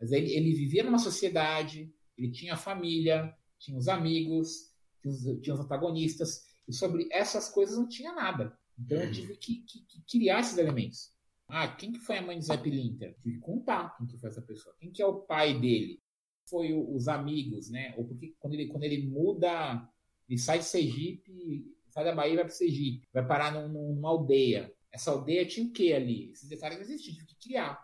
Mas 0.00 0.12
ele, 0.12 0.32
ele 0.32 0.54
vivia 0.54 0.84
numa 0.84 0.98
sociedade, 0.98 1.92
ele 2.16 2.30
tinha 2.30 2.56
família, 2.56 3.34
tinha 3.58 3.76
os 3.76 3.88
amigos, 3.88 4.72
tinha 5.00 5.12
os, 5.12 5.40
tinha 5.40 5.54
os 5.54 5.60
antagonistas, 5.60 6.44
e 6.68 6.72
sobre 6.72 7.08
essas 7.10 7.48
coisas 7.48 7.76
não 7.76 7.88
tinha 7.88 8.12
nada. 8.12 8.56
Então 8.78 8.98
eu 8.98 9.06
uhum. 9.06 9.12
tive 9.12 9.36
que, 9.36 9.56
que, 9.62 9.80
que 9.86 10.02
criar 10.02 10.40
esses 10.40 10.58
elementos. 10.58 11.10
Ah, 11.48 11.68
quem 11.68 11.92
que 11.92 11.98
foi 11.98 12.18
a 12.18 12.22
mãe 12.22 12.38
de 12.38 12.46
Zé 12.46 12.56
Pilintra? 12.56 13.14
Tive 13.22 13.36
que 13.36 13.40
contar 13.40 13.96
quem 13.96 14.06
que 14.06 14.16
foi 14.16 14.30
essa 14.30 14.42
pessoa. 14.42 14.74
Quem 14.78 14.90
que 14.90 15.02
é 15.02 15.06
o 15.06 15.20
pai 15.20 15.58
dele? 15.58 16.00
Foi 16.48 16.72
o, 16.72 16.94
os 16.94 17.08
amigos, 17.08 17.68
né? 17.70 17.94
Ou 17.96 18.06
porque 18.06 18.34
quando 18.38 18.54
ele, 18.54 18.66
quando 18.68 18.84
ele 18.84 19.06
muda, 19.06 19.86
ele 20.28 20.38
sai 20.38 20.60
de 20.60 20.64
Sergipe, 20.64 21.66
sai 21.92 22.04
da 22.04 22.14
Bahia 22.14 22.32
e 22.32 22.36
vai 22.36 22.44
para 22.44 22.54
Sergipe, 22.54 23.06
vai 23.12 23.26
parar 23.26 23.52
num, 23.52 23.68
numa 23.68 24.08
aldeia. 24.08 24.72
Essa 24.90 25.10
aldeia 25.10 25.46
tinha 25.46 25.66
o 25.66 25.72
que 25.72 25.92
ali? 25.92 26.32
Esses 26.32 26.48
detalhes 26.48 26.78
não 26.78 26.84
existiam, 26.84 27.14
tive 27.14 27.26
que 27.26 27.48
criar. 27.48 27.78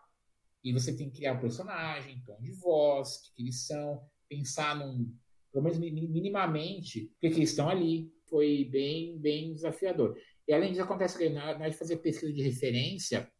E 0.64 0.72
você 0.72 0.96
tem 0.96 1.08
que 1.08 1.18
criar 1.18 1.34
o 1.34 1.40
personagem, 1.40 2.22
tom 2.26 2.38
de 2.40 2.52
voz, 2.52 3.16
o 3.16 3.34
que, 3.34 3.42
eles 3.42 3.66
são, 3.66 4.02
pensar 4.28 4.76
num, 4.76 5.14
pelo 5.52 5.64
menos 5.64 5.78
minimamente, 5.78 7.06
porque 7.12 7.30
que 7.30 7.36
eles 7.36 7.50
estão 7.50 7.68
ali. 7.68 8.12
Foi 8.28 8.66
bem, 8.66 9.18
bem 9.18 9.54
desafiador. 9.54 10.14
E 10.46 10.52
além 10.52 10.70
disso, 10.70 10.82
acontece 10.82 11.16
que 11.16 11.30
na 11.30 11.48
hora 11.48 11.70
de 11.70 11.76
fazer 11.76 11.96
pesquisa 11.96 12.30
de 12.30 12.42
referência, 12.42 13.30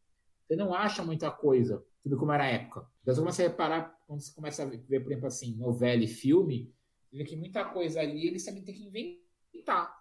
você 0.46 0.56
não 0.56 0.72
acha 0.72 1.04
muita 1.04 1.30
coisa, 1.30 1.84
tudo 2.02 2.16
como 2.16 2.32
era 2.32 2.44
a 2.44 2.48
época. 2.48 2.86
Então 3.02 3.14
você 3.14 3.20
começa 3.20 3.42
a 3.42 3.48
reparar, 3.48 3.98
quando 4.06 4.20
você 4.20 4.34
começa 4.34 4.62
a 4.62 4.66
ver, 4.66 5.00
por 5.00 5.12
exemplo, 5.12 5.26
assim, 5.26 5.54
novela 5.56 6.02
e 6.02 6.08
filme, 6.08 6.72
você 7.10 7.18
vê 7.18 7.24
que 7.24 7.36
muita 7.36 7.66
coisa 7.66 8.00
ali 8.00 8.26
eles 8.26 8.44
também 8.44 8.64
têm 8.64 8.74
que 8.74 8.84
inventar. 8.84 9.27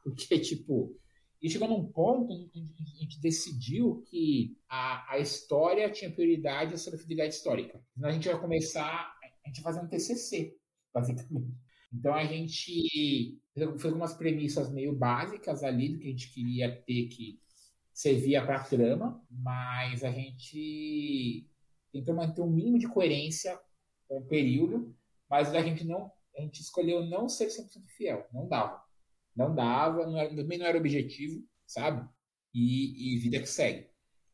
Porque, 0.04 0.40
tipo, 0.40 0.96
e 1.42 1.50
chegou 1.50 1.68
num 1.68 1.86
ponto 1.92 2.34
em 2.34 2.48
que 2.50 2.60
a 2.82 3.00
gente 3.00 3.22
decidiu 3.22 4.04
que 4.10 4.58
a, 4.68 5.14
a 5.14 5.20
história 5.20 5.92
tinha 5.92 6.12
prioridade 6.12 6.78
sobre 6.80 6.98
a 6.98 7.02
fidelidade 7.02 7.36
histórica. 7.36 7.80
Senão 7.94 8.10
a 8.10 8.12
gente 8.12 8.28
vai 8.28 8.40
começar, 8.40 9.14
a 9.44 9.48
gente 9.48 9.62
vai 9.62 9.74
fazer 9.74 9.86
um 9.86 9.90
TCC, 9.90 10.56
basicamente. 10.94 11.54
Então 11.94 12.14
a 12.14 12.26
gente 12.26 13.40
fez 13.54 13.86
algumas 13.86 14.14
premissas 14.14 14.72
meio 14.72 14.94
básicas 14.94 15.64
ali 15.64 15.90
do 15.90 16.00
que 16.00 16.08
a 16.08 16.12
gente 16.12 16.34
queria 16.34 16.82
ter 16.82 17.08
que 17.08 17.40
servia 17.94 18.46
para 18.46 18.58
a 18.58 18.64
trama, 18.64 19.24
mas 19.30 20.04
a 20.04 20.12
gente 20.12 21.48
tentou 21.92 22.14
manter 22.14 22.42
um 22.42 22.50
mínimo 22.50 22.78
de 22.78 22.88
coerência 22.88 23.60
com 24.08 24.20
o 24.20 24.26
período, 24.26 24.96
mas 25.30 25.54
a 25.54 25.62
gente 25.62 25.86
não 25.86 26.12
a 26.38 26.42
gente 26.42 26.62
escolheu 26.62 27.04
não 27.04 27.28
ser 27.28 27.48
100% 27.48 27.88
fiel, 27.88 28.28
não 28.32 28.48
dava. 28.48 28.80
Não 29.38 29.54
dava, 29.54 30.08
não 30.08 30.18
era, 30.18 30.36
também 30.36 30.58
não 30.58 30.66
era 30.66 30.78
objetivo, 30.78 31.46
sabe? 31.68 32.10
E, 32.54 33.16
e 33.16 33.20
vida 33.20 33.40
que 33.40 33.46
segue. 33.46 33.88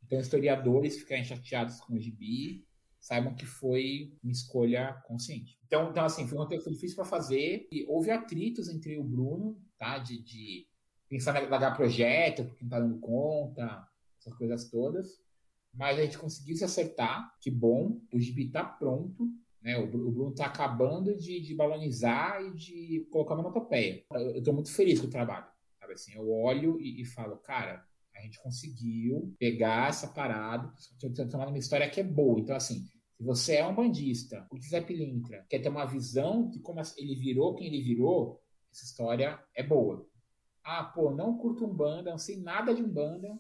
Então, 0.06 0.20
historiadores 0.20 0.98
ficarem 0.98 1.26
chateados 1.26 1.80
com 1.82 1.96
o 1.96 2.00
gibi, 2.00 2.66
saibam 3.00 3.36
que 3.36 3.46
foi 3.46 4.18
uma 4.24 4.32
escolha 4.32 4.94
consciente. 5.06 5.60
Então, 5.66 5.90
então 5.90 6.06
assim, 6.06 6.26
foi 6.26 6.38
um 6.38 6.42
roteiro 6.42 6.64
difícil 6.72 6.96
para 6.96 7.04
fazer. 7.04 7.68
E 7.70 7.86
houve 7.88 8.12
atritos 8.12 8.70
entre 8.70 8.98
o 8.98 9.04
Bruno, 9.04 9.62
tá? 9.78 9.98
De, 9.98 10.24
de 10.24 10.68
pensar 11.10 11.44
em 11.44 11.50
largar 11.50 11.76
projeto, 11.76 12.46
porque 12.46 12.64
não 12.64 12.70
tá 12.70 12.80
dando 12.80 13.00
conta, 13.00 13.86
essas 14.18 14.34
coisas 14.36 14.70
todas. 14.70 15.22
Mas 15.74 16.00
a 16.00 16.04
gente 16.04 16.18
conseguiu 16.18 16.56
se 16.56 16.64
acertar, 16.64 17.36
que 17.42 17.52
bom. 17.52 18.00
O 18.14 18.20
gibi 18.20 18.50
tá 18.50 18.64
pronto. 18.64 19.28
Né? 19.64 19.78
O, 19.78 19.88
Bruno 19.88 20.32
está 20.32 20.48
acabando 20.48 21.16
de, 21.18 21.40
de 21.40 21.56
balonizar 21.56 22.42
e 22.44 22.54
de 22.54 23.08
colocar 23.10 23.34
uma 23.34 23.42
onomatopeia. 23.42 24.04
Eu 24.12 24.40
estou 24.40 24.54
muito 24.54 24.72
feliz 24.72 25.00
com 25.00 25.08
o 25.08 25.12
trabalho. 25.12 25.46
Sabe 25.80 25.94
assim, 25.94 26.14
eu 26.14 26.30
olho 26.30 26.80
e, 26.80 27.02
e 27.02 27.06
falo, 27.06 27.38
cara, 27.38 27.86
a 28.16 28.22
gente 28.22 28.42
conseguiu 28.42 29.34
pegar 29.40 29.90
essa 29.90 30.08
parada, 30.08 30.72
transformar 31.16 31.46
numa 31.46 31.58
história 31.58 31.90
que 31.90 32.02
é 32.02 32.04
boa. 32.04 32.40
Então, 32.40 32.56
assim, 32.56 32.86
se 33.16 33.24
você 33.24 33.56
é 33.56 33.66
um 33.66 33.74
bandista, 33.74 34.46
o 34.52 34.60
Zé 34.60 34.82
Pilintra 34.82 35.46
quer 35.50 35.60
ter 35.60 35.70
uma 35.70 35.86
visão 35.86 36.50
de 36.50 36.60
como 36.60 36.82
ele 36.98 37.16
virou 37.16 37.56
quem 37.56 37.68
ele 37.68 37.82
virou, 37.82 38.42
essa 38.72 38.84
história 38.84 39.40
é 39.56 39.64
boa. 39.64 40.06
Ah, 40.64 40.84
pô, 40.84 41.12
não 41.12 41.38
curto 41.38 41.66
um 41.66 41.74
banda, 41.74 42.12
não 42.12 42.18
sei 42.18 42.38
nada 42.38 42.74
de 42.74 42.82
um 42.82 42.90
banda, 42.90 43.38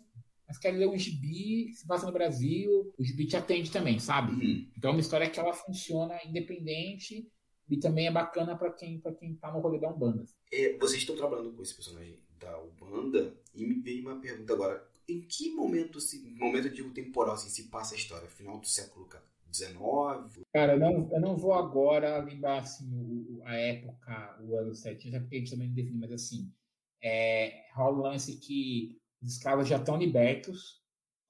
mas 0.53 0.59
quero 0.59 0.77
ler 0.77 0.87
um 0.87 0.97
gibi 0.97 1.65
que 1.69 1.73
se 1.73 1.87
passa 1.87 2.05
no 2.05 2.11
Brasil, 2.11 2.93
o 2.95 3.03
gibi 3.03 3.25
te 3.25 3.35
atende 3.35 3.71
também, 3.71 3.99
sabe? 3.99 4.33
Uhum. 4.33 4.67
Então 4.77 4.91
é 4.91 4.93
uma 4.93 4.99
história 4.99 5.27
que 5.27 5.39
ela 5.39 5.51
funciona 5.51 6.15
independente 6.23 7.27
e 7.67 7.77
também 7.77 8.05
é 8.05 8.11
bacana 8.11 8.55
para 8.55 8.71
quem 8.71 8.99
para 8.99 9.13
quem 9.13 9.33
tá 9.35 9.51
no 9.51 9.59
rolê 9.59 9.79
da 9.79 9.89
Umbanda. 9.89 10.23
É, 10.51 10.77
vocês 10.77 11.01
estão 11.01 11.15
trabalhando 11.15 11.53
com 11.53 11.63
esse 11.63 11.73
personagem 11.73 12.19
da 12.39 12.61
Umbanda 12.61 13.35
e 13.55 13.65
me 13.65 13.79
veio 13.81 14.03
uma 14.03 14.19
pergunta 14.19 14.53
agora. 14.53 14.87
Em 15.09 15.21
que 15.21 15.51
momento, 15.51 15.99
se, 15.99 16.19
momento 16.37 16.67
eu 16.67 16.73
digo 16.73 16.91
temporal, 16.91 17.33
assim, 17.33 17.49
se 17.49 17.69
passa 17.69 17.95
a 17.95 17.97
história? 17.97 18.29
Final 18.29 18.59
do 18.59 18.67
século 18.67 19.09
XIX? 19.51 19.73
Cara, 20.53 20.73
eu 20.73 20.79
não, 20.79 21.09
eu 21.11 21.19
não 21.19 21.35
vou 21.35 21.53
agora 21.53 22.23
lembrar 22.23 22.59
assim, 22.59 22.87
o, 22.93 23.41
a 23.43 23.55
época, 23.55 24.37
o 24.41 24.55
ano 24.55 24.75
certinho, 24.75 25.19
porque 25.19 25.35
a 25.35 25.39
gente 25.39 25.51
também 25.51 25.67
não 25.67 25.75
define, 25.75 25.99
mas 25.99 26.11
assim, 26.11 26.53
é, 27.01 27.65
rola 27.73 27.97
um 27.97 28.01
lance 28.01 28.37
que 28.37 29.01
os 29.23 29.33
escravos 29.33 29.67
já 29.67 29.77
estão 29.77 29.97
libertos, 29.97 30.81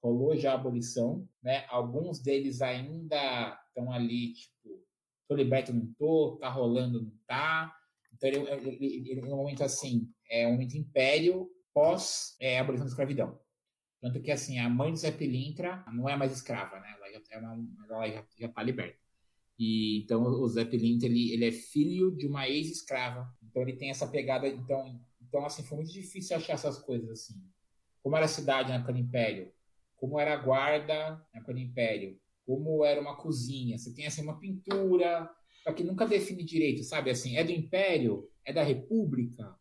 rolou 0.02 0.36
já 0.36 0.52
a 0.52 0.54
abolição, 0.56 1.26
né? 1.42 1.64
Alguns 1.68 2.20
deles 2.20 2.60
ainda 2.60 3.58
estão 3.68 3.90
ali, 3.92 4.34
tipo, 4.34 4.84
tô 5.28 5.36
liberto, 5.36 5.72
não 5.72 5.86
tô, 5.96 6.36
tá 6.40 6.48
rolando, 6.50 7.02
não 7.02 7.12
tá. 7.26 7.74
Então, 8.12 8.28
ele, 8.28 8.38
ele, 8.50 9.10
ele, 9.10 9.22
momento 9.22 9.62
assim, 9.62 10.12
é 10.28 10.46
um 10.46 10.52
momento 10.52 10.76
império 10.76 11.48
pós 11.72 12.36
é, 12.40 12.58
abolição 12.58 12.84
da 12.84 12.90
escravidão. 12.90 13.38
Tanto 14.00 14.20
que, 14.20 14.30
assim, 14.30 14.58
a 14.58 14.68
mãe 14.68 14.92
de 14.92 14.98
Zé 14.98 15.10
Pilintra 15.10 15.84
não 15.92 16.08
é 16.08 16.16
mais 16.16 16.32
escrava, 16.32 16.78
né? 16.80 16.94
Ela 16.96 17.12
já, 17.12 17.38
uma, 17.38 17.66
ela 17.88 18.08
já, 18.08 18.26
já 18.38 18.48
tá 18.48 18.62
liberta. 18.62 18.98
E, 19.58 20.02
então, 20.02 20.22
o 20.22 20.48
Zé 20.48 20.64
Pilintra, 20.64 21.08
ele, 21.08 21.32
ele 21.32 21.46
é 21.46 21.52
filho 21.52 22.14
de 22.14 22.26
uma 22.26 22.48
ex-escrava. 22.48 23.32
Então, 23.42 23.62
ele 23.62 23.76
tem 23.76 23.90
essa 23.90 24.06
pegada... 24.06 24.46
Então, 24.48 25.00
então, 25.22 25.46
assim, 25.46 25.62
foi 25.64 25.78
muito 25.78 25.92
difícil 25.92 26.36
achar 26.36 26.52
essas 26.52 26.78
coisas, 26.78 27.08
assim. 27.08 27.34
Como 28.04 28.16
era 28.16 28.26
a 28.26 28.28
cidade 28.28 28.68
na 28.68 28.74
época 28.74 28.92
do 28.92 28.98
Império? 28.98 29.50
Como 29.96 30.20
era 30.20 30.34
a 30.34 30.36
guarda 30.36 31.16
na 31.32 31.38
época 31.38 31.54
do 31.54 31.58
Império? 31.58 32.20
Como 32.46 32.84
era 32.84 33.00
uma 33.00 33.16
cozinha? 33.16 33.78
Você 33.78 33.94
tem, 33.94 34.06
assim, 34.06 34.20
uma 34.20 34.38
pintura, 34.38 35.26
só 35.62 35.72
que 35.72 35.82
nunca 35.82 36.06
define 36.06 36.44
direito, 36.44 36.84
sabe? 36.84 37.10
Assim, 37.10 37.38
é 37.38 37.42
do 37.42 37.50
Império? 37.50 38.30
É 38.44 38.52
da 38.52 38.62
República? 38.62 39.58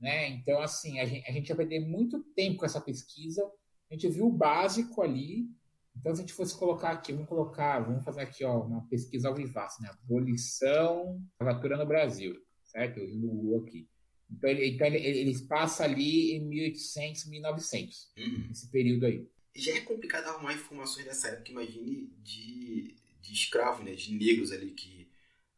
Né? 0.00 0.28
Então, 0.28 0.60
assim, 0.60 1.00
a 1.00 1.04
gente, 1.04 1.28
a 1.28 1.32
gente 1.32 1.48
ia 1.48 1.56
perder 1.56 1.80
muito 1.80 2.22
tempo 2.36 2.58
com 2.58 2.64
essa 2.64 2.80
pesquisa. 2.80 3.44
A 3.90 3.94
gente 3.94 4.08
viu 4.08 4.28
o 4.28 4.32
básico 4.32 5.02
ali. 5.02 5.48
Então, 5.96 6.14
se 6.14 6.20
a 6.20 6.24
gente 6.24 6.34
fosse 6.34 6.56
colocar 6.56 6.92
aqui, 6.92 7.12
vamos 7.12 7.28
colocar, 7.28 7.80
vamos 7.80 8.04
fazer 8.04 8.20
aqui, 8.20 8.44
ó, 8.44 8.62
uma 8.62 8.86
pesquisa 8.86 9.28
ao 9.28 9.34
vivaço, 9.34 9.82
né? 9.82 9.90
Abolição, 9.90 11.20
gravatura 11.40 11.76
no 11.76 11.86
Brasil, 11.86 12.36
certo? 12.62 13.00
Eu 13.00 13.08
no 13.16 13.28
Google 13.28 13.66
aqui. 13.66 13.88
Então, 14.30 14.50
ele, 14.50 14.68
então 14.68 14.86
ele, 14.86 14.98
ele 14.98 15.38
passa 15.46 15.84
ali 15.84 16.32
em 16.32 16.40
1800, 16.40 17.26
1900, 17.26 18.12
uhum. 18.16 18.48
esse 18.50 18.68
período 18.68 19.06
aí. 19.06 19.28
Já 19.54 19.76
é 19.76 19.80
complicado 19.80 20.26
arrumar 20.26 20.54
informações 20.54 21.04
dessa 21.04 21.28
época, 21.28 21.52
imagine 21.52 22.10
de, 22.22 22.96
de 23.20 23.32
escravos, 23.32 23.84
né, 23.84 23.94
de 23.94 24.12
negros 24.14 24.50
ali, 24.50 24.72
que 24.72 25.08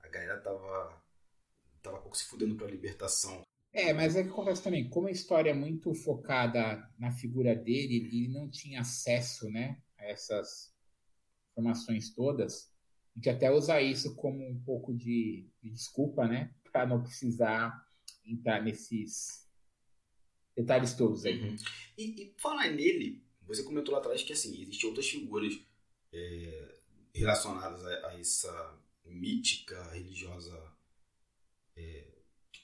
a 0.01 0.09
galera 0.09 0.39
tava, 0.41 1.03
tava 1.83 1.99
pouco 1.99 2.17
se 2.17 2.25
fudendo 2.25 2.55
pra 2.57 2.67
libertação. 2.67 3.43
É, 3.73 3.93
mas 3.93 4.17
é 4.17 4.23
que 4.23 4.31
acontece 4.31 4.63
também, 4.63 4.89
como 4.89 5.09
a 5.09 5.11
história 5.11 5.51
é 5.51 5.55
muito 5.55 5.95
focada 5.95 6.91
na 6.99 7.11
figura 7.13 7.55
dele, 7.55 7.97
ele 7.97 8.29
não 8.29 8.51
tinha 8.51 8.81
acesso, 8.81 9.51
né, 9.51 9.81
a 9.99 10.05
essas 10.05 10.75
informações 11.53 12.15
todas, 12.15 12.71
a 13.15 13.19
gente 13.19 13.31
até 13.31 13.51
usa 13.51 13.81
isso 13.81 14.15
como 14.15 14.47
um 14.47 14.61
pouco 14.61 14.95
de, 14.95 15.49
de 15.63 15.71
desculpa, 15.71 16.27
né, 16.27 16.55
para 16.71 16.87
não 16.87 17.03
precisar 17.03 17.86
entrar 18.27 18.63
nesses 18.63 19.47
detalhes 20.57 20.95
todos 20.95 21.25
aí. 21.25 21.41
Uhum. 21.41 21.57
E, 21.97 22.23
e 22.23 22.35
falar 22.39 22.71
nele, 22.71 23.23
você 23.47 23.63
comentou 23.63 23.93
lá 23.93 24.01
atrás 24.01 24.23
que 24.23 24.33
assim, 24.33 24.61
existem 24.63 24.89
outras 24.89 25.09
figuras 25.09 25.59
é, 26.13 26.75
relacionadas 27.15 27.85
a, 27.85 28.09
a, 28.09 28.19
essa 28.19 28.79
mítica 29.05 29.83
religiosa 29.93 30.61
é, 31.77 32.05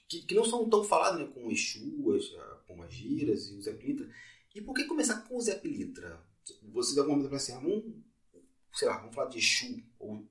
que, 0.07 0.21
que, 0.23 0.35
não 0.35 0.43
são 0.43 0.69
tão 0.69 0.83
faladas 0.83 1.19
né, 1.19 1.33
com 1.33 1.51
Exu, 1.51 2.13
as 2.15 2.61
Pomagiras 2.67 3.49
e 3.49 3.55
o 3.55 3.61
Zé 3.61 3.73
Pilintra. 3.73 4.09
E 4.53 4.61
por 4.61 4.75
que 4.75 4.83
começar 4.85 5.21
com 5.21 5.37
o 5.37 5.41
Zé 5.41 5.55
Pilintra? 5.55 6.21
Você 6.73 6.93
deu 6.93 7.05
uma 7.05 7.15
momento 7.15 7.33
assim, 7.33 7.53
ah, 7.53 7.59
vamos, 7.59 7.85
sei 8.73 8.87
lá, 8.87 8.97
vamos 8.97 9.15
falar 9.15 9.29
de 9.29 9.37
Exu, 9.37 9.81
ou 9.97 10.27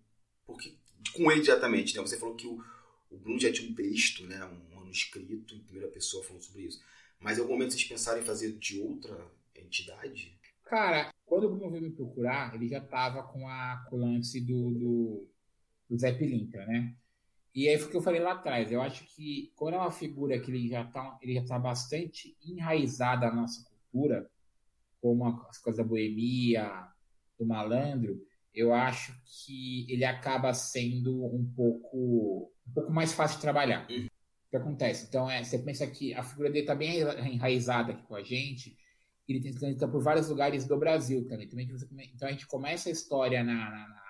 porque, 0.46 0.76
com 1.14 1.30
ele 1.30 1.40
diretamente, 1.40 1.96
né? 1.96 2.02
Você 2.02 2.18
falou 2.18 2.34
que 2.34 2.46
o, 2.46 2.62
o 3.10 3.16
Bruno 3.16 3.38
já 3.38 3.52
tinha 3.52 3.70
um 3.70 3.74
texto, 3.74 4.24
né, 4.26 4.44
um 4.44 4.71
manuscrito 4.92 5.54
em 5.54 5.60
primeira 5.60 5.88
pessoa 5.88 6.22
falando 6.22 6.42
sobre 6.42 6.62
isso. 6.62 6.82
Mas 7.18 7.38
em 7.38 7.40
algum 7.40 7.54
momento 7.54 7.72
vocês 7.72 7.84
pensaram 7.84 8.20
em 8.20 8.24
fazer 8.24 8.52
de 8.58 8.80
outra 8.80 9.26
entidade? 9.56 10.38
Cara, 10.64 11.12
quando 11.24 11.44
o 11.44 11.50
Bruno 11.50 11.70
veio 11.70 11.82
me 11.82 11.90
procurar, 11.90 12.54
ele 12.54 12.68
já 12.68 12.78
estava 12.78 13.22
com 13.22 13.48
a 13.48 13.86
lance 13.90 14.40
do, 14.40 14.70
do, 14.70 15.28
do 15.88 15.98
Zé 15.98 16.12
Pilintra, 16.12 16.66
né? 16.66 16.94
E 17.54 17.68
aí 17.68 17.78
foi 17.78 17.88
o 17.88 17.90
que 17.90 17.96
eu 17.96 18.02
falei 18.02 18.20
lá 18.20 18.32
atrás. 18.32 18.72
Eu 18.72 18.80
acho 18.80 19.04
que 19.14 19.52
quando 19.56 19.74
é 19.74 19.78
uma 19.78 19.90
figura 19.90 20.38
que 20.40 20.50
ele 20.50 20.68
já 20.68 20.82
está 20.82 21.18
ele 21.22 21.34
já 21.34 21.44
tá 21.44 21.58
bastante 21.58 22.36
enraizada 22.42 23.26
na 23.26 23.42
nossa 23.42 23.62
cultura, 23.64 24.30
como 25.00 25.26
as 25.48 25.58
coisas 25.58 25.78
da 25.78 25.84
boemia, 25.84 26.88
do 27.38 27.44
malandro, 27.44 28.24
eu 28.54 28.72
acho 28.72 29.14
que 29.24 29.86
ele 29.90 30.04
acaba 30.04 30.52
sendo 30.54 31.24
um 31.26 31.44
pouco, 31.54 32.50
um 32.66 32.72
pouco 32.72 32.92
mais 32.92 33.12
fácil 33.12 33.36
de 33.36 33.42
trabalhar. 33.42 33.86
Uhum. 33.90 34.06
Que 34.52 34.58
acontece? 34.58 35.06
Então, 35.08 35.30
é, 35.30 35.42
você 35.42 35.58
pensa 35.58 35.86
que 35.86 36.12
a 36.12 36.22
figura 36.22 36.50
dele 36.50 36.64
está 36.64 36.74
bem 36.74 37.00
enraizada 37.32 37.92
aqui 37.92 38.02
com 38.02 38.14
a 38.14 38.22
gente, 38.22 38.76
ele 39.26 39.40
tem 39.40 39.50
transita 39.50 39.88
por 39.88 40.02
vários 40.02 40.28
lugares 40.28 40.66
do 40.66 40.76
Brasil 40.78 41.26
também. 41.26 41.48
também 41.48 41.66
então, 42.14 42.28
a 42.28 42.32
gente 42.32 42.46
começa 42.46 42.90
a 42.90 42.92
história 42.92 43.42
na, 43.42 43.54
na, 43.54 43.88
na 43.88 44.02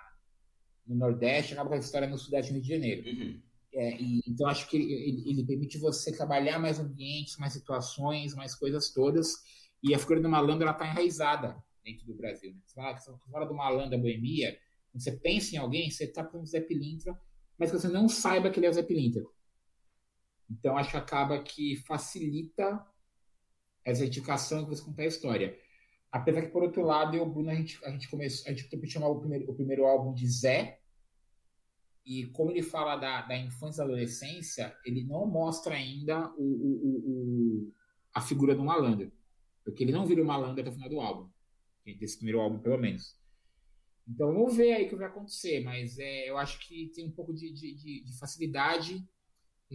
no 0.84 0.96
Nordeste, 0.96 1.52
acaba 1.52 1.68
com 1.68 1.76
a 1.76 1.78
história 1.78 2.08
no 2.08 2.18
Sudeste 2.18 2.50
do 2.50 2.54
Rio 2.56 2.62
de 2.62 2.68
Janeiro. 2.68 3.08
Uhum. 3.08 3.40
É, 3.72 4.02
e, 4.02 4.20
então, 4.26 4.48
acho 4.48 4.68
que 4.68 4.76
ele, 4.76 4.92
ele, 4.92 5.30
ele, 5.30 5.46
permite 5.46 5.78
você 5.78 6.10
trabalhar 6.10 6.58
mais 6.58 6.80
ambientes, 6.80 7.36
mais 7.36 7.52
situações, 7.52 8.34
mais 8.34 8.52
coisas 8.56 8.90
todas. 8.90 9.34
E 9.80 9.94
a 9.94 9.98
figura 10.00 10.20
do 10.20 10.28
malandro, 10.28 10.68
está 10.68 10.84
enraizada 10.84 11.56
dentro 11.84 12.04
do 12.04 12.14
Brasil. 12.14 12.50
Né? 12.50 12.58
Você 12.66 12.74
fala, 12.74 12.98
você 12.98 13.12
fala 13.30 13.46
do 13.46 13.54
malandro 13.54 13.90
da 13.92 13.98
boemia, 13.98 14.58
quando 14.90 15.04
você 15.04 15.12
pensa 15.12 15.54
em 15.54 15.58
alguém, 15.58 15.88
você 15.88 16.02
está 16.02 16.24
com 16.24 16.40
o 16.40 16.46
Zé 16.46 16.60
Pilintra, 16.60 17.16
mas 17.56 17.70
que 17.70 17.78
você 17.78 17.86
não 17.86 18.08
saiba 18.08 18.50
que 18.50 18.58
ele 18.58 18.66
é 18.66 18.70
o 18.70 18.74
Zé 18.74 18.82
Pilintra. 18.82 19.22
Então, 20.50 20.76
acho 20.76 20.90
que 20.90 20.96
acaba 20.96 21.42
que 21.42 21.76
facilita 21.86 22.84
essa 23.84 24.04
edificação 24.04 24.64
que 24.64 24.70
você 24.70 24.84
conta 24.84 25.02
a 25.02 25.06
história. 25.06 25.58
Apesar 26.10 26.42
que, 26.42 26.48
por 26.48 26.62
outro 26.62 26.82
lado, 26.82 27.16
eu 27.16 27.22
o 27.22 27.30
Bruno, 27.30 27.50
a 27.50 27.54
gente, 27.54 27.82
a 27.84 27.90
gente 27.90 28.08
começou, 28.08 28.50
a 28.50 28.54
gente 28.54 28.68
tentou 28.68 28.88
chamar 28.88 29.08
o 29.08 29.18
primeiro, 29.18 29.50
o 29.50 29.54
primeiro 29.54 29.86
álbum 29.86 30.12
de 30.12 30.28
Zé, 30.28 30.78
e 32.04 32.26
como 32.26 32.50
ele 32.50 32.62
fala 32.62 32.96
da, 32.96 33.22
da 33.22 33.36
infância 33.36 33.80
e 33.80 33.84
da 33.84 33.84
adolescência, 33.84 34.76
ele 34.84 35.04
não 35.04 35.26
mostra 35.26 35.74
ainda 35.74 36.32
o, 36.36 36.42
o, 36.42 37.02
o, 37.06 37.72
a 38.12 38.20
figura 38.20 38.54
do 38.54 38.64
malandro. 38.64 39.12
Porque 39.64 39.84
ele 39.84 39.92
não 39.92 40.04
vira 40.04 40.22
o 40.22 40.26
malandro 40.26 40.60
até 40.60 40.68
o 40.68 40.72
final 40.72 40.88
do 40.88 41.00
álbum. 41.00 41.30
Desse 41.98 42.16
primeiro 42.16 42.40
álbum, 42.40 42.58
pelo 42.58 42.78
menos. 42.78 43.16
Então 44.06 44.32
vamos 44.32 44.56
ver 44.56 44.72
aí 44.72 44.86
o 44.86 44.88
que 44.88 44.96
vai 44.96 45.06
acontecer, 45.06 45.62
mas 45.62 45.96
é, 45.98 46.28
eu 46.28 46.36
acho 46.36 46.58
que 46.66 46.90
tem 46.94 47.06
um 47.06 47.12
pouco 47.12 47.32
de, 47.32 47.52
de, 47.52 48.02
de 48.04 48.18
facilidade 48.18 49.08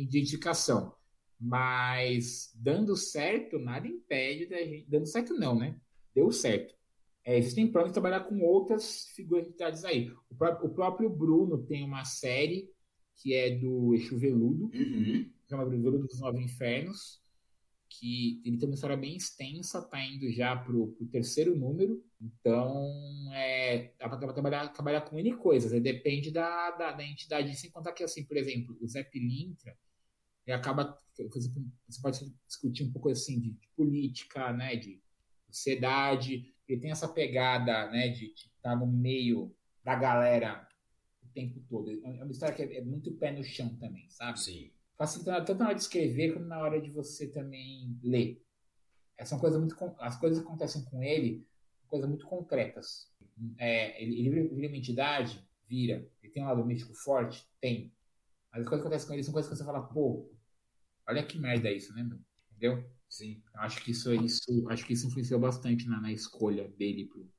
de 0.06 0.18
identificação. 0.18 0.94
Mas 1.40 2.52
dando 2.56 2.96
certo, 2.96 3.60
nada 3.60 3.88
impede 3.88 4.48
da 4.48 4.58
gente. 4.58 4.90
Dando 4.90 5.06
certo, 5.06 5.34
não, 5.34 5.56
né? 5.56 5.80
Deu 6.14 6.32
certo. 6.32 6.76
É, 7.24 7.38
existem 7.38 7.72
planos 7.72 7.90
de 7.90 7.94
trabalhar 7.94 8.22
com 8.22 8.42
outras 8.42 9.08
figuras 9.16 9.84
aí. 9.84 10.12
O 10.30 10.36
próprio, 10.36 10.70
o 10.70 10.74
próprio 10.74 11.10
Bruno 11.10 11.64
tem 11.66 11.84
uma 11.84 12.06
série 12.06 12.70
que 13.18 13.34
é 13.34 13.50
do 13.50 13.94
Exu 13.94 14.18
Veludo, 14.18 14.72
uhum. 14.74 15.30
chama 15.50 15.66
Veludo 15.66 16.00
dos 16.00 16.20
Nove 16.20 16.42
Infernos 16.42 17.20
que 17.90 18.42
ele 18.46 18.58
tem 18.58 18.68
uma 18.68 18.76
história 18.76 18.98
bem 18.98 19.16
extensa, 19.16 19.82
tá 19.82 20.04
indo 20.04 20.30
já 20.32 20.56
pro, 20.56 20.88
pro 20.90 21.08
terceiro 21.08 21.56
número, 21.56 22.04
então 22.22 22.92
é, 23.34 23.92
dá 23.98 24.10
para 24.10 24.34
trabalhar, 24.34 24.68
trabalhar 24.70 25.02
com 25.02 25.20
N 25.20 25.36
coisas, 25.38 25.72
né? 25.72 25.80
depende 25.80 26.32
da, 26.32 26.72
da, 26.72 26.92
da, 26.92 27.04
entidade, 27.04 27.56
sem 27.56 27.72
contar 27.72 27.94
que, 27.94 28.04
assim, 28.04 28.24
por 28.26 28.38
exemplo, 28.38 28.78
o 28.82 28.88
Zé 28.88 29.04
Pilintra, 29.04 29.76
ele 30.48 30.56
acaba, 30.56 31.00
você 31.16 32.02
pode 32.02 32.34
discutir 32.48 32.84
um 32.84 32.92
pouco 32.92 33.10
assim 33.10 33.40
de, 33.40 33.52
de 33.52 33.68
política, 33.76 34.52
né, 34.54 34.76
de 34.76 35.00
sociedade, 35.50 36.54
ele 36.68 36.82
tem 36.82 36.92
essa 36.92 37.08
pegada, 37.08 37.90
né, 37.92 38.10
de 38.10 38.34
estar 38.34 38.52
tá 38.62 38.76
no 38.76 38.88
meio 38.88 39.56
da 39.84 39.96
galera 39.96 40.68
o 41.24 41.28
tempo 41.28 41.60
todo, 41.70 41.92
é 41.92 42.24
uma 42.24 42.32
história 42.32 42.56
que 42.56 42.64
é, 42.64 42.78
é 42.78 42.82
muito 42.82 43.12
pé 43.14 43.32
no 43.32 43.44
chão 43.44 43.76
também, 43.78 44.10
sabe? 44.10 44.40
Sim 44.40 44.72
facilita 44.98 45.46
tanto 45.46 45.60
na 45.60 45.66
hora 45.68 45.76
de 45.76 45.82
escrever 45.82 46.34
como 46.34 46.46
na 46.46 46.60
hora 46.60 46.82
de 46.82 46.90
você 46.90 47.28
também 47.28 47.98
ler. 48.04 48.44
Essa 49.18 49.36
é 49.36 49.40
coisa 49.40 49.60
muito, 49.60 49.76
as 50.00 50.20
coisas 50.20 50.40
que 50.40 50.46
acontecem 50.46 50.84
com 50.86 51.04
ele, 51.04 51.48
coisas 51.88 52.10
muito 52.10 52.26
concretas. 52.26 53.12
É, 53.58 54.02
ele, 54.02 54.20
ele 54.20 54.30
vira 54.30 54.68
uma 54.68 54.78
entidade, 54.78 55.48
vira. 55.68 56.08
Ele 56.22 56.34
tem 56.34 56.44
um 56.44 56.48
lado 56.48 56.66
místico 56.66 56.94
forte, 56.96 57.48
tem. 57.62 57.94
Mas 58.52 58.62
as 58.62 58.68
coisas 58.68 58.82
que 58.82 58.88
acontecem 58.88 59.08
com 59.08 59.14
ele 59.14 59.24
são 59.24 59.34
coisas 59.34 59.50
que 59.50 59.58
você 59.58 59.64
fala, 59.64 59.82
pô, 59.82 60.30
olha 61.08 61.24
que 61.24 61.38
merda 61.38 61.72
isso, 61.72 61.94
né, 61.94 62.04
meu? 62.04 62.20
Entendeu? 62.52 62.84
Sim. 63.10 63.42
Acho 63.56 63.84
que 63.84 63.92
isso, 63.92 64.14
isso, 64.14 64.68
acho 64.70 64.86
que 64.86 64.94
isso 64.94 65.08
influenciou 65.08 65.40
bastante 65.40 65.88
na, 65.88 66.02
na 66.02 66.12
escolha 66.12 66.68
dele 66.68 67.06
pro, 67.06 67.30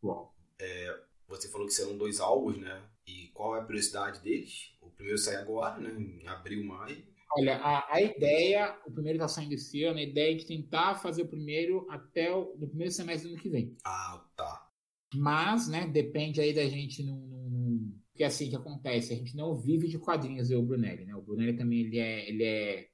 pro 0.00 0.10
álbum. 0.10 0.32
É, 0.58 1.00
você 1.28 1.48
falou 1.48 1.66
que 1.66 1.74
serão 1.74 1.96
dois 1.96 2.20
álbuns, 2.20 2.58
né? 2.58 2.82
E 3.06 3.28
qual 3.28 3.56
é 3.56 3.60
a 3.60 3.64
prioridade 3.64 4.20
deles? 4.20 4.76
O 4.80 4.90
primeiro 4.90 5.18
sai 5.18 5.36
agora, 5.36 5.78
né? 5.78 5.90
Em 5.98 6.26
abril, 6.26 6.64
maio. 6.64 7.04
Olha, 7.36 7.56
a, 7.56 7.94
a 7.94 8.00
ideia, 8.00 8.78
o 8.86 8.90
primeiro 8.90 9.16
está 9.16 9.28
saindo 9.28 9.54
esse 9.54 9.82
ano, 9.84 9.98
a 9.98 10.02
ideia 10.02 10.32
é 10.32 10.36
de 10.36 10.46
tentar 10.46 10.94
fazer 10.94 11.22
o 11.22 11.28
primeiro 11.28 11.86
até 11.90 12.32
o 12.34 12.56
no 12.56 12.68
primeiro 12.68 12.92
semestre 12.92 13.28
do 13.28 13.34
ano 13.34 13.42
que 13.42 13.50
vem. 13.50 13.76
Ah, 13.84 14.24
tá. 14.36 14.70
Mas, 15.14 15.68
né, 15.68 15.86
depende 15.86 16.40
aí 16.40 16.54
da 16.54 16.66
gente 16.66 17.02
não. 17.02 17.26
Porque 18.10 18.24
é 18.24 18.26
assim 18.26 18.48
que 18.48 18.56
acontece, 18.56 19.12
a 19.12 19.16
gente 19.16 19.36
não 19.36 19.54
vive 19.54 19.88
de 19.88 19.98
quadrinhos, 19.98 20.50
eu 20.50 20.60
e 20.60 20.62
o 20.62 20.66
Brunelli, 20.66 21.04
né? 21.04 21.14
O 21.14 21.20
Brunelli 21.20 21.56
também 21.56 21.80
ele 21.80 21.98
é, 21.98 22.28
ele 22.28 22.44
é 22.44 22.88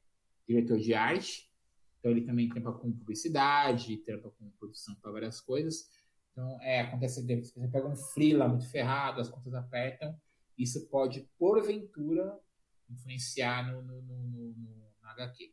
diretor 0.46 0.78
de 0.78 0.94
arte, 0.94 1.50
então 1.98 2.10
ele 2.10 2.22
também 2.22 2.48
trampa 2.48 2.72
com 2.72 2.92
publicidade, 2.92 3.96
trampa 3.98 4.30
com 4.30 4.50
produção 4.58 4.94
para 4.96 5.12
várias 5.12 5.40
coisas. 5.40 5.88
Então, 6.32 6.60
é, 6.62 6.80
acontece, 6.80 7.22
você 7.22 7.68
pega 7.68 7.86
um 7.86 7.94
freela 7.94 8.48
muito 8.48 8.68
ferrado, 8.68 9.20
as 9.20 9.28
contas 9.28 9.54
apertam, 9.54 10.18
isso 10.58 10.88
pode, 10.88 11.28
porventura, 11.38 12.38
influenciar 12.90 13.70
no, 13.70 13.82
no, 13.82 14.02
no, 14.02 14.18
no, 14.24 14.52
no 15.00 15.08
HQ. 15.10 15.52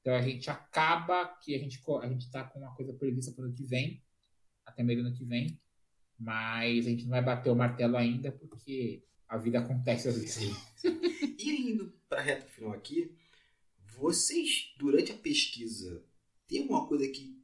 Então, 0.00 0.14
a 0.14 0.22
gente 0.22 0.48
acaba 0.48 1.26
que 1.42 1.54
a 1.54 1.58
gente 1.58 1.82
a 1.86 2.06
está 2.12 2.44
com 2.44 2.60
uma 2.60 2.74
coisa 2.74 2.92
prevista 2.92 3.32
para 3.32 3.42
o 3.42 3.44
ano 3.46 3.54
que 3.54 3.64
vem, 3.64 4.02
até 4.64 4.82
meio 4.82 5.02
do 5.02 5.08
ano 5.08 5.16
que 5.16 5.24
vem, 5.24 5.60
mas 6.18 6.86
a 6.86 6.90
gente 6.90 7.04
não 7.04 7.10
vai 7.10 7.22
bater 7.22 7.50
o 7.50 7.56
martelo 7.56 7.96
ainda, 7.96 8.30
porque 8.30 9.04
a 9.26 9.36
vida 9.36 9.58
acontece 9.58 10.08
às 10.08 10.18
vezes. 10.18 10.56
e 11.38 11.72
indo 11.72 11.92
para 12.08 12.20
a 12.20 12.22
reta 12.22 12.46
final 12.46 12.72
aqui, 12.72 13.14
vocês, 13.98 14.74
durante 14.78 15.12
a 15.12 15.16
pesquisa, 15.16 16.04
tem 16.46 16.62
alguma 16.62 16.86
coisa 16.86 17.06
que 17.08 17.36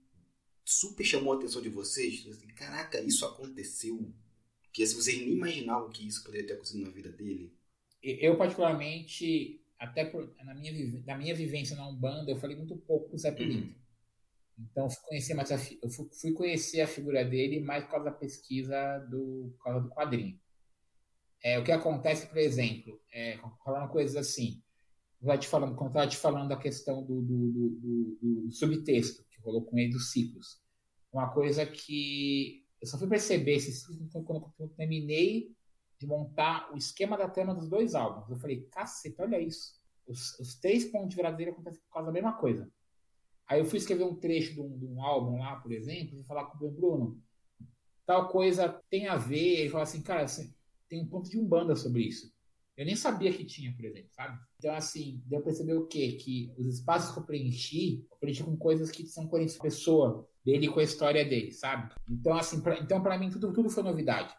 super 0.65 1.05
chamou 1.05 1.33
a 1.33 1.37
atenção 1.37 1.61
de 1.61 1.69
vocês? 1.69 2.27
Assim, 2.27 2.47
Caraca, 2.49 3.01
isso 3.01 3.27
aconteceu. 3.27 4.13
Que 4.73 4.87
se 4.87 4.95
vocês 4.95 5.19
nem 5.19 5.33
imaginavam 5.33 5.91
que 5.91 6.07
isso 6.07 6.25
poderia 6.25 6.47
ter 6.47 6.55
acontecido 6.55 6.85
na 6.85 6.91
vida 6.91 7.11
dele. 7.11 7.53
Eu, 8.03 8.37
particularmente, 8.37 9.61
até 9.79 10.05
por, 10.05 10.35
na, 10.45 10.55
minha, 10.55 11.03
na 11.07 11.17
minha 11.17 11.35
vivência 11.35 11.77
na 11.77 11.89
Umbanda, 11.89 12.31
eu 12.31 12.37
falei 12.37 12.57
muito 12.57 12.77
pouco 12.77 13.11
com 13.11 13.17
o 13.17 13.19
Zé 13.19 13.31
Pilintra. 13.31 13.75
Então, 14.59 14.89
fui 14.89 15.03
conhecer 15.09 15.35
mais 15.35 15.51
a, 15.51 15.57
eu 15.83 15.91
fui, 15.91 16.33
conhecer 16.33 16.81
a 16.81 16.87
figura 16.87 17.25
dele 17.25 17.61
mais 17.61 17.85
por 17.85 17.91
causa 17.91 18.05
da 18.07 18.13
pesquisa 18.13 18.99
do, 19.11 19.53
por 19.57 19.65
causa 19.65 19.81
do 19.81 19.91
quadrinho. 19.91 20.39
É, 21.43 21.59
o 21.59 21.65
que 21.65 21.73
acontece, 21.73 22.27
por 22.27 22.39
exemplo, 22.39 23.01
é, 23.13 23.39
falando 23.65 23.91
coisas 23.91 24.17
assim, 24.17 24.63
vai 25.25 25.39
te 25.39 25.49
falando, 25.49 25.75
quando 25.75 26.09
te 26.09 26.17
falando 26.17 26.49
da 26.49 26.57
questão 26.57 27.03
do, 27.03 27.23
do, 27.23 27.51
do, 27.51 28.19
do, 28.21 28.53
subtexto 28.53 29.25
que 29.31 29.41
rolou 29.41 29.65
com 29.65 29.79
ele 29.79 29.91
dos 29.91 30.13
ciclos. 30.13 30.61
Uma 31.13 31.31
coisa 31.31 31.65
que 31.65 32.65
eu 32.81 32.87
só 32.87 32.99
fui 32.99 33.09
perceber 33.09 33.55
esse 33.55 33.73
ciclo 33.73 34.23
quando 34.25 34.53
eu 34.59 34.69
terminei 34.69 35.55
de 35.99 36.07
montar 36.07 36.71
o 36.73 36.77
esquema 36.77 37.17
da 37.17 37.29
trama 37.29 37.55
dos 37.55 37.69
dois 37.69 37.95
álbuns. 37.95 38.29
Eu 38.29 38.37
falei, 38.37 38.63
caceta, 38.71 39.23
olha 39.23 39.41
isso. 39.41 39.81
Os, 40.07 40.39
os 40.39 40.57
três 40.57 40.85
pontos 40.85 41.15
de 41.15 41.23
acontecem 41.23 41.81
por 41.81 41.93
causa 41.93 42.07
da 42.07 42.13
mesma 42.13 42.35
coisa. 42.35 42.71
Aí 43.47 43.61
eu 43.61 43.65
fui 43.65 43.79
escrever 43.79 44.05
um 44.05 44.17
trecho 44.17 44.53
de 44.55 44.61
um, 44.61 44.77
de 44.77 44.85
um 44.85 45.03
álbum 45.03 45.39
lá, 45.39 45.57
por 45.57 45.73
exemplo, 45.73 46.19
e 46.19 46.25
falar 46.25 46.47
com 46.47 46.67
o 46.67 46.71
Bruno, 46.71 47.23
tal 48.05 48.29
coisa 48.29 48.69
tem 48.91 49.07
a 49.07 49.17
ver, 49.17 49.67
e 49.67 49.71
falar 49.71 49.85
assim, 49.85 50.03
cara, 50.03 50.25
assim, 50.25 50.53
tem 50.89 51.03
um 51.03 51.07
ponto 51.07 51.31
de 51.31 51.39
umbanda 51.39 51.77
sobre 51.77 52.03
isso. 52.03 52.34
Eu 52.77 52.85
nem 52.85 52.97
sabia 52.97 53.33
que 53.33 53.45
tinha, 53.45 53.73
por 53.75 53.85
exemplo, 53.85 54.09
sabe? 54.11 54.39
Então, 54.59 54.75
assim, 54.75 55.23
deu 55.27 55.41
pra 55.41 55.47
perceber 55.47 55.75
o 55.75 55.87
quê? 55.87 56.13
Que 56.13 56.53
os 56.59 56.67
espaços 56.67 57.13
que 57.13 57.21
eu 57.21 57.25
preenchi, 57.25 58.05
eu 58.11 58.17
preenchi 58.17 58.43
com 58.43 58.57
coisas 58.57 58.91
que 58.91 59.07
são 59.07 59.29
com 59.29 59.37
a 59.37 59.63
pessoa 59.63 60.29
dele 60.45 60.69
com 60.69 60.81
a 60.81 60.83
história 60.83 61.25
dele, 61.25 61.53
sabe? 61.53 61.95
Então, 62.09 62.37
assim, 62.37 62.61
pra, 62.61 62.79
então 62.79 63.03
para 63.03 63.17
mim 63.17 63.31
tudo, 63.31 63.53
tudo 63.53 63.71
foi 63.71 63.83
novidade. 63.83 64.35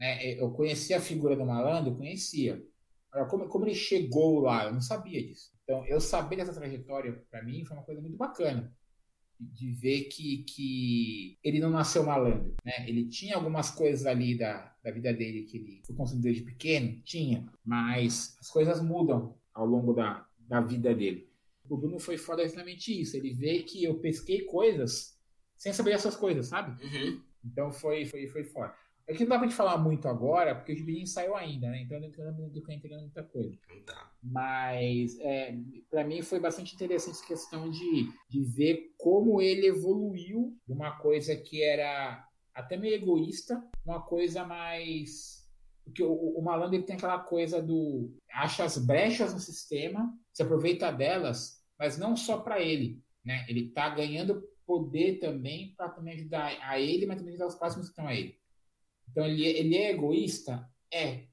Né? 0.00 0.34
Eu 0.34 0.50
conhecia 0.50 0.96
a 0.96 1.00
figura 1.00 1.36
do 1.36 1.44
malandro, 1.44 1.94
conhecia. 1.94 2.62
Agora, 3.12 3.28
como, 3.28 3.48
como 3.48 3.66
ele 3.66 3.74
chegou 3.74 4.40
lá, 4.40 4.64
eu 4.64 4.72
não 4.72 4.80
sabia 4.80 5.22
disso. 5.22 5.52
Então, 5.62 5.86
eu 5.86 6.00
saber 6.00 6.36
dessa 6.36 6.54
trajetória, 6.54 7.22
para 7.30 7.42
mim, 7.42 7.64
foi 7.64 7.76
uma 7.76 7.84
coisa 7.84 8.00
muito 8.00 8.16
bacana 8.16 8.74
de 9.38 9.70
ver 9.70 10.04
que, 10.04 10.38
que 10.44 11.38
ele 11.44 11.60
não 11.60 11.70
nasceu 11.70 12.02
malandro, 12.02 12.54
né? 12.64 12.88
Ele 12.88 13.08
tinha 13.08 13.36
algumas 13.36 13.70
coisas 13.70 14.04
ali 14.06 14.36
da, 14.36 14.74
da 14.82 14.90
vida 14.90 15.12
dele 15.12 15.42
que 15.42 15.56
ele 15.58 15.82
foi 15.86 15.94
construído 15.94 16.22
desde 16.22 16.42
pequeno, 16.42 17.00
tinha, 17.02 17.46
mas 17.64 18.36
as 18.40 18.50
coisas 18.50 18.82
mudam 18.82 19.36
ao 19.54 19.66
longo 19.66 19.92
da, 19.92 20.26
da 20.40 20.60
vida 20.60 20.94
dele. 20.94 21.28
O 21.68 21.76
Bruno 21.76 21.98
foi 22.00 22.16
foda 22.16 22.42
exatamente 22.42 22.98
isso, 22.98 23.16
ele 23.16 23.32
vê 23.32 23.62
que 23.62 23.84
eu 23.84 23.98
pesquei 24.00 24.42
coisas 24.42 25.18
sem 25.56 25.72
saber 25.72 25.92
essas 25.92 26.16
coisas, 26.16 26.46
sabe? 26.46 26.82
Uhum. 26.82 27.20
Então 27.44 27.70
foi, 27.70 28.06
foi, 28.06 28.26
foi 28.28 28.44
foda. 28.44 28.74
É 29.08 29.14
que 29.14 29.22
não 29.24 29.30
dá 29.30 29.38
pra 29.38 29.46
gente 29.48 29.56
falar 29.56 29.78
muito 29.78 30.06
agora, 30.06 30.54
porque 30.54 30.74
o 30.74 30.76
gibi 30.76 31.06
saiu 31.06 31.34
ainda, 31.34 31.70
né? 31.70 31.80
Então 31.80 31.96
eu 31.96 32.32
não 32.32 32.48
estou 32.48 32.74
entendendo 32.74 33.00
muita 33.00 33.22
coisa. 33.22 33.56
Tá. 33.86 34.12
Mas, 34.22 35.18
é, 35.20 35.56
para 35.90 36.04
mim, 36.04 36.20
foi 36.20 36.38
bastante 36.38 36.74
interessante 36.74 37.14
essa 37.14 37.26
questão 37.26 37.70
de, 37.70 38.12
de 38.28 38.42
ver 38.42 38.92
como 38.98 39.40
ele 39.40 39.66
evoluiu 39.66 40.54
de 40.66 40.74
uma 40.74 40.98
coisa 40.98 41.34
que 41.34 41.62
era 41.62 42.22
até 42.54 42.76
meio 42.76 42.96
egoísta, 42.96 43.64
uma 43.82 44.02
coisa 44.02 44.44
mais. 44.44 45.48
Porque 45.86 46.02
o, 46.02 46.12
o 46.12 46.42
malandro 46.42 46.76
ele 46.76 46.84
tem 46.84 46.96
aquela 46.96 47.18
coisa 47.18 47.62
do. 47.62 48.12
acha 48.30 48.62
as 48.64 48.76
brechas 48.76 49.32
no 49.32 49.40
sistema, 49.40 50.12
se 50.34 50.42
aproveita 50.42 50.92
delas, 50.92 51.64
mas 51.78 51.96
não 51.96 52.14
só 52.14 52.36
para 52.36 52.60
ele. 52.60 53.02
Né? 53.24 53.46
Ele 53.48 53.70
tá 53.70 53.88
ganhando 53.88 54.42
poder 54.66 55.18
também 55.18 55.72
para 55.78 55.88
também 55.88 56.12
ajudar 56.12 56.58
a 56.60 56.78
ele, 56.78 57.06
mas 57.06 57.16
também 57.16 57.32
ajudar 57.32 57.46
os 57.46 57.54
próximos 57.54 57.86
que 57.86 57.92
estão 57.92 58.06
a 58.06 58.14
ele. 58.14 58.36
Então 59.10 59.24
ele, 59.24 59.44
ele 59.44 59.76
é 59.76 59.90
egoísta? 59.90 60.68
É. 60.92 61.26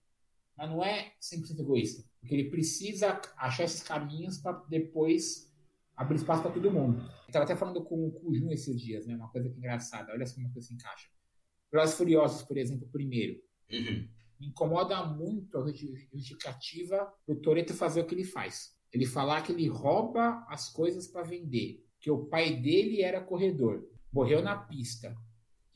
Mas 0.58 0.70
não 0.70 0.84
é 0.84 1.14
100% 1.22 1.60
egoísta. 1.60 2.04
Porque 2.20 2.34
ele 2.34 2.50
precisa 2.50 3.22
achar 3.38 3.64
esses 3.64 3.84
caminhos 3.84 4.38
para 4.38 4.54
depois 4.70 5.54
abrir 5.96 6.16
espaço 6.18 6.42
para 6.42 6.52
todo 6.52 6.72
mundo. 6.72 7.00
Eu 7.02 7.28
estava 7.28 7.46
até 7.46 7.56
falando 7.56 7.84
com, 7.84 8.20
o 8.24 8.34
Jun 8.34 8.52
esses 8.52 8.80
dias, 8.82 9.06
né? 9.06 9.16
Uma 9.16 9.30
coisa 9.30 9.50
que 9.50 9.56
é 9.56 9.58
engraçada. 9.58 10.12
Olha 10.12 10.26
como 10.26 10.48
uma 10.48 10.54
coisa 10.54 10.68
se 10.68 10.74
encaixa. 10.74 11.08
Velozes 11.72 11.96
Furiosos, 11.96 12.44
por 12.44 12.58
exemplo, 12.58 12.88
primeiro. 12.88 13.40
Uhum. 13.72 14.08
Me 14.40 14.48
incomoda 14.48 15.06
muito 15.06 15.58
a 15.58 15.72
justificativa 15.72 17.14
do 17.28 17.36
Toreto 17.36 17.74
fazer 17.74 18.02
o 18.02 18.06
que 18.06 18.16
ele 18.16 18.24
faz. 18.24 18.76
Ele 18.92 19.06
falar 19.06 19.42
que 19.42 19.52
ele 19.52 19.68
rouba 19.68 20.46
as 20.48 20.70
coisas 20.70 21.08
para 21.08 21.24
vender. 21.24 21.86
Que 22.00 22.12
o 22.12 22.26
pai 22.26 22.56
dele 22.56 23.02
era 23.02 23.22
corredor. 23.22 23.88
Morreu 24.12 24.42
na 24.42 24.58
pista 24.58 25.16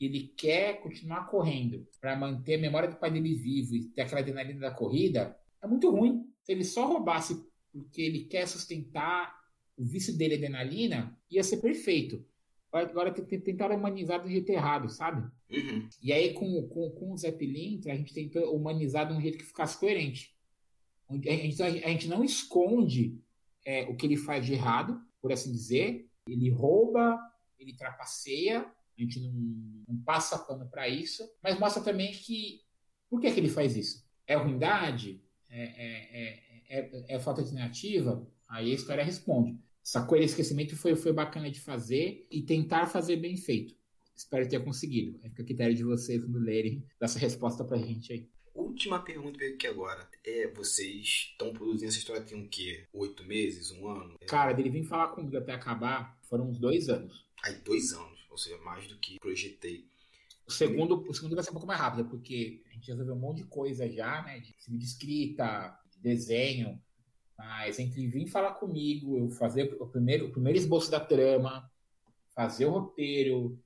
ele 0.06 0.32
quer 0.36 0.80
continuar 0.80 1.26
correndo 1.26 1.86
para 2.00 2.16
manter 2.16 2.54
a 2.54 2.58
memória 2.58 2.88
do 2.88 2.96
pai 2.96 3.10
dele 3.10 3.34
vivo 3.34 3.76
e 3.76 3.84
ter 3.88 4.02
aquela 4.02 4.20
adrenalina 4.20 4.60
da 4.60 4.70
corrida, 4.70 5.36
é 5.62 5.66
muito 5.66 5.90
ruim. 5.90 6.24
Se 6.42 6.52
ele 6.52 6.64
só 6.64 6.86
roubasse 6.86 7.44
porque 7.72 8.00
ele 8.00 8.24
quer 8.24 8.46
sustentar 8.46 9.38
o 9.76 9.84
vício 9.84 10.16
dele 10.16 10.34
adrenalina, 10.34 11.16
ia 11.30 11.42
ser 11.42 11.58
perfeito. 11.58 12.24
Agora 12.72 13.12
tentaram 13.12 13.76
humanizar 13.76 14.22
do 14.22 14.28
jeito 14.28 14.50
errado, 14.50 14.88
sabe? 14.88 15.28
Uhum. 15.50 15.88
E 16.02 16.12
aí, 16.12 16.32
com, 16.34 16.68
com, 16.68 16.90
com 16.90 17.12
o 17.12 17.16
Zé 17.16 17.32
Pilintra, 17.32 17.92
a 17.92 17.96
gente 17.96 18.14
tentou 18.14 18.54
humanizar 18.54 19.08
de 19.08 19.14
um 19.14 19.20
jeito 19.20 19.38
que 19.38 19.44
ficasse 19.44 19.78
coerente. 19.78 20.36
A 21.08 21.14
gente, 21.14 21.62
a 21.62 21.88
gente 21.88 22.06
não 22.06 22.22
esconde 22.22 23.18
é, 23.66 23.82
o 23.88 23.96
que 23.96 24.06
ele 24.06 24.16
faz 24.16 24.46
de 24.46 24.52
errado, 24.52 25.00
por 25.20 25.32
assim 25.32 25.50
dizer. 25.50 26.08
Ele 26.28 26.48
rouba, 26.48 27.18
ele 27.58 27.74
trapaceia, 27.74 28.70
a 29.02 29.06
gente 29.06 29.20
não, 29.20 29.32
não 29.88 30.02
passa 30.04 30.38
pano 30.38 30.68
para 30.68 30.88
isso, 30.88 31.28
mas 31.42 31.58
mostra 31.58 31.82
também 31.82 32.12
que 32.12 32.60
por 33.08 33.20
que, 33.20 33.30
que 33.32 33.40
ele 33.40 33.48
faz 33.48 33.76
isso? 33.76 34.04
É 34.26 34.36
ruindade? 34.36 35.20
É, 35.48 35.62
é, 35.62 36.78
é, 36.78 37.04
é, 37.16 37.18
falta 37.18 37.42
de 37.42 37.48
alternativa? 37.48 38.24
Aí 38.48 38.70
a 38.70 38.74
história 38.74 39.02
responde. 39.02 39.58
Essa 39.82 40.04
coisa 40.04 40.24
de 40.24 40.30
esquecimento 40.30 40.76
foi, 40.76 40.94
foi 40.94 41.12
bacana 41.12 41.50
de 41.50 41.60
fazer 41.60 42.26
e 42.30 42.42
tentar 42.42 42.86
fazer 42.86 43.16
bem 43.16 43.36
feito. 43.36 43.74
Espero 44.14 44.48
ter 44.48 44.62
conseguido. 44.62 45.18
Fica 45.30 45.42
a 45.42 45.46
critério 45.46 45.74
de 45.74 45.82
vocês 45.82 46.22
quando 46.22 46.38
lerem, 46.38 46.84
dar 47.00 47.06
essa 47.06 47.18
resposta 47.18 47.64
pra 47.64 47.78
gente 47.78 48.12
aí. 48.12 48.28
Última 48.54 49.00
pergunta 49.02 49.42
aqui 49.44 49.66
agora. 49.66 50.08
É, 50.24 50.48
vocês 50.48 51.30
estão 51.32 51.52
produzindo 51.52 51.88
essa 51.88 51.98
história 51.98 52.22
tem 52.22 52.38
um 52.38 52.46
quê? 52.46 52.86
Oito 52.92 53.24
meses? 53.24 53.70
Um 53.72 53.88
ano? 53.88 54.16
É... 54.20 54.26
Cara, 54.26 54.52
dele 54.52 54.70
vir 54.70 54.84
falar 54.84 55.08
comigo 55.08 55.36
até 55.36 55.52
acabar 55.52 56.18
foram 56.28 56.50
uns 56.50 56.58
dois 56.58 56.88
anos. 56.88 57.26
Aí, 57.42 57.54
dois 57.64 57.92
anos. 57.92 58.19
Ou 58.30 58.38
seja, 58.38 58.58
mais 58.58 58.86
do 58.86 58.96
que 58.98 59.18
projetei. 59.18 59.86
O 60.46 60.52
segundo, 60.52 61.04
o 61.08 61.14
segundo 61.14 61.34
vai 61.34 61.44
ser 61.44 61.50
um 61.50 61.54
pouco 61.54 61.66
mais 61.66 61.80
rápido, 61.80 62.08
porque 62.08 62.62
a 62.70 62.74
gente 62.74 62.88
resolveu 62.88 63.14
um 63.14 63.18
monte 63.18 63.38
de 63.38 63.44
coisa 63.44 63.88
já, 63.88 64.22
né? 64.22 64.40
De, 64.40 64.54
de 64.68 64.84
escrita, 64.84 65.78
de 65.92 66.00
desenho. 66.00 66.80
Mas 67.36 67.78
entre 67.78 68.06
vir 68.06 68.26
falar 68.26 68.54
comigo, 68.54 69.16
eu 69.18 69.30
fazer 69.30 69.76
o 69.80 69.86
primeiro, 69.86 70.26
o 70.26 70.32
primeiro 70.32 70.58
esboço 70.58 70.90
da 70.90 71.00
trama, 71.00 71.70
fazer 72.34 72.66
o 72.66 72.70
roteiro, 72.70 73.58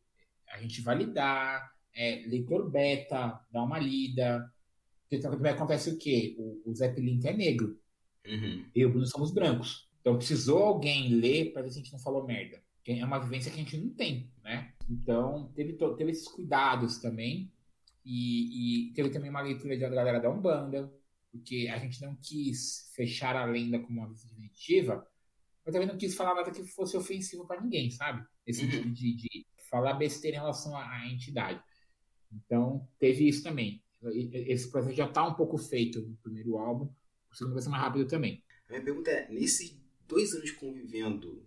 a 0.49 0.59
gente 0.59 0.81
validar, 0.81 1.73
é, 1.95 2.25
leitor 2.27 2.71
beta, 2.71 3.41
dar 3.51 3.63
uma 3.63 3.79
lida. 3.79 4.51
Então, 5.11 5.33
acontece 5.33 5.91
o 5.91 5.99
quê? 5.99 6.35
O, 6.39 6.71
o 6.71 6.75
Zé 6.75 6.89
Pilink 6.93 7.27
é 7.27 7.33
negro. 7.33 7.79
Uhum. 8.27 8.65
Eu 8.75 8.83
e 8.83 8.87
o 8.87 8.91
Bruno 8.91 9.07
somos 9.07 9.31
brancos. 9.31 9.89
Então 10.01 10.17
precisou 10.17 10.63
alguém 10.63 11.15
ler 11.15 11.53
para 11.53 11.63
ver 11.63 11.71
se 11.71 11.79
a 11.79 11.83
gente 11.83 11.93
não 11.93 11.99
falou 11.99 12.27
merda. 12.27 12.63
É 12.87 13.05
uma 13.05 13.19
vivência 13.19 13.51
que 13.51 13.59
a 13.59 13.63
gente 13.63 13.77
não 13.79 13.91
tem, 13.91 14.31
né? 14.43 14.73
Então 14.89 15.51
teve, 15.55 15.73
teve 15.73 16.11
esses 16.11 16.29
cuidados 16.29 16.99
também. 16.99 17.51
E, 18.05 18.89
e 18.89 18.93
teve 18.93 19.09
também 19.09 19.31
uma 19.31 19.41
leitura 19.41 19.79
da 19.79 19.89
galera 19.89 20.21
da 20.21 20.31
Umbanda, 20.31 20.93
porque 21.33 21.69
a 21.73 21.79
gente 21.79 22.03
não 22.03 22.15
quis 22.17 22.93
fechar 22.95 23.35
a 23.35 23.47
lenda 23.47 23.79
como 23.79 23.99
uma 23.99 24.09
visita 24.09 24.29
definitiva, 24.29 25.07
mas 25.65 25.73
também 25.73 25.89
não 25.89 25.97
quis 25.97 26.15
falar 26.15 26.35
nada 26.35 26.51
que 26.51 26.65
fosse 26.65 26.97
ofensivo 26.97 27.47
para 27.47 27.63
ninguém, 27.63 27.91
sabe? 27.91 28.25
Esse 28.47 28.65
uhum. 28.65 28.71
sentido 28.71 28.93
de, 28.93 29.17
de, 29.17 29.47
falar 29.71 29.95
besteira 29.95 30.37
em 30.37 30.41
relação 30.41 30.77
à, 30.77 30.87
à, 30.87 31.09
entidade. 31.09 31.61
Então, 32.31 32.87
teve 32.99 33.27
isso 33.27 33.43
também. 33.43 33.83
Esse 34.03 34.71
processo 34.71 34.95
já 34.95 35.07
está 35.07 35.27
um 35.27 35.35
pouco 35.35 35.57
feito 35.57 36.03
no 36.03 36.15
primeiro 36.17 36.59
álbum, 36.59 36.93
o 37.33 37.35
segundo 37.35 37.55
vai 37.55 37.63
ser 37.63 37.71
mais 37.71 37.83
rápido 37.83 38.07
também. 38.07 38.45
A 38.69 38.73
minha 38.73 38.85
pergunta 38.85 39.11
é: 39.11 39.29
nesses 39.33 39.81
dois 40.07 40.35
anos 40.35 40.51
convivendo, 40.53 41.45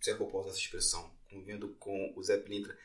se 0.00 0.10
é 0.10 0.14
que 0.14 0.20
eu 0.20 0.26
posso 0.26 0.48
essa 0.48 0.58
expressão, 0.58 1.10
convivendo 1.30 1.68
com 1.74 2.12
o 2.16 2.22
Zé 2.22 2.38
Pilintra, 2.38 2.76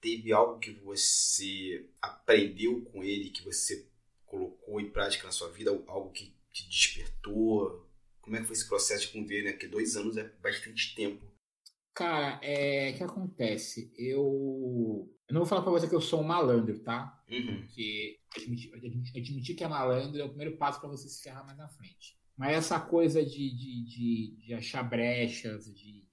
teve 0.00 0.32
algo 0.32 0.58
que 0.58 0.72
você 0.72 1.88
aprendeu 2.00 2.82
com 2.82 3.02
ele, 3.02 3.30
que 3.30 3.42
você 3.42 3.88
colocou 4.24 4.80
em 4.80 4.90
prática 4.90 5.24
na 5.24 5.32
sua 5.32 5.50
vida, 5.50 5.70
algo 5.86 6.10
que 6.10 6.34
te 6.52 6.68
despertou? 6.68 7.86
Como 8.20 8.36
é 8.36 8.40
que 8.40 8.46
foi 8.46 8.54
esse 8.54 8.68
processo 8.68 9.06
de 9.06 9.12
conviver, 9.12 9.44
né? 9.44 9.52
Porque 9.52 9.68
dois 9.68 9.96
anos 9.96 10.16
é 10.16 10.24
bastante 10.40 10.94
tempo. 10.94 11.24
Cara, 11.94 12.38
é 12.42 12.90
o 12.90 12.96
que 12.96 13.04
acontece? 13.04 13.92
Eu. 13.96 15.10
Eu 15.28 15.32
não 15.32 15.40
vou 15.40 15.46
falar 15.46 15.62
pra 15.62 15.72
você 15.72 15.88
que 15.88 15.94
eu 15.94 16.00
sou 16.00 16.20
um 16.20 16.26
malandro, 16.26 16.78
tá? 16.80 17.20
Uhum. 17.28 17.62
Porque 17.62 18.20
admitir, 18.36 18.72
admitir 19.16 19.56
que 19.56 19.64
é 19.64 19.68
malandro 19.68 20.20
é 20.20 20.24
o 20.24 20.28
primeiro 20.28 20.56
passo 20.56 20.78
para 20.78 20.90
você 20.90 21.08
se 21.08 21.22
ferrar 21.22 21.44
mais 21.44 21.56
na 21.58 21.68
frente. 21.68 22.16
Mas 22.36 22.54
essa 22.54 22.78
coisa 22.78 23.24
de, 23.24 23.50
de, 23.56 23.84
de, 23.84 24.36
de 24.46 24.54
achar 24.54 24.82
brechas, 24.82 25.64
de, 25.74 26.05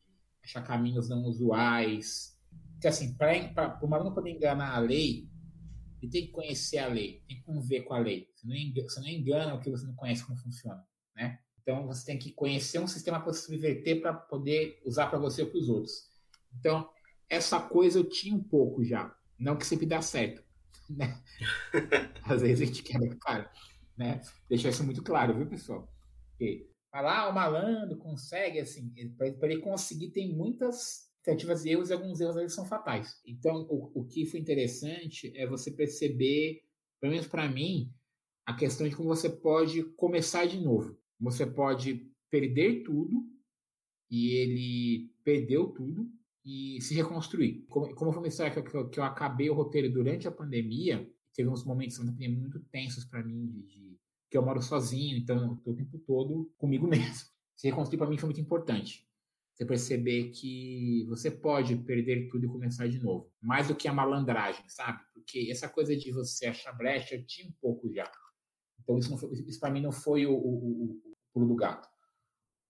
achar 0.44 0.62
caminhos 0.62 1.10
não 1.10 1.24
usuais. 1.24 2.38
Que 2.82 2.88
assim, 2.88 3.16
para 3.16 3.80
o 3.82 3.88
malandro 3.88 4.14
poder 4.14 4.32
enganar 4.32 4.76
a 4.76 4.80
lei, 4.80 5.30
ele 6.02 6.12
tem 6.12 6.26
que 6.26 6.32
conhecer 6.32 6.80
a 6.80 6.88
lei, 6.88 7.24
tem 7.28 7.38
que 7.38 7.44
conviver 7.44 7.82
com 7.82 7.94
a 7.94 8.00
lei. 8.00 8.30
Você 8.36 8.46
não 8.46 8.56
engana, 8.56 8.90
você 8.90 9.00
não 9.00 9.08
engana 9.08 9.54
o 9.56 9.60
que 9.60 9.70
você 9.70 9.86
não 9.86 9.96
conhece 9.96 10.26
como 10.26 10.38
funciona, 10.38 10.86
né? 11.16 11.40
Então 11.62 11.88
você 11.88 12.06
tem 12.06 12.20
que 12.20 12.34
conhecer 12.34 12.80
um 12.80 12.88
sistema 12.88 13.22
para 13.22 13.32
subverter 13.32 14.02
para 14.02 14.14
poder 14.14 14.82
usar 14.86 15.08
para 15.08 15.18
você 15.18 15.44
ou 15.44 15.50
para 15.50 15.60
os 15.60 15.70
outros. 15.70 16.10
Então 16.60 16.90
essa 17.30 17.60
coisa 17.60 18.00
eu 18.00 18.04
tinha 18.04 18.36
um 18.36 18.44
pouco 18.44 18.84
já, 18.84 19.16
não 19.40 19.56
que 19.56 19.66
sempre 19.66 19.86
dá 19.86 20.02
certo, 20.02 20.44
né? 20.90 21.24
Às 22.24 22.42
vezes 22.42 22.62
a 22.62 22.66
gente 22.66 22.84
quebra 22.84 23.16
cara, 23.16 23.50
né? 23.98 24.22
Deixar 24.50 24.70
isso 24.70 24.84
muito 24.84 25.02
claro, 25.02 25.34
viu, 25.34 25.48
pessoal? 25.48 25.90
Porque 26.32 26.70
falar 26.94 27.22
ah, 27.22 27.30
o 27.30 27.34
malandro 27.34 27.98
consegue 27.98 28.60
assim, 28.60 28.94
para 29.18 29.52
ele 29.52 29.62
conseguir 29.62 30.12
tem 30.12 30.32
muitas 30.32 31.12
tentativas 31.24 31.66
e 31.66 31.72
erros 31.72 31.90
e 31.90 31.94
alguns 31.94 32.22
erros 32.22 32.54
são 32.54 32.66
fatais. 32.66 33.20
Então, 33.26 33.66
o, 33.68 34.02
o 34.02 34.06
que 34.06 34.28
foi 34.28 34.40
interessante 34.40 35.36
é 35.36 35.48
você 35.48 35.72
perceber, 35.72 36.62
pelo 37.02 37.12
menos 37.12 37.26
para 37.28 37.50
mim, 37.50 37.92
a 38.46 38.54
questão 38.54 38.88
de 38.88 38.96
como 38.96 39.10
você 39.10 39.28
pode 39.28 39.84
começar 39.96 40.46
de 40.46 40.60
novo. 40.60 40.96
Você 41.20 41.48
pode 41.48 42.12
perder 42.30 42.84
tudo 42.84 43.26
e 44.12 44.36
ele 44.36 45.12
perdeu 45.24 45.70
tudo 45.70 46.08
e 46.46 46.80
se 46.80 46.94
reconstruir. 46.94 47.66
Como, 47.70 47.96
como 47.96 48.12
foi 48.12 48.22
uma 48.22 48.28
história 48.28 48.62
que 48.62 48.76
eu, 48.76 48.90
que 48.90 49.00
eu 49.00 49.04
acabei 49.04 49.50
o 49.50 49.56
roteiro 49.56 49.92
durante 49.92 50.28
a 50.28 50.32
pandemia, 50.32 51.10
teve 51.34 51.50
uns 51.50 51.66
momentos 51.66 51.98
muito 51.98 52.60
tensos 52.72 53.06
para 53.06 53.24
mim, 53.24 53.48
de, 53.48 53.64
de, 53.64 54.00
que 54.34 54.38
eu 54.38 54.44
moro 54.44 54.64
sozinho, 54.64 55.16
então 55.16 55.62
eu 55.64 55.72
o 55.72 55.76
tempo 55.76 56.00
todo 56.00 56.52
comigo 56.58 56.88
mesmo. 56.90 57.30
Se 57.56 57.70
reconstruir 57.70 58.00
para 58.00 58.10
mim 58.10 58.18
foi 58.18 58.30
muito 58.30 58.42
importante. 58.42 59.08
Você 59.54 59.64
perceber 59.64 60.32
que 60.32 61.06
você 61.08 61.30
pode 61.30 61.76
perder 61.76 62.28
tudo 62.30 62.48
e 62.48 62.50
começar 62.50 62.88
de 62.88 62.98
novo. 62.98 63.32
Mais 63.40 63.68
do 63.68 63.76
que 63.76 63.88
a 63.88 63.94
malandragem, 63.94 64.68
sabe? 64.68 65.04
Porque 65.14 65.50
essa 65.52 65.70
coisa 65.70 65.96
de 65.96 66.12
você 66.12 66.48
achar 66.48 66.74
brecha, 66.74 67.14
eu 67.14 67.24
tinha 67.28 67.48
um 67.48 67.52
pouco 67.62 67.94
já. 67.94 68.12
Então 68.82 68.98
isso, 68.98 69.14
isso 69.48 69.60
para 69.60 69.70
mim 69.70 69.82
não 69.82 69.92
foi 69.92 70.26
o, 70.26 70.34
o, 70.34 71.00
o, 71.06 71.18
pulo 71.32 71.48
do 71.48 71.56
gato. 71.56 71.88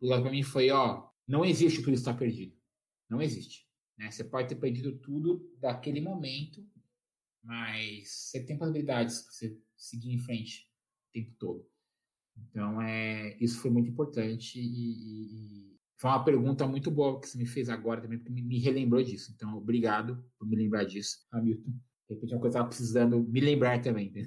O 0.02 0.07
pulo 0.07 0.22
para 0.22 0.31
mim 0.31 0.44
foi, 0.44 0.69
ó, 0.69 1.07
não 1.26 1.45
existe 1.45 1.81
tudo 1.81 1.94
estar 1.94 2.14
perdido. 2.15 2.57
Não 3.10 3.22
existe. 3.22 3.65
Né? 3.98 4.11
Você 4.11 4.26
pode 4.26 4.49
ter 4.49 4.56
perdido 4.56 4.99
tudo 4.99 5.49
daquele 5.61 6.02
momento, 6.02 6.61
mas 7.41 8.10
você 8.10 8.45
tem 8.45 8.57
possibilidades 8.57 9.22
para 9.22 9.31
você 9.31 9.57
seguir 9.77 10.11
em 10.11 10.19
frente 10.19 10.73
tempo 11.14 11.31
todo. 11.40 11.65
Então, 12.49 12.81
é, 12.81 13.38
isso 13.40 13.60
foi 13.60 13.69
muito 13.69 13.90
importante 13.90 14.60
e, 14.60 15.69
e 15.72 15.77
foi 15.99 16.10
uma 16.10 16.23
pergunta 16.23 16.68
muito 16.68 16.91
boa 16.91 17.19
que 17.19 17.30
você 17.30 17.38
me 17.38 17.45
fez 17.45 17.69
agora 17.69 18.02
também, 18.02 18.18
porque 18.18 18.31
me 18.31 18.60
relembrou 18.60 19.02
disso. 19.03 19.31
Então, 19.35 19.56
obrigado 19.56 20.23
por 20.38 20.48
me 20.48 20.56
lembrar 20.56 20.84
disso, 20.84 21.19
Hamilton. 21.31 21.72
De 22.10 22.15
repente, 22.15 22.34
é 22.34 22.35
uma 22.35 22.41
coisa 22.41 22.41
que 22.41 22.45
eu 22.45 22.49
estava 22.49 22.68
precisando 22.68 23.23
me 23.23 23.40
lembrar 23.40 23.81
também. 23.81 24.11
Né? 24.11 24.26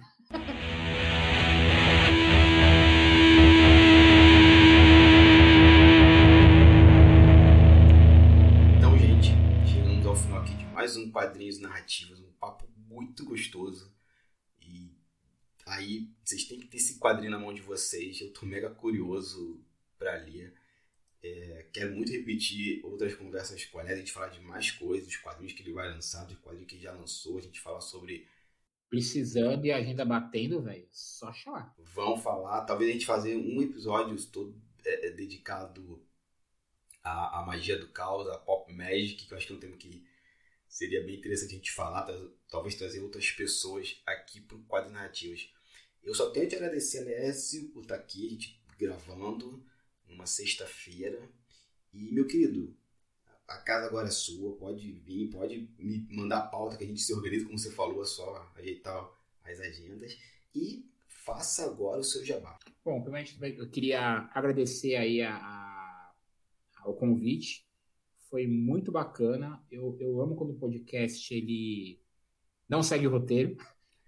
Então, 8.79 8.97
gente, 8.97 9.33
chegamos 9.67 10.07
ao 10.07 10.17
final 10.17 10.41
aqui 10.41 10.55
de 10.55 10.67
mais 10.67 10.97
um 10.97 11.11
Quadrinhos 11.11 11.61
Narrativos, 11.61 12.21
um 12.21 12.33
papo 12.41 12.67
muito 12.89 13.25
gostoso. 13.25 13.96
Aí, 15.67 16.09
vocês 16.25 16.45
têm 16.45 16.61
que 16.61 16.69
ter 16.69 16.77
esse 16.77 16.99
quadrinho 16.99 17.33
na 17.33 17.39
mão 17.39 17.53
de 17.53 17.61
vocês. 17.61 18.21
Eu 18.21 18.33
tô 18.33 18.47
mega 18.47 18.71
curioso 18.71 19.61
para 19.99 20.15
ler. 20.17 20.55
É, 21.23 21.67
quero 21.73 21.95
muito 21.95 22.13
repetir 22.13 22.85
outras 22.85 23.15
conversas 23.15 23.65
com 23.65 23.81
a 23.81 23.83
Léa, 23.83 23.95
a 23.95 23.99
gente 23.99 24.13
falar 24.13 24.29
de 24.29 24.41
mais 24.41 24.71
coisas, 24.71 25.09
dos 25.09 25.17
quadrinhos 25.17 25.53
que 25.55 25.63
ele 25.63 25.73
vai 25.73 25.89
lançar, 25.89 26.25
dos 26.25 26.39
quadrinhos 26.39 26.69
que 26.69 26.77
ele 26.77 26.85
já 26.85 26.93
lançou, 26.93 27.39
a 27.39 27.41
gente 27.41 27.61
fala 27.61 27.81
sobre. 27.81 28.29
Precisando 28.89 29.67
e 29.67 29.73
a 29.73 29.79
agenda 29.79 30.05
batendo, 30.05 30.63
velho, 30.63 30.87
só 30.93 31.33
chamar. 31.33 31.75
Vão 31.79 32.17
falar, 32.17 32.65
talvez 32.65 32.91
a 32.91 32.93
gente 32.93 33.07
fazer 33.07 33.35
um 33.35 33.61
episódio 33.61 34.17
todo 34.27 34.55
é, 34.85 35.09
é, 35.09 35.11
dedicado 35.11 36.01
à, 37.03 37.41
à, 37.41 37.45
magia 37.45 37.77
do 37.77 37.89
caos, 37.89 38.29
à 38.29 38.39
pop 38.39 38.73
magic, 38.73 39.27
que 39.27 39.33
eu 39.33 39.37
acho 39.37 39.49
que 39.49 39.53
é 39.53 39.57
um 39.57 39.61
tema 39.61 39.77
que 39.77 40.07
seria 40.69 41.03
bem 41.05 41.17
interessante 41.17 41.55
a 41.55 41.57
gente 41.57 41.73
falar, 41.73 42.07
talvez 42.49 42.77
trazer 42.77 43.01
outras 43.01 43.29
pessoas 43.33 44.01
aqui 44.07 44.41
para 44.41 44.57
o 44.57 44.63
Quadro 44.63 44.93
Narrativas. 44.93 45.51
Eu 46.07 46.15
só 46.15 46.31
tenho 46.31 46.49
que 46.49 46.55
agradecer 46.55 47.01
a 47.01 47.05
Lécio 47.05 47.69
por 47.71 47.83
estar 47.83 47.97
aqui, 47.97 48.27
a 48.27 48.31
gente 48.31 48.63
gravando 48.79 49.61
numa 50.09 50.25
sexta-feira. 50.25 51.21
E, 51.93 52.13
meu 52.13 52.29
querido, 52.29 52.73
a 53.49 53.57
casa 53.59 53.89
agora 53.89 54.07
é 54.07 54.13
sua, 54.13 54.57
pode 54.57 54.93
vir, 54.93 55.31
pode 55.31 55.69
me 55.77 56.07
mandar 56.09 56.39
a 56.39 56.47
pauta 56.47 56.77
que 56.77 56.85
a 56.85 56.87
gente 56.87 57.01
se 57.01 57.13
organiza, 57.13 57.47
como 57.47 57.59
você 57.59 57.73
falou, 57.73 58.05
é 58.05 58.07
só 58.07 58.49
ajeitar 58.55 59.11
as 59.43 59.59
agendas. 59.59 60.17
E 60.55 60.89
faça 61.09 61.65
agora 61.65 61.99
o 61.99 62.05
seu 62.05 62.25
jabá. 62.25 62.57
Bom, 62.85 63.03
primeiramente 63.03 63.59
eu 63.59 63.69
queria 63.69 64.31
agradecer 64.33 64.95
aí 64.95 65.21
a, 65.23 65.35
a, 65.35 66.15
ao 66.83 66.95
convite. 66.95 67.67
Foi 68.31 68.47
muito 68.47 68.93
bacana. 68.93 69.61
Eu, 69.69 69.97
eu 69.99 70.21
amo 70.21 70.37
quando 70.37 70.51
o 70.51 70.59
podcast 70.59 71.35
ele 71.35 72.01
não 72.69 72.81
segue 72.81 73.09
o 73.09 73.11
roteiro. 73.11 73.57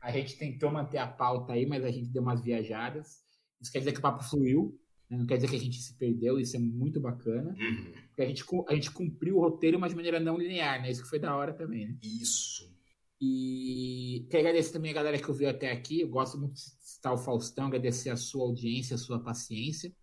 A 0.09 0.11
gente 0.11 0.39
tentou 0.39 0.71
manter 0.71 0.97
a 0.97 1.07
pauta 1.07 1.53
aí, 1.53 1.67
mas 1.67 1.85
a 1.85 1.91
gente 1.91 2.09
deu 2.09 2.23
umas 2.23 2.41
viajadas. 2.41 3.19
Isso 3.61 3.71
quer 3.71 3.81
dizer 3.81 3.93
que 3.93 3.99
o 3.99 4.03
papo 4.03 4.25
fluiu. 4.25 4.75
Né? 5.11 5.19
Não 5.19 5.27
quer 5.27 5.37
dizer 5.37 5.51
que 5.51 5.57
a 5.57 5.61
gente 5.61 5.83
se 5.83 5.99
perdeu, 5.99 6.41
isso 6.41 6.57
é 6.57 6.59
muito 6.59 6.99
bacana. 6.99 7.51
Uhum. 7.51 7.93
Porque 8.07 8.23
a 8.23 8.27
gente, 8.27 8.43
a 8.69 8.75
gente 8.75 8.91
cumpriu 8.91 9.37
o 9.37 9.41
roteiro, 9.41 9.79
mas 9.79 9.91
de 9.91 9.97
maneira 9.97 10.19
não 10.19 10.39
linear, 10.39 10.81
né? 10.81 10.91
Isso 10.91 11.03
que 11.03 11.11
foi 11.11 11.19
da 11.19 11.37
hora 11.37 11.53
também, 11.53 11.89
né? 11.89 11.99
Isso. 12.03 12.75
E 13.21 14.27
quero 14.31 14.47
agradecer 14.47 14.73
também 14.73 14.93
a 14.93 14.95
galera 14.95 15.19
que 15.19 15.29
ouviu 15.29 15.51
até 15.51 15.71
aqui. 15.71 16.01
Eu 16.01 16.09
gosto 16.09 16.39
muito 16.39 16.55
de 16.55 16.61
citar 16.61 17.13
o 17.13 17.19
Faustão, 17.19 17.67
agradecer 17.67 18.09
a 18.09 18.17
sua 18.17 18.45
audiência, 18.45 18.95
a 18.95 18.99
sua 18.99 19.23
paciência. 19.23 19.95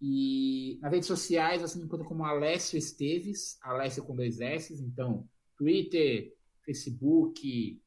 E 0.00 0.78
nas 0.80 0.92
redes 0.92 1.08
sociais 1.08 1.62
você 1.62 1.76
me 1.76 1.84
encontra 1.84 2.06
como 2.06 2.24
Alessio 2.24 2.78
Esteves, 2.78 3.58
Alessio 3.60 4.04
com 4.04 4.14
dois 4.14 4.40
S, 4.40 4.72
então 4.80 5.28
Twitter, 5.56 6.32
Facebook, 6.64 7.82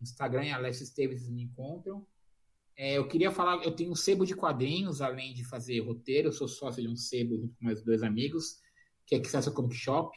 Instagram, 0.00 0.52
Alessio 0.54 0.84
Esteves 0.84 1.28
me 1.28 1.42
encontram. 1.42 2.06
É, 2.76 2.98
eu 2.98 3.08
queria 3.08 3.30
falar, 3.30 3.64
eu 3.64 3.74
tenho 3.74 3.90
um 3.90 3.94
sebo 3.94 4.26
de 4.26 4.34
quadrinhos, 4.34 5.00
além 5.00 5.32
de 5.32 5.44
fazer 5.44 5.80
roteiro, 5.80 6.28
eu 6.28 6.32
sou 6.32 6.46
sócio 6.46 6.82
de 6.82 6.88
um 6.88 6.96
sebo 6.96 7.36
junto 7.36 7.54
com 7.56 7.64
meus 7.64 7.82
dois 7.82 8.02
amigos, 8.02 8.58
que 9.06 9.14
é 9.14 9.18
Access 9.18 9.50
Comic 9.50 9.74
Shop. 9.74 10.14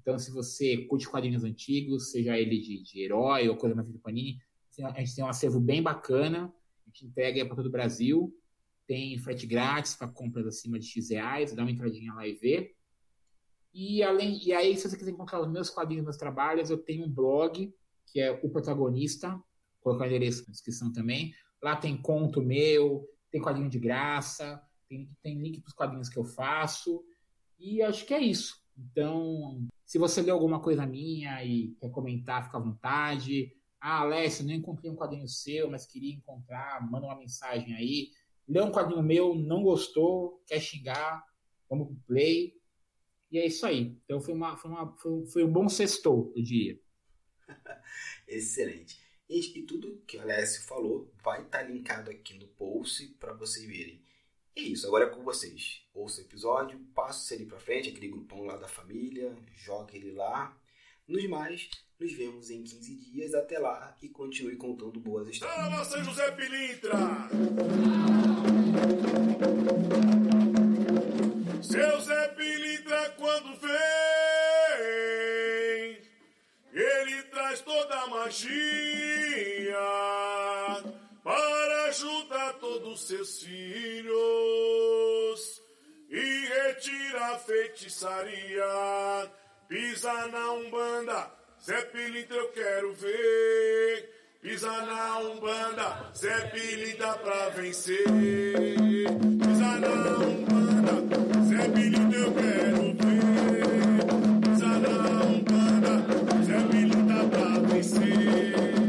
Então, 0.00 0.18
se 0.18 0.30
você 0.30 0.78
curte 0.86 1.06
quadrinhos 1.06 1.44
antigos, 1.44 2.10
seja 2.10 2.38
ele 2.38 2.58
de, 2.58 2.82
de 2.82 3.02
herói 3.02 3.46
ou 3.48 3.56
coisa 3.56 3.74
mais 3.74 3.86
de 3.92 3.98
Panini, 3.98 4.38
a 4.82 5.00
gente 5.00 5.14
tem 5.14 5.24
um 5.24 5.28
acervo 5.28 5.60
bem 5.60 5.82
bacana, 5.82 6.52
a 6.86 6.88
gente 6.88 7.04
entrega 7.04 7.44
para 7.44 7.56
todo 7.56 7.66
o 7.66 7.70
Brasil, 7.70 8.32
tem 8.86 9.18
frete 9.18 9.46
grátis 9.46 9.94
para 9.94 10.08
compras 10.08 10.46
acima 10.46 10.78
de 10.78 10.86
X 10.86 11.10
reais, 11.10 11.54
dá 11.54 11.62
uma 11.62 11.70
entradinha 11.70 12.14
lá 12.14 12.26
e 12.26 12.34
vê. 12.34 12.74
E, 13.74 14.02
além, 14.02 14.42
e 14.42 14.52
aí, 14.52 14.74
se 14.76 14.88
você 14.88 14.96
quiser 14.96 15.10
encontrar 15.10 15.40
os 15.40 15.50
meus 15.50 15.68
quadrinhos, 15.68 16.04
meus 16.04 16.16
trabalhos, 16.16 16.70
eu 16.70 16.78
tenho 16.78 17.04
um 17.04 17.10
blog, 17.10 17.70
que 18.12 18.20
é 18.20 18.30
o 18.30 18.50
protagonista, 18.50 19.30
vou 19.30 19.42
colocar 19.80 20.04
o 20.04 20.06
endereço 20.06 20.44
na 20.46 20.52
descrição 20.52 20.92
também, 20.92 21.34
Lá 21.62 21.76
tem 21.76 21.96
conto 21.96 22.40
meu, 22.40 23.06
tem 23.30 23.40
quadrinho 23.40 23.68
de 23.68 23.78
graça, 23.78 24.62
tem, 24.88 25.10
tem 25.22 25.40
link 25.40 25.60
para 25.60 25.68
os 25.68 25.74
quadrinhos 25.74 26.08
que 26.08 26.18
eu 26.18 26.24
faço. 26.24 27.04
E 27.58 27.82
acho 27.82 28.06
que 28.06 28.14
é 28.14 28.20
isso. 28.20 28.62
Então, 28.76 29.66
se 29.84 29.98
você 29.98 30.22
leu 30.22 30.34
alguma 30.34 30.60
coisa 30.60 30.86
minha 30.86 31.44
e 31.44 31.74
quer 31.80 31.90
comentar, 31.90 32.44
fica 32.44 32.58
à 32.58 32.60
vontade. 32.60 33.52
Ah, 33.80 34.00
Alessio, 34.00 34.46
não 34.46 34.54
encontrei 34.54 34.90
um 34.90 34.96
quadrinho 34.96 35.28
seu, 35.28 35.68
mas 35.68 35.86
queria 35.86 36.14
encontrar, 36.14 36.88
manda 36.88 37.06
uma 37.06 37.18
mensagem 37.18 37.74
aí. 37.74 38.10
Leu 38.46 38.64
um 38.64 38.72
quadrinho 38.72 39.02
meu, 39.02 39.34
não 39.34 39.62
gostou, 39.62 40.42
quer 40.46 40.60
xingar, 40.60 41.24
vamos 41.68 41.88
pro 41.88 41.96
play. 42.06 42.54
E 43.30 43.38
é 43.38 43.46
isso 43.46 43.66
aí. 43.66 43.98
Então 44.04 44.20
foi, 44.20 44.32
uma, 44.32 44.56
foi, 44.56 44.70
uma, 44.70 44.96
foi, 44.96 45.26
foi 45.26 45.44
um 45.44 45.52
bom 45.52 45.68
sextou, 45.68 46.32
eu 46.36 46.42
diria. 46.42 46.78
Excelente. 48.26 48.98
E, 49.28 49.58
e 49.58 49.62
tudo 49.62 50.02
que 50.06 50.16
o 50.16 50.22
Alessio 50.22 50.62
falou 50.62 51.12
vai 51.22 51.42
estar 51.42 51.58
tá 51.58 51.64
linkado 51.64 52.10
aqui 52.10 52.34
no 52.38 52.48
post 52.48 53.06
para 53.20 53.32
vocês 53.32 53.66
verem. 53.66 54.02
E 54.56 54.60
é 54.60 54.62
isso, 54.64 54.86
agora 54.86 55.04
é 55.04 55.10
com 55.10 55.22
vocês. 55.22 55.82
Ouça 55.94 56.20
o 56.20 56.24
episódio, 56.24 56.78
passe 56.94 57.34
ele 57.34 57.46
para 57.46 57.60
frente, 57.60 57.90
aquele 57.90 58.08
grupão 58.08 58.44
lá 58.44 58.56
da 58.56 58.66
família, 58.66 59.36
jogue 59.54 59.96
ele 59.96 60.12
lá. 60.12 60.56
Nos 61.06 61.24
mais, 61.28 61.70
nos 61.98 62.12
vemos 62.12 62.50
em 62.50 62.62
15 62.62 62.94
dias. 62.96 63.34
Até 63.34 63.58
lá 63.58 63.96
e 64.02 64.08
continue 64.08 64.56
contando 64.56 64.98
boas 65.00 65.28
histórias. 65.28 65.56
Fala 65.56 65.84
você, 65.84 66.04
José 66.04 66.30
Pilintra! 66.32 66.98
Seu 71.62 72.00
Zé 72.00 72.28
Pilintra, 72.28 73.10
quando 73.10 73.54
vem, 73.60 73.70
ele 76.72 77.22
traz 77.24 77.60
toda 77.60 77.94
a 77.94 78.07
magia 78.18 79.78
para 81.22 81.84
ajudar 81.88 82.54
todos 82.54 83.06
seus 83.06 83.42
filhos 83.42 84.18
e 86.10 86.46
retira 86.46 87.34
a 87.34 87.38
feitiçaria. 87.38 88.64
Pisa 89.68 90.26
na 90.28 90.52
Umbanda, 90.52 91.30
Zé 91.62 91.80
Pilintra 91.82 92.36
eu 92.36 92.48
quero 92.48 92.94
ver. 92.94 94.14
Pisa 94.40 94.70
na 94.70 95.18
Umbanda, 95.18 96.10
Zé 96.16 96.40
Pilintra 96.48 97.12
pra 97.18 97.50
vencer. 97.50 98.04
Pisa 98.04 99.78
na 99.78 100.18
Umbanda, 100.26 100.92
Zé 101.48 101.68
Pilintra 101.68 102.18
eu 102.18 102.32
quero 102.34 102.94
ver. 102.94 103.27
see. 107.82 108.87